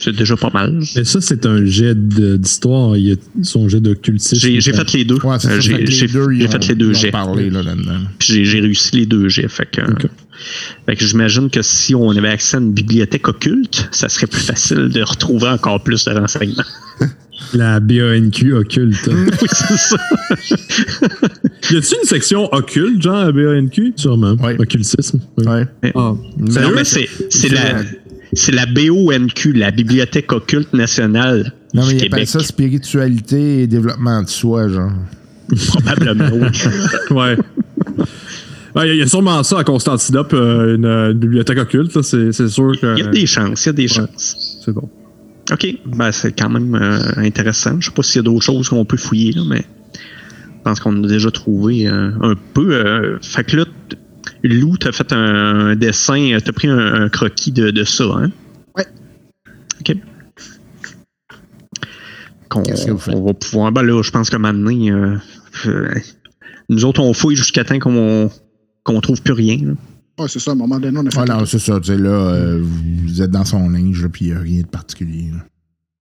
C'est 0.00 0.16
déjà 0.16 0.34
pas 0.36 0.50
mal. 0.52 0.80
Mais 0.96 1.04
ça, 1.04 1.20
c'est 1.20 1.44
un 1.44 1.64
jet 1.66 1.94
d'histoire. 1.94 2.96
Il 2.96 3.06
y 3.08 3.12
a 3.12 3.16
son 3.42 3.68
jet 3.68 3.80
d'occultisme. 3.80 4.36
J'ai 4.36 4.60
j'ai 4.60 4.72
fait 4.72 4.92
les 4.94 5.04
deux. 5.04 5.16
Ouais, 5.16 5.36
Euh. 5.44 5.60
J'ai 5.60 5.72
Fait 5.74 5.78
les 5.84 5.86
j'ai- 5.92 6.74
deux, 6.74 6.92
jets. 6.94 7.10
parlé 7.10 7.50
là, 7.50 7.62
là-dedans. 7.62 7.98
Puis 8.18 8.28
j'ai 8.32 8.44
j'ai 8.44 8.60
réussi 8.60 8.96
les 8.96 9.06
deux 9.06 9.28
jets. 9.28 9.48
Fait 9.48 9.66
que, 9.70 9.82
fait 10.86 10.96
que 10.96 11.04
j'imagine 11.04 11.50
que 11.50 11.60
si 11.62 11.94
on 11.94 12.10
avait 12.10 12.28
accès 12.28 12.56
à 12.56 12.60
une 12.60 12.72
bibliothèque 12.72 13.28
occulte, 13.28 13.88
ça 13.92 14.08
serait 14.08 14.26
plus 14.26 14.40
facile 14.40 14.88
de 14.88 15.02
retrouver 15.02 15.48
encore 15.48 15.82
plus 15.82 16.04
de 16.06 16.12
renseignements. 16.12 16.62
La 17.54 17.78
BANQ 17.80 18.52
occulte. 18.54 19.06
oui, 19.12 19.48
c'est 19.52 19.76
ça. 19.76 19.96
Y 21.70 21.76
a-tu 21.76 21.94
une 22.02 22.04
section 22.08 22.52
occulte, 22.52 23.02
genre 23.02 23.16
à 23.16 23.32
BANQ? 23.32 23.92
Sûrement. 23.96 24.32
Ouais. 24.42 24.56
Occultisme. 24.58 25.20
Oui. 25.36 25.46
Ouais. 25.46 25.66
Ah. 25.94 26.14
Non, 26.38 26.70
mais 26.74 26.84
c'est 26.84 27.08
c'est 27.28 27.48
la, 27.50 27.82
c'est 28.32 28.52
la 28.52 28.66
BONQ, 28.66 29.52
la 29.54 29.70
Bibliothèque 29.70 30.32
occulte 30.32 30.72
nationale 30.72 31.52
Non, 31.74 31.82
mais 31.86 31.94
du 31.94 31.94
il 31.94 31.96
appelle 31.98 32.10
Québec. 32.10 32.28
ça 32.28 32.40
spiritualité 32.40 33.62
et 33.62 33.66
développement 33.66 34.22
de 34.22 34.28
soi, 34.28 34.68
genre. 34.68 34.92
Probablement, 35.68 36.28
oui. 36.32 36.46
Ouais. 37.10 37.36
Il 38.86 38.96
y, 38.96 39.02
a 39.02 39.06
sûrement 39.08 39.42
ça 39.42 39.58
à 39.58 39.64
Constantinople, 39.64 40.36
euh, 40.36 40.76
une, 40.76 40.84
euh, 40.84 41.10
une 41.10 41.18
bibliothèque 41.18 41.58
occulte, 41.58 41.94
là, 41.96 42.02
c'est 42.02 42.30
c'est 42.32 42.48
sûr 42.48 42.72
que. 42.80 42.96
Il 42.96 43.04
y 43.04 43.06
a 43.08 43.10
des 43.10 43.26
chances, 43.26 43.64
il 43.64 43.68
y 43.68 43.70
a 43.70 43.72
des 43.72 43.88
chances. 43.88 44.60
C'est 44.64 44.72
bon. 44.72 44.88
OK, 45.50 45.66
ben, 45.86 46.12
c'est 46.12 46.32
quand 46.38 46.50
même 46.50 46.74
euh, 46.74 47.00
intéressant. 47.16 47.76
Je 47.80 47.86
sais 47.86 47.92
pas 47.94 48.02
s'il 48.02 48.16
y 48.16 48.20
a 48.20 48.22
d'autres 48.22 48.44
choses 48.44 48.68
qu'on 48.68 48.84
peut 48.84 48.98
fouiller, 48.98 49.32
là, 49.32 49.42
mais 49.48 49.64
je 49.94 50.62
pense 50.62 50.78
qu'on 50.80 51.02
a 51.02 51.06
déjà 51.08 51.30
trouvé 51.30 51.88
euh, 51.88 52.10
un 52.20 52.34
peu. 52.54 52.74
euh, 52.74 53.18
fait 53.22 53.44
que 53.44 53.56
là, 53.56 53.64
Lou, 54.44 54.76
t'as 54.76 54.92
fait 54.92 55.12
un, 55.12 55.70
un 55.70 55.76
dessin, 55.76 56.32
euh, 56.32 56.40
t'as 56.40 56.52
pris 56.52 56.68
un, 56.68 56.78
un 57.02 57.08
croquis 57.08 57.50
de, 57.52 57.70
de 57.70 57.84
ça, 57.84 58.04
hein? 58.04 58.30
Ouais. 58.76 58.86
OK. 59.80 59.96
Qu'on- 62.48 62.62
Qu'est-ce 62.62 62.86
que 62.86 62.90
vous 62.92 62.98
faites? 62.98 63.14
on 63.14 63.24
va 63.24 63.34
pouvoir. 63.34 63.72
Ben 63.72 63.82
là, 63.82 64.00
je 64.02 64.10
pense 64.10 64.30
que 64.30 64.36
maintenant, 64.36 64.70
euh, 64.70 65.16
euh, 65.66 65.94
nous 66.68 66.84
autres, 66.84 67.00
on 67.02 67.12
fouille 67.12 67.36
jusqu'à 67.36 67.64
temps 67.64 67.78
qu'on 67.78 68.30
qu'on 68.84 69.00
trouve 69.00 69.20
plus 69.22 69.34
rien. 69.34 69.58
là. 69.62 69.72
Ouais, 70.18 70.28
c'est 70.28 70.38
ça, 70.40 70.52
à 70.52 70.54
un 70.54 70.56
moment 70.56 70.80
donné, 70.80 70.98
on 70.98 71.06
a 71.06 71.10
fait. 71.10 71.20
Le 71.20 71.26
non, 71.34 71.44
c'est 71.46 71.58
ça. 71.58 71.78
Tu 71.80 71.88
sais, 71.88 71.98
là, 71.98 72.08
euh, 72.10 72.62
vous 72.62 73.20
êtes 73.22 73.30
dans 73.30 73.44
son 73.44 73.68
linge, 73.68 74.06
puis 74.08 74.26
il 74.26 74.30
n'y 74.32 74.36
a 74.36 74.40
rien 74.40 74.62
de 74.62 74.66
particulier. 74.66 75.30
là. 75.32 75.44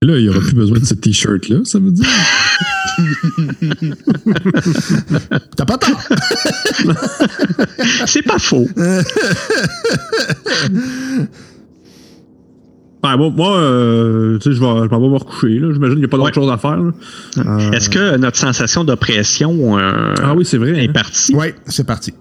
Là, 0.03 0.15
il 0.19 0.23
n'y 0.25 0.29
aura 0.29 0.39
plus 0.41 0.53
besoin 0.53 0.77
de 0.77 0.85
ce 0.85 0.93
t-shirt-là, 0.93 1.57
ça 1.63 1.79
veut 1.79 1.89
dire. 1.89 2.05
T'as 5.55 5.65
pas 5.65 5.77
tort! 5.79 5.99
C'est 8.05 8.21
pas 8.21 8.37
faux. 8.37 8.67
Ouais, 13.03 13.15
moi, 13.17 13.29
moi, 13.35 13.57
euh, 13.57 14.37
tu 14.37 14.49
sais, 14.51 14.55
je 14.55 14.59
vais, 14.59 14.65
je 14.85 14.89
m'en 14.91 14.99
vais 14.99 15.07
me 15.09 15.15
recoucher, 15.17 15.57
là. 15.59 15.69
J'imagine 15.73 15.95
qu'il 15.95 15.99
n'y 15.99 16.05
a 16.05 16.07
pas 16.09 16.17
d'autre 16.17 16.29
Ouais. 16.29 16.33
chose 16.33 16.51
à 16.51 16.57
faire. 16.57 16.79
Euh, 17.47 17.71
Est-ce 17.71 17.89
que 17.89 18.17
notre 18.17 18.37
sensation 18.37 18.83
d'oppression 18.83 19.79
euh, 19.79 20.13
Ah 20.21 20.35
oui, 20.35 20.45
c'est 20.45 20.57
vrai. 20.57 20.83
est 20.83 20.89
hein. 20.89 20.93
partie? 20.93 21.33
ouais, 21.35 21.55
c'est 21.67 21.85
parti. 21.87 22.13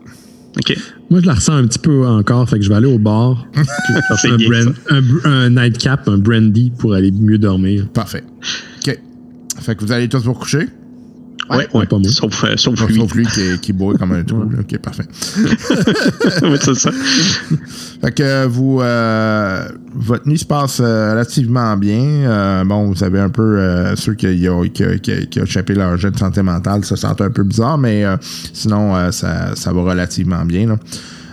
OK. 0.59 0.76
Moi, 1.11 1.20
je 1.20 1.26
la 1.26 1.34
ressens 1.34 1.54
un 1.54 1.66
petit 1.66 1.78
peu 1.78 2.07
encore, 2.07 2.48
fait 2.48 2.59
que 2.59 2.64
je 2.64 2.68
vais 2.70 2.76
aller 2.76 2.92
au 2.92 2.98
bar. 2.98 3.46
C'est 4.22 4.30
un, 4.30 4.36
brand- 4.38 4.74
un, 4.90 5.02
un 5.30 5.50
nightcap, 5.50 6.09
un 6.09 6.18
brandy 6.18 6.72
pour 6.78 6.94
aller 6.94 7.11
mieux 7.12 7.38
dormir. 7.38 7.86
Parfait. 7.92 8.24
OK. 8.86 8.98
Fait 9.61 9.74
que 9.74 9.84
vous 9.84 9.92
allez 9.92 10.09
tous 10.09 10.22
vous 10.24 10.32
coucher? 10.34 10.66
Ouais, 11.51 11.68
ouais. 11.74 11.86
pas 11.86 11.99
moi. 11.99 12.09
Sauf, 12.11 12.42
euh, 12.44 12.55
sauf 12.57 12.76
Sauf 12.78 12.88
lui. 12.88 13.24
lui 13.24 13.26
qui, 13.26 13.59
qui 13.61 13.72
boit 13.72 13.97
comme 13.97 14.12
un 14.12 14.24
trou. 14.24 14.42
là. 14.51 14.59
OK, 14.61 14.78
parfait. 14.78 15.05
Oui, 16.42 16.59
c'est 16.61 16.74
ça. 16.74 16.90
Fait 18.03 18.12
que 18.12 18.47
vous, 18.47 18.80
euh, 18.80 19.68
votre 19.94 20.28
nuit 20.28 20.38
se 20.38 20.44
passe 20.44 20.80
euh, 20.80 21.12
relativement 21.12 21.76
bien. 21.76 22.01
Euh, 22.03 22.64
bon, 22.64 22.90
vous 22.92 23.03
avez 23.05 23.20
un 23.20 23.30
peu 23.30 23.59
euh, 23.59 23.97
ceux 23.97 24.14
qui, 24.14 24.49
ont- 24.49 24.62
qui, 24.62 24.84
qui- 25.03 25.26
qui 25.28 25.40
ont 25.40 25.44
échappé 25.44 25.74
leur 25.74 25.97
jet 25.97 26.11
de 26.11 26.18
santé 26.18 26.42
mentale, 26.42 26.84
ça 26.84 26.97
sent 26.97 27.07
un 27.20 27.30
peu 27.30 27.42
bizarre, 27.42 27.78
mais 27.78 28.05
euh, 28.05 28.16
sinon, 28.53 28.94
euh, 28.97 29.11
ça, 29.12 29.55
ça 29.55 29.72
va 29.72 29.82
relativement 29.82 30.44
bien. 30.44 30.66
là. 30.68 30.76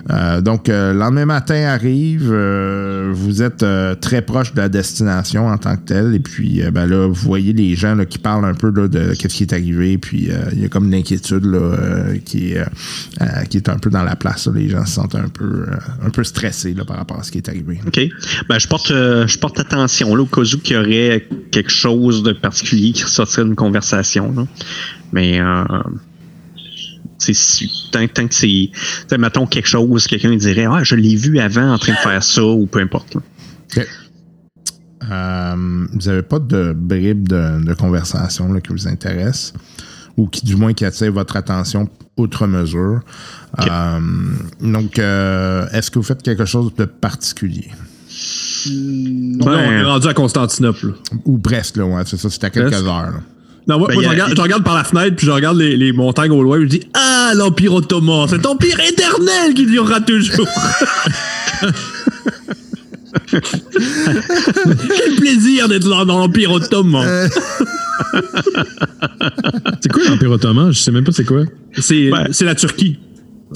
Euh, 0.10 0.42
donc, 0.42 0.68
euh, 0.68 0.92
le 0.92 1.00
lendemain 1.00 1.26
matin 1.26 1.64
arrive, 1.66 2.30
euh, 2.32 3.12
vous 3.14 3.42
êtes 3.42 3.66
très 4.02 4.22
proche 4.22 4.54
de 4.54 4.60
la 4.60 4.70
destination 4.70 5.48
en 5.48 5.58
tant 5.58 5.76
que 5.78 5.86
tel, 5.86 6.14
et 6.14 6.20
puis 6.20 6.62
ben 6.72 6.86
là, 6.88 7.08
vous 7.08 7.14
voyez 7.14 7.54
les 7.54 7.76
gens 7.76 7.98
qui 8.06 8.18
parlent 8.18 8.46
un 8.46 8.54
peu 8.54 8.72
de 8.72 9.14
ce 9.14 9.28
qui 9.28 9.44
est 9.44 9.54
arrivé, 9.54 9.98
puis 9.98 10.30
il 10.52 10.62
y 10.62 10.66
a 10.66 10.68
comme 10.68 10.86
une 10.86 10.96
inquiétude 10.96 11.48
qui, 12.26 12.54
est, 12.54 13.70
un 13.70 13.78
peu 13.78 13.90
dans 13.90 14.04
la 14.04 14.16
place. 14.16 14.48
Les 14.54 14.70
gens 14.70 14.86
se 14.86 14.94
sentent 14.94 15.16
un 15.16 15.30
peu, 15.30 16.24
stressés 16.24 16.76
par 16.88 16.98
rapport 16.98 17.20
à 17.20 17.24
ce 17.24 17.32
qui 17.32 17.38
est 17.38 17.50
arrivé. 17.50 17.80
OK. 17.86 18.00
Ben, 18.50 18.60
je 18.60 18.68
porte, 18.68 18.90
je 18.90 19.38
porte 19.38 19.60
attention 19.60 20.12
au 20.12 20.26
cas 20.26 20.42
où 20.42 20.58
qu'il 20.58 20.76
y 20.76 20.80
aurait 20.80 21.28
quelque 21.52 21.72
chose 21.72 22.24
de 22.24 22.34
particulier 22.34 22.92
qui 22.92 23.04
ressortirait 23.04 23.46
d'une 23.46 23.56
conversation. 23.56 24.48
Mais 25.12 25.40
tant, 27.92 28.08
tant 28.08 28.28
que 28.28 28.36
c'est. 28.36 28.70
Mettons 29.18 29.46
quelque 29.48 29.68
chose, 29.68 30.08
quelqu'un 30.08 30.36
dirait 30.36 30.66
Ah, 30.70 30.84
je 30.84 30.96
l'ai 30.96 31.16
vu 31.16 31.40
avant 31.40 31.74
en 31.74 31.78
train 31.78 31.94
de 31.94 31.98
faire 31.98 32.24
ça 32.24 32.44
ou 32.44 32.66
peu 32.66 32.80
importe. 32.80 33.16
là. 33.16 33.22
OK. 33.78 33.88
Euh, 35.12 35.86
vous 35.92 36.08
n'avez 36.08 36.22
pas 36.22 36.40
de 36.40 36.74
bribes 36.74 37.28
de, 37.28 37.64
de 37.66 37.74
conversation 37.74 38.52
là, 38.54 38.62
qui 38.62 38.70
vous 38.72 38.88
intéressent 38.88 39.54
ou 40.16 40.28
qui, 40.28 40.46
du 40.46 40.56
moins, 40.56 40.74
qui 40.74 40.86
attire 40.86 41.12
votre 41.12 41.36
attention 41.36 41.90
outre 42.16 42.48
mesure? 42.48 43.02
Euh, 43.60 44.00
donc, 44.62 45.00
euh, 45.00 45.68
est-ce 45.74 45.92
que 45.92 46.00
vous 46.00 46.06
faites 46.06 46.22
quelque 46.22 46.46
chose 46.46 46.72
de 46.78 46.86
particulier? 46.86 47.70
Là, 48.68 49.46
on 49.46 49.72
est 49.72 49.84
rendu 49.84 50.08
à 50.08 50.14
Constantinople. 50.14 50.94
Ou 51.26 51.38
presque, 51.40 51.78
là, 51.78 51.86
ouais, 51.86 52.04
c'est 52.06 52.18
ça, 52.18 52.30
c'est 52.30 52.44
à 52.44 52.50
quelques 52.50 52.70
Presque. 52.70 52.86
heures. 52.86 53.12
là. 53.12 53.20
Non, 53.68 53.80
moi, 53.80 53.88
Ben, 53.88 53.94
moi, 53.96 54.04
je, 54.04 54.10
regarde, 54.10 54.34
je 54.36 54.42
regarde 54.42 54.64
par 54.64 54.76
la 54.76 54.84
fenêtre, 54.84 55.16
puis 55.16 55.26
je 55.26 55.32
regarde 55.32 55.58
les, 55.58 55.78
les 55.78 55.94
montagnes 55.94 56.32
au 56.32 56.44
loin, 56.44 56.58
puis 56.58 56.66
je 56.66 56.78
dis 56.80 56.88
Ah, 56.94 57.32
l'Empire 57.36 57.74
ottoman, 57.74 58.28
cet 58.28 58.46
empire 58.46 58.80
éternel 58.80 59.54
qui 59.56 59.66
durera 59.66 60.02
toujours. 60.02 60.48
Quel 63.30 65.16
plaisir 65.18 65.68
d'être 65.70 65.88
là 65.88 66.06
dans 66.06 66.20
l'Empire 66.20 66.52
ottoman. 66.52 67.30
C'est 69.82 69.92
quoi 69.92 70.04
l'Empire 70.10 70.32
ottoman? 70.32 70.72
Je 70.72 70.80
sais 70.80 70.92
même 70.92 71.04
pas 71.04 71.12
c'est 71.12 71.26
quoi. 71.26 71.44
C'est 71.80 72.10
Ben, 72.10 72.28
c'est 72.32 72.46
la 72.46 72.56
Turquie. 72.56 72.98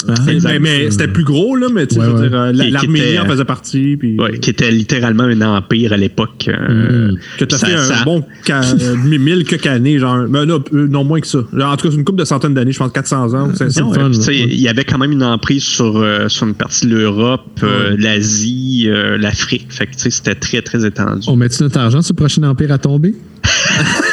Ah, 0.07 0.14
exact. 0.32 0.52
Mais, 0.53 0.60
mais 0.60 0.91
c'était 0.91 1.07
plus 1.07 1.24
gros, 1.24 1.56
là, 1.56 1.68
mais 1.74 1.88
tu 1.88 1.95
sais, 1.95 2.02
Ouais, 2.02 2.07
ouais. 2.07 2.30
dire, 2.30 2.40
euh, 2.40 2.52
Qui- 2.52 2.57
la- 2.57 2.65
qui 2.65 2.72
l'Arménie 2.72 3.06
était- 3.07 3.19
en 3.19 3.26
faisait 3.26 3.45
partie. 3.45 3.98
Puis, 3.98 4.15
Ouais, 4.19 4.38
qui 4.40 4.49
était 4.49 4.72
littéralement 4.72 5.24
un 5.24 5.41
empire 5.41 5.94
à 5.94 5.98
l'époque. 5.98 6.45
euh, 6.49 7.11
Mm. 7.11 7.18
Que 7.40 7.45
t'as 7.45 7.57
ça- 7.57 7.68
fait 7.68 7.74
un 7.74 7.84
ça- 7.86 8.03
bon 8.06 8.24
ca- 8.45 8.61
mille 9.06 9.44
quelques 9.45 9.65
années, 9.68 9.99
genre. 9.99 10.26
Mais 10.30 10.45
non, 10.45 10.64
euh, 10.74 10.88
non, 10.88 11.03
moins 11.03 11.19
que 11.19 11.28
ça. 11.28 11.40
Genre, 11.53 11.72
en 11.72 11.78
tout 11.78 11.88
cas, 11.88 11.91
c'est 11.91 11.98
une 11.98 12.06
couple 12.06 12.19
de 12.19 12.26
centaines 12.26 12.53
d'années, 12.53 12.72
je 12.72 12.80
pense 12.80 12.91
400 12.91 13.34
ans. 13.34 13.49
ou 13.49 13.56
500 13.56 13.82
Non, 13.88 13.94
fun, 13.94 14.03
ouais, 14.03 14.10
puis, 14.10 14.18
là. 14.19 14.26
tu 14.26 14.32
sais, 14.34 14.40
il 14.40 14.60
y 14.61 14.68
avait 14.68 14.84
quand 14.84 14.98
même 14.98 15.11
une 15.11 15.24
emprise 15.24 15.64
sur, 15.64 15.98
euh, 15.98 16.28
sur 16.30 16.48
une 16.48 16.53
partie 16.56 16.86
de 16.88 16.95
l'Europe, 16.95 17.45
euh, 17.64 17.95
l'Asie, 17.98 18.86
euh, 18.88 19.18
l'Afrique. 19.18 19.68
Fait 19.69 19.86
que 19.88 19.91
tu 19.94 19.99
sais, 19.99 20.10
c'était 20.10 20.36
très, 20.36 20.61
très 20.61 20.86
étendu. 20.86 21.28
On 21.28 21.36
met-tu 21.36 21.64
notre 21.64 21.80
argent 21.80 22.02
sur 22.02 22.14
le 22.14 22.18
prochain 22.18 22.44
empire 22.44 22.72
à 22.72 22.78
tomber? 22.78 23.14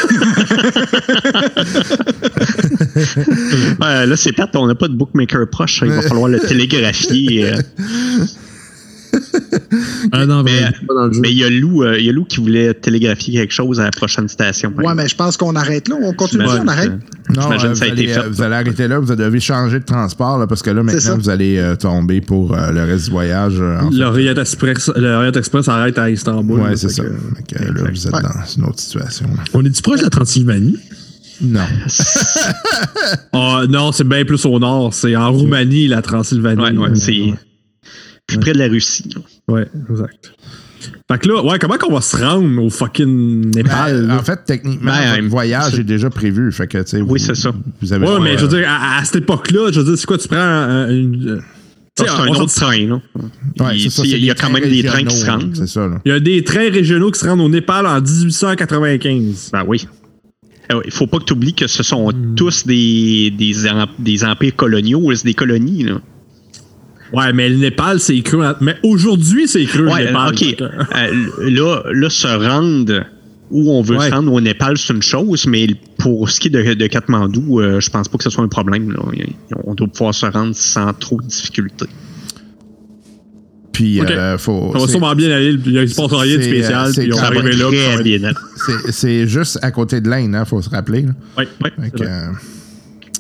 Là, 3.81 4.17
c'est 4.17 4.33
plate, 4.33 4.55
on 4.57 4.67
n'a 4.67 4.75
pas 4.75 4.89
de 4.89 4.95
bookmaker 4.95 5.49
proche. 5.49 5.83
Il 5.85 5.91
va 5.91 6.03
falloir 6.03 6.29
le 6.29 6.41
télégraphier. 6.41 7.53
euh. 9.15 9.79
Ah 10.13 10.27
non, 10.27 10.43
Mais- 10.43 10.59
jeu. 10.61 11.21
Mais 11.21 11.31
il 11.33 11.39
y, 11.39 11.45
a 11.45 11.51
Lou, 11.51 11.83
euh, 11.83 11.99
il 11.99 12.07
y 12.07 12.09
a 12.09 12.13
Lou 12.13 12.25
qui 12.25 12.41
voulait 12.41 12.75
télégraphier 12.75 13.41
quelque 13.41 13.53
chose 13.53 13.81
à 13.81 13.85
la 13.85 13.91
prochaine 13.91 14.29
station. 14.29 14.71
Ouais, 14.71 14.83
exemple. 14.85 14.97
mais 15.03 15.09
je 15.09 15.17
pense 15.17 15.37
qu'on 15.37 15.55
arrête 15.57 15.89
là. 15.89 15.97
On 16.03 16.13
continue, 16.13 16.45
on 16.47 16.69
arrête. 16.69 16.93
Non, 17.35 17.51
euh, 17.51 17.55
que 17.57 17.61
ça 17.61 17.67
a 17.67 17.69
vous, 17.69 17.83
été 17.83 17.91
allez, 17.91 18.07
fait. 18.09 18.19
euh, 18.21 18.29
vous 18.31 18.43
allez 18.43 18.55
arrêter 18.55 18.89
là, 18.89 18.99
vous 18.99 19.15
devez 19.15 19.41
changer 19.41 19.81
de 19.81 19.85
transport, 19.85 20.39
là, 20.39 20.47
parce 20.47 20.63
que 20.63 20.71
là, 20.71 20.83
maintenant, 20.83 21.17
vous 21.19 21.29
allez 21.31 21.57
euh, 21.59 21.75
tomber 21.77 22.21
pour 22.21 22.55
euh, 22.57 22.71
le 22.71 22.83
reste 22.85 23.07
du 23.07 23.11
voyage. 23.11 23.55
euh. 23.59 23.79
L'Orient 23.93 24.35
Express, 24.37 24.91
l'Orient 24.95 25.33
Express 25.33 25.69
arrête 25.69 25.99
à 25.99 26.11
Istanbul. 26.11 26.61
Ouais, 26.61 26.77
c'est 26.77 26.91
ça. 26.91 27.03
que- 27.03 27.09
là, 27.65 27.71
vous 27.91 28.07
êtes 28.07 28.15
Ouais. 28.15 28.23
dans 28.23 28.29
une 28.57 28.65
autre 28.65 28.81
situation. 28.81 29.27
là. 29.29 29.43
On 29.55 29.65
est-tu 29.65 29.83
proche 29.83 29.99
de 30.01 30.05
la 30.05 30.11
Transylvanie? 30.11 30.77
Non. 31.41 31.61
Ah, 33.33 33.63
non, 33.69 33.93
c'est 33.93 34.05
bien 34.07 34.25
plus 34.25 34.45
au 34.47 34.59
nord. 34.59 34.95
C'est 34.95 35.17
en 35.17 35.33
Roumanie, 35.33 35.89
la 35.89 36.03
Transylvanie. 36.03 36.63
Ouais, 36.63 36.71
ouais, 36.77 36.91
Euh, 36.91 36.95
c'est 36.95 37.35
plus 38.27 38.39
près 38.39 38.53
de 38.53 38.59
la 38.59 38.69
Russie. 38.69 39.09
Ouais, 39.49 39.67
exact. 39.91 40.33
Fait 41.11 41.19
que 41.19 41.29
là, 41.29 41.43
ouais, 41.45 41.59
comment 41.59 41.77
qu'on 41.79 41.93
va 41.95 42.01
se 42.03 42.17
rendre 42.17 42.63
au 42.63 42.69
fucking 42.71 43.55
Népal? 43.55 44.07
Ben, 44.07 44.17
en 44.19 44.23
fait, 44.23 44.41
techniquement, 44.47 44.91
Ben, 44.93 45.17
votre 45.17 45.29
voyage 45.29 45.79
est 45.79 45.85
déjà 45.85 46.11
prévu. 46.11 46.53
Fait 46.53 46.67
que, 46.67 46.79
tu 46.79 46.85
sais, 46.91 47.01
Oui, 47.01 47.07
vous- 47.09 47.19
c'est 47.19 47.35
ça. 47.35 47.53
Vous 47.81 47.93
avez 47.93 48.07
ouais, 48.07 48.21
mais 48.21 48.37
je 48.39 48.45
veux 48.45 48.55
euh, 48.55 48.61
dire, 48.61 48.69
à, 48.69 48.99
à 48.99 49.05
cette 49.05 49.17
époque-là, 49.17 49.71
je 49.73 49.81
veux 49.81 49.87
dire, 49.87 49.99
c'est 49.99 50.07
quoi, 50.07 50.19
tu 50.19 50.29
prends 50.29 50.37
euh, 50.39 50.89
une. 50.91 51.29
euh, 51.29 51.41
tu 51.97 52.05
C'est 52.05 52.11
un 52.11 52.27
autre 52.29 52.53
train. 52.55 52.87
Là. 52.87 53.01
ouais, 53.61 53.77
il 53.77 53.83
c'est 53.83 53.91
ça, 53.91 54.03
il 54.05 54.25
y 54.25 54.31
a 54.31 54.35
quand 54.35 54.51
même 54.51 54.65
des 54.69 54.83
trains 54.83 55.05
qui 55.05 55.17
se 55.17 55.27
rendent. 55.31 55.55
C'est 55.55 55.67
ça, 55.69 55.87
là. 55.87 56.01
Il 56.05 56.11
y 56.11 56.15
a 56.15 56.21
des 56.21 56.43
trains 56.45 56.71
régionaux 56.71 57.11
qui 57.13 57.21
se 57.21 57.27
rendent 57.27 57.41
au 57.41 57.49
Népal 57.49 57.87
en 57.87 58.01
1895. 58.01 59.51
Ben 59.53 59.65
oui. 59.67 59.87
Il 60.71 60.77
ne 60.87 60.91
faut 60.91 61.07
pas 61.07 61.19
que 61.19 61.25
tu 61.25 61.35
oublies 61.35 61.55
que 61.55 61.67
ce 61.67 61.83
sont 61.83 62.11
Hmm. 62.11 62.35
tous 62.35 62.67
des, 62.67 63.31
des, 63.31 63.67
em- 63.69 63.87
des 63.99 64.25
empires 64.25 64.57
coloniaux, 64.57 65.15
c'est 65.15 65.25
des 65.27 65.35
colonies. 65.35 65.85
Là. 65.85 66.01
Ouais, 67.13 67.33
mais 67.33 67.49
le 67.49 67.57
Népal, 67.57 68.01
c'est 68.01 68.23
en- 68.35 68.55
Mais 68.61 68.77
aujourd'hui, 68.83 69.47
c'est 69.47 69.65
creux, 69.67 69.87
Ouais, 69.89 70.01
le 70.05 70.07
Népal. 70.09 70.33
OK. 70.35 70.61
Euh, 70.63 71.51
là, 71.51 71.83
là, 71.93 72.11
se 72.11 72.27
rendre 72.27 73.05
où 73.51 73.71
on 73.71 73.83
veut 73.83 73.97
Ouais. 73.97 74.09
se 74.09 74.15
rendre 74.15 74.33
au 74.33 74.41
Népal, 74.41 74.77
c'est 74.79 74.93
une 74.95 75.03
chose, 75.03 75.47
mais 75.47 75.67
pour 75.99 76.29
ce 76.31 76.41
qui 76.41 76.49
est 76.49 76.51
de, 76.51 76.75
de 76.75 76.87
Katmandou, 76.87 77.61
euh, 77.61 77.79
je 77.81 77.91
pense 77.91 78.09
pas 78.09 78.19
que 78.19 78.25
ce 78.25 78.31
soit 78.31 78.43
un 78.43 78.49
problème. 78.49 78.91
Là. 78.91 79.01
On 79.65 79.75
doit 79.75 79.87
pouvoir 79.87 80.15
se 80.15 80.27
rendre 80.27 80.57
sans 80.57 80.93
trop 80.95 81.21
de 81.21 81.27
difficultés. 81.27 81.87
Puis, 83.73 84.01
Ok. 84.01 84.11
euh, 84.11 84.39
faut. 84.39 84.71
Ça 84.73 84.79
va 84.79 84.87
sûrement 84.89 85.15
bien 85.17 85.31
aller. 85.33 85.57
Il 85.67 85.73
ne 85.73 85.87
se 85.87 85.97
passe 85.97 86.13
rien 86.13 86.37
de 86.37 86.43
c'est, 86.43 86.49
spécial. 86.49 86.87
euh, 86.87 86.93
c'est 86.93 87.03
Puis 87.03 87.13
on 87.13 87.17
va 87.17 87.27
arriver 87.27 88.19
là. 88.19 88.31
c'est- 88.91 89.27
juste 89.27 89.59
à 89.63 89.71
côté 89.73 90.01
de 90.01 90.09
l'Inde, 90.09 90.35
hein, 90.37 90.45
faut 90.45 90.63
se 90.63 90.71
rappeler. 90.71 91.03
là. 91.03 91.13
Ouais, 91.39 91.49
ouais, 91.63 91.71
Fait 91.77 91.83
c'est 91.85 91.91
que, 91.91 91.97
vrai. 92.05 92.07
euh, 92.13 92.29
Puis, 93.01 93.11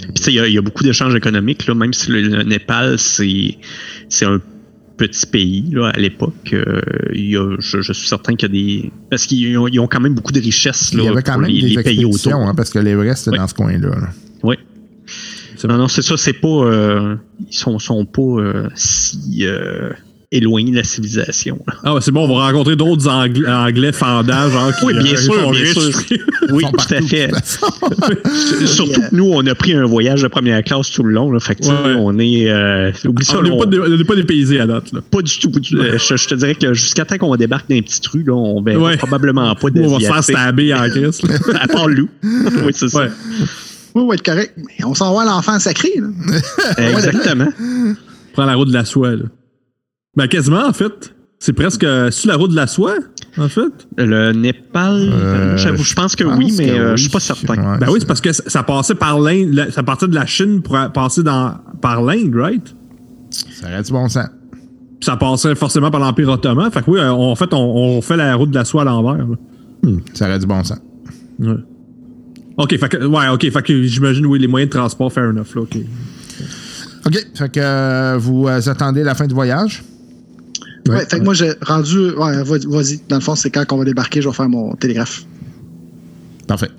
tu 0.00 0.06
sais, 0.06 0.12
il 0.30 0.34
y, 0.34 0.40
a- 0.40 0.46
il 0.46 0.54
y 0.54 0.58
a 0.58 0.62
beaucoup 0.62 0.82
d'échanges 0.84 1.14
économiques, 1.14 1.66
là, 1.66 1.74
même 1.74 1.92
si 1.92 2.10
le, 2.10 2.20
le 2.22 2.42
Népal, 2.42 2.98
c'est 2.98 4.24
un 4.24 4.40
petit 4.96 5.26
pays 5.26 5.64
là, 5.72 5.88
à 5.88 5.98
l'époque. 5.98 6.52
euh, 6.54 6.80
je, 7.58 7.80
je 7.82 7.92
suis 7.92 8.08
certain 8.08 8.34
qu'il 8.34 8.48
y 8.48 8.50
a 8.50 8.54
des. 8.82 8.92
Parce 9.10 9.26
qu'ils 9.26 9.56
ont, 9.58 9.66
ont 9.66 9.86
quand 9.88 10.00
même 10.00 10.14
beaucoup 10.14 10.32
de 10.32 10.40
richesses 10.40 10.90
il 10.92 11.02
y 11.02 11.08
avait 11.08 11.22
quand 11.22 11.32
pour 11.32 11.42
même 11.42 11.50
les, 11.50 11.60
des 11.62 11.68
les 11.76 11.82
pays 11.82 12.04
autour. 12.04 12.34
hein, 12.34 12.54
parce 12.56 12.70
que 12.70 12.78
l'Everest, 12.78 13.24
c'est 13.24 13.30
dans 13.36 13.46
ce 13.46 13.54
coin-là. 13.54 13.88
là. 13.88 14.08
Oui. 14.42 14.56
Non, 15.68 15.78
non, 15.78 15.88
c'est 15.88 16.02
ça, 16.02 16.16
c'est 16.16 16.34
pas. 16.34 16.48
euh, 16.48 17.16
ils 17.50 17.56
sont, 17.56 17.78
sont 17.78 18.04
pas 18.04 18.22
euh, 18.22 18.68
si 18.74 19.44
de 20.32 20.74
la 20.76 20.84
civilisation. 20.84 21.58
là. 21.66 21.74
Ah, 21.84 21.94
ouais, 21.94 22.00
c'est 22.00 22.10
bon, 22.10 22.24
on 22.28 22.36
va 22.38 22.46
rencontrer 22.46 22.76
d'autres 22.76 23.08
Anglais, 23.08 23.48
anglais 23.48 23.92
fendants, 23.92 24.50
genre. 24.50 24.74
qui, 24.76 24.84
Oui, 24.86 24.94
bien 25.02 25.12
euh, 25.12 25.16
sûr, 25.16 25.50
bien 25.50 25.64
sûr. 25.72 25.90
Oui, 26.50 26.62
tout 26.62 26.94
à 26.94 27.00
fait. 27.02 27.30
Surtout 28.66 29.00
que 29.00 29.14
nous, 29.14 29.24
on 29.32 29.44
a 29.46 29.54
pris 29.54 29.72
un 29.74 29.84
voyage 29.84 30.22
de 30.22 30.28
première 30.28 30.62
classe 30.62 30.90
tout 30.90 31.02
le 31.02 31.12
long. 31.12 31.30
Là, 31.32 31.40
fait 31.40 31.54
que, 31.56 31.62
tu 31.62 31.68
sais, 31.68 31.72
Ouais. 31.72 31.94
on 31.98 32.18
est. 32.18 32.48
euh, 32.50 32.92
oublie 33.06 33.24
ça, 33.24 33.38
On 33.38 33.42
n'est 33.42 33.50
on- 33.50 33.58
pas, 33.58 33.66
dé- 33.66 33.78
on 33.80 33.84
est 33.98 34.04
pas 34.04 34.14
dépaysés 34.16 34.60
à 34.60 34.66
date. 34.66 34.92
Là. 34.92 35.00
pas 35.10 35.22
du 35.22 35.38
tout. 35.38 35.48
du- 35.50 35.76
euh, 35.78 35.98
je, 35.98 36.16
je 36.16 36.28
te 36.28 36.34
dirais 36.34 36.54
que 36.54 36.72
jusqu'à 36.74 37.04
temps 37.04 37.18
qu'on 37.18 37.34
débarque 37.36 37.68
dans 37.68 37.76
un 37.76 37.82
petit 37.82 38.00
rue, 38.12 38.22
là, 38.24 38.34
on 38.34 38.62
verra 38.62 38.80
Ouais. 38.82 38.96
probablement 38.96 39.54
pas 39.54 39.68
on 39.74 39.88
va 39.88 40.00
se 40.00 40.04
faire 40.06 40.24
stabber 40.24 40.74
en 40.74 40.88
crise. 40.88 41.22
là. 41.22 41.34
À 41.62 41.68
part 41.68 41.88
Lou. 41.88 42.08
oui, 42.22 42.72
c'est 42.72 42.88
ça. 42.88 43.00
Ouais. 43.02 43.10
Oui, 43.94 44.02
on 44.02 44.06
va 44.08 44.14
être 44.14 44.24
correct. 44.24 44.52
Mais 44.56 44.84
on 44.84 44.94
s'en 44.94 45.14
va 45.14 45.22
à 45.22 45.24
l'enfant 45.24 45.58
sacré. 45.58 45.90
Là. 45.96 46.08
Exactement. 46.90 47.48
Prends 48.34 48.44
la 48.44 48.54
route 48.54 48.68
de 48.68 48.74
la 48.74 48.84
soie, 48.84 49.12
là. 49.16 49.24
Ben, 50.16 50.26
quasiment, 50.28 50.66
en 50.66 50.72
fait. 50.72 51.12
C'est 51.38 51.52
presque 51.52 51.84
euh, 51.84 52.10
sur 52.10 52.28
la 52.30 52.36
route 52.36 52.50
de 52.50 52.56
la 52.56 52.66
soie, 52.66 52.94
en 53.36 53.48
fait? 53.48 53.86
Le 53.98 54.32
Népal, 54.32 55.10
Euh, 55.12 55.56
j'avoue, 55.58 55.82
je 55.84 55.94
pense 55.94 56.16
que 56.16 56.24
pense 56.24 56.38
oui, 56.38 56.54
mais 56.56 56.66
que 56.68 56.72
euh, 56.72 56.90
oui. 56.92 56.96
je 56.96 57.02
suis 57.02 57.10
pas 57.10 57.20
certain. 57.20 57.54
Ouais, 57.72 57.78
Ben 57.78 57.88
oui, 57.90 57.98
c'est 58.00 58.06
parce 58.06 58.22
que 58.22 58.32
ça 58.32 58.62
passait 58.62 58.94
par 58.94 59.20
l'Inde. 59.20 59.52
la- 59.52 59.70
Ça 59.70 59.82
partait 59.82 60.08
de 60.08 60.14
la 60.14 60.24
Chine 60.24 60.62
pour 60.62 60.78
passer 60.94 61.22
dans, 61.22 61.52
par 61.82 62.00
l'Inde, 62.02 62.34
right? 62.34 62.74
Ça 63.30 63.66
aurait 63.68 63.82
du 63.82 63.92
bon 63.92 64.08
sens. 64.08 64.28
Puis 64.98 65.04
ça 65.04 65.16
passait 65.18 65.54
forcément 65.54 65.90
par 65.90 66.00
l'Empire 66.00 66.30
ottoman. 66.30 66.70
Fait 66.70 66.82
que 66.82 66.90
oui, 66.90 67.00
en 67.02 67.34
fait, 67.34 67.52
on, 67.52 67.58
on 67.58 68.00
fait 68.00 68.16
la 68.16 68.34
route 68.34 68.50
de 68.50 68.54
la 68.54 68.64
soie 68.64 68.80
à 68.80 68.84
l'envers. 68.86 69.26
là. 69.26 69.90
Ça 70.14 70.26
aurait 70.26 70.38
du 70.38 70.46
bon 70.46 70.64
sens. 70.64 70.78
Ouais. 71.38 71.52
OK, 72.56 72.78
fait 72.78 72.88
que, 72.88 73.04
ouais, 73.04 73.28
OK, 73.28 73.50
fait 73.50 73.62
que 73.62 73.82
j'imagine, 73.82 74.24
oui, 74.24 74.38
les 74.38 74.48
moyens 74.48 74.70
de 74.72 74.78
transport, 74.78 75.12
fair 75.12 75.24
enough, 75.28 75.54
là, 75.54 75.60
OK. 75.60 75.76
OK. 77.04 77.26
Fait 77.34 77.52
que 77.52 77.60
euh, 77.60 78.16
vous 78.18 78.48
euh, 78.48 78.58
attendez 78.66 79.02
la 79.02 79.14
fin 79.14 79.26
du 79.26 79.34
voyage? 79.34 79.84
Ouais, 80.88 81.06
fait 81.08 81.18
que 81.18 81.24
moi, 81.24 81.34
j'ai 81.34 81.52
rendu. 81.62 82.10
Ouais, 82.10 82.42
vas- 82.42 82.58
vas-y. 82.68 83.00
Dans 83.08 83.16
le 83.16 83.22
fond, 83.22 83.34
c'est 83.34 83.50
quand 83.50 83.64
qu'on 83.66 83.78
va 83.78 83.84
débarquer, 83.84 84.20
je 84.22 84.28
vais 84.28 84.34
faire 84.34 84.48
mon 84.48 84.74
télégraphe. 84.74 85.24
Parfait. 86.46 86.70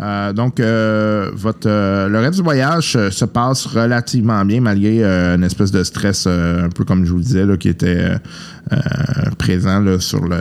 Euh, 0.00 0.32
donc, 0.32 0.60
euh, 0.60 1.30
votre, 1.34 1.68
euh, 1.68 2.08
le 2.08 2.18
reste 2.20 2.36
du 2.36 2.42
voyage 2.42 2.92
se 3.10 3.24
passe 3.24 3.66
relativement 3.66 4.44
bien, 4.44 4.60
malgré 4.60 5.02
une 5.02 5.42
espèce 5.42 5.72
de 5.72 5.82
stress, 5.82 6.26
un 6.28 6.68
peu 6.72 6.84
comme 6.84 7.04
je 7.04 7.10
vous 7.10 7.16
le 7.18 7.24
disais, 7.24 7.44
là, 7.44 7.56
qui 7.56 7.68
était 7.68 8.12
présent 9.38 9.80
là, 9.80 9.98
sur 9.98 10.24
le, 10.24 10.36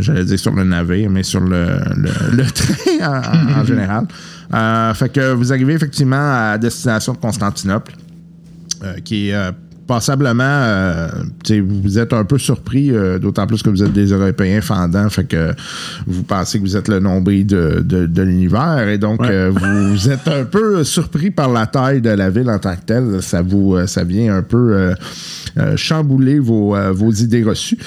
j'allais 0.00 0.24
dire 0.24 0.38
sur 0.38 0.52
le 0.54 0.64
navire, 0.64 1.08
mais 1.10 1.22
sur 1.22 1.40
le, 1.40 1.66
le, 1.96 2.10
le 2.36 2.44
train 2.50 3.22
en, 3.56 3.60
en- 3.60 3.64
général. 3.64 4.06
Fait 4.96 5.08
que 5.12 5.32
vous 5.34 5.52
arrivez 5.52 5.74
effectivement 5.74 6.32
à 6.52 6.58
destination 6.58 7.12
de 7.12 7.18
Constantinople, 7.18 7.92
qui 9.04 9.28
est 9.30 9.52
passablement, 9.86 10.44
euh, 10.44 11.08
vous 11.82 11.98
êtes 11.98 12.12
un 12.12 12.24
peu 12.24 12.38
surpris, 12.38 12.90
euh, 12.90 13.18
d'autant 13.18 13.46
plus 13.46 13.62
que 13.62 13.70
vous 13.70 13.82
êtes 13.82 13.92
des 13.92 14.12
Européens 14.12 14.60
fendants, 14.60 15.08
fait 15.10 15.24
que 15.24 15.52
vous 16.06 16.22
pensez 16.22 16.58
que 16.58 16.64
vous 16.64 16.76
êtes 16.76 16.88
le 16.88 17.00
nombril 17.00 17.46
de, 17.46 17.82
de, 17.84 18.06
de 18.06 18.22
l'univers, 18.22 18.88
et 18.88 18.98
donc 18.98 19.20
Ouais. 19.20 19.28
euh, 19.30 19.50
vous 19.52 20.08
êtes 20.10 20.26
un 20.28 20.44
peu 20.44 20.84
surpris 20.84 21.30
par 21.30 21.50
la 21.50 21.66
taille 21.66 22.00
de 22.00 22.10
la 22.10 22.30
ville 22.30 22.50
en 22.50 22.58
tant 22.58 22.74
que 22.76 22.84
telle. 22.86 23.22
Ça 23.22 23.42
vous, 23.42 23.76
ça 23.86 24.04
vient 24.04 24.36
un 24.36 24.42
peu 24.42 24.94
chambouler 25.76 26.38
vos, 26.38 26.74
vos 26.92 27.10
idées 27.12 27.42
reçues. 27.44 27.78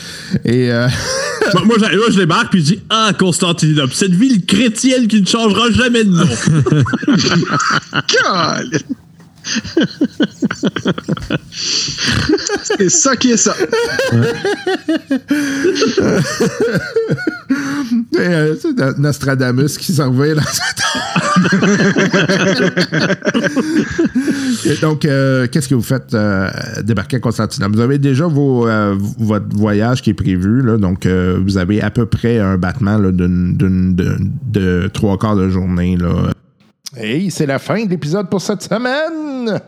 Et 0.46 0.70
moi, 1.54 1.64
moi, 1.66 1.78
je 2.10 2.18
débarque 2.20 2.52
puis 2.52 2.60
je 2.62 2.66
dis 2.76 2.82
Ah, 2.90 3.12
Constantinople, 3.18 3.94
cette 3.94 4.14
ville 4.16 4.46
chrétienne 4.46 5.08
qui 5.08 5.22
ne 5.22 5.26
changera 5.28 5.70
jamais 5.72 6.04
de 6.04 6.12
nom. 6.12 6.26
C'est 12.64 12.90
ça 12.90 13.16
qui 13.16 13.32
est 13.32 13.38
ça. 13.38 13.56
euh, 18.20 18.56
c'est 18.62 18.78
No- 18.78 18.94
Nostradamus 18.98 19.78
qui 19.78 19.94
s'en 19.94 20.12
revient 20.12 20.36
dans 20.36 20.42
donc, 24.82 25.06
euh, 25.06 25.48
qu'est-ce 25.52 25.68
que 25.70 25.76
vous 25.76 25.82
faites 25.82 26.14
euh, 26.14 26.50
débarquer 26.84 27.18
à 27.18 27.20
Constantinople? 27.20 27.76
Vous 27.76 27.82
avez 27.82 27.98
déjà 27.98 28.26
vos, 28.28 28.68
votre 29.20 29.56
voyage 29.56 30.02
qui 30.02 30.10
est 30.12 30.16
prévu, 30.16 30.62
là, 30.62 30.78
donc 30.78 31.06
vous 31.08 31.58
avez 31.58 31.82
à 31.82 31.90
peu 31.90 32.06
près 32.06 32.40
un 32.40 32.58
battement 32.58 33.00
d'une- 33.00 33.56
d'une- 33.58 33.96
de, 33.96 34.18
de 34.52 34.90
trois 34.94 35.18
quarts 35.18 35.36
de 35.36 35.50
journée. 35.50 35.98
Là. 35.98 36.32
Et 36.96 37.30
c'est 37.30 37.46
la 37.46 37.60
fin 37.60 37.84
de 37.84 37.90
l'épisode 37.90 38.30
pour 38.30 38.42
cette 38.42 38.64
semaine. 38.64 39.60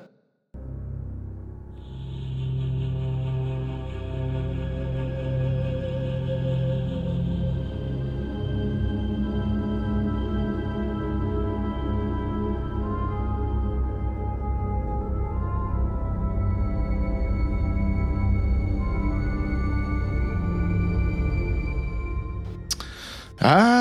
Ah, 23.41 23.78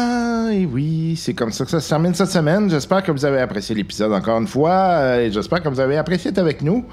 et 0.50 0.66
oui, 0.66 1.14
c'est 1.16 1.34
comme 1.34 1.52
ça 1.52 1.64
que 1.64 1.70
ça 1.70 1.80
se 1.80 1.88
termine 1.88 2.14
cette 2.14 2.30
semaine. 2.30 2.70
J'espère 2.70 3.02
que 3.02 3.12
vous 3.12 3.24
avez 3.24 3.40
apprécié 3.40 3.74
l'épisode 3.74 4.12
encore 4.12 4.38
une 4.38 4.46
fois 4.46 4.70
euh, 4.70 5.26
et 5.26 5.32
j'espère 5.32 5.62
que 5.62 5.68
vous 5.68 5.80
avez 5.80 5.96
apprécié 5.96 6.30
être 6.30 6.38
avec 6.38 6.62
nous 6.62 6.84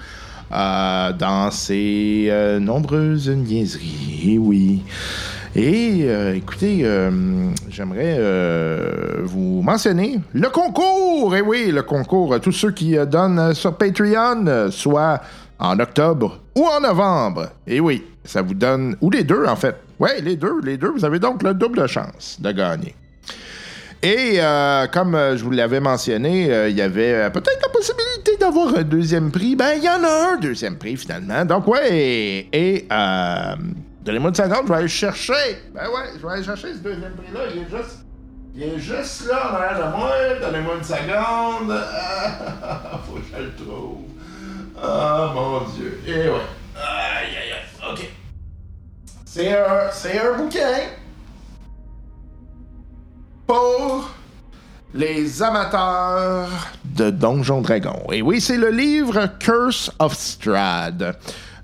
euh, 0.51 1.13
dans 1.13 1.51
ces 1.51 2.27
euh, 2.29 2.59
nombreuses 2.59 3.29
niaiseries. 3.29 4.33
Et 4.33 4.37
oui. 4.37 4.83
Et 5.57 6.05
écoutez, 6.35 6.85
j'aimerais 7.69 8.19
vous 9.23 9.61
mentionner 9.61 10.19
le 10.33 10.49
concours. 10.49 11.33
Et 11.33 11.39
oui, 11.39 11.71
le 11.71 11.81
concours. 11.81 12.37
Tous 12.41 12.51
ceux 12.51 12.71
qui 12.71 12.97
donnent 13.07 13.53
sur 13.53 13.77
Patreon, 13.77 14.69
soit 14.69 15.21
en 15.57 15.79
octobre 15.79 16.41
ou 16.57 16.65
en 16.65 16.81
novembre. 16.81 17.51
Et 17.65 17.79
oui, 17.79 18.03
ça 18.25 18.41
vous 18.41 18.53
donne, 18.53 18.97
ou 18.99 19.09
les 19.09 19.23
deux 19.23 19.45
en 19.45 19.55
fait. 19.55 19.77
Oui, 19.97 20.09
les 20.21 20.35
deux, 20.35 20.59
les 20.61 20.75
deux. 20.75 20.89
Vous 20.89 21.05
avez 21.05 21.19
donc 21.19 21.41
le 21.41 21.53
double 21.53 21.87
chance 21.87 22.35
de 22.41 22.51
gagner. 22.51 22.93
Et 24.05 24.39
euh, 24.39 24.85
comme 24.85 25.15
euh, 25.15 25.35
je 25.35 25.43
vous 25.43 25.49
l'avais 25.49 25.79
mentionné, 25.79 26.53
euh, 26.53 26.69
il 26.69 26.77
y 26.77 26.81
avait 26.83 27.31
peut-être 27.31 27.59
la 27.59 27.69
possibilité 27.69 28.37
d'avoir 28.39 28.77
un 28.77 28.83
deuxième 28.83 29.31
prix. 29.31 29.55
Ben, 29.55 29.71
il 29.77 29.83
y 29.83 29.89
en 29.89 30.03
a 30.03 30.33
un 30.33 30.37
deuxième 30.37 30.77
prix 30.77 30.95
finalement. 30.95 31.43
Donc, 31.43 31.67
ouais, 31.67 32.47
et, 32.53 32.87
euh, 32.91 33.55
donnez-moi 34.03 34.29
une 34.29 34.35
seconde, 34.35 34.67
je 34.67 34.71
vais 34.71 34.77
aller 34.77 34.87
chercher. 34.87 35.33
Ben 35.73 35.87
ouais, 35.87 36.11
je 36.15 36.21
vais 36.23 36.33
aller 36.33 36.43
chercher 36.43 36.73
ce 36.73 36.77
deuxième 36.77 37.13
prix-là. 37.13 37.39
Il 37.55 37.61
est 37.63 37.77
juste, 37.77 38.05
il 38.53 38.61
est 38.61 38.77
juste 38.77 39.27
là 39.27 39.49
en 39.49 39.55
arrière 39.55 39.87
de 39.87 39.97
moi. 39.97 40.11
Donnez-moi 40.39 40.75
une 40.77 40.83
seconde. 40.83 41.75
Ah, 41.75 42.99
faut 43.09 43.15
que 43.15 43.21
je 43.35 43.41
le 43.41 43.55
trouve. 43.55 44.03
Ah, 44.79 45.31
mon 45.33 45.61
Dieu. 45.71 45.99
Et 46.05 46.29
ouais. 46.29 46.45
Aïe, 46.77 47.37
aïe, 47.41 47.53
aïe. 47.53 47.91
OK. 47.91 48.07
C'est 49.25 49.51
un, 49.51 49.89
c'est 49.91 50.19
un 50.19 50.37
bouquin 50.37 50.77
pour 53.47 54.09
les 54.93 55.43
amateurs 55.43 56.47
de 56.85 57.09
Donjon 57.09 57.61
Dragon. 57.61 58.01
Et 58.11 58.21
oui, 58.21 58.39
c'est 58.39 58.57
le 58.57 58.69
livre 58.69 59.27
Curse 59.39 59.91
of 59.99 60.13
Strad. 60.15 61.17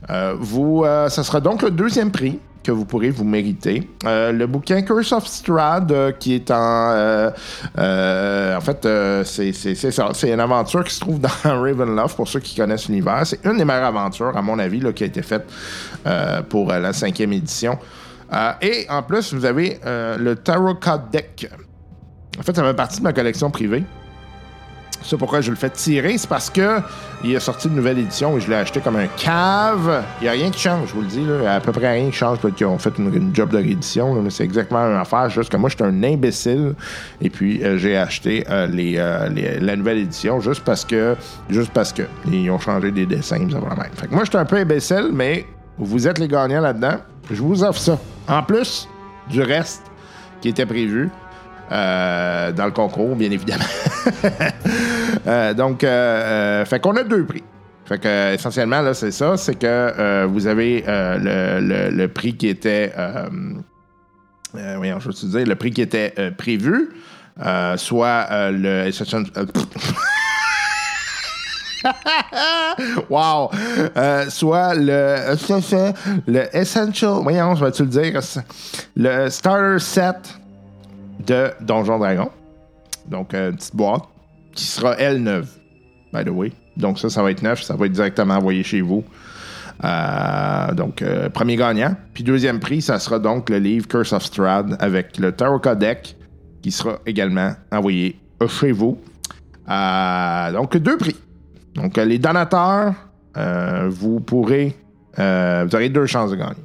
Euh, 0.09 0.35
vous, 0.37 0.83
euh, 0.83 1.07
ça 1.09 1.23
sera 1.23 1.39
donc 1.39 1.61
le 1.61 1.71
deuxième 1.71 2.11
prix 2.11 2.39
que 2.63 2.71
vous 2.71 2.85
pourrez 2.85 3.09
vous 3.09 3.23
mériter. 3.23 3.89
Euh, 4.05 4.31
le 4.31 4.45
bouquin 4.47 4.81
Curse 4.81 5.13
of 5.13 5.25
Strad, 5.25 6.17
qui 6.19 6.35
est 6.35 6.51
en... 6.51 7.31
en 7.77 8.61
fait, 8.61 8.87
c'est 9.23 9.51
c'est- 9.53 10.31
une 10.33 10.39
aventure 10.39 10.83
qui 10.83 10.93
se 10.93 10.99
trouve 10.99 11.19
dans 11.19 11.29
Ravenloft, 11.43 12.15
pour 12.15 12.27
ceux 12.27 12.39
qui 12.39 12.55
connaissent 12.55 12.87
l'univers. 12.89 13.21
C'est 13.25 13.43
une 13.45 13.57
des 13.57 13.65
meilleures 13.65 13.85
aventures, 13.85 14.35
à 14.37 14.41
mon 14.41 14.59
avis, 14.59 14.79
là, 14.79 14.91
qui 14.93 15.03
a 15.03 15.07
été 15.07 15.21
faite 15.23 15.47
pour 16.49 16.67
la 16.67 16.93
cinquième 16.93 17.33
édition. 17.33 17.79
Et 18.61 18.85
en 18.89 19.01
plus, 19.01 19.33
vous 19.33 19.45
avez 19.45 19.79
le 19.85 20.35
Tarot 20.35 20.75
Card 20.75 21.07
Deck. 21.11 21.49
En 22.41 22.43
fait, 22.43 22.55
ça 22.55 22.63
fait 22.63 22.73
partie 22.73 22.97
de 22.97 23.03
ma 23.03 23.13
collection 23.13 23.51
privée. 23.51 23.83
C'est 25.03 25.15
pourquoi 25.15 25.41
je 25.41 25.51
le 25.51 25.55
fais 25.55 25.69
tirer, 25.69 26.17
c'est 26.17 26.27
parce 26.27 26.49
que 26.49 26.79
il 27.23 27.35
est 27.35 27.39
sorti 27.39 27.67
une 27.67 27.75
nouvelle 27.75 27.99
édition 27.99 28.35
et 28.35 28.41
je 28.41 28.49
l'ai 28.49 28.55
acheté 28.55 28.79
comme 28.79 28.95
un 28.95 29.05
cave. 29.05 30.03
Il 30.19 30.23
n'y 30.23 30.29
a 30.29 30.31
rien 30.31 30.49
qui 30.49 30.59
change, 30.59 30.89
je 30.89 30.93
vous 30.95 31.01
le 31.01 31.07
dis. 31.07 31.23
Là. 31.23 31.55
À 31.55 31.59
peu 31.59 31.71
près 31.71 31.91
rien 31.91 32.09
qui 32.09 32.17
change. 32.17 32.39
Peut-être 32.39 32.55
qu'ils 32.55 32.65
ont 32.65 32.79
fait 32.79 32.97
une, 32.97 33.29
job 33.31 33.49
de 33.51 33.57
réédition, 33.57 34.19
mais 34.21 34.31
c'est 34.31 34.43
exactement 34.43 34.79
la 34.79 34.89
même 34.89 34.97
affaire. 35.01 35.29
Juste 35.29 35.51
que 35.51 35.57
moi, 35.57 35.69
j'étais 35.69 35.83
un 35.83 36.03
imbécile. 36.03 36.73
Et 37.21 37.29
puis, 37.29 37.63
euh, 37.63 37.77
j'ai 37.77 37.95
acheté 37.95 38.43
euh, 38.49 38.67
euh, 38.67 39.59
la 39.59 39.75
nouvelle 39.75 39.99
édition 39.99 40.39
juste 40.39 40.63
parce 40.63 40.83
que. 40.83 41.15
Juste 41.47 41.71
parce 41.73 41.93
que. 41.93 42.03
Ils 42.27 42.49
ont 42.49 42.59
changé 42.59 42.91
des 42.91 43.05
dessins, 43.05 43.47
ça 43.51 43.59
va 43.59 43.75
même. 43.75 43.91
Fait 43.93 44.07
que 44.07 44.15
moi, 44.15 44.23
j'étais 44.23 44.37
un 44.37 44.45
peu 44.45 44.57
imbécile, 44.57 45.11
mais 45.13 45.45
vous 45.77 46.07
êtes 46.07 46.17
les 46.17 46.27
gagnants 46.27 46.61
là-dedans. 46.61 46.97
Je 47.29 47.41
vous 47.41 47.63
offre 47.63 47.79
ça. 47.79 47.99
En 48.27 48.41
plus 48.41 48.87
du 49.29 49.43
reste 49.43 49.83
qui 50.41 50.49
était 50.49 50.65
prévu. 50.65 51.11
Euh, 51.71 52.51
dans 52.51 52.65
le 52.65 52.71
concours, 52.71 53.15
bien 53.15 53.31
évidemment. 53.31 53.63
Euh, 55.27 55.53
donc, 55.53 55.83
euh, 55.83 56.65
fait 56.65 56.79
qu'on 56.79 56.95
a 56.95 57.03
deux 57.03 57.25
prix. 57.25 57.43
Fait 57.85 57.99
que, 57.99 58.33
essentiellement, 58.33 58.81
là, 58.81 58.95
c'est 58.95 59.11
ça. 59.11 59.37
C'est 59.37 59.53
que 59.53 60.25
vous 60.25 60.47
avez 60.47 60.83
le, 60.87 62.07
prix 62.07 62.35
qui 62.35 62.47
était. 62.47 62.91
Voyons, 64.53 64.99
je 64.99 65.09
veux 65.09 65.37
dire, 65.37 65.47
le 65.47 65.55
prix 65.55 65.69
qui 65.69 65.81
était 65.81 66.31
prévu, 66.35 66.89
soit 67.75 68.51
le. 68.51 68.89
Wow! 73.09 73.51
Soit 74.29 74.73
le. 74.73 75.35
Le 76.27 76.57
Essential. 76.57 77.19
Voyons, 77.21 77.55
je 77.55 77.65
vais-tu 77.65 77.83
le 77.83 77.89
dire? 77.89 78.19
Le 78.95 79.29
Starter 79.29 79.77
Set 79.77 80.40
de 81.25 81.51
Donjon 81.61 81.99
Dragon. 81.99 82.29
Donc, 83.07 83.33
euh, 83.33 83.49
une 83.49 83.55
petite 83.55 83.75
boîte 83.75 84.03
qui 84.53 84.65
sera, 84.65 84.95
elle, 84.97 85.21
neuve. 85.23 85.49
By 86.13 86.25
the 86.25 86.29
way. 86.29 86.51
Donc, 86.77 86.99
ça, 86.99 87.09
ça 87.09 87.23
va 87.23 87.31
être 87.31 87.41
neuf. 87.41 87.63
Ça 87.63 87.75
va 87.75 87.85
être 87.85 87.91
directement 87.91 88.35
envoyé 88.35 88.63
chez 88.63 88.81
vous. 88.81 89.03
Euh, 89.83 90.73
donc, 90.73 91.01
euh, 91.01 91.29
premier 91.29 91.55
gagnant. 91.55 91.95
Puis, 92.13 92.23
deuxième 92.23 92.59
prix, 92.59 92.81
ça 92.81 92.99
sera 92.99 93.19
donc 93.19 93.49
le 93.49 93.57
livre 93.57 93.87
Curse 93.87 94.13
of 94.13 94.23
Strahd 94.23 94.77
avec 94.79 95.17
le 95.17 95.31
Tarot 95.31 95.59
Card 95.59 95.77
Deck 95.77 96.15
qui 96.61 96.71
sera 96.71 96.99
également 97.05 97.53
envoyé 97.71 98.19
chez 98.47 98.71
vous. 98.71 98.99
Donc, 99.67 100.77
deux 100.77 100.97
prix. 100.97 101.15
Donc, 101.73 101.97
les 101.97 102.19
donateurs, 102.19 102.93
vous 103.89 104.19
pourrez. 104.19 104.75
vous 105.17 105.75
aurez 105.75 105.89
deux 105.89 106.05
chances 106.05 106.31
de 106.31 106.35
gagner. 106.35 106.55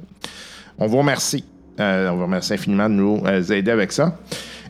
On 0.77 0.85
vous 0.85 0.97
remercie. 0.97 1.43
Euh, 1.79 2.09
on 2.09 2.15
vous 2.15 2.23
remercie 2.23 2.53
infiniment 2.53 2.89
de 2.89 2.95
nous 2.95 3.21
euh, 3.25 3.41
aider 3.43 3.71
avec 3.71 3.91
ça. 3.91 4.15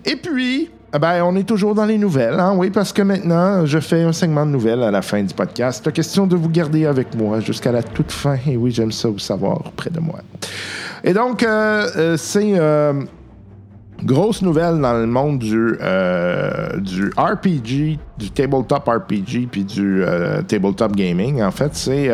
Et 0.05 0.15
puis, 0.15 0.69
eh 0.93 0.99
ben, 0.99 1.23
on 1.23 1.35
est 1.35 1.43
toujours 1.43 1.73
dans 1.73 1.85
les 1.85 1.97
nouvelles, 1.97 2.39
hein, 2.39 2.53
oui, 2.55 2.69
parce 2.69 2.91
que 2.91 3.01
maintenant, 3.01 3.65
je 3.65 3.79
fais 3.79 4.03
un 4.03 4.11
segment 4.11 4.45
de 4.45 4.51
nouvelles 4.51 4.83
à 4.83 4.91
la 4.91 5.01
fin 5.01 5.21
du 5.21 5.33
podcast. 5.33 5.81
C'est 5.83 5.91
question 5.93 6.27
de 6.27 6.35
vous 6.35 6.49
garder 6.49 6.85
avec 6.85 7.15
moi 7.15 7.39
jusqu'à 7.39 7.71
la 7.71 7.83
toute 7.83 8.11
fin. 8.11 8.37
Et 8.47 8.57
oui, 8.57 8.71
j'aime 8.71 8.91
ça 8.91 9.09
vous 9.09 9.19
savoir 9.19 9.71
près 9.75 9.89
de 9.89 9.99
moi. 9.99 10.19
Et 11.03 11.13
donc, 11.13 11.43
euh, 11.43 12.17
c'est 12.17 12.57
euh, 12.57 12.93
grosse 14.03 14.41
nouvelle 14.41 14.79
dans 14.79 14.93
le 14.93 15.07
monde 15.07 15.39
du, 15.39 15.77
du 16.81 17.11
RPG, 17.17 17.99
du 18.17 18.31
tabletop 18.31 18.85
RPG, 18.85 19.47
puis 19.51 19.63
du 19.63 20.03
tabletop 20.47 20.95
gaming. 20.95 21.41
En 21.41 21.51
fait, 21.51 21.73
c'est 21.73 22.09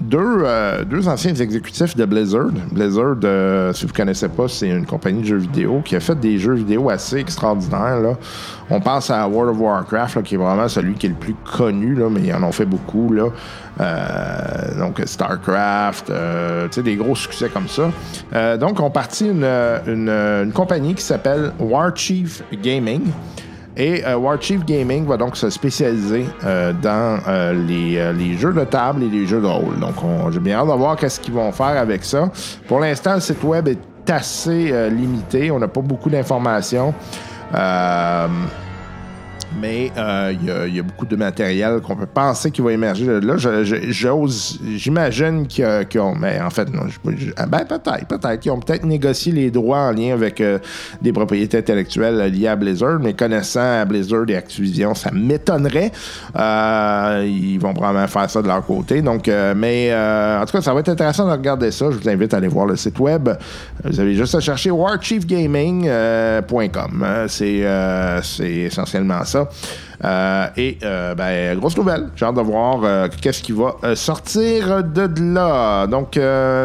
deux, 0.00 0.42
euh, 0.44 0.84
deux 0.84 1.08
anciens 1.08 1.34
exécutifs 1.34 1.96
de 1.96 2.04
Blizzard. 2.04 2.50
Blizzard, 2.70 3.16
euh, 3.24 3.72
si 3.72 3.84
vous 3.84 3.92
ne 3.92 3.96
connaissez 3.96 4.28
pas, 4.28 4.46
c'est 4.48 4.68
une 4.68 4.86
compagnie 4.86 5.22
de 5.22 5.26
jeux 5.26 5.36
vidéo 5.38 5.82
qui 5.84 5.96
a 5.96 6.00
fait 6.00 6.18
des 6.18 6.38
jeux 6.38 6.54
vidéo 6.54 6.88
assez 6.90 7.16
extraordinaires. 7.16 8.00
Là. 8.00 8.16
On 8.70 8.80
pense 8.80 9.10
à 9.10 9.26
World 9.26 9.54
of 9.54 9.60
Warcraft, 9.60 10.16
là, 10.16 10.22
qui 10.22 10.34
est 10.34 10.38
vraiment 10.38 10.68
celui 10.68 10.94
qui 10.94 11.06
est 11.06 11.10
le 11.10 11.14
plus 11.14 11.34
connu, 11.34 11.94
là, 11.94 12.08
mais 12.10 12.20
ils 12.20 12.34
en 12.34 12.42
ont 12.42 12.52
fait 12.52 12.66
beaucoup. 12.66 13.12
Là. 13.12 13.28
Euh, 13.80 14.78
donc 14.78 15.00
StarCraft, 15.04 16.10
euh, 16.10 16.68
des 16.68 16.96
gros 16.96 17.14
succès 17.14 17.48
comme 17.48 17.68
ça. 17.68 17.90
Euh, 18.34 18.56
donc, 18.56 18.80
on 18.80 18.90
partit 18.90 19.26
une, 19.26 19.44
une, 19.86 20.08
une 20.08 20.52
compagnie 20.52 20.94
qui 20.94 21.02
s'appelle 21.02 21.52
Warchief 21.58 22.42
Gaming. 22.62 23.02
Et 23.80 24.04
euh, 24.04 24.16
Warchief 24.16 24.64
Gaming 24.64 25.06
va 25.06 25.16
donc 25.16 25.36
se 25.36 25.48
spécialiser 25.50 26.26
euh, 26.44 26.72
dans 26.72 27.20
euh, 27.28 27.52
les, 28.12 28.36
jeux 28.36 28.52
de 28.52 28.64
table 28.64 29.04
et 29.04 29.08
les 29.08 29.24
jeux 29.24 29.40
de 29.40 29.46
rôle. 29.46 29.78
Donc, 29.78 29.94
on- 30.02 30.30
j'ai 30.32 30.40
bien 30.40 30.58
hâte 30.58 30.66
de 30.66 30.72
voir 30.72 30.96
qu'est-ce 30.96 31.20
qu'ils 31.20 31.34
vont 31.34 31.52
faire 31.52 31.78
avec 31.78 32.04
ça. 32.04 32.28
Pour 32.66 32.80
l'instant, 32.80 33.14
le 33.14 33.20
site 33.20 33.42
web 33.44 33.68
est 33.68 34.10
assez 34.10 34.90
limité. 34.90 35.50
On 35.52 35.58
n'a 35.60 35.68
pas 35.68 35.80
beaucoup 35.80 36.10
d'informations. 36.10 36.92
Euh, 37.54 38.26
mais 39.60 39.90
euh, 39.96 40.32
il 40.68 40.76
y 40.76 40.80
a- 40.80 40.82
beaucoup 40.82 41.06
de 41.06 41.16
matériel 41.16 41.80
qu'on 41.80 41.96
peut 41.96 42.06
penser 42.06 42.50
qui 42.50 42.60
va 42.60 42.72
émerger 42.72 43.06
là. 43.20 43.36
J'ose, 43.36 44.58
j'imagine 44.76 45.46
qu'ils 45.46 46.00
ont, 46.00 46.14
mais 46.14 46.40
en 46.40 46.50
fait, 46.50 46.72
non, 46.72 46.82
ah 47.36 47.46
ben 47.46 47.64
peut-être, 47.64 48.06
peut-être 48.06 48.40
qu'ils 48.40 48.52
ont 48.52 48.60
peut-être 48.60 48.84
négocié 48.84 49.32
les 49.32 49.50
droits 49.50 49.78
en 49.80 49.92
lien 49.92 50.12
avec 50.14 50.40
euh, 50.40 50.58
des 51.02 51.12
propriétés 51.12 51.58
intellectuelles 51.58 52.32
liées 52.32 52.48
à 52.48 52.56
Blizzard, 52.56 52.98
mais 53.00 53.14
connaissant 53.14 53.84
Blizzard 53.86 54.24
et 54.28 54.36
Activision, 54.36 54.94
ça 54.94 55.10
m'étonnerait. 55.12 55.92
Euh, 56.36 57.24
ils 57.26 57.58
vont 57.58 57.72
probablement 57.74 58.06
faire 58.08 58.30
ça 58.30 58.42
de 58.42 58.46
leur 58.48 58.64
côté. 58.64 59.02
Donc, 59.02 59.30
mais 59.56 59.92
en 59.94 60.44
tout 60.46 60.52
cas, 60.52 60.62
ça 60.62 60.72
va 60.74 60.80
être 60.80 60.88
intéressant 60.88 61.26
de 61.26 61.32
regarder 61.32 61.70
ça. 61.70 61.86
Je 61.90 61.96
vous 61.98 62.08
invite 62.08 62.32
à 62.34 62.38
aller 62.38 62.48
voir 62.48 62.66
le 62.66 62.76
site 62.76 62.98
web. 62.98 63.28
Vous 63.84 64.00
avez 64.00 64.14
juste 64.14 64.34
à 64.34 64.40
chercher 64.40 64.70
warchiefgaming.com. 64.70 67.04
hein. 67.04 67.26
c'est 67.28 68.50
essentiellement 68.50 69.24
ça. 69.24 69.37
Euh, 70.04 70.46
et 70.56 70.78
euh, 70.84 71.14
ben, 71.14 71.58
grosse 71.58 71.76
nouvelle. 71.76 72.08
J'ai 72.14 72.24
hâte 72.24 72.36
de 72.36 72.40
voir 72.40 72.80
euh, 72.84 73.08
qu'est-ce 73.20 73.42
qui 73.42 73.52
va 73.52 73.74
sortir 73.96 74.82
de 74.84 75.34
là. 75.34 75.86
Donc, 75.86 76.18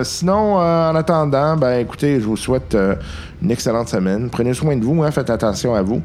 sinon, 0.04 0.56
en 0.56 0.96
attendant, 0.96 1.56
ben, 1.58 1.80
écoutez, 1.80 2.20
je 2.20 2.26
vous 2.26 2.38
souhaite 2.38 2.78
une 3.42 3.52
excellente 3.52 3.90
semaine. 3.90 4.30
Prenez 4.30 4.54
soin 4.54 4.76
de 4.78 4.84
vous, 4.86 5.02
hein, 5.04 5.12
faites 5.12 5.30
attention 5.30 5.74
à 5.74 5.82
vous. 5.82 6.02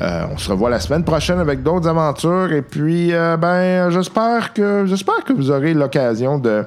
On 0.00 0.36
se 0.38 0.50
revoit 0.50 0.70
la 0.70 0.80
semaine 0.80 1.04
prochaine 1.04 1.38
avec 1.38 1.62
d'autres 1.62 1.88
aventures. 1.88 2.50
Et 2.52 2.62
puis, 2.62 3.12
ben, 3.12 3.90
j'espère 3.90 4.52
que 4.52 4.84
j'espère 4.86 5.22
que 5.24 5.32
vous 5.32 5.50
aurez 5.50 5.74
l'occasion 5.74 6.38
de 6.38 6.64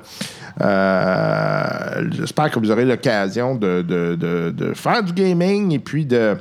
J'espère 2.12 2.52
que 2.52 2.60
vous 2.60 2.72
aurez 2.72 2.86
l'occasion 2.86 3.56
de, 3.56 3.82
de- 3.82 4.16
de- 4.16 4.52
de 4.56 4.74
faire 4.74 5.04
du 5.04 5.14
gaming 5.14 5.72
et 5.74 5.80
puis 5.80 6.06
de, 6.06 6.36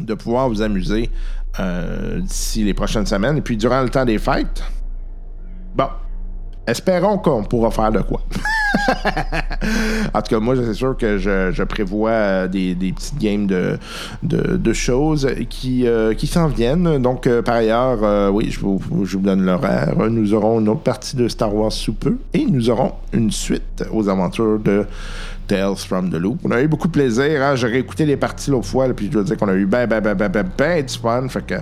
de 0.00 0.14
pouvoir 0.14 0.48
vous 0.48 0.62
amuser 0.62 1.10
euh, 1.60 2.20
d'ici 2.20 2.64
les 2.64 2.74
prochaines 2.74 3.06
semaines. 3.06 3.36
Et 3.36 3.40
puis 3.40 3.56
durant 3.56 3.82
le 3.82 3.88
temps 3.88 4.04
des 4.04 4.18
fêtes, 4.18 4.62
bon, 5.74 5.88
espérons 6.66 7.18
qu'on 7.18 7.44
pourra 7.44 7.70
faire 7.70 7.92
de 7.92 8.00
quoi. 8.00 8.22
en 10.14 10.22
tout 10.22 10.30
cas, 10.30 10.40
moi, 10.40 10.54
c'est 10.56 10.74
sûr 10.74 10.96
que 10.96 11.18
je, 11.18 11.62
prévois 11.64 12.10
euh, 12.10 12.48
des, 12.48 12.74
des 12.74 12.92
petites 12.92 13.18
games 13.18 13.46
de, 13.46 14.72
choses 14.72 15.28
qui, 15.48 15.86
euh, 15.86 16.14
qui 16.14 16.26
s'en 16.26 16.46
viennent. 16.48 16.98
Donc, 17.02 17.28
par 17.40 17.56
ailleurs, 17.56 18.32
oui, 18.32 18.50
je 18.50 18.60
vous, 18.60 18.80
je 19.04 19.16
vous 19.16 19.22
donne 19.22 19.44
l'horaire. 19.44 19.94
Nous 20.08 20.32
aurons 20.32 20.60
une 20.60 20.68
autre 20.68 20.82
partie 20.82 21.16
de 21.16 21.28
Star 21.28 21.54
Wars 21.54 21.72
sous 21.72 21.94
peu 21.94 22.18
et 22.32 22.46
nous 22.46 22.70
aurons 22.70 22.92
une 23.12 23.30
suite 23.30 23.84
aux 23.92 24.08
aventures 24.08 24.58
de 24.60 24.86
Tales 25.50 25.84
from 25.84 26.10
the 26.10 26.14
Loop. 26.14 26.38
On 26.44 26.52
a 26.52 26.62
eu 26.62 26.68
beaucoup 26.68 26.86
de 26.86 26.92
plaisir. 26.92 27.42
Hein? 27.42 27.56
J'ai 27.56 27.66
réécouté 27.66 28.06
les 28.06 28.16
parties 28.16 28.52
l'autre 28.52 28.68
fois, 28.68 28.86
là, 28.86 28.94
puis 28.94 29.06
je 29.06 29.10
dois 29.10 29.24
dire 29.24 29.36
qu'on 29.36 29.48
a 29.48 29.54
eu 29.54 29.66
ben, 29.66 29.84
ben, 29.88 30.00
ben, 30.00 30.14
ben, 30.14 30.28
ben, 30.28 30.48
ben 30.56 30.86
du 30.86 30.96
fun. 30.96 31.28
Fait 31.28 31.44
que 31.44 31.54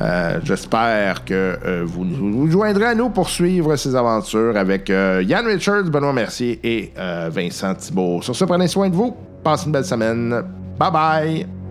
euh, 0.00 0.40
j'espère 0.42 1.22
que 1.22 1.34
euh, 1.34 1.84
vous 1.86 2.04
vous 2.04 2.50
joindrez 2.50 2.86
à 2.86 2.94
nous 2.94 3.10
pour 3.10 3.28
suivre 3.28 3.76
ces 3.76 3.94
aventures 3.94 4.56
avec 4.56 4.88
euh, 4.88 5.22
Yann 5.22 5.46
Richards, 5.46 5.84
Benoît 5.84 6.14
Mercier 6.14 6.58
et 6.64 6.92
euh, 6.98 7.28
Vincent 7.30 7.74
Thibault. 7.74 8.22
Sur 8.22 8.34
ce, 8.34 8.46
prenez 8.46 8.68
soin 8.68 8.88
de 8.88 8.94
vous. 8.94 9.14
Passez 9.44 9.66
une 9.66 9.72
belle 9.72 9.84
semaine. 9.84 10.42
Bye 10.78 10.90
bye! 10.90 11.65